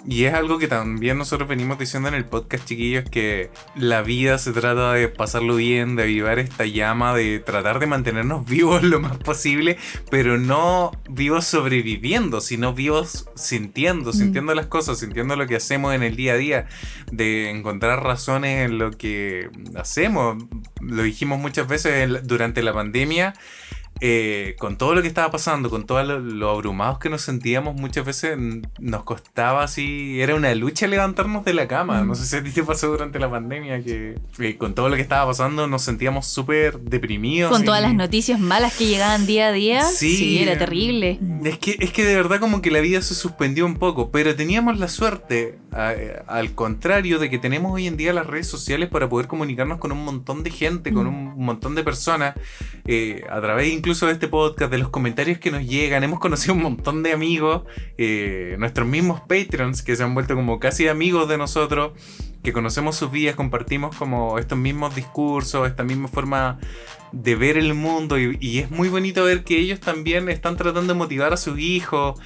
y 0.05 0.25
es 0.25 0.33
algo 0.33 0.59
que 0.59 0.67
también 0.67 1.17
nosotros 1.17 1.47
venimos 1.47 1.79
diciendo 1.79 2.09
en 2.09 2.15
el 2.15 2.25
podcast, 2.25 2.65
chiquillos, 2.65 3.09
que 3.09 3.49
la 3.75 4.01
vida 4.01 4.37
se 4.37 4.51
trata 4.51 4.93
de 4.93 5.07
pasarlo 5.07 5.55
bien, 5.55 5.95
de 5.95 6.03
avivar 6.03 6.39
esta 6.39 6.65
llama, 6.65 7.15
de 7.15 7.39
tratar 7.39 7.79
de 7.79 7.87
mantenernos 7.87 8.45
vivos 8.49 8.83
lo 8.83 8.99
más 8.99 9.17
posible, 9.17 9.77
pero 10.11 10.37
no 10.37 10.91
vivos 11.09 11.45
sobreviviendo, 11.45 12.41
sino 12.41 12.73
vivos 12.73 13.29
sintiendo, 13.35 14.11
Mm. 14.11 14.13
sintiendo 14.13 14.55
las 14.55 14.65
cosas, 14.67 14.99
sintiendo 14.99 15.35
lo 15.35 15.47
que 15.47 15.55
hacemos 15.55 15.93
en 15.93 16.03
el 16.03 16.15
día 16.15 16.33
a 16.33 16.37
día, 16.37 16.67
de 17.11 17.49
encontrar 17.49 18.03
razones 18.03 18.65
en 18.65 18.77
lo 18.77 18.91
que 18.91 19.49
hacemos. 19.75 20.43
Lo 20.81 21.03
dijimos 21.03 21.39
muchas 21.39 21.67
veces 21.67 22.27
durante 22.27 22.61
la 22.61 22.73
pandemia 22.73 23.33
eh, 24.01 24.55
con 24.59 24.77
todo 24.77 24.95
lo 24.95 25.01
que 25.01 25.07
estaba 25.07 25.31
pasando, 25.31 25.69
con 25.69 25.85
todo 25.85 26.03
lo, 26.03 26.19
lo 26.19 26.49
abrumados 26.49 26.99
que 26.99 27.09
nos 27.09 27.21
sentíamos, 27.21 27.75
muchas 27.75 28.05
veces 28.05 28.37
nos 28.79 29.03
costaba 29.03 29.63
así, 29.63 30.19
era 30.19 30.35
una 30.35 30.53
lucha 30.55 30.87
levantarnos 30.87 31.45
de 31.45 31.53
la 31.53 31.67
cama. 31.67 32.03
Mm. 32.03 32.07
No 32.07 32.15
sé 32.15 32.25
si 32.25 32.35
a 32.35 32.43
ti 32.43 32.51
te 32.51 32.63
pasó 32.63 32.87
durante 32.87 33.19
la 33.19 33.29
pandemia 33.29 33.83
que 33.83 34.15
eh, 34.39 34.57
con 34.57 34.73
todo 34.75 34.89
lo 34.89 34.95
que 34.95 35.01
estaba 35.01 35.25
pasando 35.27 35.67
nos 35.67 35.83
sentíamos 35.83 36.27
súper 36.27 36.79
deprimidos. 36.79 37.51
Con 37.51 37.61
y- 37.63 37.65
todas 37.65 37.81
las 37.81 37.93
noticias 37.93 38.39
malas 38.39 38.75
que 38.75 38.87
llegaban 38.87 39.25
día 39.25 39.47
a 39.47 39.51
día. 39.51 39.83
Sí. 39.83 40.15
Sí, 40.17 40.39
era 40.39 40.57
terrible. 40.57 41.19
Es 41.43 41.57
que, 41.57 41.77
es 41.79 41.91
que 41.91 42.05
de 42.05 42.15
verdad 42.15 42.39
como 42.39 42.61
que 42.61 42.71
la 42.71 42.79
vida 42.81 43.01
se 43.01 43.15
suspendió 43.15 43.65
un 43.65 43.75
poco, 43.75 44.11
pero 44.11 44.35
teníamos 44.35 44.77
la 44.79 44.87
suerte, 44.87 45.57
a- 45.73 45.93
al 46.27 46.53
contrario, 46.55 47.19
de 47.19 47.29
que 47.29 47.37
tenemos 47.37 47.71
hoy 47.73 47.87
en 47.87 47.97
día 47.97 48.13
las 48.13 48.27
redes 48.27 48.47
sociales 48.47 48.89
para 48.89 49.09
poder 49.09 49.27
comunicarnos 49.27 49.79
con 49.79 49.91
un 49.91 50.03
montón 50.05 50.43
de 50.43 50.49
gente, 50.51 50.93
con 50.93 51.07
un 51.07 51.37
montón 51.37 51.75
de 51.75 51.83
personas, 51.83 52.35
eh, 52.85 53.23
a 53.29 53.41
través 53.41 53.71
incluso 53.71 54.05
de 54.07 54.13
este 54.13 54.27
podcast, 54.27 54.71
de 54.71 54.77
los 54.77 54.89
comentarios 54.89 55.39
que 55.39 55.51
nos 55.51 55.65
llegan. 55.65 56.03
Hemos 56.03 56.19
conocido 56.19 56.53
un 56.53 56.61
montón 56.63 57.03
de 57.03 57.11
amigos, 57.13 57.63
eh, 57.97 58.55
nuestros 58.59 58.87
mismos 58.87 59.21
Patreons 59.21 59.81
que 59.81 59.95
se 59.95 60.03
han 60.03 60.13
vuelto 60.13 60.35
como 60.35 60.59
casi 60.59 60.87
amigos 60.87 61.27
de 61.27 61.37
nosotros, 61.37 61.91
que 62.43 62.51
conocemos 62.51 62.95
sus 62.97 63.09
vidas, 63.09 63.35
compartimos 63.35 63.95
como 63.95 64.37
estos 64.37 64.57
mismos 64.57 64.95
discursos, 64.95 65.65
esta 65.67 65.83
misma 65.83 66.09
forma 66.09 66.59
de 67.13 67.35
ver 67.35 67.57
el 67.57 67.73
mundo 67.73 68.19
y, 68.19 68.37
y 68.41 68.59
es 68.59 68.69
muy 68.71 68.89
bonito 68.89 69.23
ver 69.23 69.43
que 69.43 69.57
ellos 69.59 69.79
también 69.79 70.27
están 70.29 70.57
tratando 70.57 70.93
de 70.93 70.97
motivar 70.99 71.31
a 71.31 71.37
sus 71.37 71.57
hijos 71.59 72.19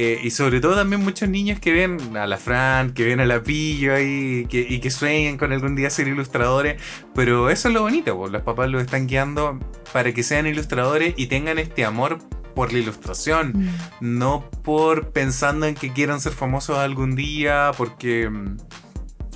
eh, 0.00 0.20
y 0.22 0.30
sobre 0.30 0.60
todo 0.60 0.76
también 0.76 1.02
muchos 1.02 1.28
niños 1.28 1.58
que 1.58 1.72
ven 1.72 2.16
a 2.16 2.26
la 2.28 2.36
Fran, 2.36 2.94
que 2.94 3.04
ven 3.04 3.18
a 3.20 3.26
la 3.26 3.42
Pillo 3.42 3.94
ahí 3.94 4.46
que, 4.48 4.60
y 4.68 4.78
que 4.78 4.90
sueñan 4.90 5.36
con 5.36 5.52
algún 5.52 5.74
día 5.74 5.90
ser 5.90 6.06
ilustradores, 6.06 6.80
pero 7.14 7.50
eso 7.50 7.66
es 7.68 7.74
lo 7.74 7.82
bonito, 7.82 8.16
pues, 8.16 8.30
los 8.30 8.42
papás 8.42 8.70
los 8.70 8.80
están 8.82 9.08
guiando 9.08 9.58
para 9.92 10.12
que 10.14 10.22
sean 10.22 10.46
ilustradores 10.46 11.14
y 11.16 11.26
tengan 11.26 11.58
este 11.58 11.84
amor 11.84 12.18
por 12.54 12.72
la 12.72 12.78
ilustración, 12.78 13.52
Mm. 13.54 14.18
no 14.18 14.48
por 14.62 15.10
pensando 15.10 15.66
en 15.66 15.74
que 15.74 15.92
quieran 15.92 16.20
ser 16.20 16.32
famosos 16.32 16.78
algún 16.78 17.14
día, 17.16 17.72
porque... 17.76 18.30
mm, 18.30 18.56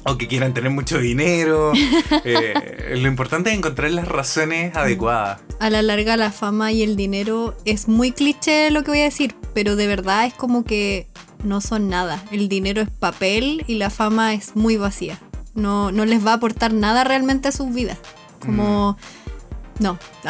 O 0.05 0.19
que 0.19 0.27
quieran 0.27 0.53
tener 0.53 0.71
mucho 0.73 0.99
dinero. 0.99 1.71
Eh, 2.25 2.97
lo 3.01 3.07
importante 3.07 3.51
es 3.51 3.57
encontrar 3.57 3.93
las 3.93 4.09
razones 4.09 4.75
adecuadas. 4.77 5.41
A 5.61 5.71
la 5.71 5.81
larga 5.81 6.17
la 6.17 6.33
fama 6.33 6.73
y 6.73 6.83
el 6.83 6.97
dinero 6.97 7.57
es 7.65 7.87
muy 7.87 8.11
cliché 8.11 8.73
lo 8.73 8.83
que 8.83 8.91
voy 8.91 9.01
a 9.01 9.05
decir, 9.05 9.37
pero 9.55 9.77
de 9.77 9.87
verdad 9.87 10.27
es 10.27 10.35
como 10.35 10.65
que 10.65 11.07
no 11.45 11.61
son 11.61 11.89
nada. 11.89 12.23
El 12.31 12.49
dinero 12.49 12.81
es 12.83 12.91
papel 12.91 13.65
y 13.67 13.75
la 13.77 13.91
fama 13.91 14.35
es 14.35 14.55
muy 14.57 14.77
vacía. 14.77 15.19
No, 15.55 15.93
no 15.93 16.05
les 16.05 16.25
va 16.27 16.33
a 16.33 16.35
aportar 16.35 16.73
nada 16.73 17.05
realmente 17.05 17.49
a 17.49 17.53
sus 17.53 17.73
vidas. 17.75 17.99
Como... 18.41 18.97
No. 19.79 19.99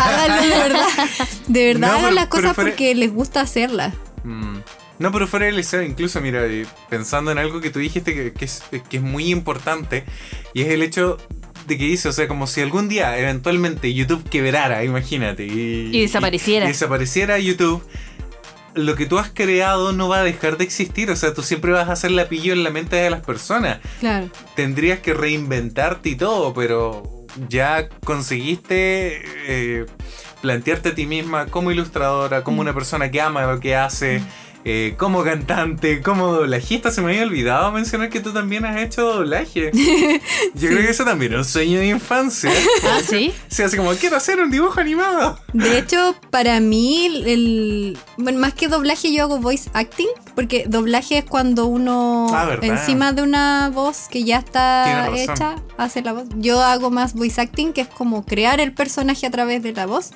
Háganlo 0.00 0.42
de 0.42 0.48
verdad. 0.62 0.86
De 1.46 1.66
verdad 1.66 1.80
No, 1.88 1.94
hagan 1.94 2.02
pero- 2.04 2.14
las 2.14 2.26
cosas 2.26 2.54
fuera- 2.54 2.70
porque 2.70 2.94
les 2.94 3.12
gusta 3.12 3.40
hacerlas. 3.40 3.94
Mm. 4.24 4.58
No, 4.98 5.12
pero 5.12 5.28
fuera 5.28 5.46
del 5.46 5.56
liceo, 5.56 5.82
incluso, 5.82 6.20
mira, 6.20 6.42
pensando 6.90 7.30
en 7.30 7.38
algo 7.38 7.60
que 7.60 7.70
tú 7.70 7.78
dijiste 7.78 8.14
que, 8.14 8.32
que 8.32 8.44
es, 8.44 8.62
que 8.90 8.96
es 8.96 9.02
muy 9.02 9.30
importante, 9.30 10.04
y 10.54 10.62
es 10.62 10.68
el 10.70 10.82
hecho 10.82 11.18
de 11.68 11.78
que 11.78 11.84
dice, 11.84 12.08
o 12.08 12.12
sea, 12.12 12.26
como 12.26 12.48
si 12.48 12.62
algún 12.62 12.88
día 12.88 13.16
eventualmente 13.16 13.94
YouTube 13.94 14.28
quebrara, 14.28 14.82
imagínate, 14.82 15.46
y, 15.46 15.90
Y 15.92 16.00
desapareciera. 16.00 16.64
y 16.64 16.68
desapareciera 16.68 17.38
YouTube, 17.38 17.80
lo 18.74 18.94
que 18.94 19.06
tú 19.06 19.18
has 19.18 19.30
creado 19.30 19.92
no 19.92 20.08
va 20.08 20.20
a 20.20 20.24
dejar 20.24 20.56
de 20.56 20.64
existir, 20.64 21.10
o 21.10 21.16
sea, 21.16 21.34
tú 21.34 21.42
siempre 21.42 21.72
vas 21.72 21.88
a 21.88 21.92
hacer 21.92 22.10
la 22.10 22.28
pillo 22.28 22.52
en 22.52 22.64
la 22.64 22.70
mente 22.70 22.96
de 22.96 23.10
las 23.10 23.20
personas. 23.20 23.78
Claro. 24.00 24.30
Tendrías 24.54 25.00
que 25.00 25.14
reinventarte 25.14 26.10
y 26.10 26.16
todo, 26.16 26.54
pero 26.54 27.18
ya 27.48 27.88
conseguiste 28.04 29.22
eh, 29.46 29.86
plantearte 30.40 30.90
a 30.90 30.94
ti 30.94 31.06
misma 31.06 31.46
como 31.46 31.70
ilustradora, 31.70 32.44
como 32.44 32.60
una 32.60 32.74
persona 32.74 33.10
que 33.10 33.20
ama 33.20 33.46
lo 33.46 33.60
que 33.60 33.76
hace, 33.76 34.22
eh, 34.64 34.94
como 34.96 35.24
cantante, 35.24 36.02
como 36.02 36.32
doblajista. 36.32 36.90
Se 36.90 37.00
me 37.00 37.12
había 37.12 37.22
olvidado 37.22 37.70
mencionar 37.72 38.10
que 38.10 38.20
tú 38.20 38.32
también 38.32 38.64
has 38.64 38.80
hecho 38.80 39.02
doblaje. 39.02 39.70
Yo 40.54 40.68
creo 40.68 40.78
que 40.78 40.90
eso 40.90 41.04
también 41.04 41.32
es 41.32 41.38
un 41.38 41.44
sueño 41.44 41.78
de 41.78 41.88
infancia. 41.88 42.50
Ah, 42.84 43.00
sí. 43.06 43.32
Sí, 43.48 43.62
así 43.62 43.76
como 43.76 43.92
quiero 43.92 44.16
hacer 44.16 44.40
un 44.40 44.50
dibujo 44.50 44.78
animado. 44.78 45.38
De 45.52 45.78
hecho, 45.78 46.14
para 46.30 46.60
mí, 46.60 47.06
el, 47.24 47.98
bueno, 48.16 48.38
más 48.38 48.54
que 48.54 48.68
doblaje, 48.68 49.12
yo 49.12 49.24
hago 49.24 49.38
voice 49.38 49.70
acting, 49.72 50.08
porque 50.34 50.64
doblaje 50.68 51.18
es 51.18 51.24
cuando 51.24 51.66
uno 51.66 52.28
Ah, 52.32 52.58
encima 52.62 53.12
de 53.12 53.22
una 53.22 53.70
voz 53.70 54.06
que 54.10 54.24
ya 54.24 54.38
está 54.38 55.10
hecha, 55.16 55.56
hace 55.76 56.02
la 56.02 56.12
voz. 56.12 56.24
Yo 56.36 56.60
hago 56.62 56.90
más 56.90 57.14
voice 57.14 57.40
acting, 57.40 57.72
que 57.72 57.82
es 57.82 57.88
como 57.88 58.24
crear 58.24 58.60
el 58.60 58.72
personaje 58.72 59.26
a 59.26 59.30
través 59.30 59.62
de 59.62 59.72
la 59.72 59.86
voz. 59.86 60.10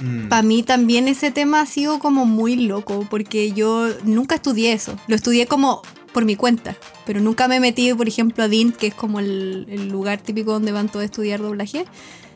Mm. 0.00 0.28
Para 0.28 0.42
mí 0.42 0.62
también 0.62 1.08
ese 1.08 1.30
tema 1.30 1.60
ha 1.60 1.66
sido 1.66 1.98
como 1.98 2.24
muy 2.24 2.56
loco, 2.56 3.06
porque 3.10 3.52
yo 3.52 3.88
nunca 4.04 4.36
estudié 4.36 4.72
eso. 4.72 4.96
Lo 5.08 5.16
estudié 5.16 5.46
como 5.46 5.82
por 6.12 6.24
mi 6.24 6.36
cuenta, 6.36 6.76
pero 7.06 7.20
nunca 7.20 7.48
me 7.48 7.56
he 7.56 7.60
metido, 7.60 7.96
por 7.96 8.08
ejemplo, 8.08 8.44
a 8.44 8.48
DINT, 8.48 8.76
que 8.76 8.88
es 8.88 8.94
como 8.94 9.20
el, 9.20 9.66
el 9.68 9.88
lugar 9.88 10.20
típico 10.20 10.52
donde 10.52 10.72
van 10.72 10.88
todos 10.88 11.02
a 11.02 11.06
estudiar 11.06 11.40
doblaje. 11.40 11.84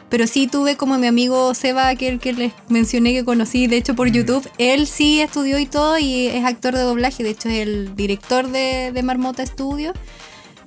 Pero 0.08 0.26
sí 0.26 0.46
tuve 0.46 0.76
como 0.76 0.98
mi 0.98 1.06
amigo 1.06 1.54
Seba, 1.54 1.94
que 1.94 2.06
el 2.08 2.18
que 2.18 2.34
les 2.34 2.52
mencioné 2.68 3.14
que 3.14 3.24
conocí, 3.24 3.66
de 3.66 3.78
hecho, 3.78 3.94
por 3.94 4.10
Mm. 4.10 4.12
YouTube. 4.12 4.50
Él 4.58 4.86
sí 4.86 5.20
estudió 5.22 5.58
y 5.58 5.64
todo 5.64 5.98
y 5.98 6.26
es 6.26 6.44
actor 6.44 6.74
de 6.74 6.82
doblaje. 6.82 7.22
De 7.22 7.30
hecho, 7.30 7.48
es 7.48 7.60
el 7.66 7.96
director 7.96 8.46
de, 8.46 8.92
de 8.92 9.02
Marmota 9.02 9.46
Studio. 9.46 9.94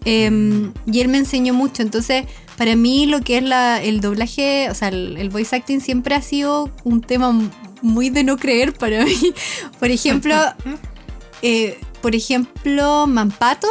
Em, 0.04 0.72
y 0.88 1.00
él 1.02 1.10
me 1.10 1.20
enseñó 1.20 1.54
mucho. 1.54 1.84
Entonces, 1.84 2.26
para 2.58 2.76
mí 2.76 3.06
lo 3.06 3.22
que 3.22 3.38
es 3.38 3.44
la, 3.44 3.82
el 3.82 4.00
doblaje, 4.02 4.70
o 4.70 4.74
sea, 4.76 4.88
el, 4.90 5.18
el 5.18 5.30
voice 5.30 5.56
acting 5.56 5.82
siempre 5.82 6.16
ha 6.16 6.22
sido 6.22 6.70
un 6.84 7.02
tema 7.02 7.34
muy 7.82 8.10
de 8.10 8.24
no 8.24 8.38
creer 8.38 8.74
para 8.74 9.06
mí. 9.06 9.34
Por 9.80 9.90
ejemplo, 9.92 10.36
eh, 11.42 11.80
por 12.02 12.16
ejemplo, 12.16 13.08
Mampato. 13.08 13.68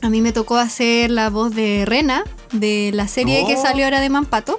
A 0.00 0.08
mí 0.08 0.20
me 0.20 0.32
tocó 0.32 0.56
hacer 0.56 1.10
la 1.12 1.30
voz 1.30 1.54
de 1.54 1.84
Rena, 1.86 2.24
de 2.50 2.90
la 2.92 3.06
serie 3.06 3.44
que 3.46 3.54
Oh. 3.56 3.62
salió 3.62 3.84
ahora 3.84 4.00
de 4.00 4.10
Mampato. 4.10 4.58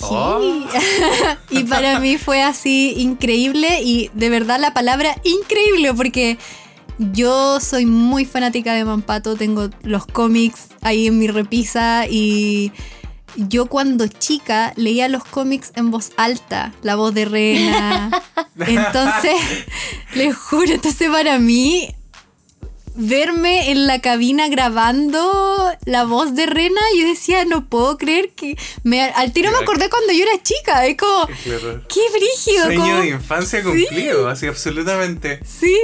Oh. 0.00 0.40
y 1.50 1.64
para 1.64 1.98
mí 1.98 2.18
fue 2.18 2.40
así 2.42 2.94
increíble 2.98 3.82
y 3.82 4.10
de 4.14 4.30
verdad 4.30 4.60
la 4.60 4.72
palabra 4.72 5.14
increíble 5.24 5.92
porque 5.92 6.38
yo 6.98 7.60
soy 7.60 7.86
muy 7.86 8.24
fanática 8.24 8.74
de 8.74 8.84
Mampato, 8.84 9.36
tengo 9.36 9.70
los 9.82 10.06
cómics 10.06 10.68
ahí 10.82 11.06
en 11.06 11.18
mi 11.18 11.28
repisa 11.28 12.06
y 12.08 12.72
yo 13.36 13.66
cuando 13.66 14.06
chica 14.08 14.72
leía 14.76 15.08
los 15.08 15.24
cómics 15.24 15.70
en 15.76 15.90
voz 15.90 16.10
alta, 16.16 16.72
la 16.82 16.96
voz 16.96 17.14
de 17.14 17.24
Rena. 17.24 18.10
Entonces, 18.58 19.34
les 20.14 20.36
juro, 20.36 20.72
entonces 20.72 21.08
para 21.08 21.38
mí 21.38 21.94
verme 22.96 23.70
en 23.70 23.86
la 23.86 24.00
cabina 24.00 24.48
grabando 24.48 25.70
la 25.84 26.04
voz 26.04 26.34
de 26.34 26.46
Rena, 26.46 26.80
yo 26.98 27.06
decía, 27.06 27.44
no 27.44 27.66
puedo 27.68 27.96
creer 27.96 28.30
que 28.30 28.56
me 28.82 29.00
al 29.02 29.32
tiro 29.32 29.52
me 29.52 29.58
acordé 29.58 29.88
cuando 29.88 30.12
yo 30.12 30.24
era 30.24 30.42
chica, 30.42 30.84
es 30.86 30.96
como 30.96 31.28
qué 31.28 32.00
brígido, 32.12 32.64
Sueño 32.64 32.80
como- 32.82 33.00
de 33.02 33.08
infancia 33.10 33.62
cumplido, 33.62 34.28
así 34.28 34.46
absolutamente. 34.48 35.38
sí. 35.46 35.78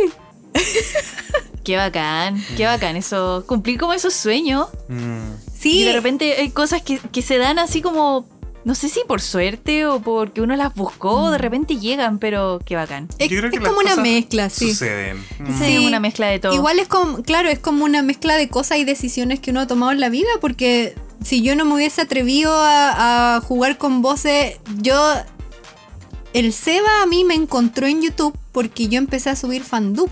Qué 1.64 1.76
bacán, 1.76 2.44
qué 2.58 2.66
bacán 2.66 2.94
eso. 2.96 3.44
Cumplir 3.46 3.80
como 3.80 3.94
esos 3.94 4.12
sueños. 4.12 4.68
Mm. 4.88 5.30
Sí. 5.58 5.80
Y 5.80 5.84
de 5.84 5.94
repente 5.94 6.34
hay 6.34 6.50
cosas 6.50 6.82
que, 6.82 6.98
que 6.98 7.22
se 7.22 7.38
dan 7.38 7.58
así 7.58 7.80
como, 7.80 8.28
no 8.64 8.74
sé 8.74 8.90
si 8.90 9.00
por 9.08 9.22
suerte 9.22 9.86
o 9.86 10.00
porque 10.00 10.42
uno 10.42 10.56
las 10.56 10.74
buscó, 10.74 11.30
de 11.30 11.38
repente 11.38 11.78
llegan, 11.78 12.18
pero 12.18 12.60
qué 12.66 12.76
bacán. 12.76 13.08
es, 13.18 13.30
Yo 13.30 13.38
creo 13.38 13.50
que 13.50 13.56
es 13.56 13.62
las 13.62 13.72
como 13.72 13.80
una 13.80 13.96
mezcla, 13.96 14.50
sí. 14.50 14.70
Suceden. 14.70 15.24
Mm. 15.38 15.58
Sí, 15.58 15.86
una 15.86 16.00
mezcla 16.00 16.26
de 16.26 16.38
todo. 16.38 16.52
Igual 16.52 16.78
es 16.78 16.88
como, 16.88 17.22
claro, 17.22 17.48
es 17.48 17.60
como 17.60 17.86
una 17.86 18.02
mezcla 18.02 18.36
de 18.36 18.50
cosas 18.50 18.76
y 18.76 18.84
decisiones 18.84 19.40
que 19.40 19.50
uno 19.50 19.60
ha 19.60 19.66
tomado 19.66 19.90
en 19.90 20.00
la 20.00 20.10
vida, 20.10 20.28
porque 20.42 20.94
si 21.22 21.40
yo 21.40 21.56
no 21.56 21.64
me 21.64 21.76
hubiese 21.76 22.02
atrevido 22.02 22.52
a, 22.54 23.36
a 23.36 23.40
jugar 23.40 23.78
con 23.78 24.02
voces, 24.02 24.58
yo... 24.82 24.94
El 26.34 26.52
Seba 26.52 27.02
a 27.02 27.06
mí 27.06 27.24
me 27.24 27.34
encontró 27.34 27.86
en 27.86 28.02
YouTube 28.02 28.36
porque 28.52 28.88
yo 28.88 28.98
empecé 28.98 29.30
a 29.30 29.36
subir 29.36 29.62
fandub. 29.62 30.10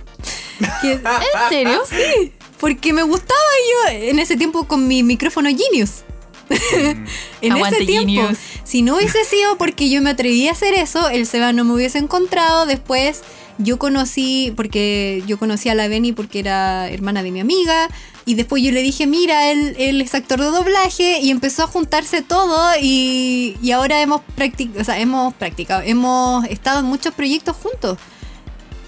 Que- 0.81 0.93
¿En 0.93 1.49
serio? 1.51 1.83
sí, 1.91 2.33
porque 2.59 2.93
me 2.93 3.03
gustaba 3.03 3.41
yo 3.89 3.93
en 3.93 4.19
ese 4.19 4.37
tiempo 4.37 4.65
con 4.65 4.87
mi 4.89 5.03
micrófono 5.03 5.51
Genius. 5.51 6.05
Mm. 6.49 7.05
En 7.43 7.53
Aguante, 7.53 7.77
ese 7.79 7.87
tiempo, 7.87 8.09
Genius. 8.09 8.39
si 8.65 8.83
no 8.83 8.97
hubiese 8.97 9.25
sido 9.25 9.59
porque 9.59 9.91
yo 9.91 10.01
me 10.01 10.11
atreví 10.11 10.47
a 10.47 10.53
hacer 10.53 10.75
eso, 10.75 11.09
el 11.09 11.27
Seba 11.27 11.53
no 11.53 11.65
me 11.65 11.75
hubiese 11.75 11.99
encontrado. 11.99 12.67
Después 12.67 13.23
yo 13.59 13.79
conocí, 13.79 14.53
porque 14.57 15.23
yo 15.27 15.39
conocí 15.39 15.69
a 15.71 15.75
la 15.75 15.89
Beni 15.89 16.13
porque 16.13 16.39
era 16.39 16.89
hermana 16.89 17.23
de 17.25 17.33
mi 17.33 17.41
amiga, 17.41 17.89
y 18.25 18.35
después 18.35 18.63
yo 18.63 18.71
le 18.73 18.83
dije, 18.83 19.07
mira, 19.07 19.51
él, 19.51 19.75
él 19.79 20.01
es 20.01 20.15
actor 20.15 20.41
de 20.41 20.47
doblaje, 20.47 21.21
y 21.21 21.31
empezó 21.31 21.65
a 21.65 21.67
juntarse 21.67 22.23
todo, 22.23 22.73
y, 22.81 23.57
y 23.63 23.71
ahora 23.73 24.01
hemos, 24.01 24.21
practic 24.37 24.79
o 24.79 24.85
sea, 24.85 24.99
hemos 25.01 25.35
practicado, 25.35 25.83
hemos 25.85 26.45
estado 26.47 26.81
en 26.81 26.87
muchos 26.87 27.15
proyectos 27.15 27.57
juntos. 27.57 27.99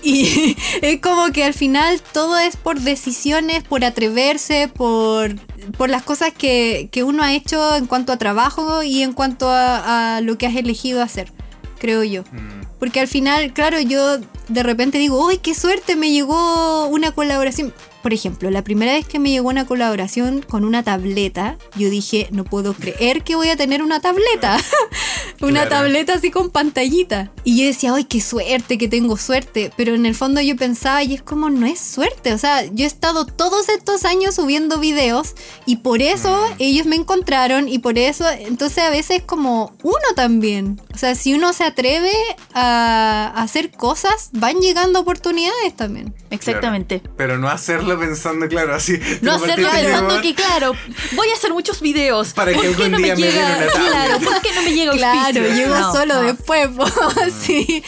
Y 0.06 0.54
es 0.82 1.00
como 1.00 1.32
que 1.32 1.44
al 1.44 1.54
final 1.54 1.98
todo 2.12 2.38
es 2.38 2.56
por 2.56 2.78
decisiones, 2.78 3.62
por 3.62 3.86
atreverse, 3.86 4.68
por, 4.68 5.34
por 5.78 5.88
las 5.88 6.02
cosas 6.02 6.30
que, 6.30 6.90
que 6.92 7.04
uno 7.04 7.22
ha 7.22 7.32
hecho 7.32 7.74
en 7.76 7.86
cuanto 7.86 8.12
a 8.12 8.18
trabajo 8.18 8.82
y 8.82 9.02
en 9.02 9.14
cuanto 9.14 9.48
a, 9.48 10.16
a 10.16 10.20
lo 10.20 10.36
que 10.36 10.46
has 10.46 10.56
elegido 10.56 11.02
hacer, 11.02 11.32
creo 11.78 12.04
yo. 12.04 12.22
Mm. 12.24 12.64
Porque 12.78 13.00
al 13.00 13.08
final, 13.08 13.54
claro, 13.54 13.80
yo 13.80 14.18
de 14.48 14.62
repente 14.62 14.98
digo, 14.98 15.26
¡ay, 15.26 15.38
qué 15.38 15.54
suerte! 15.54 15.96
Me 15.96 16.10
llegó 16.10 16.86
una 16.88 17.12
colaboración. 17.12 17.72
Por 18.04 18.12
ejemplo, 18.12 18.50
la 18.50 18.62
primera 18.62 18.92
vez 18.92 19.08
que 19.08 19.18
me 19.18 19.30
llegó 19.30 19.48
una 19.48 19.64
colaboración 19.66 20.42
con 20.42 20.66
una 20.66 20.82
tableta, 20.82 21.56
yo 21.74 21.88
dije, 21.88 22.28
no 22.32 22.44
puedo 22.44 22.74
creer 22.74 23.24
que 23.24 23.34
voy 23.34 23.48
a 23.48 23.56
tener 23.56 23.82
una 23.82 24.00
tableta. 24.00 24.58
una 25.40 25.62
Claro. 25.66 25.70
tableta 25.70 26.12
así 26.12 26.30
con 26.30 26.50
pantallita. 26.50 27.32
Y 27.44 27.58
yo 27.58 27.64
decía, 27.66 27.94
¡ay, 27.94 28.04
qué 28.04 28.20
suerte, 28.20 28.76
que 28.76 28.88
tengo 28.88 29.16
suerte! 29.16 29.72
Pero 29.74 29.94
en 29.94 30.04
el 30.04 30.14
fondo 30.14 30.42
yo 30.42 30.54
pensaba, 30.54 31.02
y 31.02 31.14
es 31.14 31.22
como, 31.22 31.48
no 31.48 31.64
es 31.66 31.80
suerte. 31.80 32.34
O 32.34 32.38
sea, 32.38 32.64
yo 32.66 32.84
he 32.84 32.86
estado 32.86 33.24
todos 33.24 33.70
estos 33.70 34.04
años 34.04 34.34
subiendo 34.34 34.78
videos 34.78 35.34
y 35.64 35.76
por 35.76 36.02
eso 36.02 36.46
ellos 36.58 36.84
me 36.86 36.96
encontraron 36.96 37.70
y 37.70 37.78
por 37.78 37.98
eso, 37.98 38.28
entonces 38.30 38.84
a 38.84 38.90
veces 38.90 39.22
como 39.24 39.74
uno 39.82 39.96
también. 40.14 40.78
O 40.94 40.98
sea, 40.98 41.14
si 41.14 41.32
uno 41.32 41.54
se 41.54 41.64
atreve 41.64 42.12
a, 42.52 43.32
a 43.34 43.42
hacer 43.42 43.70
cosas, 43.70 44.28
van 44.32 44.60
llegando 44.60 45.00
oportunidades 45.00 45.74
también. 45.74 46.14
Exactamente. 46.30 47.00
Claro. 47.00 47.14
Pero 47.16 47.38
no 47.38 47.48
hacerlo 47.48 47.93
pensando, 47.98 48.48
claro, 48.48 48.74
así. 48.74 48.98
No 49.22 49.32
hacerlo 49.34 49.68
pensando 49.70 50.20
que, 50.20 50.34
claro, 50.34 50.72
voy 51.12 51.28
a 51.30 51.34
hacer 51.34 51.52
muchos 51.52 51.80
videos. 51.80 52.32
Para 52.32 52.52
que 52.52 52.56
¿Por 52.58 52.76
qué 52.76 52.84
algún 52.84 52.90
no 52.92 52.98
día 52.98 53.14
me 53.14 53.20
me 53.22 53.30
llega? 53.30 53.46
una 53.46 53.66
tablet. 53.66 53.72
claro, 53.90 54.18
¿por 54.20 54.42
qué 54.42 54.48
no 54.54 54.62
me 54.62 54.72
llega 54.72 54.92
Claro, 54.92 55.40
llego 55.54 55.74
No, 55.78 55.92
solo 55.92 56.14
no. 56.14 56.22
después, 56.22 56.68
po, 56.68 56.86
sí. 57.40 57.82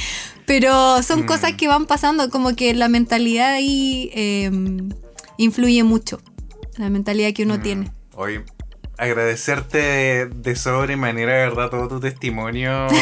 Pero 0.46 1.02
son 1.02 1.22
Mm. 1.22 1.26
cosas 1.26 1.52
que 1.54 1.66
van 1.68 1.86
pasando, 1.86 2.30
como 2.30 2.54
que 2.54 2.72
la 2.74 2.88
mentalidad 2.88 3.52
ahí 3.54 4.10
eh, 4.14 4.50
influye 5.38 5.82
mucho. 5.82 6.20
La 6.76 6.88
mentalidad 6.90 7.32
que 7.32 7.42
uno 7.42 7.56
Mm. 7.58 7.62
tiene. 7.62 7.92
Oye, 8.14 8.44
agradecerte 8.98 9.78
de, 9.78 10.26
de 10.26 10.56
sobremanera, 10.56 11.32
de 11.32 11.38
verdad, 11.48 11.68
todo 11.70 11.88
tu 11.88 12.00
testimonio. 12.00 12.86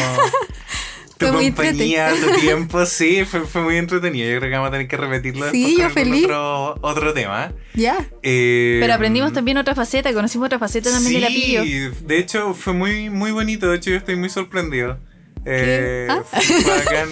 Tu 1.27 1.33
Fue 1.33 1.43
muy 1.43 1.53
compañía, 1.53 2.11
tu 2.11 2.41
tiempo, 2.41 2.85
sí, 2.87 3.25
fue, 3.25 3.41
fue 3.47 3.63
muy 3.63 3.77
entretenido. 3.77 4.31
Yo 4.31 4.39
creo 4.39 4.51
que 4.51 4.57
vamos 4.57 4.69
a 4.69 4.73
tener 4.73 4.89
que 4.89 4.97
repetirlo 4.97 5.51
Sí, 5.51 5.77
yo 5.79 5.91
feliz. 5.91 6.25
Otro, 6.25 6.79
otro 6.83 7.13
tema. 7.15 7.53
Ya. 7.75 7.97
Eh, 8.23 8.79
Pero 8.81 8.95
aprendimos 8.95 9.33
también 9.33 9.57
otra 9.59 9.75
faceta, 9.75 10.13
conocimos 10.13 10.47
otra 10.47 10.59
faceta 10.59 10.91
también 10.91 11.15
de 11.15 11.21
la 11.21 11.29
pillo. 11.29 11.63
Sí, 11.65 11.91
de 12.07 12.19
hecho 12.19 12.55
fue 12.55 12.73
muy, 12.73 13.11
muy 13.11 13.31
bonito. 13.33 13.69
De 13.71 13.77
hecho, 13.77 13.91
yo 13.91 13.97
estoy 13.97 14.17
muy 14.17 14.29
sorprendido. 14.31 14.99
Eh, 15.47 16.07
Ah. 16.09 16.23
bacán. 16.33 17.09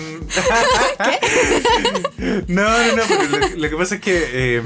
no, 2.49 2.63
no, 2.63 2.97
no, 2.97 3.03
pero 3.09 3.39
lo, 3.39 3.49
lo 3.57 3.71
que 3.71 3.77
pasa 3.77 3.95
es 3.97 4.01
que 4.01 4.25
eh, 4.33 4.63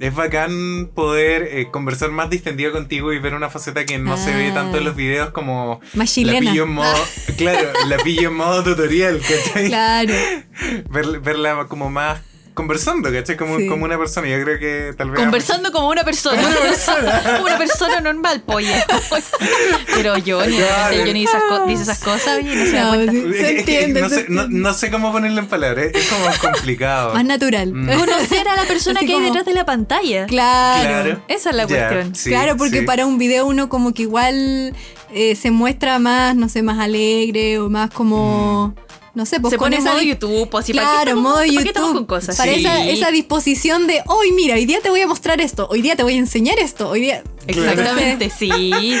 es 0.00 0.14
bacán 0.14 0.90
poder 0.94 1.42
eh, 1.50 1.68
conversar 1.70 2.10
más 2.10 2.30
distendido 2.30 2.72
contigo 2.72 3.12
y 3.12 3.18
ver 3.18 3.34
una 3.34 3.50
faceta 3.50 3.84
que 3.84 3.98
no 3.98 4.16
se 4.16 4.32
ve 4.34 4.48
Ah. 4.50 4.54
tanto 4.54 4.78
en 4.78 4.84
los 4.84 4.94
videos 4.96 5.30
como 5.30 5.80
Más 5.94 6.16
la 6.18 6.38
pillo 6.38 6.62
en 6.64 6.70
modo, 6.70 7.04
claro, 7.36 7.68
la 7.88 7.96
pillo 7.98 8.28
en 8.28 8.34
modo 8.34 8.62
tutorial, 8.62 9.20
¿cachai? 9.20 9.66
Claro. 9.68 10.14
Ver- 10.90 11.20
verla 11.20 11.66
como 11.68 11.90
más 11.90 12.20
conversando, 12.58 13.12
¿cachai? 13.12 13.36
Como, 13.36 13.56
Sí. 13.56 13.66
como 13.68 13.84
una 13.84 13.96
persona. 13.96 14.26
Yo 14.28 14.42
creo 14.42 14.58
que 14.58 14.92
tal 14.98 15.10
vez. 15.12 15.20
Conversando 15.20 15.70
como 15.70 15.88
una 15.90 16.02
persona. 16.04 16.42
Como 16.42 16.48
una 16.54 16.60
persona. 16.60 17.40
una 17.44 17.58
persona 17.58 18.00
normal, 18.00 18.42
pollo. 18.44 18.68
Pero 19.94 20.14
Johnny, 20.14 20.56
Claro. 20.56 20.96
Johnny 20.98 21.20
dice 21.20 21.36
esas, 21.36 21.42
co- 21.48 21.66
dice 21.66 21.82
esas 21.82 21.98
cosas 22.00 22.40
y 22.40 22.44
no 22.44 22.64
se 22.64 22.72
da 22.72 22.82
No, 22.84 22.88
cuenta. 22.90 23.12
sí. 23.12 23.18
Es 23.18 23.36
Se 23.36 23.54
que 23.54 23.58
entiende, 23.60 24.00
no, 24.02 24.08
se 24.08 24.14
sé, 24.14 24.26
no, 24.28 24.42
entiende. 24.42 24.68
no 24.68 24.74
sé 24.74 24.90
cómo 24.90 25.12
ponerlo 25.12 25.38
en 25.40 25.46
palabras, 25.46 25.86
es 25.94 26.06
como 26.08 26.26
complicado. 26.52 27.14
Más 27.14 27.24
natural. 27.24 27.72
Mm. 27.72 27.86
Conocer 27.98 28.48
a 28.48 28.56
la 28.56 28.64
persona 28.64 28.98
Así 28.98 29.06
que 29.06 29.12
hay 29.12 29.18
como- 29.18 29.26
detrás 29.26 29.46
de 29.46 29.54
la 29.54 29.64
pantalla. 29.64 30.26
Claro. 30.26 31.22
Esa 31.28 31.50
es 31.50 31.56
la 31.56 31.66
cuestión. 31.66 32.14
sí, 32.14 32.30
claro, 32.30 32.56
porque 32.56 32.80
sí. 32.80 32.84
para 32.86 33.06
un 33.06 33.18
video 33.18 33.46
uno 33.46 33.68
como 33.68 33.94
que 33.94 34.02
igual 34.02 34.74
eh, 35.12 35.36
se 35.36 35.50
muestra 35.50 35.98
más, 35.98 36.34
no 36.36 36.48
sé, 36.48 36.62
más 36.62 36.78
alegre 36.80 37.58
o 37.60 37.68
más 37.70 37.90
como... 37.90 38.74
No 39.18 39.26
sé, 39.26 39.40
pues 39.40 39.50
se 39.50 39.58
con 39.58 39.66
pone 39.66 39.78
esa 39.78 39.94
modo 39.94 40.00
YouTube, 40.02 40.48
así 40.56 40.72
¿para 40.72 40.86
qué 40.86 40.94
Claro, 41.02 41.16
modo 41.20 41.34
¿para 41.38 41.46
qué 41.48 41.52
YouTube. 41.52 41.92
con 41.92 42.04
cosas? 42.06 42.36
Para 42.36 42.54
Sí. 42.54 42.60
esa, 42.60 42.84
esa 42.86 43.10
disposición 43.10 43.88
de, 43.88 44.00
hoy 44.06 44.30
mira, 44.30 44.54
hoy 44.54 44.64
día 44.64 44.80
te 44.80 44.90
voy 44.90 45.00
a 45.00 45.08
mostrar 45.08 45.40
esto, 45.40 45.66
hoy 45.72 45.82
día 45.82 45.96
te 45.96 46.04
voy 46.04 46.14
a 46.14 46.18
enseñar 46.18 46.56
esto, 46.60 46.88
hoy 46.88 47.00
día... 47.00 47.24
Exactamente, 47.48 48.30
sí. 48.30 48.50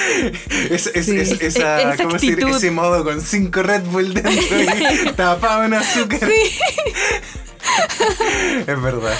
Es, 0.70 0.86
es, 0.88 1.06
Sí. 1.06 1.16
es- 1.18 1.40
esa, 1.40 1.80
Esa 1.92 2.02
¿cómo 2.02 2.14
decir? 2.14 2.32
actitud. 2.32 2.56
ese 2.56 2.70
modo 2.72 3.04
con 3.04 3.20
cinco 3.20 3.62
Red 3.62 3.82
Bull 3.84 4.12
dentro 4.12 4.32
y 4.60 5.12
tapado 5.16 5.62
en 5.64 5.74
azúcar. 5.74 6.18
es 8.66 8.82
verdad. 8.82 9.14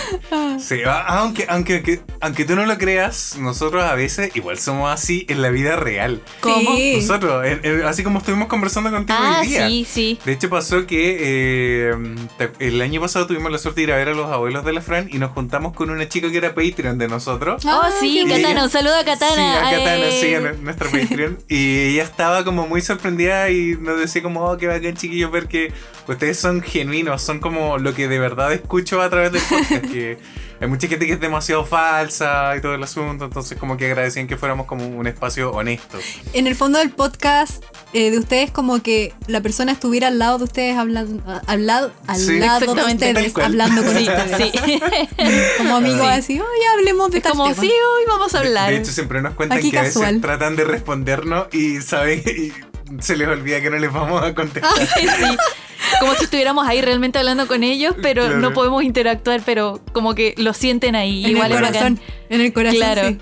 Sí, 0.59 0.81
aunque, 1.07 1.47
aunque, 1.49 1.75
aunque, 1.77 2.01
aunque 2.21 2.45
tú 2.45 2.57
no 2.57 2.67
lo 2.67 2.77
creas, 2.79 3.37
nosotros 3.39 3.85
a 3.85 3.95
veces 3.95 4.35
igual 4.37 4.59
somos 4.59 4.91
así 4.93 5.25
en 5.29 5.43
la 5.43 5.51
vida 5.51 5.77
real. 5.77 6.21
¿Cómo? 6.41 6.77
Sí. 6.77 6.97
Nosotros, 6.97 7.47
en- 7.47 7.61
en- 7.63 7.83
así 7.85 8.03
como 8.03 8.19
estuvimos 8.19 8.49
conversando 8.49 8.91
contigo 8.91 9.19
Ah, 9.21 9.39
hoy 9.41 9.47
día. 9.49 9.69
sí, 9.69 9.87
sí. 9.89 10.19
De 10.25 10.33
hecho 10.33 10.49
pasó 10.51 10.87
que 10.87 11.17
eh, 11.91 11.95
el 12.59 12.81
año 12.81 13.01
pasado 13.01 13.27
tuvimos 13.27 13.51
la 13.53 13.59
suerte 13.59 13.81
de 13.81 13.85
ir 13.85 13.93
a 13.93 13.97
ver 13.97 14.09
a 14.09 14.15
los 14.15 14.31
abuelos 14.31 14.65
de 14.65 14.73
la 14.73 14.81
Fran 14.81 15.09
y 15.13 15.19
nos 15.19 15.33
juntamos 15.33 15.75
con 15.75 15.91
una 15.91 16.09
chica 16.09 16.31
que 16.31 16.37
era 16.39 16.55
Patreon 16.55 16.99
de 16.99 17.09
nosotros. 17.09 17.65
Oh, 17.65 17.81
Ah, 17.83 17.91
sí, 18.01 18.25
Katana, 18.25 18.49
bien. 18.49 18.59
un 18.59 18.71
saludo 18.71 18.97
a 18.97 19.05
Katana. 19.05 19.35
Sí, 19.35 19.41
a 19.41 19.71
Katana, 19.79 20.05
Ay. 20.07 20.19
sí, 20.21 20.35
a 20.35 20.41
nu- 20.41 20.63
nuestra 20.63 20.91
Patreon. 20.91 21.39
y 21.49 21.79
ella 21.91 22.03
estaba 22.03 22.45
como 22.45 22.67
muy 22.67 22.81
sorprendida 22.81 23.51
y 23.51 23.77
nos 23.81 23.99
decía 24.01 24.23
como, 24.23 24.45
oh, 24.45 24.57
qué 24.57 24.67
bacán 24.67 24.95
chiquillos 24.97 25.31
ver 25.31 25.47
que 25.47 25.73
ustedes 26.09 26.39
son 26.39 26.63
genuinos, 26.63 27.23
son 27.23 27.39
como 27.39 27.79
lo 27.79 27.95
que 27.95 28.09
de 28.09 28.19
verdad 28.19 28.38
escucho 28.53 29.01
a 29.03 29.11
través 29.11 29.33
del 29.33 29.43
podcast, 29.43 29.85
que 29.93 30.19
hay 30.61 30.67
mucha 30.69 30.89
gente 30.89 31.07
que 31.07 31.13
es 31.13 31.21
demasiado 31.21 31.65
falsa 31.65 32.55
y 32.57 32.61
todo 32.61 32.75
el 32.75 32.83
asunto, 32.83 33.25
entonces 33.27 33.57
como 33.59 33.77
que 33.77 33.87
agradecían 33.87 34.27
que 34.27 34.37
fuéramos 34.37 34.67
como 34.67 34.87
un 34.87 35.07
espacio 35.07 35.53
honesto. 35.53 35.99
En 36.33 36.47
el 36.47 36.55
fondo 36.57 36.79
del 36.79 36.91
podcast 36.91 37.63
eh, 37.93 38.11
de 38.11 38.19
ustedes 38.19 38.51
como 38.51 38.83
que 38.83 39.13
la 39.29 39.41
persona 39.41 39.73
estuviera 39.73 40.09
al 40.09 40.19
lado 40.19 40.39
de 40.39 40.45
ustedes 40.45 40.77
hablando, 40.77 41.23
al 41.47 41.67
lado, 41.67 41.93
al 42.07 42.17
Sí, 42.19 42.39
lado 42.39 42.61
de 42.61 42.67
ustedes 42.95 43.37
hablando 43.37 43.83
con 43.85 43.97
ustedes. 43.97 44.53
sí. 44.65 44.81
Como 45.59 45.77
amigos 45.77 46.01
Sí. 46.01 46.07
así, 46.19 46.33
oye, 46.41 46.67
hablemos 46.79 47.11
de 47.11 47.19
Es 47.19 47.25
como, 47.25 47.45
tema". 47.49 47.61
sí, 47.61 47.69
hoy 47.69 48.03
vamos 48.09 48.35
a 48.35 48.41
De- 48.41 48.47
hablar. 48.49 48.71
De, 48.71 48.77
hecho 48.79 48.93
siempre 48.93 49.21
nos 49.23 49.35
cuentan 49.35 49.59
Aquí 49.59 49.71
que 49.71 49.79
a 49.79 49.83
veces 49.83 50.21
tratan 50.21 50.57
de 50.57 50.65
respondernos 50.65 51.47
y 51.53 51.81
saben 51.81 52.23
y 52.27 52.53
se 53.01 53.17
les 53.17 53.29
olvida 53.29 53.61
que 53.61 53.71
no 53.71 53.79
les 53.79 53.93
vamos 53.93 54.23
a 54.23 54.35
contestar. 54.35 54.73
Sí. 54.99 55.07
Como 56.01 56.15
si 56.17 56.25
estuviéramos 56.25 56.67
ahí 56.69 56.81
realmente 56.83 57.19
hablando 57.19 57.47
con 57.47 57.63
ellos, 57.63 57.95
pero 58.03 58.23
Claro. 58.25 58.41
no 58.41 58.53
podemos 58.53 58.83
interactuar, 58.83 59.41
pero 59.47 59.81
como 59.93 60.15
que 60.15 60.35
lo 60.37 60.53
sienten 60.53 60.95
ahí. 60.97 61.25
en 61.25 61.31
igual 61.31 61.53
el 61.53 61.59
es 61.59 61.67
corazón. 61.69 61.95
bacán. 61.95 62.15
En 62.29 62.41
el 62.41 62.53
corazón, 62.53 62.77
Claro. 62.79 63.09
sí. 63.09 63.19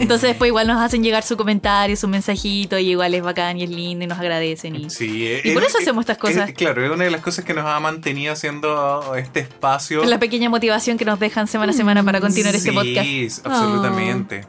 Entonces 0.00 0.28
después 0.30 0.48
igual 0.48 0.66
nos 0.68 0.80
hacen 0.80 1.02
llegar 1.02 1.24
su 1.24 1.36
comentario, 1.36 1.96
su 1.96 2.06
mensajito, 2.06 2.78
y 2.78 2.90
igual 2.90 3.14
es 3.14 3.22
bacán 3.22 3.58
y 3.58 3.64
es 3.64 3.70
lindo 3.70 4.04
y 4.04 4.06
nos 4.08 4.18
agradecen. 4.18 4.76
Y... 4.76 4.90
Sí, 4.90 5.40
Y 5.42 5.50
por 5.52 5.64
eso 5.64 5.78
hacemos 5.78 6.02
estas 6.02 6.18
cosas. 6.18 6.50
es- 6.50 6.54
claro, 6.54 6.84
es 6.84 6.90
una 6.92 7.04
de 7.04 7.10
las 7.10 7.20
cosas 7.22 7.44
que 7.44 7.54
nos 7.54 7.64
ha 7.66 7.80
mantenido 7.80 8.32
haciendo 8.34 9.14
este 9.16 9.40
espacio. 9.40 10.02
Es 10.02 10.08
la 10.08 10.18
pequeña 10.20 10.48
motivación 10.50 10.96
que 10.98 11.04
nos 11.04 11.18
dejan 11.18 11.48
semana 11.48 11.72
a 11.72 11.74
semana 11.74 12.04
para 12.04 12.20
continuar 12.20 12.54
este 12.54 12.70
Sí, 12.70 12.74
podcast. 12.76 13.46
absolutamente. 13.46 14.44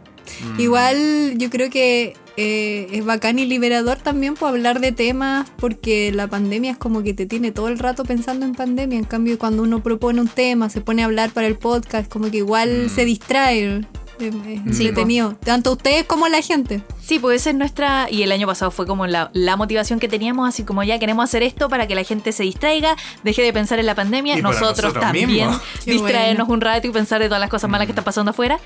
Mm. 0.55 0.59
Igual 0.59 1.33
yo 1.37 1.49
creo 1.49 1.69
que 1.69 2.15
eh, 2.37 2.87
es 2.91 3.05
bacán 3.05 3.39
y 3.39 3.45
liberador 3.45 3.97
también 3.99 4.33
por 4.35 4.49
hablar 4.49 4.79
de 4.81 4.91
temas 4.91 5.49
porque 5.57 6.11
la 6.13 6.27
pandemia 6.27 6.71
es 6.71 6.77
como 6.77 7.01
que 7.03 7.13
te 7.13 7.25
tiene 7.25 7.51
todo 7.51 7.69
el 7.69 7.79
rato 7.79 8.03
pensando 8.03 8.45
en 8.45 8.53
pandemia. 8.53 8.97
En 8.97 9.05
cambio, 9.05 9.39
cuando 9.39 9.63
uno 9.63 9.81
propone 9.81 10.19
un 10.21 10.27
tema, 10.27 10.69
se 10.69 10.81
pone 10.81 11.01
a 11.01 11.05
hablar 11.05 11.31
para 11.31 11.47
el 11.47 11.57
podcast, 11.57 12.11
como 12.11 12.29
que 12.31 12.37
igual 12.37 12.85
Mm. 12.87 12.89
se 12.89 13.05
distrae. 13.05 13.85
Es, 14.17 14.33
Sí, 14.77 14.87
entretenido. 14.87 15.35
Tanto 15.43 15.73
ustedes 15.73 16.05
como 16.05 16.29
la 16.29 16.41
gente. 16.41 16.81
Sí, 17.03 17.19
pues 17.19 17.41
esa 17.41 17.49
es 17.49 17.55
nuestra. 17.57 18.07
Y 18.09 18.23
el 18.23 18.31
año 18.31 18.47
pasado 18.47 18.71
fue 18.71 18.85
como 18.87 19.07
la, 19.07 19.29
la 19.33 19.57
motivación 19.57 19.99
que 19.99 20.07
teníamos, 20.07 20.47
así 20.47 20.63
como 20.63 20.83
ya 20.83 20.97
queremos 20.99 21.25
hacer 21.25 21.43
esto 21.43 21.67
para 21.67 21.85
que 21.85 21.95
la 21.95 22.03
gente 22.05 22.31
se 22.31 22.43
distraiga, 22.43 22.95
deje 23.25 23.41
de 23.41 23.51
pensar 23.51 23.77
en 23.77 23.85
la 23.85 23.93
pandemia, 23.93 24.37
nosotros, 24.37 24.69
nosotros 24.83 24.93
también 25.01 25.49
distraernos 25.85 26.47
bueno. 26.47 26.53
un 26.53 26.61
rato 26.61 26.87
y 26.87 26.91
pensar 26.91 27.19
de 27.21 27.25
todas 27.27 27.41
las 27.41 27.49
cosas 27.49 27.69
malas 27.69 27.87
que 27.87 27.91
están 27.91 28.05
pasando 28.05 28.31
afuera. 28.31 28.57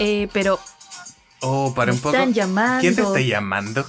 Eh, 0.00 0.26
pero 0.32 0.58
Oh, 1.42 1.72
para 1.74 1.92
Me 1.92 1.96
un 1.96 2.02
poco. 2.02 2.14
están 2.16 2.34
llamando. 2.34 2.80
¿Quién 2.80 2.94
te 2.96 3.02
está 3.02 3.20
llamando? 3.20 3.86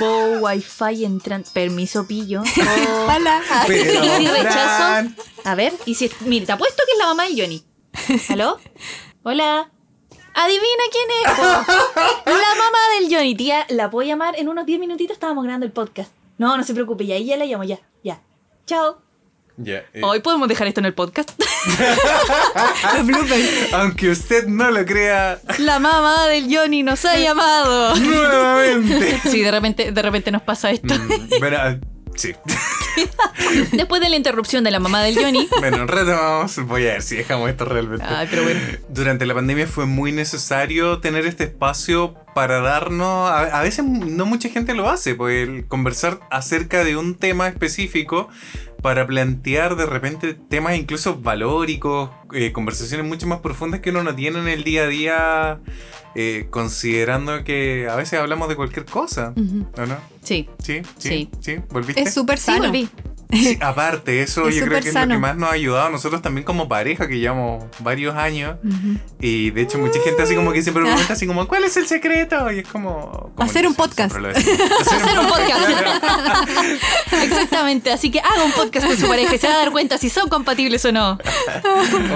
Bo 0.00 0.38
Wi-Fi 0.40 1.04
entrando. 1.04 1.48
Permiso, 1.52 2.06
pillo. 2.06 2.42
Bo- 2.42 3.06
Hola. 3.14 3.42
Pero, 3.66 4.04
¿Y 4.04 4.08
si 4.26 4.28
rechazo? 4.28 5.10
A 5.44 5.54
ver, 5.54 5.72
y 5.86 5.94
si. 5.94 6.10
Mire, 6.20 6.46
te 6.46 6.52
apuesto 6.52 6.82
que 6.86 6.92
es 6.92 6.98
la 6.98 7.06
mamá 7.06 7.24
de 7.24 7.40
Johnny. 7.40 7.64
¿Aló? 8.30 8.58
Hola. 9.22 9.70
Adivina 10.36 10.82
quién 10.90 11.06
es. 11.22 11.38
La 12.26 12.54
mamá 12.58 12.78
del 12.98 13.14
Johnny, 13.14 13.34
tía. 13.36 13.66
La 13.68 13.90
puedo 13.90 14.06
llamar 14.08 14.34
en 14.38 14.48
unos 14.48 14.66
10 14.66 14.80
minutitos. 14.80 15.14
Estábamos 15.14 15.44
grabando 15.44 15.66
el 15.66 15.72
podcast. 15.72 16.12
No, 16.38 16.56
no 16.56 16.64
se 16.64 16.74
preocupe, 16.74 17.06
ya 17.06 17.14
ahí 17.14 17.26
ya 17.26 17.36
la 17.36 17.44
llamo, 17.44 17.62
ya. 17.64 17.78
Ya. 18.02 18.20
Chao. 18.66 18.98
Eh, 19.64 19.84
Hoy 20.02 20.20
podemos 20.20 20.48
dejar 20.48 20.66
esto 20.66 20.80
en 20.80 20.86
el 20.86 20.94
podcast. 20.94 21.30
Aunque 23.72 24.10
usted 24.10 24.46
no 24.46 24.70
lo 24.70 24.84
crea, 24.84 25.38
La 25.58 25.78
mamá 25.78 26.26
del 26.26 26.54
Johnny 26.54 26.82
nos 26.82 27.04
ha 27.04 27.16
llamado. 27.16 27.94
nuevamente. 27.96 29.20
Sí, 29.30 29.42
de 29.42 29.50
repente, 29.50 29.92
de 29.92 30.02
repente 30.02 30.30
nos 30.32 30.42
pasa 30.42 30.70
esto. 30.70 30.94
Mm, 30.94 31.38
bueno, 31.38 31.56
ah, 31.60 31.76
sí. 32.16 32.32
Después 33.72 34.00
de 34.00 34.08
la 34.08 34.16
interrupción 34.16 34.64
de 34.64 34.70
la 34.72 34.80
mamá 34.80 35.02
del 35.02 35.14
Johnny. 35.16 35.48
Bueno, 35.60 35.86
retomamos. 35.86 36.56
Voy 36.66 36.82
a 36.88 36.94
ver 36.94 37.02
si 37.02 37.16
dejamos 37.16 37.48
esto 37.50 37.64
realmente. 37.64 38.04
Ay, 38.08 38.26
pero 38.30 38.42
bueno. 38.42 38.60
Durante 38.88 39.26
la 39.26 39.34
pandemia 39.34 39.66
fue 39.66 39.86
muy 39.86 40.12
necesario 40.12 40.98
tener 40.98 41.26
este 41.26 41.44
espacio 41.44 42.16
para 42.34 42.60
darnos, 42.60 43.30
a, 43.30 43.58
a 43.58 43.62
veces 43.62 43.84
no 43.84 44.26
mucha 44.26 44.48
gente 44.48 44.74
lo 44.74 44.88
hace, 44.88 45.14
pues 45.14 45.48
el 45.48 45.66
conversar 45.66 46.20
acerca 46.30 46.84
de 46.84 46.96
un 46.96 47.14
tema 47.14 47.48
específico 47.48 48.28
para 48.82 49.06
plantear 49.06 49.76
de 49.76 49.86
repente 49.86 50.34
temas 50.34 50.76
incluso 50.76 51.16
valóricos, 51.20 52.10
eh, 52.32 52.52
conversaciones 52.52 53.06
mucho 53.06 53.26
más 53.26 53.40
profundas 53.40 53.80
que 53.80 53.90
uno 53.90 54.02
no 54.02 54.14
tiene 54.14 54.40
en 54.40 54.48
el 54.48 54.62
día 54.64 54.82
a 54.82 54.86
día, 54.88 55.58
eh, 56.14 56.46
considerando 56.50 57.44
que 57.44 57.88
a 57.90 57.96
veces 57.96 58.18
hablamos 58.20 58.48
de 58.48 58.56
cualquier 58.56 58.84
cosa, 58.84 59.32
Ujú. 59.36 59.66
¿o 59.80 59.86
no? 59.86 59.96
Sí. 60.22 60.48
Sí, 60.62 60.82
sí, 60.98 61.08
Sí. 61.08 61.30
sí, 61.40 61.56
¿volviste? 61.70 62.02
Es 62.02 62.12
súper 62.12 62.38
Sí, 62.38 62.44
sano. 62.46 62.64
volví. 62.64 62.88
Sí, 63.34 63.58
aparte, 63.60 64.22
eso 64.22 64.48
Es 64.48 64.56
yo 64.56 64.64
creo 64.64 64.80
que 64.80 64.88
es 64.88 64.94
lo 64.94 65.06
que 65.06 65.18
más 65.18 65.36
nos 65.36 65.50
ha 65.50 65.52
ayudado 65.52 65.86
a 65.88 65.90
nosotros 65.90 66.22
también 66.22 66.44
como 66.44 66.68
pareja, 66.68 67.08
que 67.08 67.18
llevamos 67.18 67.64
varios 67.80 68.14
años. 68.16 68.56
Y 69.20 69.50
de 69.50 69.62
hecho, 69.62 69.78
mucha 69.78 70.00
gente 70.00 70.22
así 70.22 70.34
como 70.34 70.52
que 70.52 70.62
siempre 70.62 70.84
pregunta 70.84 71.12
así 71.12 71.26
como, 71.26 71.46
¿cuál 71.48 71.64
es 71.64 71.76
el 71.76 71.86
secreto? 71.86 72.50
Y 72.52 72.60
es 72.60 72.68
como... 72.68 73.32
como 73.34 73.50
Hacer 73.50 73.66
un 73.66 73.74
siempre 73.74 73.94
podcast. 73.94 74.16
lo 74.16 74.28
decimos. 74.28 74.60
Hacer 74.80 75.02
Hacer 75.02 75.18
un 75.18 75.28
podcast. 75.28 75.68
Exactamente. 77.22 77.92
Así 77.92 78.10
que 78.10 78.20
haga 78.20 78.44
un 78.44 78.52
podcast 78.52 78.86
con 78.86 78.96
su 78.96 79.08
pareja 79.08 79.34
y 79.34 79.38
se 79.38 79.48
va 79.48 79.54
a 79.54 79.58
dar 79.58 79.70
cuenta 79.72 79.98
si 79.98 80.08
son 80.08 80.28
compatibles 80.28 80.84
o 80.84 80.92
no. 80.92 81.18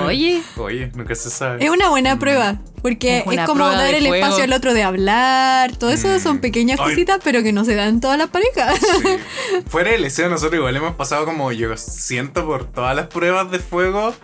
Oye, 0.06 0.42
Oye, 0.56 0.90
nunca 0.94 1.14
se 1.14 1.30
sabe. 1.30 1.64
Es 1.64 1.70
una 1.70 1.88
buena 1.88 2.18
prueba, 2.18 2.58
porque 2.88 3.24
Es 3.30 3.40
como 3.46 3.66
dar 3.68 3.94
el 3.94 4.06
fuego. 4.06 4.14
espacio 4.24 4.44
al 4.44 4.52
otro 4.52 4.74
de 4.74 4.82
hablar. 4.82 5.76
Todo 5.76 5.90
eso 5.90 6.08
Mm. 6.08 6.20
son 6.20 6.38
pequeñas 6.38 6.78
Ay. 6.80 6.90
cositas, 6.90 7.18
pero 7.22 7.42
que 7.42 7.52
no 7.52 7.64
se 7.64 7.74
dan 7.74 7.88
en 7.88 8.00
todas 8.00 8.18
las 8.18 8.28
parejas. 8.28 8.78
Sí. 8.78 9.62
Fuera 9.68 9.90
del 9.92 10.02
deseo, 10.02 10.28
nosotros 10.28 10.54
igual 10.58 10.76
hemos 10.76 10.94
pasado 10.94 11.24
como 11.24 11.52
yo 11.52 11.76
siento 11.76 12.44
por 12.46 12.64
todas 12.64 12.94
las 12.96 13.06
pruebas 13.08 13.50
de 13.50 13.58
fuego 13.58 14.14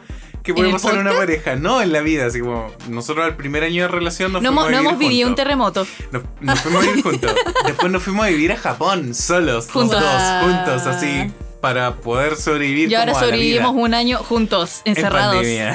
que 0.43 0.53
puede 0.53 0.71
pasar 0.73 0.95
en 0.95 1.01
una 1.01 1.13
pareja. 1.13 1.57
No 1.57 1.81
en 1.81 1.91
la 1.93 2.01
vida, 2.01 2.27
así 2.27 2.41
como 2.41 2.71
nosotros 2.89 3.25
al 3.25 3.35
primer 3.37 3.65
año 3.65 3.83
de 3.83 3.89
relación 3.89 4.31
nos 4.33 4.43
no, 4.43 4.49
fuimos 4.51 4.67
hemos- 4.67 4.69
a 4.69 4.71
no 4.73 4.79
vivir 4.83 4.91
hemos 4.91 4.99
vivido 4.99 5.29
un 5.29 5.35
terremoto. 5.35 5.87
Nos, 6.13 6.23
nos 6.41 6.61
fuimos 6.61 6.85
a 6.85 6.87
vivir 6.89 7.03
juntos. 7.03 7.35
Después 7.67 7.91
nos 7.93 8.03
fuimos 8.03 8.27
a 8.27 8.29
vivir 8.29 8.53
a 8.53 8.57
Japón, 8.57 9.15
solos, 9.15 9.69
Juntos. 9.71 10.01
los 10.03 10.13
dos, 10.13 10.23
juntos, 10.43 10.87
así, 10.87 11.33
para 11.63 11.95
poder 11.97 12.37
sobrevivir. 12.37 12.91
Y 12.91 12.95
ahora 12.95 13.13
como 13.13 13.19
a 13.19 13.21
la 13.23 13.27
sobrevivimos 13.29 13.73
vida. 13.75 13.83
un 13.85 13.95
año 13.95 14.19
juntos, 14.19 14.83
En 14.85 14.91
encerrados. 14.97 15.37
pandemia. 15.37 15.75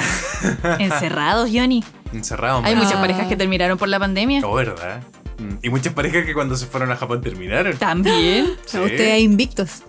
Encerrados, 0.78 1.50
Johnny. 1.52 1.82
Encerrados. 2.12 2.64
Hay 2.64 2.74
man. 2.74 2.84
muchas 2.84 2.98
Ah. 2.98 3.02
parejas 3.02 3.26
que 3.28 3.36
terminaron 3.36 3.78
por 3.78 3.88
la 3.88 3.98
pandemia. 3.98 4.40
Oh, 4.44 4.54
¿verdad? 4.54 5.02
Mm, 5.38 5.54
Y 5.62 5.70
muchas 5.70 5.92
parejas 5.94 6.24
que 6.26 6.34
cuando 6.34 6.56
se 6.56 6.66
fueron 6.66 6.90
a 6.92 6.96
Japón 6.96 7.20
terminaron. 7.20 7.76
También. 7.76 8.46
Sí. 8.66 8.78
Ustedes 8.78 9.20
invictos. 9.22 9.82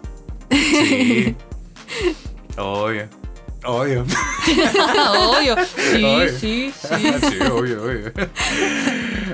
Sí. 0.49 1.35
Obvio. 2.57 3.07
Obvio. 3.63 4.05
Obvio. 5.35 5.55
Sí, 5.75 6.03
Obvio. 6.03 6.29
sí, 6.29 6.73
sí. 6.79 7.13
sí, 7.29 7.39
obvio, 7.51 7.83
obvio. 7.83 8.11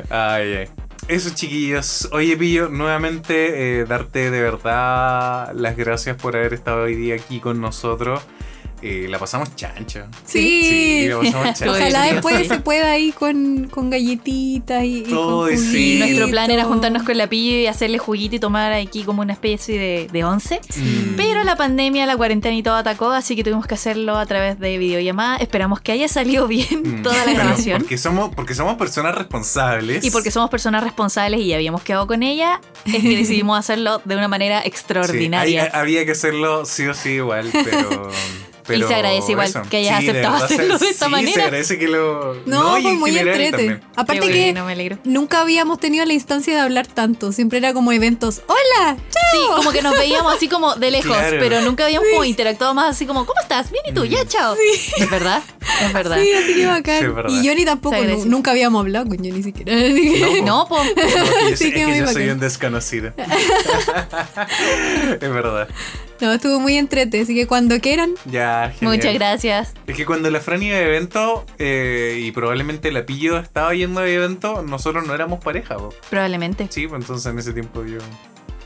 Ay, 0.10 0.54
ay. 0.56 0.70
Eso, 1.08 1.30
chiquillos. 1.34 2.10
Oye, 2.12 2.36
Pillo, 2.36 2.68
nuevamente 2.68 3.80
eh, 3.80 3.86
darte 3.86 4.30
de 4.30 4.42
verdad 4.42 5.54
las 5.54 5.78
gracias 5.78 6.18
por 6.18 6.36
haber 6.36 6.54
estado 6.54 6.84
hoy 6.84 6.96
día 6.96 7.16
aquí 7.16 7.40
con 7.40 7.62
nosotros. 7.62 8.22
Eh, 8.88 9.08
la 9.10 9.20
pasamos 9.20 9.56
chancho. 9.56 10.06
Sí. 10.26 11.08
la 11.10 11.18
pasamos 11.20 11.46
chancho. 11.60 11.72
Ojalá 11.72 12.08
Sí. 12.08 12.14
después 12.14 12.48
se 12.48 12.60
pueda 12.60 12.98
ir 12.98 13.14
con, 13.14 13.68
con 13.70 13.90
galletitas 13.90 14.84
y, 14.84 15.00
y 15.00 15.04
Todo, 15.04 15.48
con 15.48 15.58
sí. 15.58 15.68
Sí, 15.68 16.00
nuestro 16.00 16.30
plan 16.30 16.50
era 16.52 16.64
juntarnos 16.66 17.04
con 17.04 17.18
la 17.18 17.28
pillo 17.28 17.58
y 17.58 17.68
hacerle 17.68 17.98
juguito 17.98 18.36
y 18.36 18.40
tomar 18.40 18.72
aquí 18.74 19.04
como 19.04 19.22
una 19.22 19.34
especie 19.34 19.78
de, 19.80 20.08
de 20.12 20.24
once. 20.24 20.60
Pero 21.16 21.44
la 21.44 21.56
pandemia, 21.56 22.06
la 22.06 22.16
cuarentena 22.18 22.56
y 22.56 22.64
todo 22.64 22.76
atacó, 22.76 23.12
así 23.12 23.36
que 23.36 23.44
tuvimos 23.44 23.66
que 23.68 23.76
hacerlo 23.76 24.18
a 24.18 24.26
través 24.26 24.60
de 24.60 24.78
videollamada. 24.78 25.38
Esperamos 25.38 25.82
que 25.82 25.92
haya 25.92 26.08
salido 26.08 26.48
bien 26.48 26.68
Mm. 26.78 27.04
toda 27.04 27.16
la 27.18 27.24
Pero 27.26 27.38
grabación. 27.40 27.82
Porque 27.82 27.98
somos, 27.98 28.34
porque 28.36 28.54
somos 28.56 28.76
personas 28.78 29.16
responsables. 29.16 30.04
Y 30.06 30.12
porque 30.12 30.32
somos 30.32 30.50
personas 30.50 30.84
responsables 30.84 31.40
y 31.42 31.48
ya 31.48 31.56
habíamos 31.56 31.82
quedado 31.82 32.08
con 32.08 32.24
ella, 32.24 32.62
es 32.86 33.02
que 33.02 33.18
decidimos 33.18 33.58
hacerlo 33.60 34.02
de 34.06 34.16
una 34.16 34.28
manera 34.28 34.62
Sí, 34.62 34.68
extraordinaria. 34.68 35.64
hay- 35.64 35.70
había 35.74 36.06
que 36.06 36.12
hacerlo 36.12 36.66
sí 36.66 36.86
o 36.88 36.94
sí 36.94 37.10
igual, 37.12 37.50
pero... 37.52 38.10
pero 38.68 38.88
se 38.88 38.94
agradece 38.95 39.31
igual 39.31 39.52
que 39.69 39.77
hayas 39.77 40.02
de 40.02 40.10
aceptado 40.11 40.35
hacerlo 40.35 40.77
de 40.77 40.89
esta 40.89 41.06
sí, 41.06 41.11
manera. 41.11 41.34
se 41.34 41.41
agradece 41.44 41.80
que 41.80 41.88
lo... 41.88 42.35
No, 42.45 42.77
y 42.77 42.81
fue 42.84 42.91
en 42.91 42.99
muy 42.99 43.18
entrete. 43.18 43.52
también. 43.52 43.81
Aparte 43.95 44.27
Qué 44.27 44.31
que 44.34 44.44
bueno, 44.45 44.65
me 44.65 44.72
alegro. 44.73 44.98
nunca 45.03 45.41
habíamos 45.41 45.80
tenido 45.80 46.06
la 46.06 46.14
instancia 46.14 46.53
de 46.53 46.60
hablar 46.60 46.88
tanto. 46.88 47.31
Siempre 47.31 47.57
era 47.60 47.73
como 47.73 47.91
eventos. 47.91 48.41
¡Hola! 48.48 48.98
Sí, 49.31 49.38
como 49.56 49.72
que 49.72 49.81
nos 49.81 49.98
veíamos 49.98 50.34
así 50.35 50.48
como 50.48 50.76
de 50.76 50.91
lejos, 50.91 51.15
Claro. 51.18 51.38
pero 51.39 51.61
nunca 51.61 51.85
habíamos 51.85 52.07
como 52.11 52.23
interactuado 52.26 52.73
más 52.73 52.95
así 52.95 53.06
como, 53.06 53.26
¿cómo 53.26 53.39
estás? 53.41 53.72
Bien, 53.72 53.84
¿y 53.88 53.94
tú? 53.94 54.06
Ya, 54.06 54.26
chao. 54.27 54.56
Es 54.98 55.10
verdad, 55.10 55.41
es 55.85 55.94
verdad. 55.94 56.18
Sí, 56.22 56.31
así 56.34 56.56
que 56.56 56.65
bacán. 56.65 57.15
Sí, 57.30 57.39
y 57.41 57.48
Johnny 57.48 57.65
tampoco, 57.65 57.95
nunca 58.26 58.52
habíamos 58.52 58.81
hablado 58.81 59.06
con 59.07 59.18
Johnny 59.18 59.44
siquiera. 59.44 59.73
Así 59.73 60.14
que- 60.19 60.41
No. 60.41 60.68
No, 60.68 61.49
yo, 61.49 61.56
Sí, 61.56 61.65
soy- 61.65 61.72
que 61.72 61.81
es 61.81 61.88
que 61.88 61.98
yo 61.99 62.07
soy 62.07 62.30
un 62.30 62.39
desconocido. 62.39 63.14
es 65.19 65.19
verdad. 65.19 65.68
No, 66.22 66.34
estuvo 66.34 66.60
muy 66.60 66.77
entrete, 66.77 67.22
así 67.22 67.35
que 67.35 67.45
cuando 67.48 67.80
quieran, 67.80 68.11
Ya, 68.26 68.72
genial. 68.77 68.98
Muchas 68.98 69.14
gracias. 69.14 69.73
Es 69.85 69.95
que 69.95 70.06
cuando 70.06 70.30
la 70.31 70.39
Fran 70.39 70.64
iba 70.64 70.76
de 70.77 70.84
evento 70.85 71.45
eh, 71.60 72.19
y 72.22 72.31
probablemente 72.31 72.91
la 72.91 73.06
Pillo 73.06 73.38
estaba 73.38 73.73
yendo 73.76 74.02
de 74.02 74.15
evento, 74.15 74.64
nosotros 74.64 75.06
no 75.06 75.14
éramos 75.14 75.44
pareja, 75.44 75.77
po. 75.77 75.94
Probablemente. 76.10 76.68
Sí, 76.69 76.88
pues 76.88 77.02
entonces 77.02 77.31
en 77.31 77.38
ese 77.39 77.53
tiempo 77.53 77.84
yo 77.85 77.99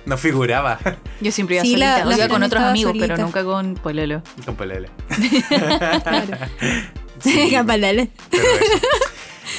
no 0.06 0.18
figuraba 0.18 0.80
Yo 1.20 1.32
siempre 1.32 1.58
iba 1.58 1.64
Sí, 1.64 1.72
solita. 1.72 2.06
la 2.06 2.08
o 2.10 2.18
iba 2.18 2.28
con 2.28 2.42
otros 2.44 2.64
amigos, 2.64 2.92
solita. 2.94 3.08
pero 3.16 3.24
nunca 3.26 3.44
con 3.44 3.76
Pololo. 3.76 4.24
con 4.46 4.56
Pelele. 4.56 4.90
claro. 5.50 6.38
Sí, 7.20 7.50
pero 7.68 7.86
eso. 7.86 8.10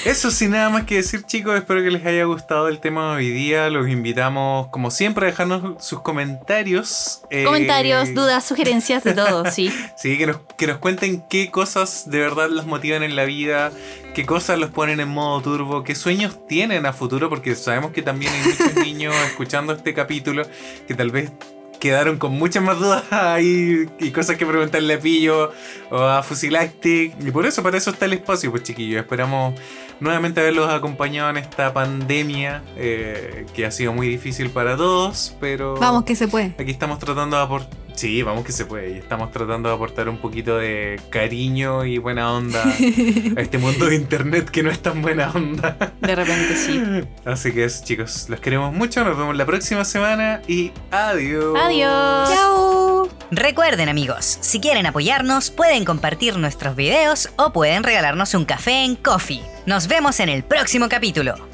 Eso 0.04 0.32
sin 0.32 0.50
nada 0.50 0.68
más 0.68 0.84
que 0.84 0.96
decir 0.96 1.22
chicos, 1.22 1.54
espero 1.56 1.80
que 1.80 1.90
les 1.90 2.04
haya 2.04 2.24
gustado 2.24 2.66
el 2.66 2.80
tema 2.80 3.10
de 3.10 3.16
hoy 3.18 3.30
día. 3.30 3.70
Los 3.70 3.88
invitamos 3.88 4.66
como 4.68 4.90
siempre 4.90 5.26
a 5.26 5.30
dejarnos 5.30 5.82
sus 5.84 6.00
comentarios. 6.00 7.22
eh, 7.30 7.44
Comentarios, 7.44 8.12
dudas, 8.12 8.44
sugerencias, 8.44 9.04
de 9.04 9.14
todo, 9.14 9.48
sí. 9.48 9.72
Sí, 9.96 10.18
que 10.18 10.26
nos, 10.26 10.38
que 10.58 10.66
nos 10.66 10.78
cuenten 10.78 11.22
qué 11.30 11.52
cosas 11.52 12.10
de 12.10 12.18
verdad 12.18 12.50
los 12.50 12.66
motivan 12.66 13.04
en 13.04 13.14
la 13.14 13.24
vida, 13.24 13.70
qué 14.12 14.26
cosas 14.26 14.58
los 14.58 14.70
ponen 14.70 14.98
en 14.98 15.08
modo 15.08 15.40
turbo, 15.40 15.84
qué 15.84 15.94
sueños 15.94 16.48
tienen 16.48 16.84
a 16.84 16.92
futuro, 16.92 17.28
porque 17.28 17.54
sabemos 17.54 17.92
que 17.92 18.02
también 18.02 18.32
hay 18.32 18.42
muchos 18.42 18.74
niños 18.84 19.14
escuchando 19.26 19.72
este 19.72 19.94
capítulo 19.94 20.42
que 20.88 20.94
tal 20.94 21.12
vez 21.12 21.30
quedaron 21.78 22.18
con 22.18 22.32
muchas 22.32 22.62
más 22.62 22.78
dudas 22.78 23.04
ahí 23.12 23.86
y 24.00 24.10
cosas 24.10 24.36
que 24.36 24.46
preguntarle 24.46 24.94
a 24.94 24.98
Pillo 24.98 25.52
o 25.90 25.98
a 25.98 26.24
Fusilactic. 26.24 27.14
Y 27.24 27.30
por 27.30 27.46
eso, 27.46 27.62
para 27.62 27.76
eso 27.78 27.90
está 27.90 28.06
el 28.06 28.14
espacio, 28.14 28.50
pues 28.50 28.64
chiquillos. 28.64 29.00
Esperamos 29.00 29.54
nuevamente 30.02 30.40
haberlos 30.40 30.68
acompañado 30.68 31.30
en 31.30 31.36
esta 31.38 31.72
pandemia 31.72 32.62
eh, 32.76 33.46
que 33.54 33.64
ha 33.64 33.70
sido 33.70 33.92
muy 33.92 34.08
difícil 34.08 34.50
para 34.50 34.76
todos, 34.76 35.34
pero... 35.40 35.76
Vamos, 35.76 36.04
que 36.04 36.16
se 36.16 36.28
puede. 36.28 36.54
Aquí 36.58 36.70
estamos 36.70 36.98
tratando 36.98 37.36
de 37.36 37.42
aportar. 37.42 37.82
Sí, 37.94 38.22
vamos 38.22 38.44
que 38.44 38.52
se 38.52 38.64
puede. 38.64 38.90
Y 38.90 38.98
estamos 38.98 39.30
tratando 39.32 39.68
de 39.68 39.74
aportar 39.74 40.08
un 40.08 40.18
poquito 40.18 40.58
de 40.58 41.00
cariño 41.10 41.84
y 41.84 41.98
buena 41.98 42.32
onda 42.32 42.62
a 43.36 43.40
este 43.40 43.58
mundo 43.58 43.86
de 43.86 43.96
internet 43.96 44.50
que 44.50 44.62
no 44.62 44.70
es 44.70 44.80
tan 44.80 45.02
buena 45.02 45.30
onda. 45.30 45.76
De 46.00 46.14
repente 46.14 46.56
sí. 46.56 46.82
Así 47.24 47.52
que 47.52 47.64
eso, 47.64 47.84
chicos, 47.84 48.28
los 48.28 48.40
queremos 48.40 48.72
mucho. 48.72 49.04
Nos 49.04 49.16
vemos 49.16 49.36
la 49.36 49.46
próxima 49.46 49.84
semana 49.84 50.42
y 50.48 50.72
adiós. 50.90 51.56
Adiós. 51.58 52.30
Chao. 52.30 53.08
Recuerden 53.30 53.88
amigos, 53.88 54.38
si 54.40 54.60
quieren 54.60 54.86
apoyarnos 54.86 55.50
pueden 55.50 55.84
compartir 55.84 56.36
nuestros 56.36 56.76
videos 56.76 57.30
o 57.36 57.52
pueden 57.52 57.82
regalarnos 57.82 58.34
un 58.34 58.44
café 58.44 58.84
en 58.84 58.96
Coffee. 58.96 59.42
Nos 59.66 59.88
vemos 59.88 60.20
en 60.20 60.28
el 60.28 60.44
próximo 60.44 60.88
capítulo. 60.88 61.51